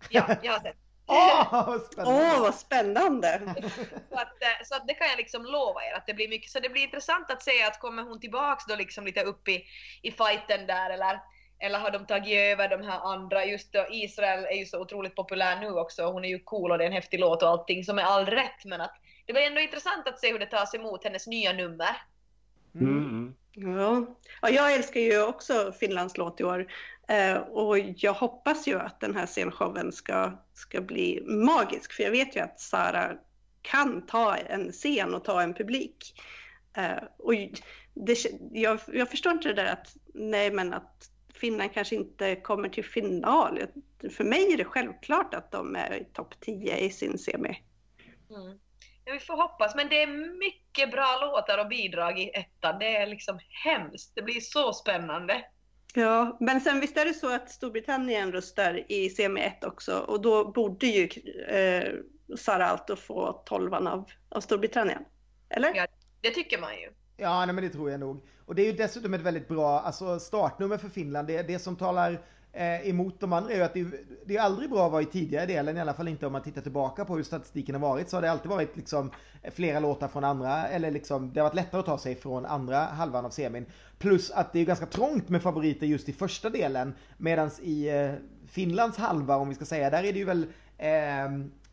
Ja, 0.09 0.35
jag 0.43 0.53
har 0.53 0.59
sett. 0.59 0.75
Åh, 1.11 1.61
vad 1.61 1.81
spännande! 1.81 2.35
Åh, 2.35 2.41
vad 2.41 2.55
spännande! 2.55 3.39
Så 4.09 4.15
att, 4.15 4.43
eh, 4.43 4.65
så 4.65 4.75
att 4.75 4.87
det 4.87 4.93
kan 4.93 5.07
jag 5.07 5.17
liksom 5.17 5.43
lova 5.43 5.81
er 5.83 5.93
att 5.93 6.07
det 6.07 6.13
blir 6.13 6.29
mycket. 6.29 6.51
Så 6.51 6.59
det 6.59 6.69
blir 6.69 6.83
intressant 6.83 7.31
att 7.31 7.43
se 7.43 7.63
att 7.63 7.79
kommer 7.79 8.03
hon 8.03 8.19
tillbaks 8.19 8.65
då 8.65 8.75
liksom 8.75 9.05
lite 9.05 9.23
upp 9.23 9.47
i, 9.47 9.65
i 10.01 10.11
fighten 10.11 10.67
där 10.67 10.89
eller, 10.89 11.19
eller 11.59 11.79
har 11.79 11.91
de 11.91 12.05
tagit 12.05 12.37
över 12.37 12.69
de 12.69 12.83
här 12.83 12.99
andra? 12.99 13.45
Just 13.45 13.73
då, 13.73 13.85
Israel 13.91 14.45
är 14.45 14.55
ju 14.55 14.65
så 14.65 14.81
otroligt 14.81 15.15
populär 15.15 15.59
nu 15.59 15.71
också. 15.71 16.03
Hon 16.03 16.25
är 16.25 16.29
ju 16.29 16.39
cool 16.39 16.71
och 16.71 16.77
det 16.77 16.83
är 16.83 16.87
en 16.87 16.93
häftig 16.93 17.19
låt 17.19 17.43
och 17.43 17.49
allting 17.49 17.83
som 17.83 17.99
är 17.99 18.03
all 18.03 18.25
rätt. 18.25 18.65
Men 18.65 18.81
att 18.81 18.95
det 19.25 19.33
blir 19.33 19.43
ändå 19.43 19.61
intressant 19.61 20.07
att 20.07 20.19
se 20.19 20.31
hur 20.31 20.39
det 20.39 20.45
tas 20.45 20.75
emot 20.75 21.03
hennes 21.03 21.27
nya 21.27 21.53
nummer. 21.53 21.95
Mm. 22.75 22.97
Mm. 22.97 23.35
Ja. 23.51 24.05
ja, 24.41 24.49
jag 24.49 24.73
älskar 24.73 24.99
ju 24.99 25.23
också 25.23 25.73
Finlands 25.79 26.17
låt 26.17 26.39
i 26.39 26.43
år. 26.43 26.71
Eh, 27.07 27.37
och 27.37 27.79
jag 27.79 28.13
hoppas 28.13 28.67
ju 28.67 28.79
att 28.79 28.99
den 28.99 29.15
här 29.15 29.25
scenshowen 29.25 29.91
ska, 29.91 30.31
ska 30.53 30.81
bli 30.81 31.23
magisk. 31.25 31.93
För 31.93 32.03
jag 32.03 32.11
vet 32.11 32.35
ju 32.35 32.39
att 32.39 32.59
Sara 32.59 33.17
kan 33.61 34.05
ta 34.05 34.35
en 34.35 34.71
scen 34.71 35.13
och 35.13 35.23
ta 35.23 35.41
en 35.41 35.53
publik. 35.53 36.21
Eh, 36.73 37.03
och 37.17 37.33
det, 37.93 38.17
jag, 38.51 38.79
jag 38.87 39.09
förstår 39.09 39.31
inte 39.31 39.47
det 39.47 39.53
där 39.53 39.73
att, 39.73 39.95
nej 40.13 40.51
men 40.51 40.73
att 40.73 41.11
Finland 41.33 41.73
kanske 41.73 41.95
inte 41.95 42.35
kommer 42.35 42.69
till 42.69 42.85
final. 42.85 43.59
För 44.11 44.23
mig 44.23 44.53
är 44.53 44.57
det 44.57 44.65
självklart 44.65 45.33
att 45.33 45.51
de 45.51 45.75
är 45.75 46.01
i 46.01 46.05
topp 46.13 46.35
10 46.39 46.77
i 46.77 46.89
sin 46.89 47.17
semi. 47.17 47.63
Mm. 48.29 48.59
Ja, 49.09 49.13
vi 49.13 49.19
får 49.19 49.37
hoppas, 49.37 49.75
men 49.75 49.89
det 49.89 50.03
är 50.03 50.37
mycket 50.39 50.91
bra 50.91 51.17
låtar 51.21 51.57
och 51.57 51.67
bidrag 51.67 52.19
i 52.19 52.29
ettan. 52.33 52.79
Det 52.79 52.95
är 52.95 53.07
liksom 53.07 53.39
hemskt. 53.65 54.11
Det 54.15 54.21
blir 54.21 54.39
så 54.39 54.73
spännande. 54.73 55.45
Ja, 55.93 56.37
men 56.39 56.61
sen 56.61 56.79
visst 56.79 56.97
är 56.97 57.05
det 57.05 57.13
så 57.13 57.35
att 57.35 57.51
Storbritannien 57.51 58.31
röstar 58.31 58.91
i 58.91 59.09
semi 59.09 59.41
1 59.41 59.63
också 59.63 59.97
och 59.97 60.21
då 60.21 60.51
borde 60.51 60.87
ju 60.87 61.09
eh, 61.47 61.93
Sara 62.37 62.65
Alto 62.65 62.95
få 62.95 63.43
tolvan 63.45 63.87
av, 63.87 64.11
av 64.29 64.41
Storbritannien. 64.41 65.05
Eller? 65.49 65.75
Ja, 65.75 65.87
det 66.21 66.29
tycker 66.29 66.61
man 66.61 66.73
ju. 66.73 66.91
Ja, 67.17 67.45
nej, 67.45 67.55
men 67.55 67.63
det 67.63 67.69
tror 67.69 67.91
jag 67.91 67.99
nog. 67.99 68.27
Och 68.45 68.55
det 68.55 68.61
är 68.61 68.65
ju 68.65 68.73
dessutom 68.73 69.13
ett 69.13 69.21
väldigt 69.21 69.47
bra 69.47 69.79
alltså, 69.79 70.19
startnummer 70.19 70.77
för 70.77 70.89
Finland. 70.89 71.27
Det, 71.27 71.41
det 71.41 71.59
som 71.59 71.75
talar 71.75 72.21
eh, 72.53 72.89
emot 72.89 73.19
de 73.19 73.33
andra 73.33 73.51
är 73.51 73.55
ju 73.55 73.63
att 73.63 73.73
det, 73.73 73.85
det 74.25 74.37
är 74.37 74.41
aldrig 74.41 74.69
bra 74.69 74.85
att 74.85 74.91
vara 74.91 75.01
i 75.01 75.05
tidigare 75.05 75.45
delen, 75.45 75.77
i 75.77 75.81
alla 75.81 75.93
fall 75.93 76.07
inte 76.07 76.25
om 76.25 76.31
man 76.31 76.43
tittar 76.43 76.61
tillbaka 76.61 77.05
på 77.05 77.15
hur 77.15 77.23
statistiken 77.23 77.75
har 77.75 77.81
varit. 77.81 78.09
Så 78.09 78.17
har 78.17 78.21
det 78.21 78.31
alltid 78.31 78.51
varit 78.51 78.77
liksom 78.77 79.11
eh, 79.41 79.53
flera 79.53 79.79
låtar 79.79 80.07
från 80.07 80.23
andra, 80.23 80.67
eller 80.67 80.91
liksom 80.91 81.33
det 81.33 81.39
har 81.39 81.47
varit 81.47 81.55
lättare 81.55 81.79
att 81.79 81.85
ta 81.85 81.97
sig 81.97 82.15
från 82.15 82.45
andra 82.45 82.79
halvan 82.79 83.25
av 83.25 83.29
semin. 83.29 83.65
Plus 83.97 84.31
att 84.31 84.53
det 84.53 84.59
är 84.59 84.65
ganska 84.65 84.85
trångt 84.85 85.29
med 85.29 85.41
favoriter 85.41 85.87
just 85.87 86.09
i 86.09 86.13
första 86.13 86.49
delen. 86.49 86.93
Medan 87.17 87.51
i 87.61 87.89
eh, 87.89 88.11
Finlands 88.47 88.97
halva, 88.97 89.35
om 89.35 89.49
vi 89.49 89.55
ska 89.55 89.65
säga, 89.65 89.89
där 89.89 90.03
är 90.03 90.13
det 90.13 90.19
ju 90.19 90.25
väl 90.25 90.47
eh, 90.77 91.25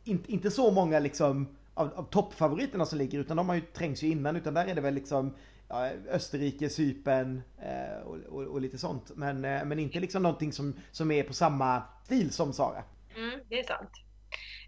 inte, 0.05 0.33
inte 0.33 0.51
så 0.51 0.71
många 0.71 0.99
liksom 0.99 1.47
av, 1.75 1.91
av 1.97 2.03
toppfavoriterna 2.03 2.87
som 2.87 2.99
ligger, 2.99 3.19
utan 3.19 3.37
de 3.37 3.49
har 3.49 3.57
ju 3.57 3.61
trängs 3.61 4.03
ju 4.03 4.11
innan, 4.11 4.37
utan 4.37 4.55
där 4.55 4.67
är 4.67 4.75
det 4.75 4.81
väl 4.81 4.95
liksom 4.95 5.35
ja, 5.69 5.91
Österrike, 6.11 6.71
Cypern 6.71 7.43
eh, 7.63 8.03
och, 8.07 8.17
och, 8.17 8.43
och, 8.43 8.61
lite 8.61 8.79
sånt. 8.79 9.11
Men, 9.17 9.45
eh, 9.45 9.65
men 9.65 9.79
inte 9.79 10.01
liksom 10.01 10.23
någonting 10.23 10.53
som, 10.53 10.75
som 10.93 11.11
är 11.11 11.23
på 11.23 11.33
samma 11.33 11.83
stil 12.05 12.33
som 12.33 12.53
Sara. 12.53 12.85
Mm, 13.17 13.41
det 13.49 13.61
är 13.61 13.65
sant. 13.65 13.91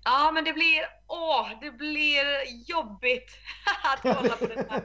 Ja, 0.05 0.31
men 0.35 0.45
det 0.45 0.53
blir, 0.53 0.81
åh, 1.07 1.49
det 1.61 1.71
blir 1.71 2.25
jobbigt 2.71 3.31
att 3.85 4.03
kolla 4.03 4.37
på 4.37 4.47
den 4.47 4.65
här. 4.71 4.83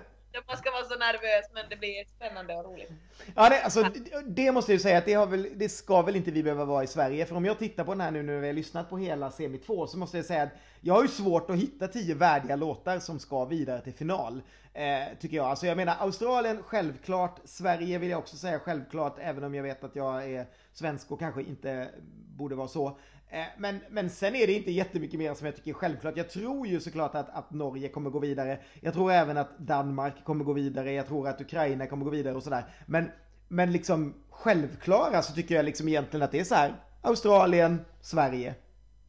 Man 0.47 0.57
ska 0.57 0.71
vara 0.71 0.83
så 0.83 0.95
nervös, 0.95 1.45
men 1.53 1.65
det 1.69 1.75
blir 1.75 2.05
spännande 2.15 2.55
och 2.55 2.65
roligt. 2.65 2.89
Ja, 3.35 3.49
det, 3.49 3.63
alltså, 3.63 3.91
det 4.25 4.51
måste 4.51 4.71
jag 4.71 4.75
ju 4.75 4.83
säga 4.83 4.97
att 4.97 5.05
det, 5.05 5.13
har 5.13 5.25
väl, 5.25 5.47
det 5.55 5.69
ska 5.69 6.01
väl 6.01 6.15
inte 6.15 6.31
vi 6.31 6.43
behöva 6.43 6.65
vara 6.65 6.83
i 6.83 6.87
Sverige. 6.87 7.25
För 7.25 7.35
om 7.35 7.45
jag 7.45 7.59
tittar 7.59 7.83
på 7.83 7.91
den 7.91 8.01
här 8.01 8.11
nu 8.11 8.23
när 8.23 8.39
vi 8.39 8.47
har 8.47 8.53
lyssnat 8.53 8.89
på 8.89 8.97
hela 8.97 9.31
semi 9.31 9.57
2 9.57 9.87
så 9.87 9.97
måste 9.97 10.17
jag 10.17 10.25
säga 10.25 10.43
att 10.43 10.49
jag 10.81 10.93
har 10.93 11.01
ju 11.01 11.07
svårt 11.07 11.49
att 11.49 11.55
hitta 11.55 11.87
tio 11.87 12.15
värdiga 12.15 12.55
låtar 12.55 12.99
som 12.99 13.19
ska 13.19 13.45
vidare 13.45 13.81
till 13.81 13.93
final. 13.93 14.41
Eh, 14.73 15.17
tycker 15.19 15.37
jag. 15.37 15.45
Alltså 15.45 15.65
jag 15.65 15.77
menar 15.77 15.95
Australien 15.99 16.63
självklart, 16.63 17.39
Sverige 17.45 17.97
vill 17.97 18.09
jag 18.09 18.19
också 18.19 18.37
säga 18.37 18.59
självklart, 18.59 19.17
även 19.21 19.43
om 19.43 19.55
jag 19.55 19.63
vet 19.63 19.83
att 19.83 19.95
jag 19.95 20.29
är 20.29 20.45
svensk 20.73 21.11
och 21.11 21.19
kanske 21.19 21.41
inte 21.41 21.89
borde 22.37 22.55
vara 22.55 22.67
så. 22.67 22.97
Eh, 23.33 23.45
men, 23.57 23.79
men 23.89 24.09
sen 24.09 24.35
är 24.35 24.47
det 24.47 24.53
inte 24.53 24.71
jättemycket 24.71 25.19
mer 25.19 25.33
som 25.33 25.45
jag 25.45 25.55
tycker 25.55 25.71
är 25.71 25.75
självklart. 25.75 26.17
Jag 26.17 26.29
tror 26.29 26.67
ju 26.67 26.79
såklart 26.79 27.15
att, 27.15 27.29
att 27.29 27.51
Norge 27.51 27.89
kommer 27.89 28.09
gå 28.09 28.19
vidare. 28.19 28.59
Jag 28.81 28.93
tror 28.93 29.11
även 29.11 29.37
att 29.37 29.57
Danmark 29.57 30.23
kommer 30.23 30.45
gå 30.45 30.53
vidare. 30.53 30.91
Jag 30.91 31.07
tror 31.07 31.27
att 31.27 31.41
Ukraina 31.41 31.87
kommer 31.87 32.05
gå 32.05 32.11
vidare 32.11 32.35
och 32.35 32.43
sådär. 32.43 32.63
Men, 32.85 33.11
men 33.47 33.71
liksom 33.71 34.13
självklara 34.29 35.21
så 35.21 35.33
tycker 35.33 35.55
jag 35.55 35.65
liksom 35.65 35.87
egentligen 35.87 36.23
att 36.23 36.31
det 36.31 36.39
är 36.39 36.43
så 36.43 36.55
här. 36.55 36.73
Australien, 37.01 37.85
Sverige. 38.01 38.55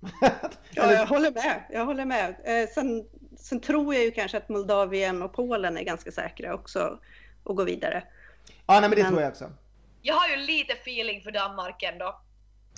ja, 0.71 0.93
jag 0.93 1.07
håller 1.07 1.31
med. 1.31 1.63
Jag 1.71 1.87
håller 1.87 2.05
med. 2.05 2.35
Eh, 2.45 2.69
sen, 2.69 3.09
sen 3.39 3.61
tror 3.61 3.95
jag 3.95 4.05
ju 4.05 4.11
kanske 4.11 4.37
att 4.37 4.49
Moldavien 4.49 5.23
och 5.23 5.33
Polen 5.33 5.77
är 5.77 5.83
ganska 5.83 6.13
säkra 6.13 6.55
också 6.55 6.99
att 7.45 7.57
gå 7.57 7.65
vidare. 7.65 8.05
Ja, 8.67 8.81
nej, 8.81 8.81
men 8.81 8.91
det 8.91 9.03
men... 9.03 9.13
tror 9.13 9.23
jag 9.23 9.31
också. 9.31 9.51
Jag 10.03 10.15
har 10.15 10.29
ju 10.29 10.37
lite 10.37 10.73
feeling 10.73 11.23
för 11.23 11.31
Danmark 11.31 11.83
ändå. 11.83 12.21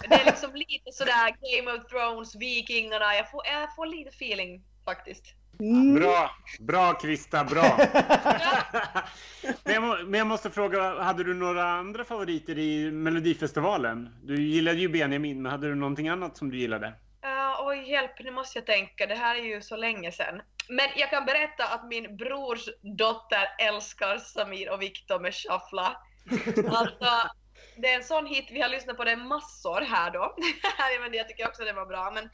Det 0.09 0.15
är 0.15 0.25
liksom 0.25 0.51
lite 0.55 0.93
sådär 0.93 1.37
Game 1.41 1.79
of 1.79 1.87
Thrones, 1.87 2.37
Vikingarna. 2.37 3.15
Jag 3.15 3.31
får, 3.31 3.47
jag 3.47 3.75
får 3.75 3.87
lite 3.87 4.09
feeling 4.09 4.63
faktiskt. 4.85 5.25
Mm. 5.61 5.95
Bra, 5.95 6.31
bra 6.61 6.95
Krista, 6.95 7.45
bra. 7.45 7.79
men, 9.65 9.75
jag 9.75 9.83
må, 9.83 9.97
men, 10.05 10.19
jag 10.19 10.27
måste 10.27 10.51
fråga, 10.51 11.03
hade 11.03 11.25
du 11.25 11.35
några 11.35 11.65
andra 11.65 12.05
favoriter 12.05 12.59
i 12.59 12.91
Melodifestivalen? 12.91 14.09
Du 14.23 14.43
gillade 14.43 14.79
ju 14.79 14.89
Benjamin, 14.89 15.43
men 15.43 15.53
hade 15.53 15.69
du 15.69 15.75
någonting 15.75 16.09
annat 16.09 16.37
som 16.37 16.51
du 16.51 16.59
gillade? 16.59 16.87
Uh, 16.87 17.67
oj, 17.67 17.91
hjälp, 17.91 18.11
nu 18.21 18.31
måste 18.31 18.59
jag 18.59 18.67
tänka. 18.67 19.07
Det 19.07 19.15
här 19.15 19.37
är 19.37 19.45
ju 19.45 19.63
så 19.63 19.77
länge 19.77 20.13
sedan. 20.13 20.43
Men 20.69 20.87
jag 20.97 21.11
kan 21.11 21.25
berätta 21.25 21.65
att 21.65 21.89
min 21.89 22.17
brors 22.17 22.69
dotter 22.99 23.49
älskar 23.59 24.19
Samir 24.19 24.71
och 24.71 24.83
Viktor 24.83 25.21
med 25.21 25.35
Shuffla. 25.35 25.97
Alltså, 26.77 27.31
det 27.77 27.89
är 27.93 27.97
en 27.97 28.05
sån 28.05 28.27
hit, 28.27 28.47
vi 28.51 28.61
har 28.61 28.69
lyssnat 28.69 28.97
på 28.97 29.05
det 29.05 29.17
massor 29.17 29.81
här 29.81 30.11
då. 30.11 30.35
men 31.03 31.15
jag 31.15 31.29
tycker 31.29 31.49
också 31.49 31.65
det 31.65 31.73
var 31.73 31.87
bra. 31.87 32.11
Men, 32.15 32.29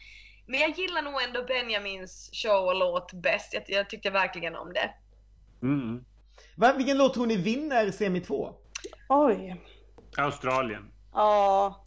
men 0.47 0.61
jag 0.61 0.79
gillar 0.79 1.03
nog 1.03 1.23
ändå 1.23 1.43
Benjamins 1.43 2.31
show 2.33 2.67
och 2.67 2.75
låt 2.75 3.13
bäst. 3.13 3.55
Jag, 3.55 3.63
jag 3.67 3.91
tyckte 3.91 4.11
verkligen 4.11 4.57
om 4.57 4.73
det. 4.73 4.91
Mm. 5.63 6.05
Va, 6.57 6.73
vilken 6.73 6.99
låt 6.99 7.15
tror 7.15 7.27
ni 7.27 7.37
vinner 7.37 7.91
semi 7.91 8.21
2? 8.21 8.55
Oj. 9.09 9.57
Australien. 10.17 10.93
Ja. 11.13 11.85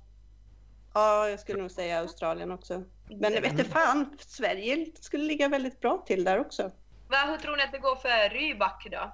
Ja, 0.94 1.30
jag 1.30 1.40
skulle 1.40 1.62
nog 1.62 1.72
säga 1.72 2.00
Australien 2.00 2.52
också. 2.52 2.84
Men 3.10 3.34
jag 3.34 3.42
vet 3.42 3.52
inte 3.52 3.64
fan, 3.64 4.18
Sverige 4.20 4.86
skulle 5.00 5.24
ligga 5.24 5.50
väldigt 5.50 5.80
bra 5.82 6.04
till 6.08 6.24
där 6.24 6.40
också. 6.40 6.72
Va, 7.10 7.18
hur 7.28 7.38
tror 7.38 7.58
ni 7.58 7.64
att 7.64 7.72
det 7.72 7.80
går 7.80 7.96
för 7.96 8.30
Rybak 8.30 8.88
då? 8.92 9.12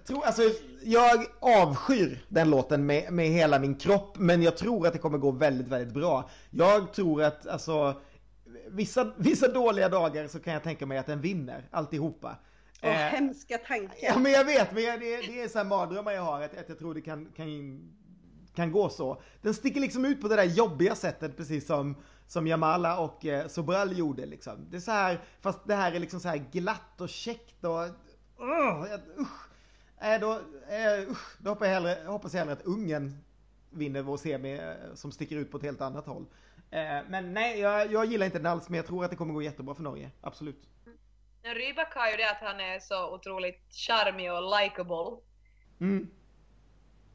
Jag, 0.00 0.06
tror, 0.06 0.24
alltså, 0.24 0.42
jag 0.82 1.26
avskyr 1.40 2.24
den 2.28 2.50
låten 2.50 2.86
med, 2.86 3.12
med 3.12 3.26
hela 3.28 3.58
min 3.58 3.74
kropp, 3.74 4.18
men 4.18 4.42
jag 4.42 4.56
tror 4.56 4.86
att 4.86 4.92
det 4.92 4.98
kommer 4.98 5.18
gå 5.18 5.30
väldigt, 5.30 5.68
väldigt 5.68 5.94
bra. 5.94 6.30
Jag 6.50 6.92
tror 6.92 7.22
att, 7.22 7.46
alltså, 7.46 8.00
vissa, 8.68 9.12
vissa 9.16 9.48
dåliga 9.48 9.88
dagar 9.88 10.26
så 10.26 10.40
kan 10.40 10.52
jag 10.52 10.62
tänka 10.62 10.86
mig 10.86 10.98
att 10.98 11.06
den 11.06 11.20
vinner 11.20 11.68
alltihopa. 11.70 12.36
Åh, 12.82 12.88
eh, 12.88 13.12
hemska 13.12 13.58
tankar. 13.58 13.96
Ja, 14.02 14.18
men 14.18 14.32
jag 14.32 14.44
vet, 14.44 14.72
men 14.72 14.82
jag, 14.82 15.00
det, 15.00 15.16
det 15.16 15.42
är 15.42 15.48
så 15.48 15.58
här 15.58 15.64
mardrömmar 15.64 16.12
jag 16.12 16.22
har, 16.22 16.42
att, 16.42 16.58
att 16.58 16.68
jag 16.68 16.78
tror 16.78 16.94
det 16.94 17.00
kan, 17.00 17.32
kan, 17.36 17.80
kan 18.54 18.72
gå 18.72 18.88
så. 18.88 19.22
Den 19.42 19.54
sticker 19.54 19.80
liksom 19.80 20.04
ut 20.04 20.20
på 20.20 20.28
det 20.28 20.36
där 20.36 20.44
jobbiga 20.44 20.94
sättet, 20.94 21.36
precis 21.36 21.66
som, 21.66 21.96
som 22.26 22.46
Jamala 22.46 22.98
och 22.98 23.26
eh, 23.26 23.48
Sobral 23.48 23.98
gjorde 23.98 24.26
liksom. 24.26 24.66
Det 24.70 24.76
är 24.76 24.80
så 24.80 24.90
här, 24.90 25.20
fast 25.40 25.58
det 25.64 25.74
här 25.74 25.92
är 25.92 25.98
liksom 25.98 26.20
så 26.20 26.28
här 26.28 26.44
glatt 26.52 27.00
och 27.00 27.08
käckt 27.08 27.64
och, 27.64 27.84
uh, 28.44 28.84
usch. 29.18 29.49
Äh, 30.00 30.20
då, 30.20 30.32
äh, 30.68 31.10
usch, 31.10 31.36
då 31.38 31.50
hoppas 31.50 31.66
jag, 31.66 31.74
hellre, 31.74 31.96
hoppas 32.06 32.34
jag 32.34 32.38
hellre 32.38 32.52
att 32.52 32.62
Ungern 32.62 33.24
vinner 33.70 34.02
vår 34.02 34.16
semi 34.16 34.54
eh, 34.54 34.94
som 34.94 35.12
sticker 35.12 35.36
ut 35.36 35.50
på 35.50 35.56
ett 35.56 35.62
helt 35.62 35.80
annat 35.80 36.06
håll. 36.06 36.26
Eh, 36.70 36.98
men 37.08 37.34
nej, 37.34 37.60
jag, 37.60 37.92
jag 37.92 38.06
gillar 38.06 38.26
inte 38.26 38.38
den 38.38 38.46
alls, 38.46 38.68
men 38.68 38.76
jag 38.76 38.86
tror 38.86 39.04
att 39.04 39.10
det 39.10 39.16
kommer 39.16 39.34
gå 39.34 39.42
jättebra 39.42 39.74
för 39.74 39.82
Norge. 39.82 40.10
Absolut. 40.20 40.68
Mm. 40.86 41.54
Rybak 41.54 41.94
har 41.94 42.10
ju 42.10 42.16
det 42.16 42.30
att 42.30 42.40
han 42.40 42.60
är 42.60 42.80
så 42.80 43.14
otroligt 43.14 43.74
charmig 43.74 44.32
och 44.32 44.60
likable. 44.60 45.22
Mm. 45.80 46.10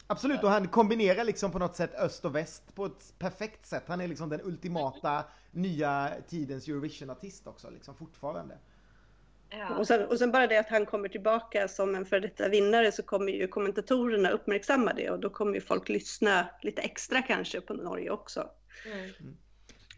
Absolut, 0.08 0.44
och 0.44 0.50
han 0.50 0.68
kombinerar 0.68 1.24
liksom 1.24 1.52
på 1.52 1.60
något 1.60 1.76
sätt 1.76 1.94
öst 1.94 2.26
och 2.26 2.36
väst 2.36 2.76
på 2.76 2.86
ett 2.86 3.14
perfekt 3.20 3.66
sätt. 3.66 3.84
Han 3.88 4.02
är 4.02 4.08
liksom 4.08 4.30
den 4.30 4.42
ultimata 4.44 5.24
nya 5.52 6.12
tidens 6.28 6.68
Eurovision-artist 6.68 7.48
också, 7.48 7.70
liksom 7.70 7.96
fortfarande. 7.96 8.58
Ja. 9.50 9.76
Och, 9.76 9.88
sen, 9.88 10.06
och 10.06 10.20
sen 10.20 10.32
bara 10.32 10.48
det 10.48 10.58
att 10.58 10.70
han 10.70 10.86
kommer 10.86 11.10
tillbaka 11.10 11.68
som 11.68 11.96
en 11.96 12.06
för 12.06 12.20
detta 12.20 12.50
vinnare 12.50 12.92
så 12.92 13.04
kommer 13.04 13.32
ju 13.32 13.48
kommentatorerna 13.48 14.30
uppmärksamma 14.30 14.94
det 14.94 15.10
och 15.10 15.20
då 15.20 15.30
kommer 15.30 15.54
ju 15.54 15.62
folk 15.62 15.90
lyssna 15.90 16.46
lite 16.62 16.82
extra 16.82 17.22
kanske 17.22 17.62
på 17.62 17.74
Norge 17.74 18.10
också. 18.10 18.50
Mm. 18.86 19.00
Mm. 19.00 19.38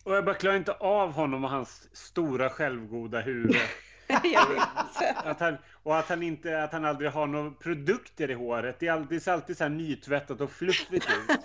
Och 0.04 0.16
jag 0.16 0.26
bara 0.26 0.36
klarar 0.36 0.56
inte 0.56 0.74
av 0.74 1.12
honom 1.12 1.44
och 1.44 1.50
hans 1.50 1.90
stora 1.94 2.50
självgoda 2.50 3.20
huvud. 3.20 3.56
att 5.16 5.40
han, 5.40 5.58
och 5.84 5.98
att 5.98 6.10
han, 6.10 6.24
inte, 6.24 6.64
att 6.64 6.72
han 6.72 6.86
aldrig 6.86 7.12
har 7.12 7.28
några 7.28 7.52
produkter 7.52 8.32
i 8.32 8.34
håret. 8.34 8.80
Det, 8.80 8.88
är 8.88 8.92
alltid, 8.92 9.18
det 9.18 9.20
ser 9.20 9.32
alltid 9.32 9.58
så 9.58 9.64
här 9.64 9.70
nytvättat 9.70 10.42
och 10.42 10.52
fluffigt 10.52 11.06
ut. 11.06 11.40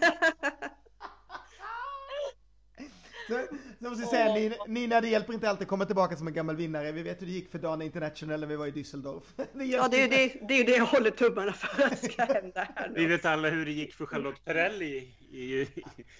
Så, 3.82 3.86
så 3.86 3.90
måste 3.90 4.02
jag 4.02 4.10
säga, 4.10 4.34
Nina, 4.34 4.54
Nina, 4.66 5.00
det 5.00 5.08
hjälper 5.08 5.32
inte 5.32 5.50
alltid 5.50 5.62
att 5.62 5.68
komma 5.68 5.84
tillbaka 5.84 6.16
som 6.16 6.26
en 6.26 6.34
gammal 6.34 6.56
vinnare. 6.56 6.92
Vi 6.92 7.02
vet 7.02 7.22
hur 7.22 7.26
det 7.26 7.32
gick 7.32 7.50
för 7.50 7.58
Dana 7.58 7.84
International 7.84 8.40
när 8.40 8.46
vi 8.46 8.56
var 8.56 8.66
i 8.66 8.70
Düsseldorf. 8.70 9.22
Det 9.52 9.64
ja, 9.64 9.88
det 9.88 10.02
är 10.02 10.08
det, 10.08 10.48
det, 10.48 10.54
är 10.54 10.64
det 10.64 10.76
jag 10.76 10.86
håller 10.86 11.10
tummarna 11.10 11.52
för 11.52 11.82
att 11.84 12.12
ska 12.12 12.24
hända 12.24 12.68
här. 12.74 12.92
Vi 12.94 13.06
vet 13.06 13.24
alla 13.24 13.48
hur 13.48 13.64
det 13.64 13.72
gick 13.72 13.94
för 13.94 14.06
Charlotte 14.06 14.44
Perrelli. 14.44 14.96
I. 15.32 15.68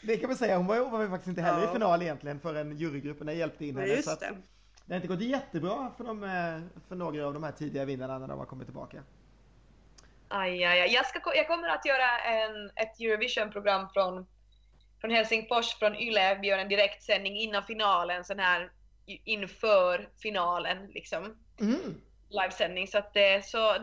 Det 0.02 0.16
kan 0.16 0.28
man 0.28 0.36
säga, 0.36 0.56
hon 0.56 0.66
var, 0.66 0.78
hon 0.78 0.90
var 0.90 1.08
faktiskt 1.08 1.28
inte 1.28 1.42
heller 1.42 1.62
ja. 1.62 1.70
i 1.70 1.72
final 1.72 2.02
egentligen 2.02 2.40
förrän 2.40 2.78
jurygrupperna 2.78 3.32
hjälpte 3.32 3.66
in 3.66 3.76
henne. 3.76 3.88
Ja, 3.88 3.94
just 3.94 4.20
det. 4.20 4.36
det 4.86 4.94
har 4.94 4.96
inte 4.96 5.08
gått 5.08 5.20
jättebra 5.20 5.92
för, 5.96 6.04
de, 6.04 6.20
för 6.88 6.96
några 6.96 7.26
av 7.26 7.34
de 7.34 7.42
här 7.42 7.52
tidiga 7.52 7.84
vinnarna 7.84 8.18
när 8.18 8.28
de 8.28 8.38
har 8.38 8.46
kommit 8.46 8.66
tillbaka. 8.66 9.02
Aj, 10.28 10.64
aj, 10.64 10.80
aj. 10.80 10.92
Jag, 10.92 11.06
ska, 11.06 11.20
jag 11.34 11.48
kommer 11.48 11.68
att 11.68 11.86
göra 11.86 12.18
en, 12.18 12.70
ett 12.76 13.00
Eurovision-program 13.00 13.88
från 13.88 14.26
från 15.02 15.10
Helsingfors, 15.10 15.74
från 15.78 15.96
Yle, 15.96 16.38
vi 16.40 16.48
gör 16.48 16.58
en 16.58 16.68
direktsändning 16.68 17.36
innan 17.36 17.64
finalen, 17.64 18.24
sån 18.24 18.38
här 18.38 18.70
inför 19.06 20.08
finalen 20.22 20.86
liksom. 20.94 21.36
Mm. 21.60 22.00
Livesändning. 22.28 22.88
Så 22.88 22.98
att 22.98 23.14
det, 23.14 23.46
så 23.46 23.76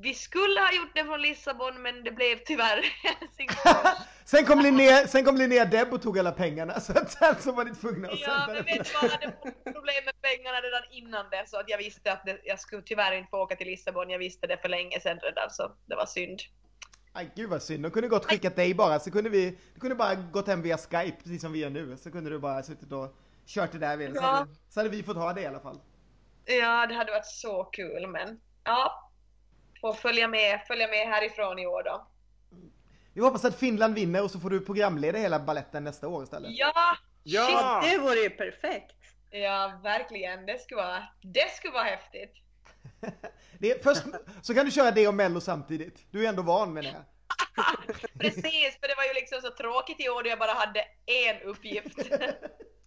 vi 0.00 0.14
skulle 0.14 0.60
ha 0.60 0.72
gjort 0.72 0.94
det 0.94 1.04
från 1.04 1.22
Lissabon 1.22 1.82
men 1.82 2.04
det 2.04 2.10
blev 2.10 2.36
tyvärr 2.36 2.82
Helsingfors. 3.02 4.06
sen, 4.24 4.44
kom 4.44 4.60
Linnea, 4.60 5.06
sen 5.06 5.24
kom 5.24 5.36
Linnea 5.36 5.64
Deb 5.64 5.92
och 5.92 6.02
tog 6.02 6.18
alla 6.18 6.32
pengarna 6.32 6.80
så 6.80 6.92
att 6.92 7.12
sen 7.12 7.34
så 7.40 7.52
var 7.52 7.64
ni 7.64 7.74
tvungna 7.74 8.08
att 8.08 8.20
Ja 8.20 8.44
men 8.46 8.64
vet 8.64 8.84
du 8.84 8.92
vad, 8.94 9.04
jag 9.04 9.10
hade 9.10 9.32
problem 9.64 10.04
med 10.04 10.14
pengarna 10.22 10.58
redan 10.60 10.82
innan 10.90 11.30
det 11.30 11.44
så 11.46 11.60
att 11.60 11.68
jag 11.68 11.78
visste 11.78 12.12
att 12.12 12.24
det, 12.26 12.40
jag 12.44 12.60
skulle 12.60 12.82
tyvärr 12.82 13.12
inte 13.12 13.30
få 13.30 13.42
åka 13.42 13.56
till 13.56 13.66
Lissabon. 13.66 14.10
Jag 14.10 14.18
visste 14.18 14.46
det 14.46 14.56
för 14.56 14.68
länge 14.68 15.00
sedan 15.00 15.18
redan 15.22 15.50
så 15.50 15.72
det 15.86 15.96
var 15.96 16.06
synd. 16.06 16.40
Aj, 17.18 17.30
gud 17.34 17.50
vad 17.50 17.62
synd, 17.62 17.82
de 17.82 17.90
kunde 17.90 18.08
gott 18.08 18.24
skickat 18.24 18.56
dig 18.56 18.74
bara, 18.74 19.00
så 19.00 19.10
kunde 19.10 19.30
vi, 19.30 19.58
du 19.74 19.80
kunde 19.80 19.94
bara 19.94 20.14
gått 20.14 20.46
hem 20.46 20.62
via 20.62 20.78
Skype, 20.78 21.16
precis 21.22 21.40
som 21.40 21.52
vi 21.52 21.58
gör 21.58 21.70
nu, 21.70 21.96
så 21.96 22.10
kunde 22.10 22.30
du 22.30 22.38
bara 22.38 22.62
suttit 22.62 22.92
och 22.92 23.14
kört 23.46 23.72
det 23.72 23.78
där 23.78 23.96
vid, 23.96 24.10
ja. 24.10 24.14
så, 24.14 24.20
hade, 24.20 24.50
så 24.68 24.80
hade 24.80 24.88
vi 24.88 25.02
fått 25.02 25.16
ha 25.16 25.32
det 25.32 25.40
i 25.40 25.46
alla 25.46 25.60
fall. 25.60 25.80
Ja, 26.44 26.86
det 26.86 26.94
hade 26.94 27.12
varit 27.12 27.26
så 27.26 27.64
kul, 27.64 28.06
men 28.06 28.40
ja, 28.64 29.10
få 29.80 29.92
följa 29.92 30.28
med, 30.28 30.60
följa 30.66 30.88
med 30.88 31.06
härifrån 31.06 31.58
i 31.58 31.66
år 31.66 31.82
då. 31.82 32.06
Vi 33.12 33.20
hoppas 33.20 33.44
att 33.44 33.58
Finland 33.58 33.94
vinner 33.94 34.22
och 34.22 34.30
så 34.30 34.40
får 34.40 34.50
du 34.50 34.60
programleda 34.60 35.18
hela 35.18 35.38
balletten 35.38 35.84
nästa 35.84 36.08
år 36.08 36.22
istället. 36.22 36.50
Ja! 36.52 36.96
Ja! 37.22 37.80
Det 37.84 37.98
vore 37.98 38.18
ju 38.18 38.30
perfekt. 38.30 38.96
Ja, 39.30 39.80
verkligen. 39.82 40.46
Det 40.46 40.60
skulle 40.60 40.82
vara, 40.82 41.02
det 41.22 41.50
skulle 41.56 41.72
vara 41.72 41.84
häftigt. 41.84 42.34
Är 43.60 43.82
först, 43.82 44.02
så 44.42 44.54
kan 44.54 44.64
du 44.64 44.72
köra 44.72 44.90
det 44.90 45.08
och 45.08 45.14
Mello 45.14 45.40
samtidigt. 45.40 46.06
Du 46.10 46.24
är 46.24 46.28
ändå 46.28 46.42
van 46.42 46.72
med 46.72 46.84
det. 46.84 47.04
Precis, 48.18 48.78
för 48.80 48.88
det 48.88 48.94
var 48.96 49.04
ju 49.04 49.14
liksom 49.14 49.40
så 49.40 49.50
tråkigt 49.50 50.00
i 50.00 50.08
år 50.08 50.22
då 50.22 50.28
jag 50.28 50.38
bara 50.38 50.52
hade 50.52 50.84
en 51.06 51.42
uppgift. 51.42 51.98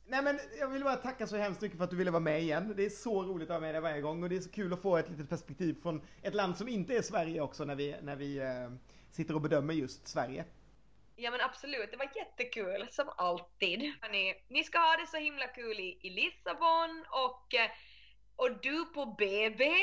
Nej 0.06 0.24
men 0.24 0.40
jag 0.60 0.68
vill 0.68 0.84
bara 0.84 0.96
tacka 0.96 1.28
så 1.28 1.36
hemskt 1.36 1.62
mycket 1.62 1.78
för 1.78 1.84
att 1.84 1.90
du 1.90 1.96
ville 1.96 2.12
vara 2.12 2.20
med 2.20 2.42
igen. 2.42 2.74
Det 2.78 2.86
är 2.86 2.90
så 2.90 3.24
roligt 3.24 3.50
att 3.50 3.56
ha 3.56 3.62
med 3.62 3.76
dig 3.76 3.82
varje 3.82 4.02
gång 4.02 4.24
och 4.24 4.30
det 4.30 4.36
är 4.36 4.40
så 4.40 4.52
kul 4.52 4.74
att 4.74 4.82
få 4.82 4.98
ett 4.98 5.10
litet 5.10 5.30
perspektiv 5.30 5.82
från 5.82 6.02
ett 6.22 6.36
land 6.36 6.58
som 6.58 6.68
inte 6.68 6.98
är 6.98 7.02
Sverige 7.02 7.42
också 7.42 7.66
när 7.66 7.76
vi, 7.76 7.96
när 8.02 8.16
vi 8.16 8.38
eh, 8.38 8.72
sitter 9.12 9.36
och 9.36 9.42
bedömer 9.42 9.74
just 9.74 10.08
Sverige. 10.08 10.46
Ja 11.16 11.32
men 11.32 11.42
absolut, 11.42 11.92
det 11.92 11.98
var 11.98 12.12
jättekul 12.16 12.88
som 12.92 13.10
alltid. 13.18 13.94
Hörni, 14.02 14.36
ni 14.48 14.64
ska 14.64 14.78
ha 14.78 14.98
det 14.98 15.08
så 15.08 15.18
himla 15.18 15.48
kul 15.48 15.80
i, 15.80 16.00
i 16.02 16.10
Lissabon 16.10 17.06
och, 17.10 17.56
eh, 17.56 17.72
och 18.42 18.50
du 18.62 18.86
på 18.86 19.06
BB. 19.06 19.64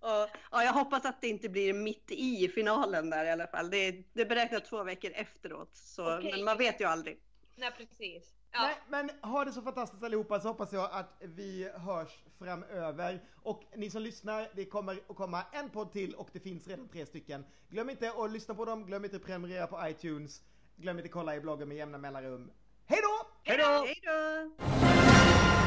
Och, 0.00 0.28
ja, 0.50 0.64
jag 0.64 0.72
hoppas 0.72 1.04
att 1.04 1.20
det 1.20 1.28
inte 1.28 1.48
blir 1.48 1.72
mitt 1.72 2.10
i 2.10 2.48
finalen 2.48 3.10
där 3.10 3.24
i 3.24 3.30
alla 3.30 3.46
fall. 3.46 3.70
Det 3.70 3.76
är, 3.76 4.04
det 4.12 4.20
är 4.20 4.26
beräknat 4.26 4.64
två 4.64 4.82
veckor 4.82 5.10
efteråt, 5.14 5.70
så, 5.72 6.18
Okej. 6.18 6.30
men 6.30 6.44
man 6.44 6.58
vet 6.58 6.80
ju 6.80 6.84
aldrig. 6.84 7.18
Nej 7.56 7.70
precis. 7.76 8.34
Ja. 8.50 8.62
Nej, 8.62 8.76
men 8.88 9.30
ha 9.30 9.44
det 9.44 9.52
så 9.52 9.62
fantastiskt 9.62 10.02
allihopa 10.02 10.40
så 10.40 10.48
hoppas 10.48 10.72
jag 10.72 10.88
att 10.92 11.16
vi 11.20 11.70
hörs 11.74 12.24
framöver. 12.38 13.20
Och 13.42 13.62
ni 13.76 13.90
som 13.90 14.02
lyssnar, 14.02 14.48
det 14.54 14.64
kommer 14.64 15.00
att 15.08 15.16
komma 15.16 15.42
en 15.52 15.70
podd 15.70 15.92
till 15.92 16.14
och 16.14 16.28
det 16.32 16.40
finns 16.40 16.68
redan 16.68 16.88
tre 16.88 17.06
stycken. 17.06 17.44
Glöm 17.68 17.90
inte 17.90 18.12
att 18.16 18.32
lyssna 18.32 18.54
på 18.54 18.64
dem, 18.64 18.86
glöm 18.86 19.04
inte 19.04 19.16
att 19.16 19.24
prenumerera 19.24 19.66
på 19.66 19.88
iTunes, 19.88 20.42
glöm 20.76 20.98
inte 20.98 21.06
att 21.06 21.12
kolla 21.12 21.36
i 21.36 21.40
bloggen 21.40 21.68
med 21.68 21.76
jämna 21.76 21.98
mellanrum. 21.98 22.50
Hej 22.86 23.00
då! 23.02 23.26
Hej 23.42 23.58
då! 23.58 23.86
Hej 23.86 24.00
då! 24.02 25.63